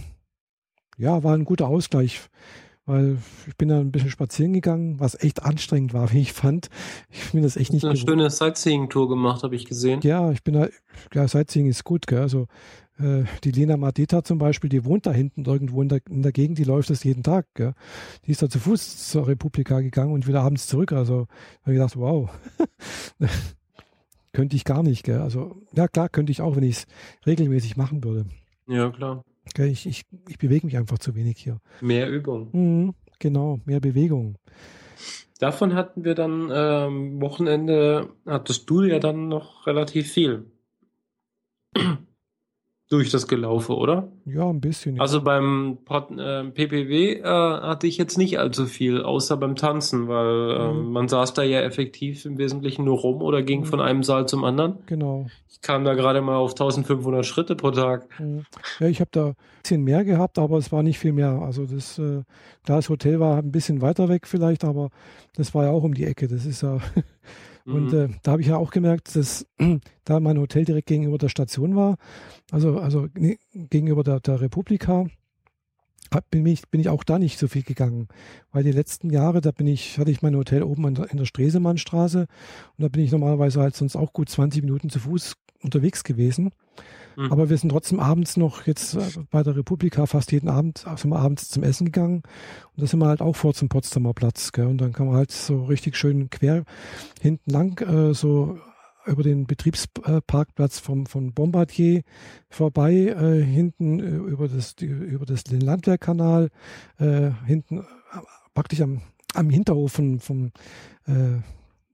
ja, 0.98 1.24
war 1.24 1.34
ein 1.34 1.46
guter 1.46 1.68
Ausgleich, 1.68 2.20
weil 2.84 3.16
ich 3.46 3.56
bin 3.56 3.70
da 3.70 3.80
ein 3.80 3.92
bisschen 3.92 4.10
spazieren 4.10 4.52
gegangen, 4.52 5.00
was 5.00 5.18
echt 5.18 5.42
anstrengend 5.42 5.94
war, 5.94 6.12
wie 6.12 6.20
ich 6.20 6.34
fand. 6.34 6.68
Ich 7.08 7.24
finde 7.24 7.46
das 7.46 7.56
echt 7.56 7.72
nicht. 7.72 7.86
Eine 7.86 7.96
schöne 7.96 8.28
Sightseeing-Tour 8.28 9.08
gemacht, 9.08 9.42
habe 9.42 9.56
ich 9.56 9.64
gesehen. 9.64 10.00
Ja, 10.02 10.30
ich 10.32 10.44
bin 10.44 10.52
da, 10.52 10.68
ja, 11.14 11.26
Sightseeing 11.26 11.66
ist 11.66 11.82
gut, 11.82 12.06
gell? 12.06 12.20
Also 12.20 12.46
äh, 12.98 13.24
die 13.42 13.50
Lena 13.50 13.78
Madeta 13.78 14.22
zum 14.22 14.36
Beispiel, 14.36 14.68
die 14.68 14.84
wohnt 14.84 15.06
da 15.06 15.12
hinten 15.12 15.46
irgendwo 15.46 15.80
in 15.80 15.88
der, 15.88 16.02
in 16.10 16.20
der 16.20 16.32
Gegend, 16.32 16.58
die 16.58 16.64
läuft 16.64 16.90
das 16.90 17.04
jeden 17.04 17.22
Tag. 17.22 17.46
Gell? 17.54 17.72
Die 18.26 18.32
ist 18.32 18.42
da 18.42 18.50
zu 18.50 18.58
Fuß 18.58 19.08
zur 19.08 19.28
Republika 19.28 19.80
gegangen 19.80 20.12
und 20.12 20.28
wieder 20.28 20.42
abends 20.42 20.66
zurück. 20.66 20.92
Also 20.92 21.26
habe 21.62 21.72
ich 21.72 21.78
gedacht, 21.78 21.96
wow. 21.96 22.28
könnte 24.32 24.56
ich 24.56 24.64
gar 24.64 24.82
nicht. 24.82 25.04
Gell? 25.04 25.20
Also, 25.20 25.62
ja, 25.72 25.88
klar, 25.88 26.08
könnte 26.08 26.32
ich 26.32 26.40
auch, 26.40 26.56
wenn 26.56 26.62
ich 26.62 26.78
es 26.78 26.86
regelmäßig 27.26 27.76
machen 27.76 28.02
würde. 28.04 28.26
Ja, 28.66 28.90
klar. 28.90 29.24
Gell? 29.54 29.68
Ich, 29.68 29.86
ich, 29.86 30.04
ich 30.28 30.38
bewege 30.38 30.66
mich 30.66 30.76
einfach 30.76 30.98
zu 30.98 31.14
wenig 31.14 31.38
hier. 31.38 31.58
Mehr 31.80 32.08
Übung. 32.10 32.48
Mhm, 32.52 32.94
genau, 33.18 33.60
mehr 33.64 33.80
Bewegung. 33.80 34.36
Davon 35.38 35.74
hatten 35.74 36.04
wir 36.04 36.14
dann 36.14 36.50
ähm, 36.52 37.20
Wochenende, 37.20 38.10
hattest 38.26 38.70
du 38.70 38.82
ja 38.82 39.00
dann 39.00 39.28
noch 39.28 39.66
relativ 39.66 40.12
viel 40.12 40.46
durch 42.92 43.10
das 43.10 43.26
Gelaufe, 43.26 43.74
oder? 43.74 44.08
Ja, 44.26 44.50
ein 44.50 44.60
bisschen. 44.60 44.96
Ja. 44.96 45.02
Also 45.02 45.22
beim 45.22 45.78
äh, 45.88 46.44
PPW 46.44 47.20
äh, 47.20 47.22
hatte 47.24 47.86
ich 47.86 47.96
jetzt 47.96 48.18
nicht 48.18 48.38
allzu 48.38 48.66
viel, 48.66 49.00
außer 49.00 49.38
beim 49.38 49.56
Tanzen, 49.56 50.08
weil 50.08 50.50
äh, 50.50 50.72
mhm. 50.72 50.92
man 50.92 51.08
saß 51.08 51.32
da 51.32 51.42
ja 51.42 51.62
effektiv 51.62 52.26
im 52.26 52.36
Wesentlichen 52.36 52.84
nur 52.84 52.98
rum 52.98 53.22
oder 53.22 53.42
ging 53.42 53.60
mhm. 53.60 53.64
von 53.64 53.80
einem 53.80 54.02
Saal 54.02 54.28
zum 54.28 54.44
anderen. 54.44 54.74
Genau. 54.84 55.26
Ich 55.50 55.62
kam 55.62 55.84
da 55.84 55.94
gerade 55.94 56.20
mal 56.20 56.36
auf 56.36 56.50
1500 56.50 57.24
Schritte 57.24 57.56
pro 57.56 57.70
Tag. 57.70 58.06
Mhm. 58.20 58.44
Ja, 58.78 58.88
ich 58.88 59.00
habe 59.00 59.10
da 59.10 59.28
ein 59.28 59.36
bisschen 59.62 59.84
mehr 59.84 60.04
gehabt, 60.04 60.38
aber 60.38 60.58
es 60.58 60.70
war 60.70 60.82
nicht 60.82 60.98
viel 60.98 61.14
mehr. 61.14 61.40
Also 61.40 61.64
das, 61.64 61.98
äh, 61.98 62.24
das 62.66 62.90
Hotel 62.90 63.20
war 63.20 63.38
ein 63.38 63.52
bisschen 63.52 63.80
weiter 63.80 64.10
weg 64.10 64.26
vielleicht, 64.26 64.64
aber 64.64 64.90
das 65.34 65.54
war 65.54 65.64
ja 65.64 65.70
auch 65.70 65.82
um 65.82 65.94
die 65.94 66.04
Ecke. 66.04 66.28
Das 66.28 66.44
ist 66.44 66.62
ja 66.62 66.78
Und 67.64 67.92
mhm. 67.92 67.98
äh, 67.98 68.08
da 68.22 68.32
habe 68.32 68.42
ich 68.42 68.48
ja 68.48 68.56
auch 68.56 68.70
gemerkt, 68.70 69.14
dass 69.14 69.46
da 70.04 70.20
mein 70.20 70.38
Hotel 70.38 70.64
direkt 70.64 70.88
gegenüber 70.88 71.18
der 71.18 71.28
Station 71.28 71.76
war, 71.76 71.96
also, 72.50 72.78
also 72.78 73.08
nee, 73.14 73.38
gegenüber 73.52 74.02
der, 74.02 74.20
der 74.20 74.40
Republika, 74.40 75.06
bin 76.30 76.44
ich, 76.44 76.68
bin 76.68 76.80
ich 76.80 76.88
auch 76.88 77.04
da 77.04 77.18
nicht 77.18 77.38
so 77.38 77.48
viel 77.48 77.62
gegangen. 77.62 78.08
Weil 78.50 78.64
die 78.64 78.72
letzten 78.72 79.10
Jahre, 79.10 79.40
da 79.40 79.50
bin 79.50 79.66
ich, 79.66 79.98
hatte 79.98 80.10
ich 80.10 80.22
mein 80.22 80.36
Hotel 80.36 80.62
oben 80.62 80.86
in 80.88 80.94
der, 80.94 81.10
in 81.10 81.16
der 81.16 81.24
Stresemannstraße 81.24 82.20
und 82.20 82.82
da 82.82 82.88
bin 82.88 83.02
ich 83.02 83.12
normalerweise 83.12 83.60
halt 83.60 83.74
sonst 83.74 83.96
auch 83.96 84.12
gut 84.12 84.28
20 84.28 84.62
Minuten 84.62 84.90
zu 84.90 84.98
Fuß 84.98 85.34
unterwegs 85.62 86.04
gewesen. 86.04 86.52
Mhm. 87.16 87.32
Aber 87.32 87.50
wir 87.50 87.56
sind 87.58 87.70
trotzdem 87.70 88.00
abends 88.00 88.36
noch 88.36 88.66
jetzt 88.66 88.94
äh, 88.94 89.00
bei 89.30 89.42
der 89.42 89.56
Republika 89.56 90.06
fast 90.06 90.32
jeden 90.32 90.48
Abend, 90.48 90.84
sind 90.96 91.10
wir 91.10 91.18
abends 91.18 91.50
zum 91.50 91.62
Essen 91.62 91.86
gegangen. 91.86 92.22
Und 92.74 92.82
da 92.82 92.86
sind 92.86 93.00
wir 93.00 93.06
halt 93.06 93.20
auch 93.20 93.36
vor 93.36 93.54
zum 93.54 93.68
Potsdamer 93.68 94.14
Platz. 94.14 94.52
Gell? 94.52 94.66
Und 94.66 94.78
dann 94.80 94.92
kann 94.92 95.06
man 95.06 95.16
halt 95.16 95.30
so 95.30 95.64
richtig 95.64 95.96
schön 95.96 96.30
quer 96.30 96.64
hinten 97.20 97.50
lang 97.50 97.80
äh, 97.80 98.14
so 98.14 98.58
über 99.06 99.22
den 99.22 99.46
Betriebsparkplatz 99.46 100.78
vom, 100.78 101.06
von 101.06 101.32
Bombardier 101.32 102.02
vorbei, 102.48 102.92
äh, 102.92 103.42
hinten 103.42 104.00
äh, 104.00 104.30
über 104.30 104.48
das, 104.48 104.74
über 104.80 105.26
das 105.26 105.44
den 105.44 105.60
Landwehrkanal, 105.60 106.50
äh, 106.98 107.30
hinten 107.46 107.78
äh, 107.80 107.82
praktisch 108.54 108.80
am, 108.80 109.02
am 109.34 109.50
Hinterhof 109.50 109.92
von, 109.92 110.20
vom 110.20 110.52
äh, 111.06 111.40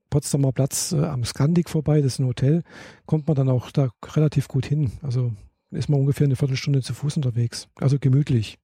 Potsdamer 0.09 0.51
Platz 0.51 0.91
äh, 0.91 1.03
am 1.03 1.23
Skandik 1.23 1.69
vorbei, 1.69 2.01
das 2.01 2.13
ist 2.13 2.19
ein 2.19 2.27
Hotel, 2.27 2.63
kommt 3.05 3.27
man 3.27 3.35
dann 3.35 3.49
auch 3.49 3.71
da 3.71 3.89
relativ 4.15 4.47
gut 4.47 4.65
hin. 4.65 4.91
Also 5.01 5.33
ist 5.71 5.89
man 5.89 5.99
ungefähr 5.99 6.25
eine 6.25 6.35
Viertelstunde 6.35 6.81
zu 6.81 6.93
Fuß 6.93 7.17
unterwegs. 7.17 7.67
Also 7.75 7.99
gemütlich. 7.99 8.57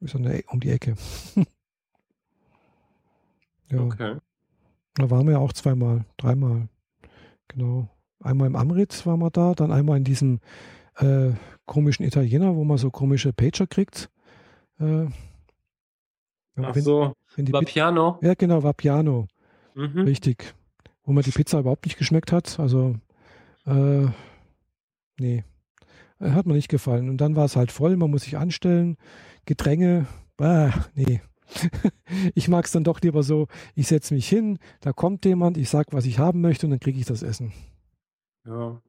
Ist 0.00 0.16
eine, 0.16 0.42
um 0.48 0.60
die 0.60 0.70
Ecke. 0.70 0.94
ja. 3.70 3.80
Okay. 3.80 4.16
Da 4.94 5.10
waren 5.10 5.26
wir 5.26 5.32
ja 5.32 5.38
auch 5.38 5.52
zweimal, 5.52 6.04
dreimal. 6.16 6.68
Genau. 7.48 7.88
Einmal 8.20 8.46
im 8.46 8.56
Amrit 8.56 9.04
waren 9.06 9.20
wir 9.20 9.30
da, 9.30 9.54
dann 9.54 9.72
einmal 9.72 9.96
in 9.98 10.04
diesem 10.04 10.40
äh, 10.96 11.32
komischen 11.66 12.04
Italiener, 12.04 12.54
wo 12.54 12.64
man 12.64 12.78
so 12.78 12.90
komische 12.90 13.32
Pager 13.32 13.66
kriegt. 13.66 14.10
Äh, 14.78 15.06
Ach 16.56 16.74
wenn, 16.74 16.82
so, 16.82 17.14
wenn 17.36 17.52
Vapiano? 17.52 18.18
Ja, 18.22 18.34
genau, 18.34 18.62
Vapiano. 18.62 19.26
Mhm. 19.74 20.00
Richtig. 20.02 20.54
Wo 21.04 21.12
mir 21.12 21.22
die 21.22 21.30
Pizza 21.30 21.58
überhaupt 21.58 21.84
nicht 21.84 21.98
geschmeckt 21.98 22.32
hat. 22.32 22.58
Also, 22.60 22.96
äh, 23.66 24.06
nee. 25.18 25.44
Äh, 26.20 26.30
hat 26.30 26.46
mir 26.46 26.54
nicht 26.54 26.68
gefallen. 26.68 27.08
Und 27.08 27.18
dann 27.18 27.36
war 27.36 27.44
es 27.44 27.56
halt 27.56 27.72
voll, 27.72 27.96
man 27.96 28.10
muss 28.10 28.22
sich 28.22 28.36
anstellen. 28.36 28.96
Gedränge, 29.44 30.06
bah, 30.36 30.72
nee. 30.94 31.20
ich 32.34 32.48
mag 32.48 32.64
es 32.64 32.72
dann 32.72 32.84
doch 32.84 33.00
lieber 33.00 33.22
so, 33.22 33.48
ich 33.74 33.86
setze 33.88 34.14
mich 34.14 34.28
hin, 34.28 34.58
da 34.80 34.92
kommt 34.92 35.24
jemand, 35.24 35.58
ich 35.58 35.68
sage, 35.68 35.88
was 35.92 36.06
ich 36.06 36.18
haben 36.18 36.40
möchte 36.40 36.66
und 36.66 36.70
dann 36.70 36.80
kriege 36.80 36.98
ich 36.98 37.04
das 37.04 37.22
Essen. 37.22 37.52
Ja. 38.46 38.80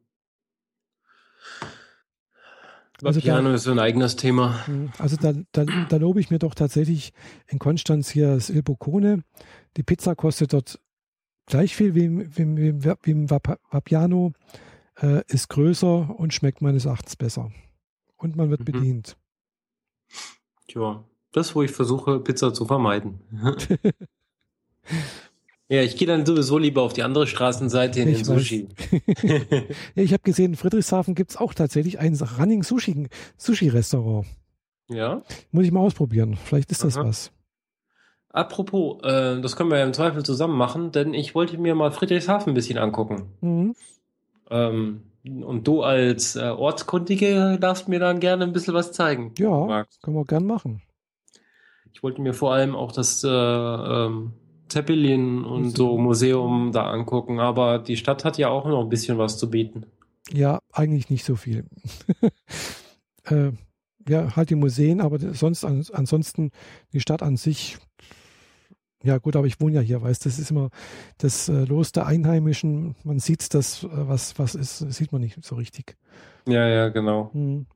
Also 3.03 3.19
Piano 3.19 3.49
da, 3.49 3.55
ist 3.55 3.63
so 3.63 3.71
ein 3.71 3.79
eigenes 3.79 4.15
Thema. 4.15 4.63
Mhm. 4.67 4.91
Also 4.97 5.17
da, 5.17 5.33
da, 5.51 5.65
da 5.65 5.97
lobe 5.97 6.19
ich 6.19 6.31
mir 6.31 6.39
doch 6.39 6.55
tatsächlich 6.55 7.13
in 7.47 7.59
Konstanz 7.59 8.09
hier 8.09 8.35
das 8.35 8.49
Il 8.49 8.63
Boccone. 8.63 9.23
Die 9.77 9.83
Pizza 9.83 10.15
kostet 10.15 10.53
dort 10.53 10.79
gleich 11.45 11.75
viel 11.75 11.95
wie, 11.95 12.37
wie, 12.37 12.57
wie, 12.57 12.93
wie 13.03 13.11
im 13.11 13.29
Vapiano, 13.29 14.33
äh, 15.01 15.23
ist 15.27 15.49
größer 15.49 16.17
und 16.17 16.33
schmeckt 16.33 16.61
meines 16.61 16.85
Erachtens 16.85 17.15
besser. 17.15 17.51
Und 18.17 18.35
man 18.35 18.49
wird 18.49 18.61
mhm. 18.61 18.65
bedient. 18.65 19.17
Tja, 20.67 21.03
das, 21.31 21.55
wo 21.55 21.63
ich 21.63 21.71
versuche, 21.71 22.19
Pizza 22.19 22.53
zu 22.53 22.65
vermeiden. 22.65 23.19
Ja, 25.67 25.81
ich 25.81 25.97
gehe 25.97 26.07
dann 26.07 26.25
sowieso 26.25 26.59
lieber 26.59 26.83
auf 26.83 26.93
die 26.93 27.01
andere 27.01 27.25
Straßenseite 27.25 27.99
in 27.99 28.09
ich 28.09 28.17
den 28.17 28.25
Sushi. 28.25 28.67
ja, 29.23 29.63
ich 29.95 30.13
habe 30.13 30.21
gesehen, 30.23 30.51
in 30.51 30.57
Friedrichshafen 30.57 31.15
gibt 31.15 31.31
es 31.31 31.37
auch 31.37 31.55
tatsächlich 31.55 31.99
ein 31.99 32.15
Running 32.39 32.61
Sushi, 32.61 33.07
Sushi-Restaurant. 33.37 34.27
Ja. 34.89 35.23
Muss 35.51 35.65
ich 35.65 35.71
mal 35.71 35.79
ausprobieren. 35.79 36.37
Vielleicht 36.43 36.71
ist 36.71 36.83
das 36.83 36.97
Aha. 36.97 37.07
was. 37.07 37.31
Apropos, 38.29 39.01
äh, 39.03 39.41
das 39.41 39.55
können 39.55 39.71
wir 39.71 39.79
ja 39.79 39.85
im 39.85 39.93
Zweifel 39.93 40.23
zusammen 40.23 40.57
machen, 40.57 40.91
denn 40.91 41.13
ich 41.13 41.33
wollte 41.33 41.57
mir 41.57 41.73
mal 41.73 41.91
Friedrichshafen 41.91 42.51
ein 42.51 42.55
bisschen 42.55 42.77
angucken. 42.77 43.29
Mhm. 43.41 43.75
Ähm, 44.51 45.01
und 45.23 45.65
du 45.65 45.81
als 45.81 46.35
äh, 46.35 46.49
Ortskundige 46.49 47.57
darfst 47.59 47.87
mir 47.87 47.99
dann 47.99 48.19
gerne 48.19 48.43
ein 48.43 48.53
bisschen 48.53 48.75
was 48.75 48.91
zeigen. 48.91 49.33
Ja, 49.39 49.85
können 50.03 50.17
wir 50.17 50.25
gern 50.25 50.45
machen. 50.45 50.83
Ich 51.93 52.03
wollte 52.03 52.21
mir 52.21 52.33
vor 52.33 52.53
allem 52.53 52.75
auch 52.75 52.91
das 52.91 53.23
äh, 53.23 53.29
ähm, 53.29 54.33
Zeppelin 54.67 55.43
und 55.43 55.71
so 55.71 55.97
Museum 55.97 56.71
da 56.71 56.89
angucken, 56.89 57.39
aber 57.39 57.79
die 57.79 57.97
Stadt 57.97 58.25
hat 58.25 58.37
ja 58.37 58.49
auch 58.49 58.65
noch 58.65 58.81
ein 58.81 58.89
bisschen 58.89 59.17
was 59.17 59.37
zu 59.37 59.49
bieten. 59.49 59.85
Ja, 60.31 60.59
eigentlich 60.71 61.09
nicht 61.09 61.23
so 61.23 61.35
viel. 61.35 61.65
äh, 63.25 63.51
ja, 64.07 64.35
halt 64.35 64.49
die 64.49 64.55
Museen, 64.55 65.01
aber 65.01 65.19
sonst 65.33 65.63
ansonsten 65.65 66.51
die 66.93 66.99
Stadt 66.99 67.21
an 67.21 67.37
sich. 67.37 67.77
Ja 69.03 69.19
gut, 69.19 69.35
aber 69.35 69.45
ich 69.45 69.61
wohne 69.61 69.75
ja 69.75 69.81
hier, 69.81 70.01
weißt 70.01 70.25
das 70.25 70.39
ist 70.39 70.49
immer 70.49 70.69
das 71.19 71.47
äh, 71.47 71.65
Los 71.65 71.91
der 71.91 72.07
Einheimischen. 72.07 72.95
Man 73.03 73.19
sieht 73.19 73.53
das, 73.53 73.83
äh, 73.83 73.87
was 73.91 74.39
was 74.39 74.55
ist, 74.55 74.79
sieht 74.79 75.11
man 75.11 75.21
nicht 75.21 75.43
so 75.43 75.55
richtig. 75.55 75.95
Ja, 76.47 76.67
ja, 76.67 76.89
genau. 76.89 77.29
Hm. 77.33 77.67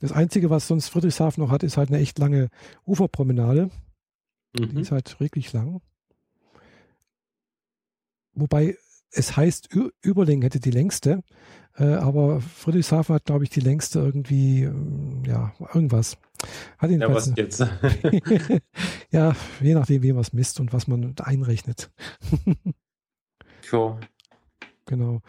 Das 0.00 0.12
Einzige, 0.12 0.50
was 0.50 0.66
sonst 0.66 0.88
Friedrichshafen 0.88 1.42
noch 1.42 1.50
hat, 1.50 1.62
ist 1.62 1.76
halt 1.76 1.90
eine 1.90 1.98
echt 1.98 2.18
lange 2.18 2.48
Uferpromenade. 2.86 3.70
Mhm. 4.58 4.74
Die 4.74 4.80
ist 4.80 4.92
halt 4.92 5.20
wirklich 5.20 5.52
lang. 5.52 5.80
Wobei 8.34 8.76
es 9.10 9.36
heißt, 9.36 9.68
Überlingen 10.02 10.42
hätte 10.42 10.60
die 10.60 10.70
längste, 10.70 11.22
äh, 11.76 11.84
aber 11.84 12.40
Friedrichshafen 12.40 13.14
hat, 13.14 13.24
glaube 13.26 13.44
ich, 13.44 13.50
die 13.50 13.60
längste 13.60 14.00
irgendwie, 14.00 14.64
ähm, 14.64 15.22
ja, 15.26 15.52
irgendwas. 15.74 16.18
Hat 16.78 16.90
ja, 16.90 17.14
was 17.14 17.32
jetzt? 17.36 17.60
ja, 19.10 19.36
je 19.60 19.74
nachdem, 19.74 20.02
wie 20.02 20.12
man 20.12 20.22
es 20.22 20.32
misst 20.32 20.60
und 20.60 20.72
was 20.72 20.86
man 20.86 21.14
einrechnet. 21.22 21.90
Sure. 23.64 24.00
genau. 24.86 25.20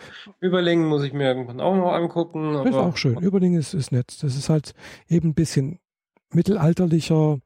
Überlingen 0.42 0.88
muss 0.88 1.04
ich 1.04 1.14
mir 1.14 1.28
irgendwann 1.28 1.62
auch 1.62 1.76
noch 1.76 1.94
angucken. 1.94 2.56
ist 2.66 2.74
auch 2.74 2.98
schön. 2.98 3.18
Überlingen 3.20 3.60
ist, 3.60 3.76
ist 3.76 3.92
nett. 3.92 4.22
Das 4.22 4.36
ist 4.36 4.50
halt 4.50 4.74
eben 5.08 5.30
ein 5.30 5.34
bisschen 5.34 5.80
mittelalterlicher. 6.34 7.38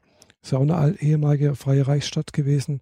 Ist 0.43 0.51
ja 0.51 0.59
auch 0.59 0.61
eine 0.61 0.95
ehemalige 0.99 1.55
freie 1.55 1.87
Reichsstadt 1.87 2.33
gewesen. 2.33 2.81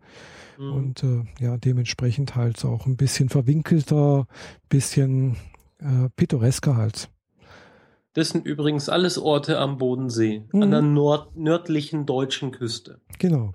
Mhm. 0.57 0.73
Und 0.73 1.03
äh, 1.03 1.23
ja, 1.39 1.57
dementsprechend 1.57 2.35
halt 2.35 2.63
auch 2.65 2.85
ein 2.85 2.97
bisschen 2.97 3.29
verwinkelter, 3.29 4.27
bisschen 4.69 5.37
äh, 5.79 6.09
pittoresker 6.15 6.75
halt. 6.75 7.09
Das 8.13 8.29
sind 8.29 8.45
übrigens 8.45 8.87
alles 8.87 9.17
Orte 9.17 9.59
am 9.59 9.77
Bodensee, 9.77 10.43
mhm. 10.51 10.63
an 10.63 10.71
der 10.71 10.81
nord 10.81 11.35
nördlichen 11.35 12.05
deutschen 12.05 12.51
Küste. 12.51 13.01
Genau. 13.19 13.53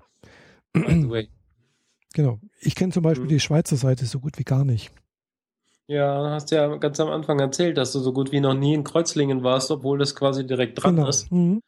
Genau. 2.13 2.39
Ich 2.59 2.75
kenne 2.75 2.91
zum 2.91 3.03
Beispiel 3.03 3.25
mhm. 3.25 3.29
die 3.29 3.39
Schweizer 3.39 3.77
Seite 3.77 4.05
so 4.05 4.19
gut 4.19 4.37
wie 4.37 4.43
gar 4.43 4.65
nicht. 4.65 4.91
Ja, 5.87 6.29
hast 6.29 6.51
ja 6.51 6.75
ganz 6.77 6.99
am 6.99 7.09
Anfang 7.09 7.39
erzählt, 7.39 7.77
dass 7.77 7.91
du 7.91 7.99
so 7.99 8.13
gut 8.13 8.31
wie 8.31 8.39
noch 8.39 8.53
nie 8.53 8.73
in 8.73 8.83
Kreuzlingen 8.83 9.43
warst, 9.43 9.71
obwohl 9.71 9.97
das 9.97 10.15
quasi 10.15 10.45
direkt 10.45 10.81
dran 10.81 10.95
genau. 10.95 11.07
ist. 11.07 11.31
Mhm. 11.31 11.61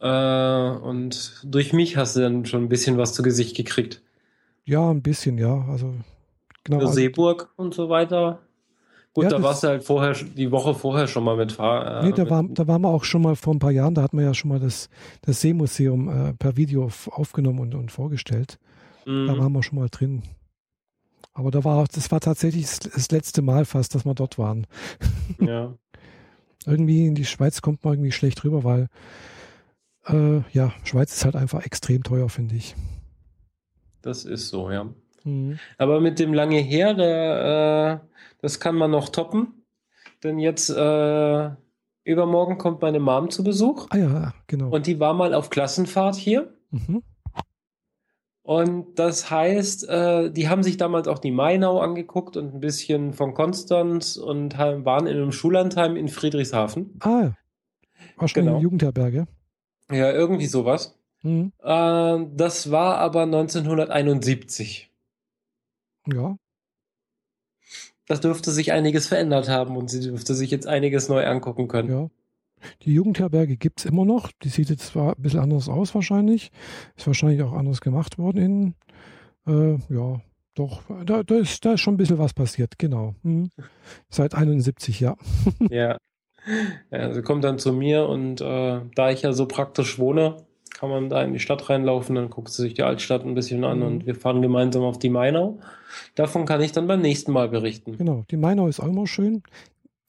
Äh, 0.00 0.70
und 0.78 1.40
durch 1.44 1.72
mich 1.72 1.96
hast 1.96 2.16
du 2.16 2.20
dann 2.20 2.44
schon 2.46 2.64
ein 2.64 2.68
bisschen 2.68 2.98
was 2.98 3.14
zu 3.14 3.22
Gesicht 3.22 3.56
gekriegt. 3.56 4.02
Ja, 4.64 4.90
ein 4.90 5.02
bisschen, 5.02 5.38
ja. 5.38 5.64
Also 5.68 5.94
genau. 6.64 6.80
Also, 6.80 6.92
Seeburg 6.92 7.50
und 7.56 7.74
so 7.74 7.88
weiter. 7.88 8.40
Gut, 9.14 9.24
ja, 9.24 9.30
da 9.30 9.42
warst 9.42 9.62
du 9.62 9.68
halt 9.68 9.84
vorher, 9.84 10.12
die 10.12 10.50
Woche 10.50 10.74
vorher 10.74 11.06
schon 11.06 11.24
mal 11.24 11.36
mit 11.36 11.52
Fahr. 11.52 12.02
Äh, 12.02 12.06
nee, 12.06 12.12
da, 12.12 12.28
war, 12.28 12.44
da 12.44 12.66
waren 12.66 12.82
wir 12.82 12.88
auch 12.88 13.04
schon 13.04 13.22
mal 13.22 13.34
vor 13.34 13.54
ein 13.54 13.58
paar 13.58 13.70
Jahren, 13.70 13.94
da 13.94 14.02
hatten 14.02 14.18
wir 14.18 14.26
ja 14.26 14.34
schon 14.34 14.50
mal 14.50 14.60
das, 14.60 14.90
das 15.22 15.40
Seemuseum 15.40 16.08
äh, 16.08 16.32
per 16.34 16.58
Video 16.58 16.90
aufgenommen 17.10 17.60
und, 17.60 17.74
und 17.74 17.90
vorgestellt. 17.90 18.58
Mhm. 19.06 19.26
Da 19.26 19.38
waren 19.38 19.52
wir 19.52 19.62
schon 19.62 19.78
mal 19.78 19.88
drin. 19.88 20.22
Aber 21.32 21.50
da 21.50 21.64
war, 21.64 21.86
das 21.90 22.10
war 22.10 22.20
tatsächlich 22.20 22.66
das 22.66 23.10
letzte 23.10 23.40
Mal 23.40 23.64
fast, 23.64 23.94
dass 23.94 24.04
wir 24.04 24.14
dort 24.14 24.38
waren. 24.38 24.66
Ja. 25.40 25.72
irgendwie 26.66 27.06
in 27.06 27.14
die 27.14 27.24
Schweiz 27.24 27.62
kommt 27.62 27.84
man 27.84 27.94
irgendwie 27.94 28.12
schlecht 28.12 28.44
rüber, 28.44 28.64
weil 28.64 28.88
äh, 30.08 30.42
ja, 30.52 30.72
Schweiz 30.84 31.14
ist 31.14 31.24
halt 31.24 31.36
einfach 31.36 31.64
extrem 31.64 32.02
teuer, 32.02 32.28
finde 32.28 32.54
ich. 32.54 32.74
Das 34.02 34.24
ist 34.24 34.48
so, 34.48 34.70
ja. 34.70 34.88
Mhm. 35.24 35.58
Aber 35.78 36.00
mit 36.00 36.18
dem 36.18 36.32
lange 36.32 36.58
her, 36.58 36.94
da, 36.94 37.94
äh, 37.94 37.98
das 38.40 38.60
kann 38.60 38.76
man 38.76 38.90
noch 38.90 39.08
toppen. 39.08 39.64
Denn 40.22 40.38
jetzt 40.38 40.70
äh, 40.70 41.50
übermorgen 42.04 42.58
kommt 42.58 42.82
meine 42.82 43.00
Mom 43.00 43.30
zu 43.30 43.44
Besuch. 43.44 43.86
Ah 43.90 43.96
ja, 43.96 44.34
genau. 44.46 44.70
Und 44.70 44.86
die 44.86 45.00
war 45.00 45.14
mal 45.14 45.34
auf 45.34 45.50
Klassenfahrt 45.50 46.16
hier. 46.16 46.54
Mhm. 46.70 47.02
Und 48.42 49.00
das 49.00 49.28
heißt, 49.28 49.88
äh, 49.88 50.30
die 50.30 50.48
haben 50.48 50.62
sich 50.62 50.76
damals 50.76 51.08
auch 51.08 51.18
die 51.18 51.32
Mainau 51.32 51.80
angeguckt 51.80 52.36
und 52.36 52.54
ein 52.54 52.60
bisschen 52.60 53.12
von 53.12 53.34
Konstanz 53.34 54.16
und 54.16 54.56
waren 54.56 55.08
in 55.08 55.16
einem 55.16 55.32
Schullandheim 55.32 55.96
in 55.96 56.06
Friedrichshafen. 56.06 56.96
Ah, 57.00 57.32
war 58.16 58.28
schon 58.28 58.44
genau. 58.44 58.54
eine 58.54 58.62
Jugendherberge. 58.62 59.26
Ja, 59.90 60.10
irgendwie 60.12 60.46
sowas. 60.46 60.98
Mhm. 61.22 61.52
Äh, 61.62 62.26
das 62.34 62.70
war 62.70 62.98
aber 62.98 63.22
1971. 63.22 64.90
Ja. 66.12 66.36
Das 68.06 68.20
dürfte 68.20 68.52
sich 68.52 68.72
einiges 68.72 69.08
verändert 69.08 69.48
haben 69.48 69.76
und 69.76 69.90
sie 69.90 70.00
dürfte 70.00 70.34
sich 70.34 70.50
jetzt 70.50 70.66
einiges 70.66 71.08
neu 71.08 71.26
angucken 71.26 71.66
können. 71.66 71.90
Ja. 71.90 72.10
Die 72.82 72.94
Jugendherberge 72.94 73.56
gibt 73.56 73.80
es 73.80 73.84
immer 73.84 74.04
noch. 74.04 74.30
Die 74.42 74.48
sieht 74.48 74.70
jetzt 74.70 74.86
zwar 74.86 75.16
ein 75.16 75.22
bisschen 75.22 75.40
anders 75.40 75.68
aus 75.68 75.94
wahrscheinlich. 75.94 76.50
Ist 76.96 77.06
wahrscheinlich 77.06 77.42
auch 77.42 77.52
anders 77.52 77.80
gemacht 77.80 78.18
worden 78.18 78.38
innen. 78.42 78.74
Äh, 79.46 79.78
ja, 79.92 80.20
doch, 80.54 80.82
da, 81.04 81.22
da, 81.22 81.34
ist, 81.36 81.64
da 81.64 81.74
ist 81.74 81.80
schon 81.80 81.94
ein 81.94 81.98
bisschen 81.98 82.18
was 82.18 82.32
passiert, 82.32 82.78
genau. 82.78 83.14
Hm. 83.22 83.50
Seit 84.08 84.34
71, 84.34 85.00
ja. 85.00 85.16
ja. 85.70 85.98
Ja. 86.90 87.12
Sie 87.12 87.22
kommt 87.22 87.44
dann 87.44 87.58
zu 87.58 87.72
mir 87.72 88.08
und 88.08 88.40
äh, 88.40 88.80
da 88.94 89.10
ich 89.10 89.22
ja 89.22 89.32
so 89.32 89.46
praktisch 89.46 89.98
wohne, 89.98 90.36
kann 90.76 90.90
man 90.90 91.08
da 91.08 91.22
in 91.22 91.32
die 91.32 91.40
Stadt 91.40 91.70
reinlaufen, 91.70 92.16
dann 92.16 92.28
guckt 92.28 92.50
sie 92.50 92.62
sich 92.62 92.74
die 92.74 92.82
Altstadt 92.82 93.24
ein 93.24 93.34
bisschen 93.34 93.64
an 93.64 93.78
mhm. 93.78 93.86
und 93.86 94.06
wir 94.06 94.14
fahren 94.14 94.42
gemeinsam 94.42 94.82
auf 94.82 94.98
die 94.98 95.08
Mainau. 95.08 95.58
Davon 96.14 96.44
kann 96.44 96.60
ich 96.60 96.72
dann 96.72 96.86
beim 96.86 97.00
nächsten 97.00 97.32
Mal 97.32 97.48
berichten. 97.48 97.96
Genau, 97.96 98.24
die 98.30 98.36
Mainau 98.36 98.68
ist 98.68 98.80
auch 98.80 98.88
immer 98.88 99.06
schön. 99.06 99.42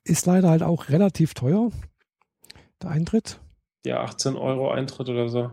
Ist 0.04 0.26
leider 0.26 0.50
halt 0.50 0.64
auch 0.64 0.90
relativ 0.90 1.34
teuer 1.34 1.70
der 2.82 2.90
Eintritt. 2.90 3.40
Ja, 3.86 4.02
18 4.02 4.36
Euro 4.36 4.70
Eintritt 4.70 5.10
oder 5.10 5.30
so. 5.30 5.52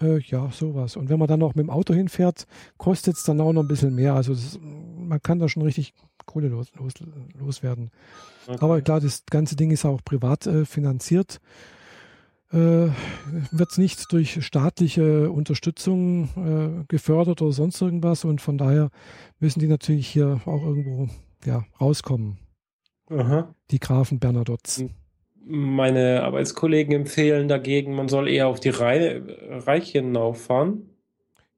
Äh, 0.00 0.18
ja, 0.20 0.50
sowas. 0.50 0.96
Und 0.96 1.08
wenn 1.08 1.18
man 1.18 1.28
dann 1.28 1.40
noch 1.40 1.54
mit 1.54 1.64
dem 1.64 1.70
Auto 1.70 1.94
hinfährt, 1.94 2.46
kostet 2.76 3.16
es 3.16 3.24
dann 3.24 3.40
auch 3.40 3.52
noch 3.52 3.62
ein 3.62 3.68
bisschen 3.68 3.94
mehr. 3.94 4.14
Also 4.14 4.34
das, 4.34 4.58
man 4.60 5.22
kann 5.22 5.38
da 5.38 5.48
schon 5.48 5.62
richtig 5.62 5.94
Kohle 6.26 6.48
los, 6.48 6.72
los, 6.78 6.94
loswerden. 7.38 7.90
Okay. 8.46 8.58
Aber 8.60 8.80
klar, 8.82 9.00
das 9.00 9.24
ganze 9.26 9.56
Ding 9.56 9.70
ist 9.70 9.84
auch 9.84 10.04
privat 10.04 10.46
äh, 10.46 10.64
finanziert. 10.64 11.40
Äh, 12.52 12.88
wird 13.50 13.70
es 13.70 13.78
nicht 13.78 14.12
durch 14.12 14.44
staatliche 14.44 15.30
Unterstützung 15.30 16.28
äh, 16.36 16.84
gefördert 16.88 17.42
oder 17.42 17.52
sonst 17.52 17.80
irgendwas. 17.80 18.24
Und 18.24 18.40
von 18.40 18.58
daher 18.58 18.90
müssen 19.40 19.60
die 19.60 19.68
natürlich 19.68 20.08
hier 20.08 20.40
auch 20.44 20.62
irgendwo 20.62 21.08
ja, 21.44 21.64
rauskommen. 21.80 22.38
Aha. 23.08 23.54
Die 23.70 23.78
Grafen 23.80 24.18
Bernadotts. 24.18 24.80
Hm 24.80 24.90
meine 25.46 26.24
Arbeitskollegen 26.24 26.92
empfehlen 26.92 27.48
dagegen, 27.48 27.94
man 27.94 28.08
soll 28.08 28.28
eher 28.28 28.48
auf 28.48 28.60
die 28.60 28.70
Rei 28.70 29.22
Reichenau 29.48 30.32
fahren. 30.32 30.90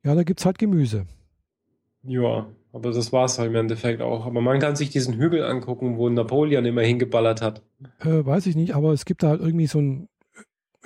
Ja, 0.05 0.15
da 0.15 0.23
gibt 0.23 0.41
es 0.41 0.47
halt 0.47 0.59
Gemüse. 0.59 1.07
Ja, 2.03 2.47
aber 2.79 2.93
das 2.93 3.13
war 3.13 3.25
es 3.25 3.39
halt 3.39 3.51
im 3.51 3.57
Endeffekt 3.57 4.01
auch. 4.01 4.25
Aber 4.27 4.41
man 4.41 4.61
kann 4.61 4.77
sich 4.77 4.91
diesen 4.91 5.15
Hügel 5.15 5.45
angucken, 5.45 5.99
wo 5.99 6.09
Napoleon 6.09 6.65
immer 6.65 6.83
hingeballert 6.83 7.43
hat. 7.43 7.63
Äh, 8.01 8.25
weiß 8.25 8.47
ich 8.47 8.57
nicht, 8.57 8.75
aber 8.75 8.93
es 8.93 9.05
gibt 9.05 9.23
da 9.23 9.31
halt 9.31 9.41
irgendwie 9.41 9.67
so 9.67 9.79
einen 9.79 10.09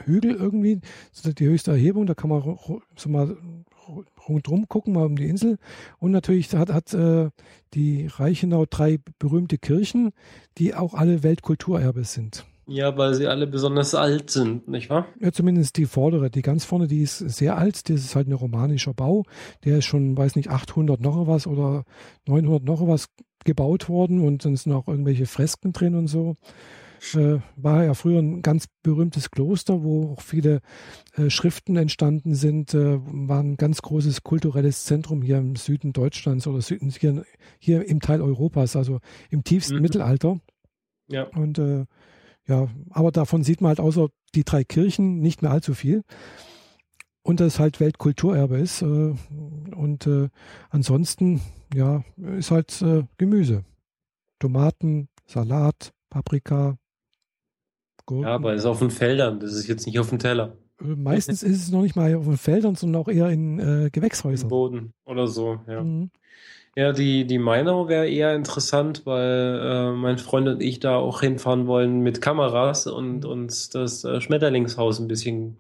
Hügel 0.04 0.34
irgendwie, 0.34 0.80
die 1.24 1.46
höchste 1.46 1.72
Erhebung, 1.72 2.06
da 2.06 2.14
kann 2.14 2.30
man 2.30 2.58
so 2.96 3.08
mal 3.08 3.36
rundherum 4.28 4.68
gucken, 4.68 4.94
mal 4.94 5.06
um 5.06 5.16
die 5.16 5.28
Insel. 5.28 5.58
Und 5.98 6.12
natürlich 6.12 6.54
hat, 6.54 6.72
hat 6.72 6.94
äh, 6.94 7.30
die 7.74 8.06
Reichenau 8.06 8.64
drei 8.68 8.98
berühmte 9.18 9.58
Kirchen, 9.58 10.12
die 10.58 10.74
auch 10.74 10.94
alle 10.94 11.22
Weltkulturerbe 11.22 12.04
sind. 12.04 12.46
Ja, 12.72 12.96
weil 12.96 13.12
sie 13.12 13.26
alle 13.26 13.46
besonders 13.46 13.94
alt 13.94 14.30
sind, 14.30 14.66
nicht 14.66 14.88
wahr? 14.88 15.06
Ja, 15.20 15.30
zumindest 15.30 15.76
die 15.76 15.84
vordere. 15.84 16.30
Die 16.30 16.40
ganz 16.40 16.64
vorne, 16.64 16.86
die 16.88 17.02
ist 17.02 17.18
sehr 17.18 17.58
alt. 17.58 17.90
Das 17.90 18.00
ist 18.00 18.16
halt 18.16 18.28
ein 18.28 18.32
romanischer 18.32 18.94
Bau. 18.94 19.24
Der 19.64 19.78
ist 19.78 19.84
schon, 19.84 20.16
weiß 20.16 20.36
nicht, 20.36 20.48
800 20.48 20.98
noch 20.98 21.26
was 21.26 21.46
oder 21.46 21.84
900 22.26 22.64
noch 22.64 22.86
was 22.88 23.08
gebaut 23.44 23.90
worden 23.90 24.20
und 24.20 24.44
dann 24.44 24.56
sind 24.56 24.72
auch 24.72 24.88
irgendwelche 24.88 25.26
Fresken 25.26 25.74
drin 25.74 25.94
und 25.94 26.06
so. 26.06 26.36
Äh, 27.14 27.40
war 27.56 27.84
ja 27.84 27.92
früher 27.92 28.20
ein 28.20 28.40
ganz 28.40 28.68
berühmtes 28.82 29.30
Kloster, 29.30 29.82
wo 29.82 30.12
auch 30.12 30.22
viele 30.22 30.60
äh, 31.16 31.28
Schriften 31.28 31.76
entstanden 31.76 32.34
sind, 32.34 32.72
äh, 32.72 33.00
war 33.00 33.42
ein 33.42 33.56
ganz 33.56 33.82
großes 33.82 34.22
kulturelles 34.22 34.84
Zentrum 34.84 35.20
hier 35.20 35.38
im 35.38 35.56
Süden 35.56 35.92
Deutschlands 35.92 36.46
oder 36.46 36.62
Süden, 36.62 36.90
hier, 36.90 37.24
hier 37.58 37.86
im 37.86 38.00
Teil 38.00 38.22
Europas, 38.22 38.76
also 38.76 39.00
im 39.30 39.44
tiefsten 39.44 39.76
mhm. 39.76 39.82
Mittelalter. 39.82 40.40
Ja. 41.08 41.24
Und 41.24 41.58
äh, 41.58 41.84
ja, 42.46 42.68
aber 42.90 43.12
davon 43.12 43.44
sieht 43.44 43.60
man 43.60 43.70
halt 43.70 43.80
außer 43.80 44.08
die 44.34 44.44
drei 44.44 44.64
Kirchen 44.64 45.20
nicht 45.20 45.42
mehr 45.42 45.50
allzu 45.50 45.74
viel. 45.74 46.02
Und 47.24 47.38
das 47.38 47.60
halt 47.60 47.78
Weltkulturerbe 47.78 48.58
ist. 48.58 48.82
Äh, 48.82 49.14
und 49.76 50.06
äh, 50.06 50.28
ansonsten, 50.70 51.40
ja, 51.72 52.02
ist 52.36 52.50
halt 52.50 52.82
äh, 52.82 53.04
Gemüse. 53.16 53.64
Tomaten, 54.40 55.08
Salat, 55.26 55.92
Paprika, 56.10 56.76
Gurken. 58.06 58.24
Ja, 58.26 58.34
aber 58.34 58.54
es 58.54 58.62
ist 58.62 58.66
auf 58.66 58.80
den 58.80 58.90
Feldern, 58.90 59.38
das 59.38 59.52
ist 59.52 59.68
jetzt 59.68 59.86
nicht 59.86 60.00
auf 60.00 60.08
dem 60.08 60.18
Teller. 60.18 60.56
Meistens 60.80 61.44
ist 61.44 61.62
es 61.62 61.70
noch 61.70 61.82
nicht 61.82 61.94
mal 61.94 62.12
auf 62.16 62.24
den 62.24 62.36
Feldern, 62.36 62.74
sondern 62.74 63.02
auch 63.02 63.08
eher 63.08 63.28
in 63.30 63.90
Gewächshäusern. 63.92 64.46
Im 64.46 64.50
Boden 64.50 64.94
oder 65.04 65.28
so, 65.28 65.60
ja. 65.68 65.80
Mhm. 65.80 66.10
Ja, 66.74 66.92
die, 66.92 67.26
die 67.26 67.38
Mainau 67.38 67.88
wäre 67.88 68.08
eher 68.08 68.34
interessant, 68.34 69.04
weil 69.04 69.60
äh, 69.62 69.92
mein 69.92 70.16
Freund 70.16 70.48
und 70.48 70.62
ich 70.62 70.80
da 70.80 70.96
auch 70.96 71.20
hinfahren 71.20 71.66
wollen 71.66 72.00
mit 72.00 72.22
Kameras 72.22 72.86
und 72.86 73.26
uns 73.26 73.68
das 73.68 74.04
äh, 74.04 74.22
Schmetterlingshaus 74.22 74.98
ein 74.98 75.08
bisschen 75.08 75.58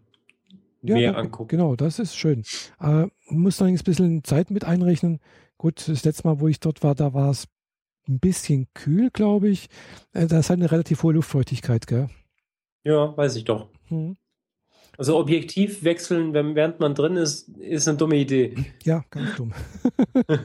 ja, 0.80 0.94
mehr 0.94 1.12
da, 1.12 1.18
angucken. 1.18 1.48
Genau, 1.48 1.76
das 1.76 1.98
ist 1.98 2.16
schön. 2.16 2.44
Äh, 2.80 3.08
muss 3.28 3.60
allerdings 3.60 3.82
ein 3.82 3.84
bisschen 3.84 4.24
Zeit 4.24 4.50
mit 4.50 4.64
einrechnen. 4.64 5.20
Gut, 5.58 5.86
das 5.86 6.04
letzte 6.04 6.26
Mal, 6.26 6.40
wo 6.40 6.48
ich 6.48 6.60
dort 6.60 6.82
war, 6.82 6.94
da 6.94 7.12
war 7.12 7.30
es 7.30 7.46
ein 8.08 8.18
bisschen 8.18 8.68
kühl, 8.72 9.10
glaube 9.10 9.50
ich. 9.50 9.68
Äh, 10.14 10.26
da 10.26 10.38
ist 10.38 10.48
halt 10.48 10.60
eine 10.60 10.72
relativ 10.72 11.02
hohe 11.02 11.12
Luftfeuchtigkeit, 11.12 11.86
gell? 11.86 12.08
Ja, 12.84 13.14
weiß 13.16 13.36
ich 13.36 13.44
doch. 13.44 13.68
Hm. 13.88 14.16
Also 14.98 15.18
Objektiv 15.18 15.84
wechseln, 15.84 16.34
während 16.34 16.78
man 16.78 16.94
drin 16.94 17.16
ist, 17.16 17.48
ist 17.58 17.88
eine 17.88 17.96
dumme 17.96 18.16
Idee. 18.16 18.54
Ja, 18.84 19.04
ganz 19.10 19.36
dumm. 19.36 19.52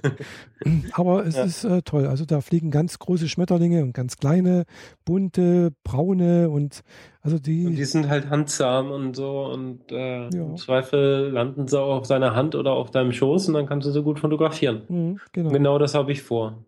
Aber 0.94 1.26
es 1.26 1.36
ja. 1.36 1.44
ist 1.44 1.64
äh, 1.65 1.82
toll. 1.82 2.07
Also 2.07 2.26
da 2.26 2.40
fliegen 2.40 2.72
ganz 2.72 2.98
große 2.98 3.28
Schmetterlinge 3.28 3.84
und 3.84 3.94
ganz 3.94 4.15
kleine, 4.15 4.64
bunte, 5.03 5.74
braune 5.84 6.49
und 6.49 6.82
also 7.22 7.40
die. 7.40 7.65
Und 7.65 7.76
die 7.76 7.86
sind 7.86 8.07
halt 8.07 8.30
handzahm 8.30 8.90
und 8.91 9.15
so 9.15 9.45
und 9.45 9.91
äh, 9.91 10.30
ja. 10.30 10.30
im 10.30 10.56
Zweifel 10.56 11.30
landen 11.30 11.68
sie 11.68 11.80
auch 11.80 11.98
auf 11.98 12.07
deiner 12.07 12.34
Hand 12.34 12.56
oder 12.56 12.72
auf 12.72 12.90
deinem 12.90 13.11
Schoß 13.11 13.49
und 13.49 13.53
dann 13.53 13.65
kannst 13.65 13.86
du 13.86 13.91
sie 13.91 14.02
gut 14.02 14.19
fotografieren. 14.19 14.84
Mhm, 14.88 15.19
genau. 15.34 15.49
genau 15.49 15.78
das 15.78 15.94
habe 15.94 16.14
ich 16.14 16.22
vor. 16.22 16.64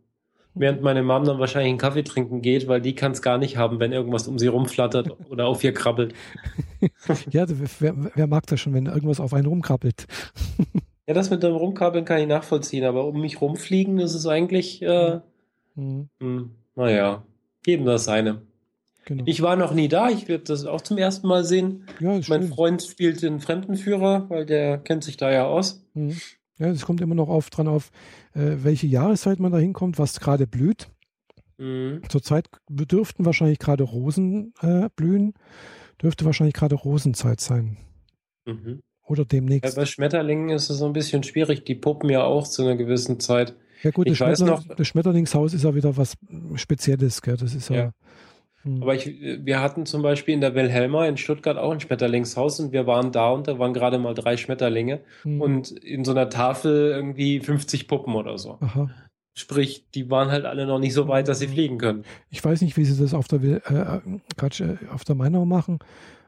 Während 0.60 0.82
meine 0.82 1.04
Mom 1.04 1.24
dann 1.24 1.40
wahrscheinlich 1.40 1.70
einen 1.70 1.78
Kaffee 1.78 2.04
trinken 2.04 2.42
geht, 2.42 2.68
weil 2.68 2.82
die 2.82 2.94
kann 2.94 3.14
es 3.14 3.22
gar 3.22 3.38
nicht 3.38 3.56
haben, 3.56 3.80
wenn 3.80 3.94
irgendwas 3.94 4.28
um 4.28 4.38
sie 4.38 4.48
rumflattert 4.48 5.16
oder 5.30 5.48
auf 5.48 5.64
ihr 5.64 5.74
krabbelt. 5.74 6.14
ja, 7.32 7.46
wer, 7.48 7.96
wer, 8.14 8.28
mag 8.28 8.46
das 8.48 8.60
schon, 8.60 8.74
wenn 8.74 8.86
irgendwas 8.86 9.22
auf 9.22 9.34
einen 9.34 9.46
rumkrabbelt? 9.46 10.06
ja, 11.08 11.14
das 11.14 11.30
mit 11.30 11.44
dem 11.44 11.56
Rumkrabbeln 11.56 12.04
kann 12.04 12.20
ich 12.20 12.28
nachvollziehen, 12.28 12.84
aber 12.84 13.06
um 13.06 13.22
mich 13.22 13.40
rumfliegen, 13.40 13.98
das 13.98 14.14
ist 14.14 14.26
eigentlich, 14.26 14.82
äh, 14.82 15.22
mhm. 15.76 16.10
mh, 16.20 16.28
hm, 16.28 16.52
naja, 16.76 17.24
jedem 17.66 17.86
das 17.86 18.04
seine. 18.04 18.42
Genau. 19.06 19.24
Ich 19.26 19.42
war 19.42 19.56
noch 19.56 19.74
nie 19.74 19.88
da, 19.88 20.10
ich 20.10 20.28
werde 20.28 20.44
das 20.44 20.66
auch 20.66 20.82
zum 20.82 20.98
ersten 20.98 21.28
Mal 21.28 21.46
sehen. 21.46 21.86
Ja, 22.02 22.10
mein 22.10 22.24
schön. 22.24 22.48
Freund 22.50 22.84
spielt 22.84 23.22
den 23.22 23.40
Fremdenführer, 23.40 24.30
weil 24.30 24.46
der 24.46 24.78
kennt 24.78 25.06
sich 25.06 25.16
da 25.16 25.32
ja 25.32 25.46
aus. 25.46 25.86
Mhm. 25.94 26.18
Ja, 26.60 26.68
es 26.68 26.86
kommt 26.86 27.02
immer 27.02 27.16
noch 27.16 27.30
auf, 27.30 27.50
dran 27.50 27.68
auf, 27.68 27.90
äh, 28.34 28.58
welche 28.64 28.88
Jahreszeit 28.88 29.40
man 29.40 29.52
da 29.52 29.58
hinkommt, 29.58 29.98
was 29.98 30.20
gerade 30.20 30.46
blüht. 30.46 30.90
Mhm. 31.58 32.02
Zurzeit 32.10 32.50
dürften 32.70 33.26
wahrscheinlich 33.26 33.60
gerade 33.60 33.84
Rosen 33.84 34.54
äh, 34.62 34.90
blühen. 34.96 35.34
Dürfte 36.02 36.26
wahrscheinlich 36.26 36.54
gerade 36.54 36.76
Rosenzeit 36.76 37.42
sein. 37.42 37.78
Mhm. 38.46 38.82
Oder 39.06 39.26
demnächst. 39.26 39.76
Ja, 39.76 39.82
bei 39.82 39.86
Schmetterlingen 39.86 40.50
ist 40.50 40.70
es 40.70 40.78
so 40.78 40.86
ein 40.86 40.94
bisschen 40.94 41.24
schwierig. 41.24 41.66
Die 41.66 41.76
puppen 41.76 42.10
ja 42.10 42.24
auch 42.24 42.48
zu 42.48 42.62
einer 42.62 42.76
gewissen 42.76 43.20
Zeit. 43.20 43.56
Ja 43.82 43.92
gut, 43.92 44.10
das, 44.10 44.18
Schmetter, 44.18 44.46
noch, 44.46 44.64
das 44.64 44.88
Schmetterlingshaus 44.88 45.54
ist 45.54 45.64
ja 45.64 45.74
wieder 45.74 45.96
was 45.98 46.16
Spezielles. 46.56 47.22
Gell? 47.22 47.38
Das 47.38 47.56
ist 47.56 47.70
ja, 47.70 47.76
ja. 47.76 47.92
Hm. 48.64 48.82
Aber 48.84 48.96
ich, 48.96 49.08
wir 49.08 49.62
hatten 49.62 49.86
zum 49.86 50.02
Beispiel 50.02 50.34
in 50.34 50.42
der 50.42 50.56
Wilhelma 50.56 51.06
in 51.08 51.18
Stuttgart 51.18 51.58
auch 51.58 51.72
ein 51.72 51.80
Schmetterlingshaus 51.80 52.60
und 52.60 52.72
wir 52.72 52.88
waren 52.88 53.12
da 53.12 53.30
und 53.30 53.48
da 53.48 53.58
waren 53.58 53.74
gerade 53.74 54.00
mal 54.00 54.14
drei 54.14 54.38
Schmetterlinge 54.38 55.00
hm. 55.24 55.42
und 55.42 55.72
in 55.72 56.04
so 56.04 56.12
einer 56.12 56.30
Tafel 56.30 56.92
irgendwie 56.92 57.40
50 57.40 57.88
Puppen 57.88 58.16
oder 58.16 58.38
so. 58.38 58.58
Aha. 58.62 58.90
Sprich, 59.34 59.86
die 59.96 60.10
waren 60.10 60.32
halt 60.32 60.46
alle 60.46 60.66
noch 60.66 60.80
nicht 60.80 60.94
so 60.94 61.08
weit, 61.08 61.28
dass 61.28 61.40
sie 61.40 61.48
hm. 61.48 61.54
fliegen 61.54 61.78
können. 61.78 62.04
Ich 62.30 62.44
weiß 62.44 62.62
nicht, 62.62 62.76
wie 62.76 62.86
sie 62.86 63.02
das 63.02 63.14
auf 63.14 63.28
der, 63.28 63.42
äh, 63.42 64.00
äh, 64.02 64.78
auf 64.92 65.04
der 65.06 65.16
Mainau 65.16 65.46
machen, 65.46 65.80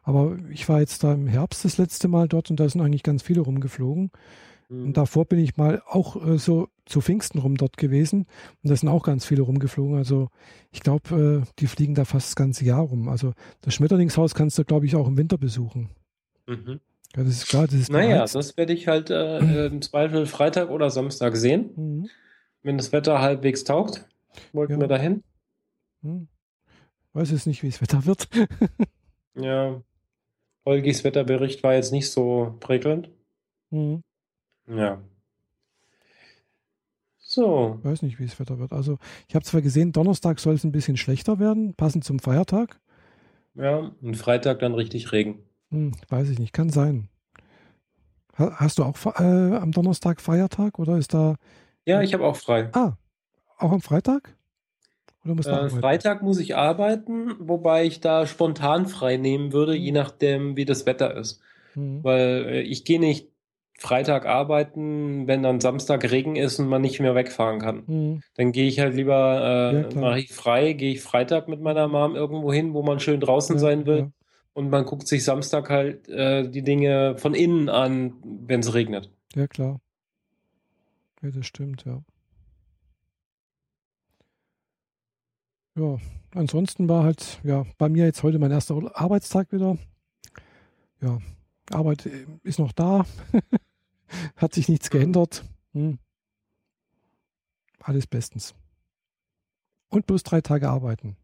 aber 0.03 0.37
ich 0.49 0.67
war 0.69 0.79
jetzt 0.79 1.03
da 1.03 1.13
im 1.13 1.27
Herbst 1.27 1.65
das 1.65 1.77
letzte 1.77 2.07
Mal 2.07 2.27
dort 2.27 2.49
und 2.49 2.59
da 2.59 2.67
sind 2.67 2.81
eigentlich 2.81 3.03
ganz 3.03 3.21
viele 3.21 3.41
rumgeflogen. 3.41 4.11
Und 4.71 4.87
mhm. 4.87 4.93
davor 4.93 5.25
bin 5.25 5.39
ich 5.39 5.57
mal 5.57 5.81
auch 5.85 6.15
äh, 6.25 6.37
so 6.37 6.69
zu 6.85 7.01
Pfingsten 7.01 7.39
rum 7.39 7.57
dort 7.57 7.75
gewesen 7.75 8.25
und 8.63 8.69
da 8.69 8.75
sind 8.75 8.87
auch 8.87 9.03
ganz 9.03 9.25
viele 9.25 9.41
rumgeflogen. 9.41 9.97
Also 9.97 10.29
ich 10.71 10.79
glaube, 10.79 11.43
äh, 11.43 11.51
die 11.59 11.67
fliegen 11.67 11.93
da 11.93 12.05
fast 12.05 12.29
das 12.29 12.35
ganze 12.37 12.63
Jahr 12.63 12.79
rum. 12.79 13.09
Also 13.09 13.33
das 13.61 13.73
Schmetterlingshaus 13.73 14.33
kannst 14.33 14.57
du, 14.57 14.63
glaube 14.63 14.85
ich, 14.85 14.95
auch 14.95 15.07
im 15.07 15.17
Winter 15.17 15.37
besuchen. 15.37 15.89
Mhm. 16.47 16.79
Ja, 17.17 17.23
das 17.23 17.33
ist 17.33 17.47
klar. 17.49 17.65
Das 17.65 17.75
ist 17.75 17.91
naja, 17.91 18.15
bereits. 18.15 18.31
das 18.31 18.55
werde 18.55 18.71
ich 18.71 18.87
halt 18.87 19.09
äh, 19.09 19.65
im 19.65 19.81
Zweifel 19.81 20.25
Freitag 20.25 20.69
oder 20.69 20.89
Samstag 20.89 21.35
sehen. 21.35 21.71
Mhm. 21.75 22.09
Wenn 22.63 22.77
das 22.77 22.93
Wetter 22.93 23.19
halbwegs 23.19 23.65
taugt, 23.65 24.07
wollten 24.53 24.73
ja. 24.73 24.79
wir 24.79 24.87
dahin. 24.87 25.23
Hm. 26.01 26.29
Weiß 27.11 27.31
jetzt 27.31 27.47
nicht, 27.47 27.61
wie 27.63 27.69
das 27.69 27.81
Wetter 27.81 28.05
wird. 28.05 28.29
ja, 29.35 29.81
Holgis 30.65 31.03
Wetterbericht 31.03 31.61
war 31.63 31.73
jetzt 31.73 31.91
nicht 31.91 32.09
so 32.09 32.55
prickelnd. 32.61 33.09
Mhm. 33.71 34.03
Ja. 34.67 35.01
So. 37.17 37.77
Ich 37.79 37.85
weiß 37.85 38.01
nicht, 38.01 38.19
wie 38.19 38.25
das 38.25 38.39
Wetter 38.39 38.59
wird. 38.59 38.73
Also, 38.73 38.97
ich 39.27 39.35
habe 39.35 39.45
zwar 39.45 39.61
gesehen, 39.61 39.93
Donnerstag 39.93 40.39
soll 40.39 40.55
es 40.55 40.63
ein 40.63 40.73
bisschen 40.73 40.97
schlechter 40.97 41.39
werden, 41.39 41.73
passend 41.75 42.03
zum 42.03 42.19
Feiertag. 42.19 42.79
Ja, 43.55 43.91
und 44.01 44.15
Freitag 44.15 44.59
dann 44.59 44.73
richtig 44.73 45.11
Regen. 45.11 45.39
Hm, 45.69 45.93
weiß 46.09 46.29
ich 46.29 46.39
nicht, 46.39 46.53
kann 46.53 46.69
sein. 46.69 47.09
Hast 48.33 48.79
du 48.79 48.83
auch 48.83 48.97
äh, 49.19 49.55
am 49.55 49.71
Donnerstag 49.71 50.19
Feiertag 50.19 50.79
oder 50.79 50.97
ist 50.97 51.13
da. 51.13 51.35
Ja, 51.85 52.01
ich 52.01 52.13
habe 52.13 52.25
auch 52.25 52.35
frei. 52.35 52.69
Ah, 52.73 52.97
auch 53.57 53.71
am 53.71 53.81
Freitag? 53.81 54.35
Oder 55.23 55.35
musst 55.35 55.47
äh, 55.47 55.69
Freitag 55.69 56.23
muss 56.23 56.39
ich 56.39 56.55
arbeiten, 56.55 57.35
wobei 57.39 57.85
ich 57.85 57.99
da 57.99 58.25
spontan 58.25 58.87
frei 58.87 59.17
nehmen 59.17 59.53
würde, 59.53 59.75
je 59.75 59.91
nachdem, 59.91 60.55
wie 60.55 60.65
das 60.65 60.85
Wetter 60.85 61.15
ist. 61.15 61.41
Hm. 61.73 62.03
Weil 62.03 62.45
äh, 62.47 62.61
ich 62.61 62.85
gehe 62.85 62.99
nicht 62.99 63.30
Freitag 63.81 64.27
arbeiten, 64.27 65.25
wenn 65.25 65.41
dann 65.41 65.59
Samstag 65.59 66.09
Regen 66.11 66.35
ist 66.35 66.59
und 66.59 66.67
man 66.67 66.83
nicht 66.83 66.99
mehr 66.99 67.15
wegfahren 67.15 67.59
kann. 67.59 67.83
Mhm. 67.87 68.21
Dann 68.35 68.51
gehe 68.51 68.67
ich 68.67 68.79
halt 68.79 68.93
lieber, 68.93 69.73
äh, 69.73 69.93
ja, 69.93 69.99
mache 69.99 70.19
ich 70.19 70.31
frei, 70.31 70.73
gehe 70.73 70.93
ich 70.93 71.01
Freitag 71.01 71.47
mit 71.47 71.61
meiner 71.61 71.87
Mom 71.87 72.15
irgendwo 72.15 72.53
hin, 72.53 72.75
wo 72.75 72.83
man 72.83 72.99
schön 72.99 73.19
draußen 73.19 73.55
ja, 73.55 73.59
sein 73.59 73.87
will. 73.87 73.97
Ja. 73.97 74.11
Und 74.53 74.69
man 74.69 74.85
guckt 74.85 75.07
sich 75.07 75.23
Samstag 75.23 75.71
halt 75.71 76.07
äh, 76.09 76.47
die 76.47 76.61
Dinge 76.61 77.17
von 77.17 77.33
innen 77.33 77.69
an, 77.69 78.13
wenn 78.23 78.59
es 78.59 78.75
regnet. 78.75 79.09
Ja, 79.33 79.47
klar. 79.47 79.81
Ja, 81.23 81.31
das 81.31 81.47
stimmt, 81.47 81.83
ja. 81.85 82.03
Ja, 85.75 85.97
ansonsten 86.35 86.87
war 86.87 87.03
halt, 87.03 87.39
ja, 87.43 87.65
bei 87.79 87.89
mir 87.89 88.05
jetzt 88.05 88.21
heute 88.21 88.37
mein 88.37 88.51
erster 88.51 88.79
Arbeitstag 88.93 89.51
wieder. 89.51 89.77
Ja, 91.01 91.17
Arbeit 91.71 92.05
äh, 92.05 92.27
ist 92.43 92.59
noch 92.59 92.73
da. 92.73 93.07
Hat 94.35 94.53
sich 94.53 94.69
nichts 94.69 94.89
geändert. 94.89 95.43
Hm. 95.73 95.99
Alles 97.79 98.07
bestens. 98.07 98.53
Und 99.89 100.05
bloß 100.07 100.23
drei 100.23 100.41
Tage 100.41 100.69
arbeiten. 100.69 101.17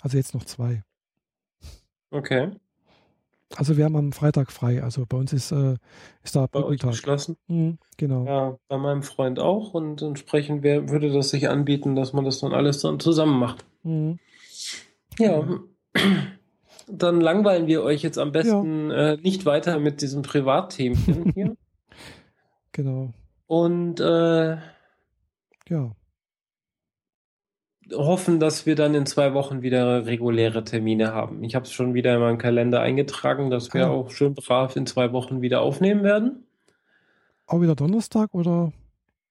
Also 0.00 0.16
jetzt 0.16 0.34
noch 0.34 0.44
zwei. 0.44 0.82
Okay. 2.10 2.50
Also 3.56 3.76
wir 3.76 3.84
haben 3.84 3.96
am 3.96 4.12
Freitag 4.12 4.52
frei. 4.52 4.82
Also 4.82 5.06
bei 5.06 5.16
uns 5.16 5.32
ist, 5.32 5.52
äh, 5.52 5.76
ist 6.22 6.36
da 6.36 6.46
bei 6.46 6.62
euch 6.62 6.80
geschlossen. 6.80 7.36
Mhm, 7.46 7.78
genau. 7.96 8.26
Ja, 8.26 8.58
bei 8.68 8.76
meinem 8.76 9.02
Freund 9.02 9.38
auch. 9.38 9.74
Und 9.74 10.02
entsprechend 10.02 10.62
wär, 10.62 10.90
würde 10.90 11.10
das 11.10 11.30
sich 11.30 11.48
anbieten, 11.48 11.96
dass 11.96 12.12
man 12.12 12.24
das 12.24 12.40
dann 12.40 12.52
alles 12.52 12.80
dann 12.80 13.00
zusammen 13.00 13.38
macht. 13.38 13.64
Mhm. 13.82 14.18
Ja. 15.18 15.46
Dann 16.86 17.20
langweilen 17.20 17.66
wir 17.66 17.82
euch 17.82 18.02
jetzt 18.02 18.18
am 18.18 18.32
besten 18.32 18.90
ja. 18.90 19.12
äh, 19.12 19.16
nicht 19.18 19.46
weiter 19.46 19.78
mit 19.78 20.00
diesem 20.02 20.22
Privatthemen 20.22 21.32
hier. 21.34 21.56
Genau. 22.78 23.12
Und 23.48 23.98
äh, 23.98 24.56
ja. 25.68 25.96
Hoffen, 27.92 28.38
dass 28.38 28.66
wir 28.66 28.76
dann 28.76 28.94
in 28.94 29.04
zwei 29.04 29.34
Wochen 29.34 29.62
wieder 29.62 30.06
reguläre 30.06 30.62
Termine 30.62 31.12
haben. 31.12 31.42
Ich 31.42 31.56
habe 31.56 31.64
es 31.64 31.72
schon 31.72 31.94
wieder 31.94 32.14
in 32.14 32.20
meinen 32.20 32.38
Kalender 32.38 32.80
eingetragen, 32.80 33.50
dass 33.50 33.74
wir 33.74 33.86
ah. 33.86 33.90
auch 33.90 34.12
schön 34.12 34.34
brav 34.34 34.76
in 34.76 34.86
zwei 34.86 35.12
Wochen 35.12 35.40
wieder 35.40 35.60
aufnehmen 35.60 36.04
werden. 36.04 36.46
Auch 37.48 37.60
wieder 37.60 37.74
Donnerstag 37.74 38.32
oder? 38.32 38.72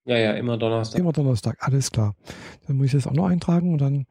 Ja, 0.04 0.18
ja, 0.18 0.32
immer 0.32 0.58
Donnerstag. 0.58 1.00
Immer 1.00 1.12
Donnerstag, 1.12 1.56
alles 1.60 1.90
klar. 1.90 2.14
Dann 2.66 2.76
muss 2.76 2.88
ich 2.88 2.92
das 2.92 3.06
auch 3.06 3.14
noch 3.14 3.28
eintragen 3.28 3.72
und 3.72 3.80
dann, 3.80 4.04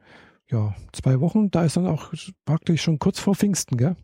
ja, 0.50 0.74
zwei 0.92 1.20
Wochen, 1.20 1.52
da 1.52 1.64
ist 1.64 1.76
dann 1.76 1.86
auch 1.86 2.12
praktisch 2.44 2.82
schon 2.82 2.98
kurz 2.98 3.20
vor 3.20 3.36
Pfingsten, 3.36 3.76
gell? 3.76 3.94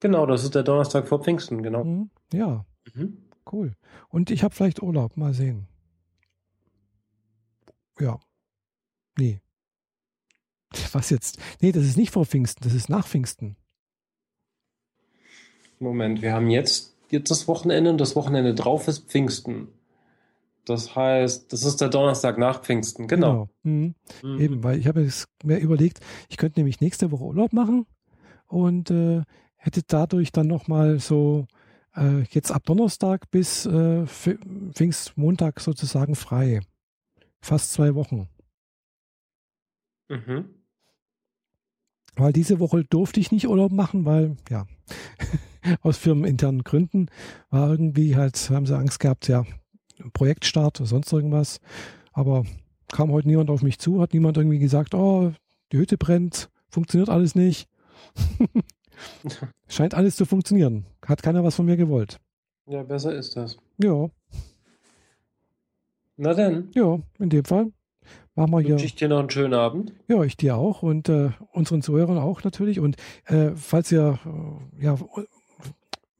Genau, 0.00 0.24
das 0.24 0.42
ist 0.42 0.54
der 0.54 0.62
Donnerstag 0.62 1.06
vor 1.06 1.22
Pfingsten, 1.22 1.62
genau. 1.62 1.84
Mhm, 1.84 2.10
ja. 2.32 2.64
Mhm. 2.94 3.29
Cool. 3.50 3.74
Und 4.08 4.30
ich 4.30 4.42
habe 4.42 4.54
vielleicht 4.54 4.82
Urlaub. 4.82 5.16
Mal 5.16 5.34
sehen. 5.34 5.66
Ja. 7.98 8.18
Nee. 9.18 9.40
Was 10.92 11.10
jetzt? 11.10 11.38
Nee, 11.60 11.72
das 11.72 11.84
ist 11.84 11.96
nicht 11.96 12.12
vor 12.12 12.24
Pfingsten, 12.24 12.62
das 12.62 12.74
ist 12.74 12.88
nach 12.88 13.06
Pfingsten. 13.06 13.56
Moment, 15.80 16.22
wir 16.22 16.32
haben 16.32 16.50
jetzt, 16.50 16.94
jetzt 17.08 17.30
das 17.30 17.48
Wochenende 17.48 17.90
und 17.90 17.98
das 17.98 18.14
Wochenende 18.14 18.54
drauf 18.54 18.86
ist 18.86 19.08
Pfingsten. 19.08 19.68
Das 20.64 20.94
heißt, 20.94 21.52
das 21.52 21.64
ist 21.64 21.80
der 21.80 21.88
Donnerstag 21.88 22.38
nach 22.38 22.62
Pfingsten, 22.62 23.08
genau. 23.08 23.48
genau. 23.64 23.74
Mhm. 23.74 23.94
Mhm. 24.22 24.40
Eben, 24.40 24.62
weil 24.62 24.78
ich 24.78 24.86
habe 24.86 25.08
mir 25.42 25.58
überlegt, 25.58 26.00
ich 26.28 26.36
könnte 26.36 26.60
nämlich 26.60 26.80
nächste 26.80 27.10
Woche 27.10 27.24
Urlaub 27.24 27.52
machen 27.52 27.86
und 28.46 28.90
äh, 28.90 29.22
hätte 29.56 29.82
dadurch 29.86 30.32
dann 30.32 30.46
nochmal 30.46 31.00
so 31.00 31.46
äh, 31.96 32.22
jetzt 32.30 32.50
ab 32.52 32.64
Donnerstag 32.64 33.30
bis 33.30 33.66
äh, 33.66 34.06
Pfingstmontag 34.06 35.60
sozusagen 35.60 36.14
frei. 36.14 36.60
Fast 37.40 37.72
zwei 37.72 37.94
Wochen. 37.94 38.28
Mhm. 40.08 40.44
Weil 42.16 42.32
diese 42.32 42.58
Woche 42.58 42.84
durfte 42.84 43.20
ich 43.20 43.32
nicht 43.32 43.48
Urlaub 43.48 43.72
machen, 43.72 44.04
weil, 44.04 44.36
ja, 44.50 44.66
aus 45.82 45.96
firmeninternen 45.96 46.64
Gründen 46.64 47.06
war 47.50 47.70
irgendwie 47.70 48.16
halt, 48.16 48.50
haben 48.50 48.66
sie 48.66 48.76
Angst 48.76 49.00
gehabt, 49.00 49.28
ja, 49.28 49.44
Projektstart 50.12 50.80
oder 50.80 50.88
sonst 50.88 51.12
irgendwas. 51.12 51.60
Aber 52.12 52.44
kam 52.88 53.12
heute 53.12 53.28
niemand 53.28 53.50
auf 53.50 53.62
mich 53.62 53.78
zu, 53.78 54.00
hat 54.00 54.12
niemand 54.12 54.36
irgendwie 54.36 54.58
gesagt, 54.58 54.94
oh, 54.94 55.32
die 55.72 55.78
Hütte 55.78 55.96
brennt, 55.96 56.50
funktioniert 56.68 57.08
alles 57.08 57.34
nicht. 57.34 57.68
Scheint 59.68 59.94
alles 59.94 60.16
zu 60.16 60.26
funktionieren. 60.26 60.86
Hat 61.10 61.24
keiner 61.24 61.42
was 61.42 61.56
von 61.56 61.66
mir 61.66 61.76
gewollt. 61.76 62.20
Ja, 62.68 62.84
besser 62.84 63.12
ist 63.12 63.34
das. 63.36 63.56
Ja. 63.82 64.08
Na 66.16 66.34
dann. 66.34 66.68
Ja, 66.72 67.00
in 67.18 67.30
dem 67.30 67.44
Fall. 67.44 67.72
Machen 68.36 68.52
wir 68.52 68.60
hier. 68.60 68.70
Wünsche 68.70 68.86
ich 68.86 68.94
dir 68.94 69.08
noch 69.08 69.18
einen 69.18 69.28
schönen 69.28 69.54
Abend. 69.54 69.92
Ja, 70.06 70.22
ich 70.22 70.36
dir 70.36 70.54
auch 70.54 70.84
und 70.84 71.08
äh, 71.08 71.30
unseren 71.50 71.82
Zuhörern 71.82 72.16
auch 72.16 72.44
natürlich. 72.44 72.78
Und 72.78 72.96
äh, 73.24 73.50
falls 73.56 73.90
ihr, 73.90 74.20
äh, 74.24 74.84
ja, 74.84 75.00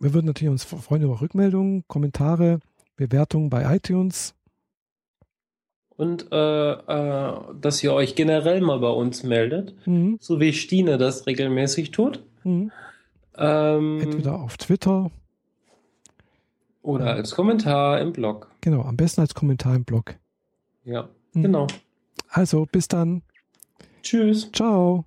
wir 0.01 0.13
würden 0.13 0.27
natürlich 0.27 0.51
uns 0.51 0.65
freuen 0.65 1.03
über 1.03 1.21
Rückmeldungen, 1.21 1.85
Kommentare, 1.87 2.59
Bewertungen 2.97 3.49
bei 3.49 3.77
iTunes. 3.77 4.35
und 5.97 6.33
äh, 6.33 6.73
äh, 6.73 7.35
dass 7.61 7.85
ihr 7.85 7.93
euch 7.93 8.17
generell 8.17 8.61
mal 8.61 8.81
bei 8.81 8.89
uns 8.89 9.23
meldet, 9.23 9.75
mhm. 9.87 10.17
so 10.19 10.41
wie 10.41 10.53
Stine 10.53 10.99
das 10.99 11.29
regelmäßig 11.29 11.93
tut. 11.93 12.25
Mhm. 12.43 12.73
Ähm, 13.41 14.01
Entweder 14.01 14.39
auf 14.39 14.59
Twitter 14.59 15.11
oder 16.83 17.07
ja. 17.07 17.13
als 17.13 17.35
Kommentar 17.35 18.01
im 18.01 18.13
Blog. 18.13 18.51
Genau, 18.61 18.83
am 18.83 18.97
besten 18.97 19.21
als 19.21 19.35
Kommentar 19.35 19.75
im 19.75 19.85
Blog. 19.85 20.15
Ja, 20.85 21.09
mhm. 21.33 21.43
genau. 21.43 21.67
Also, 22.29 22.67
bis 22.71 22.89
dann. 22.89 23.23
Tschüss. 24.03 24.51
Ciao. 24.53 25.05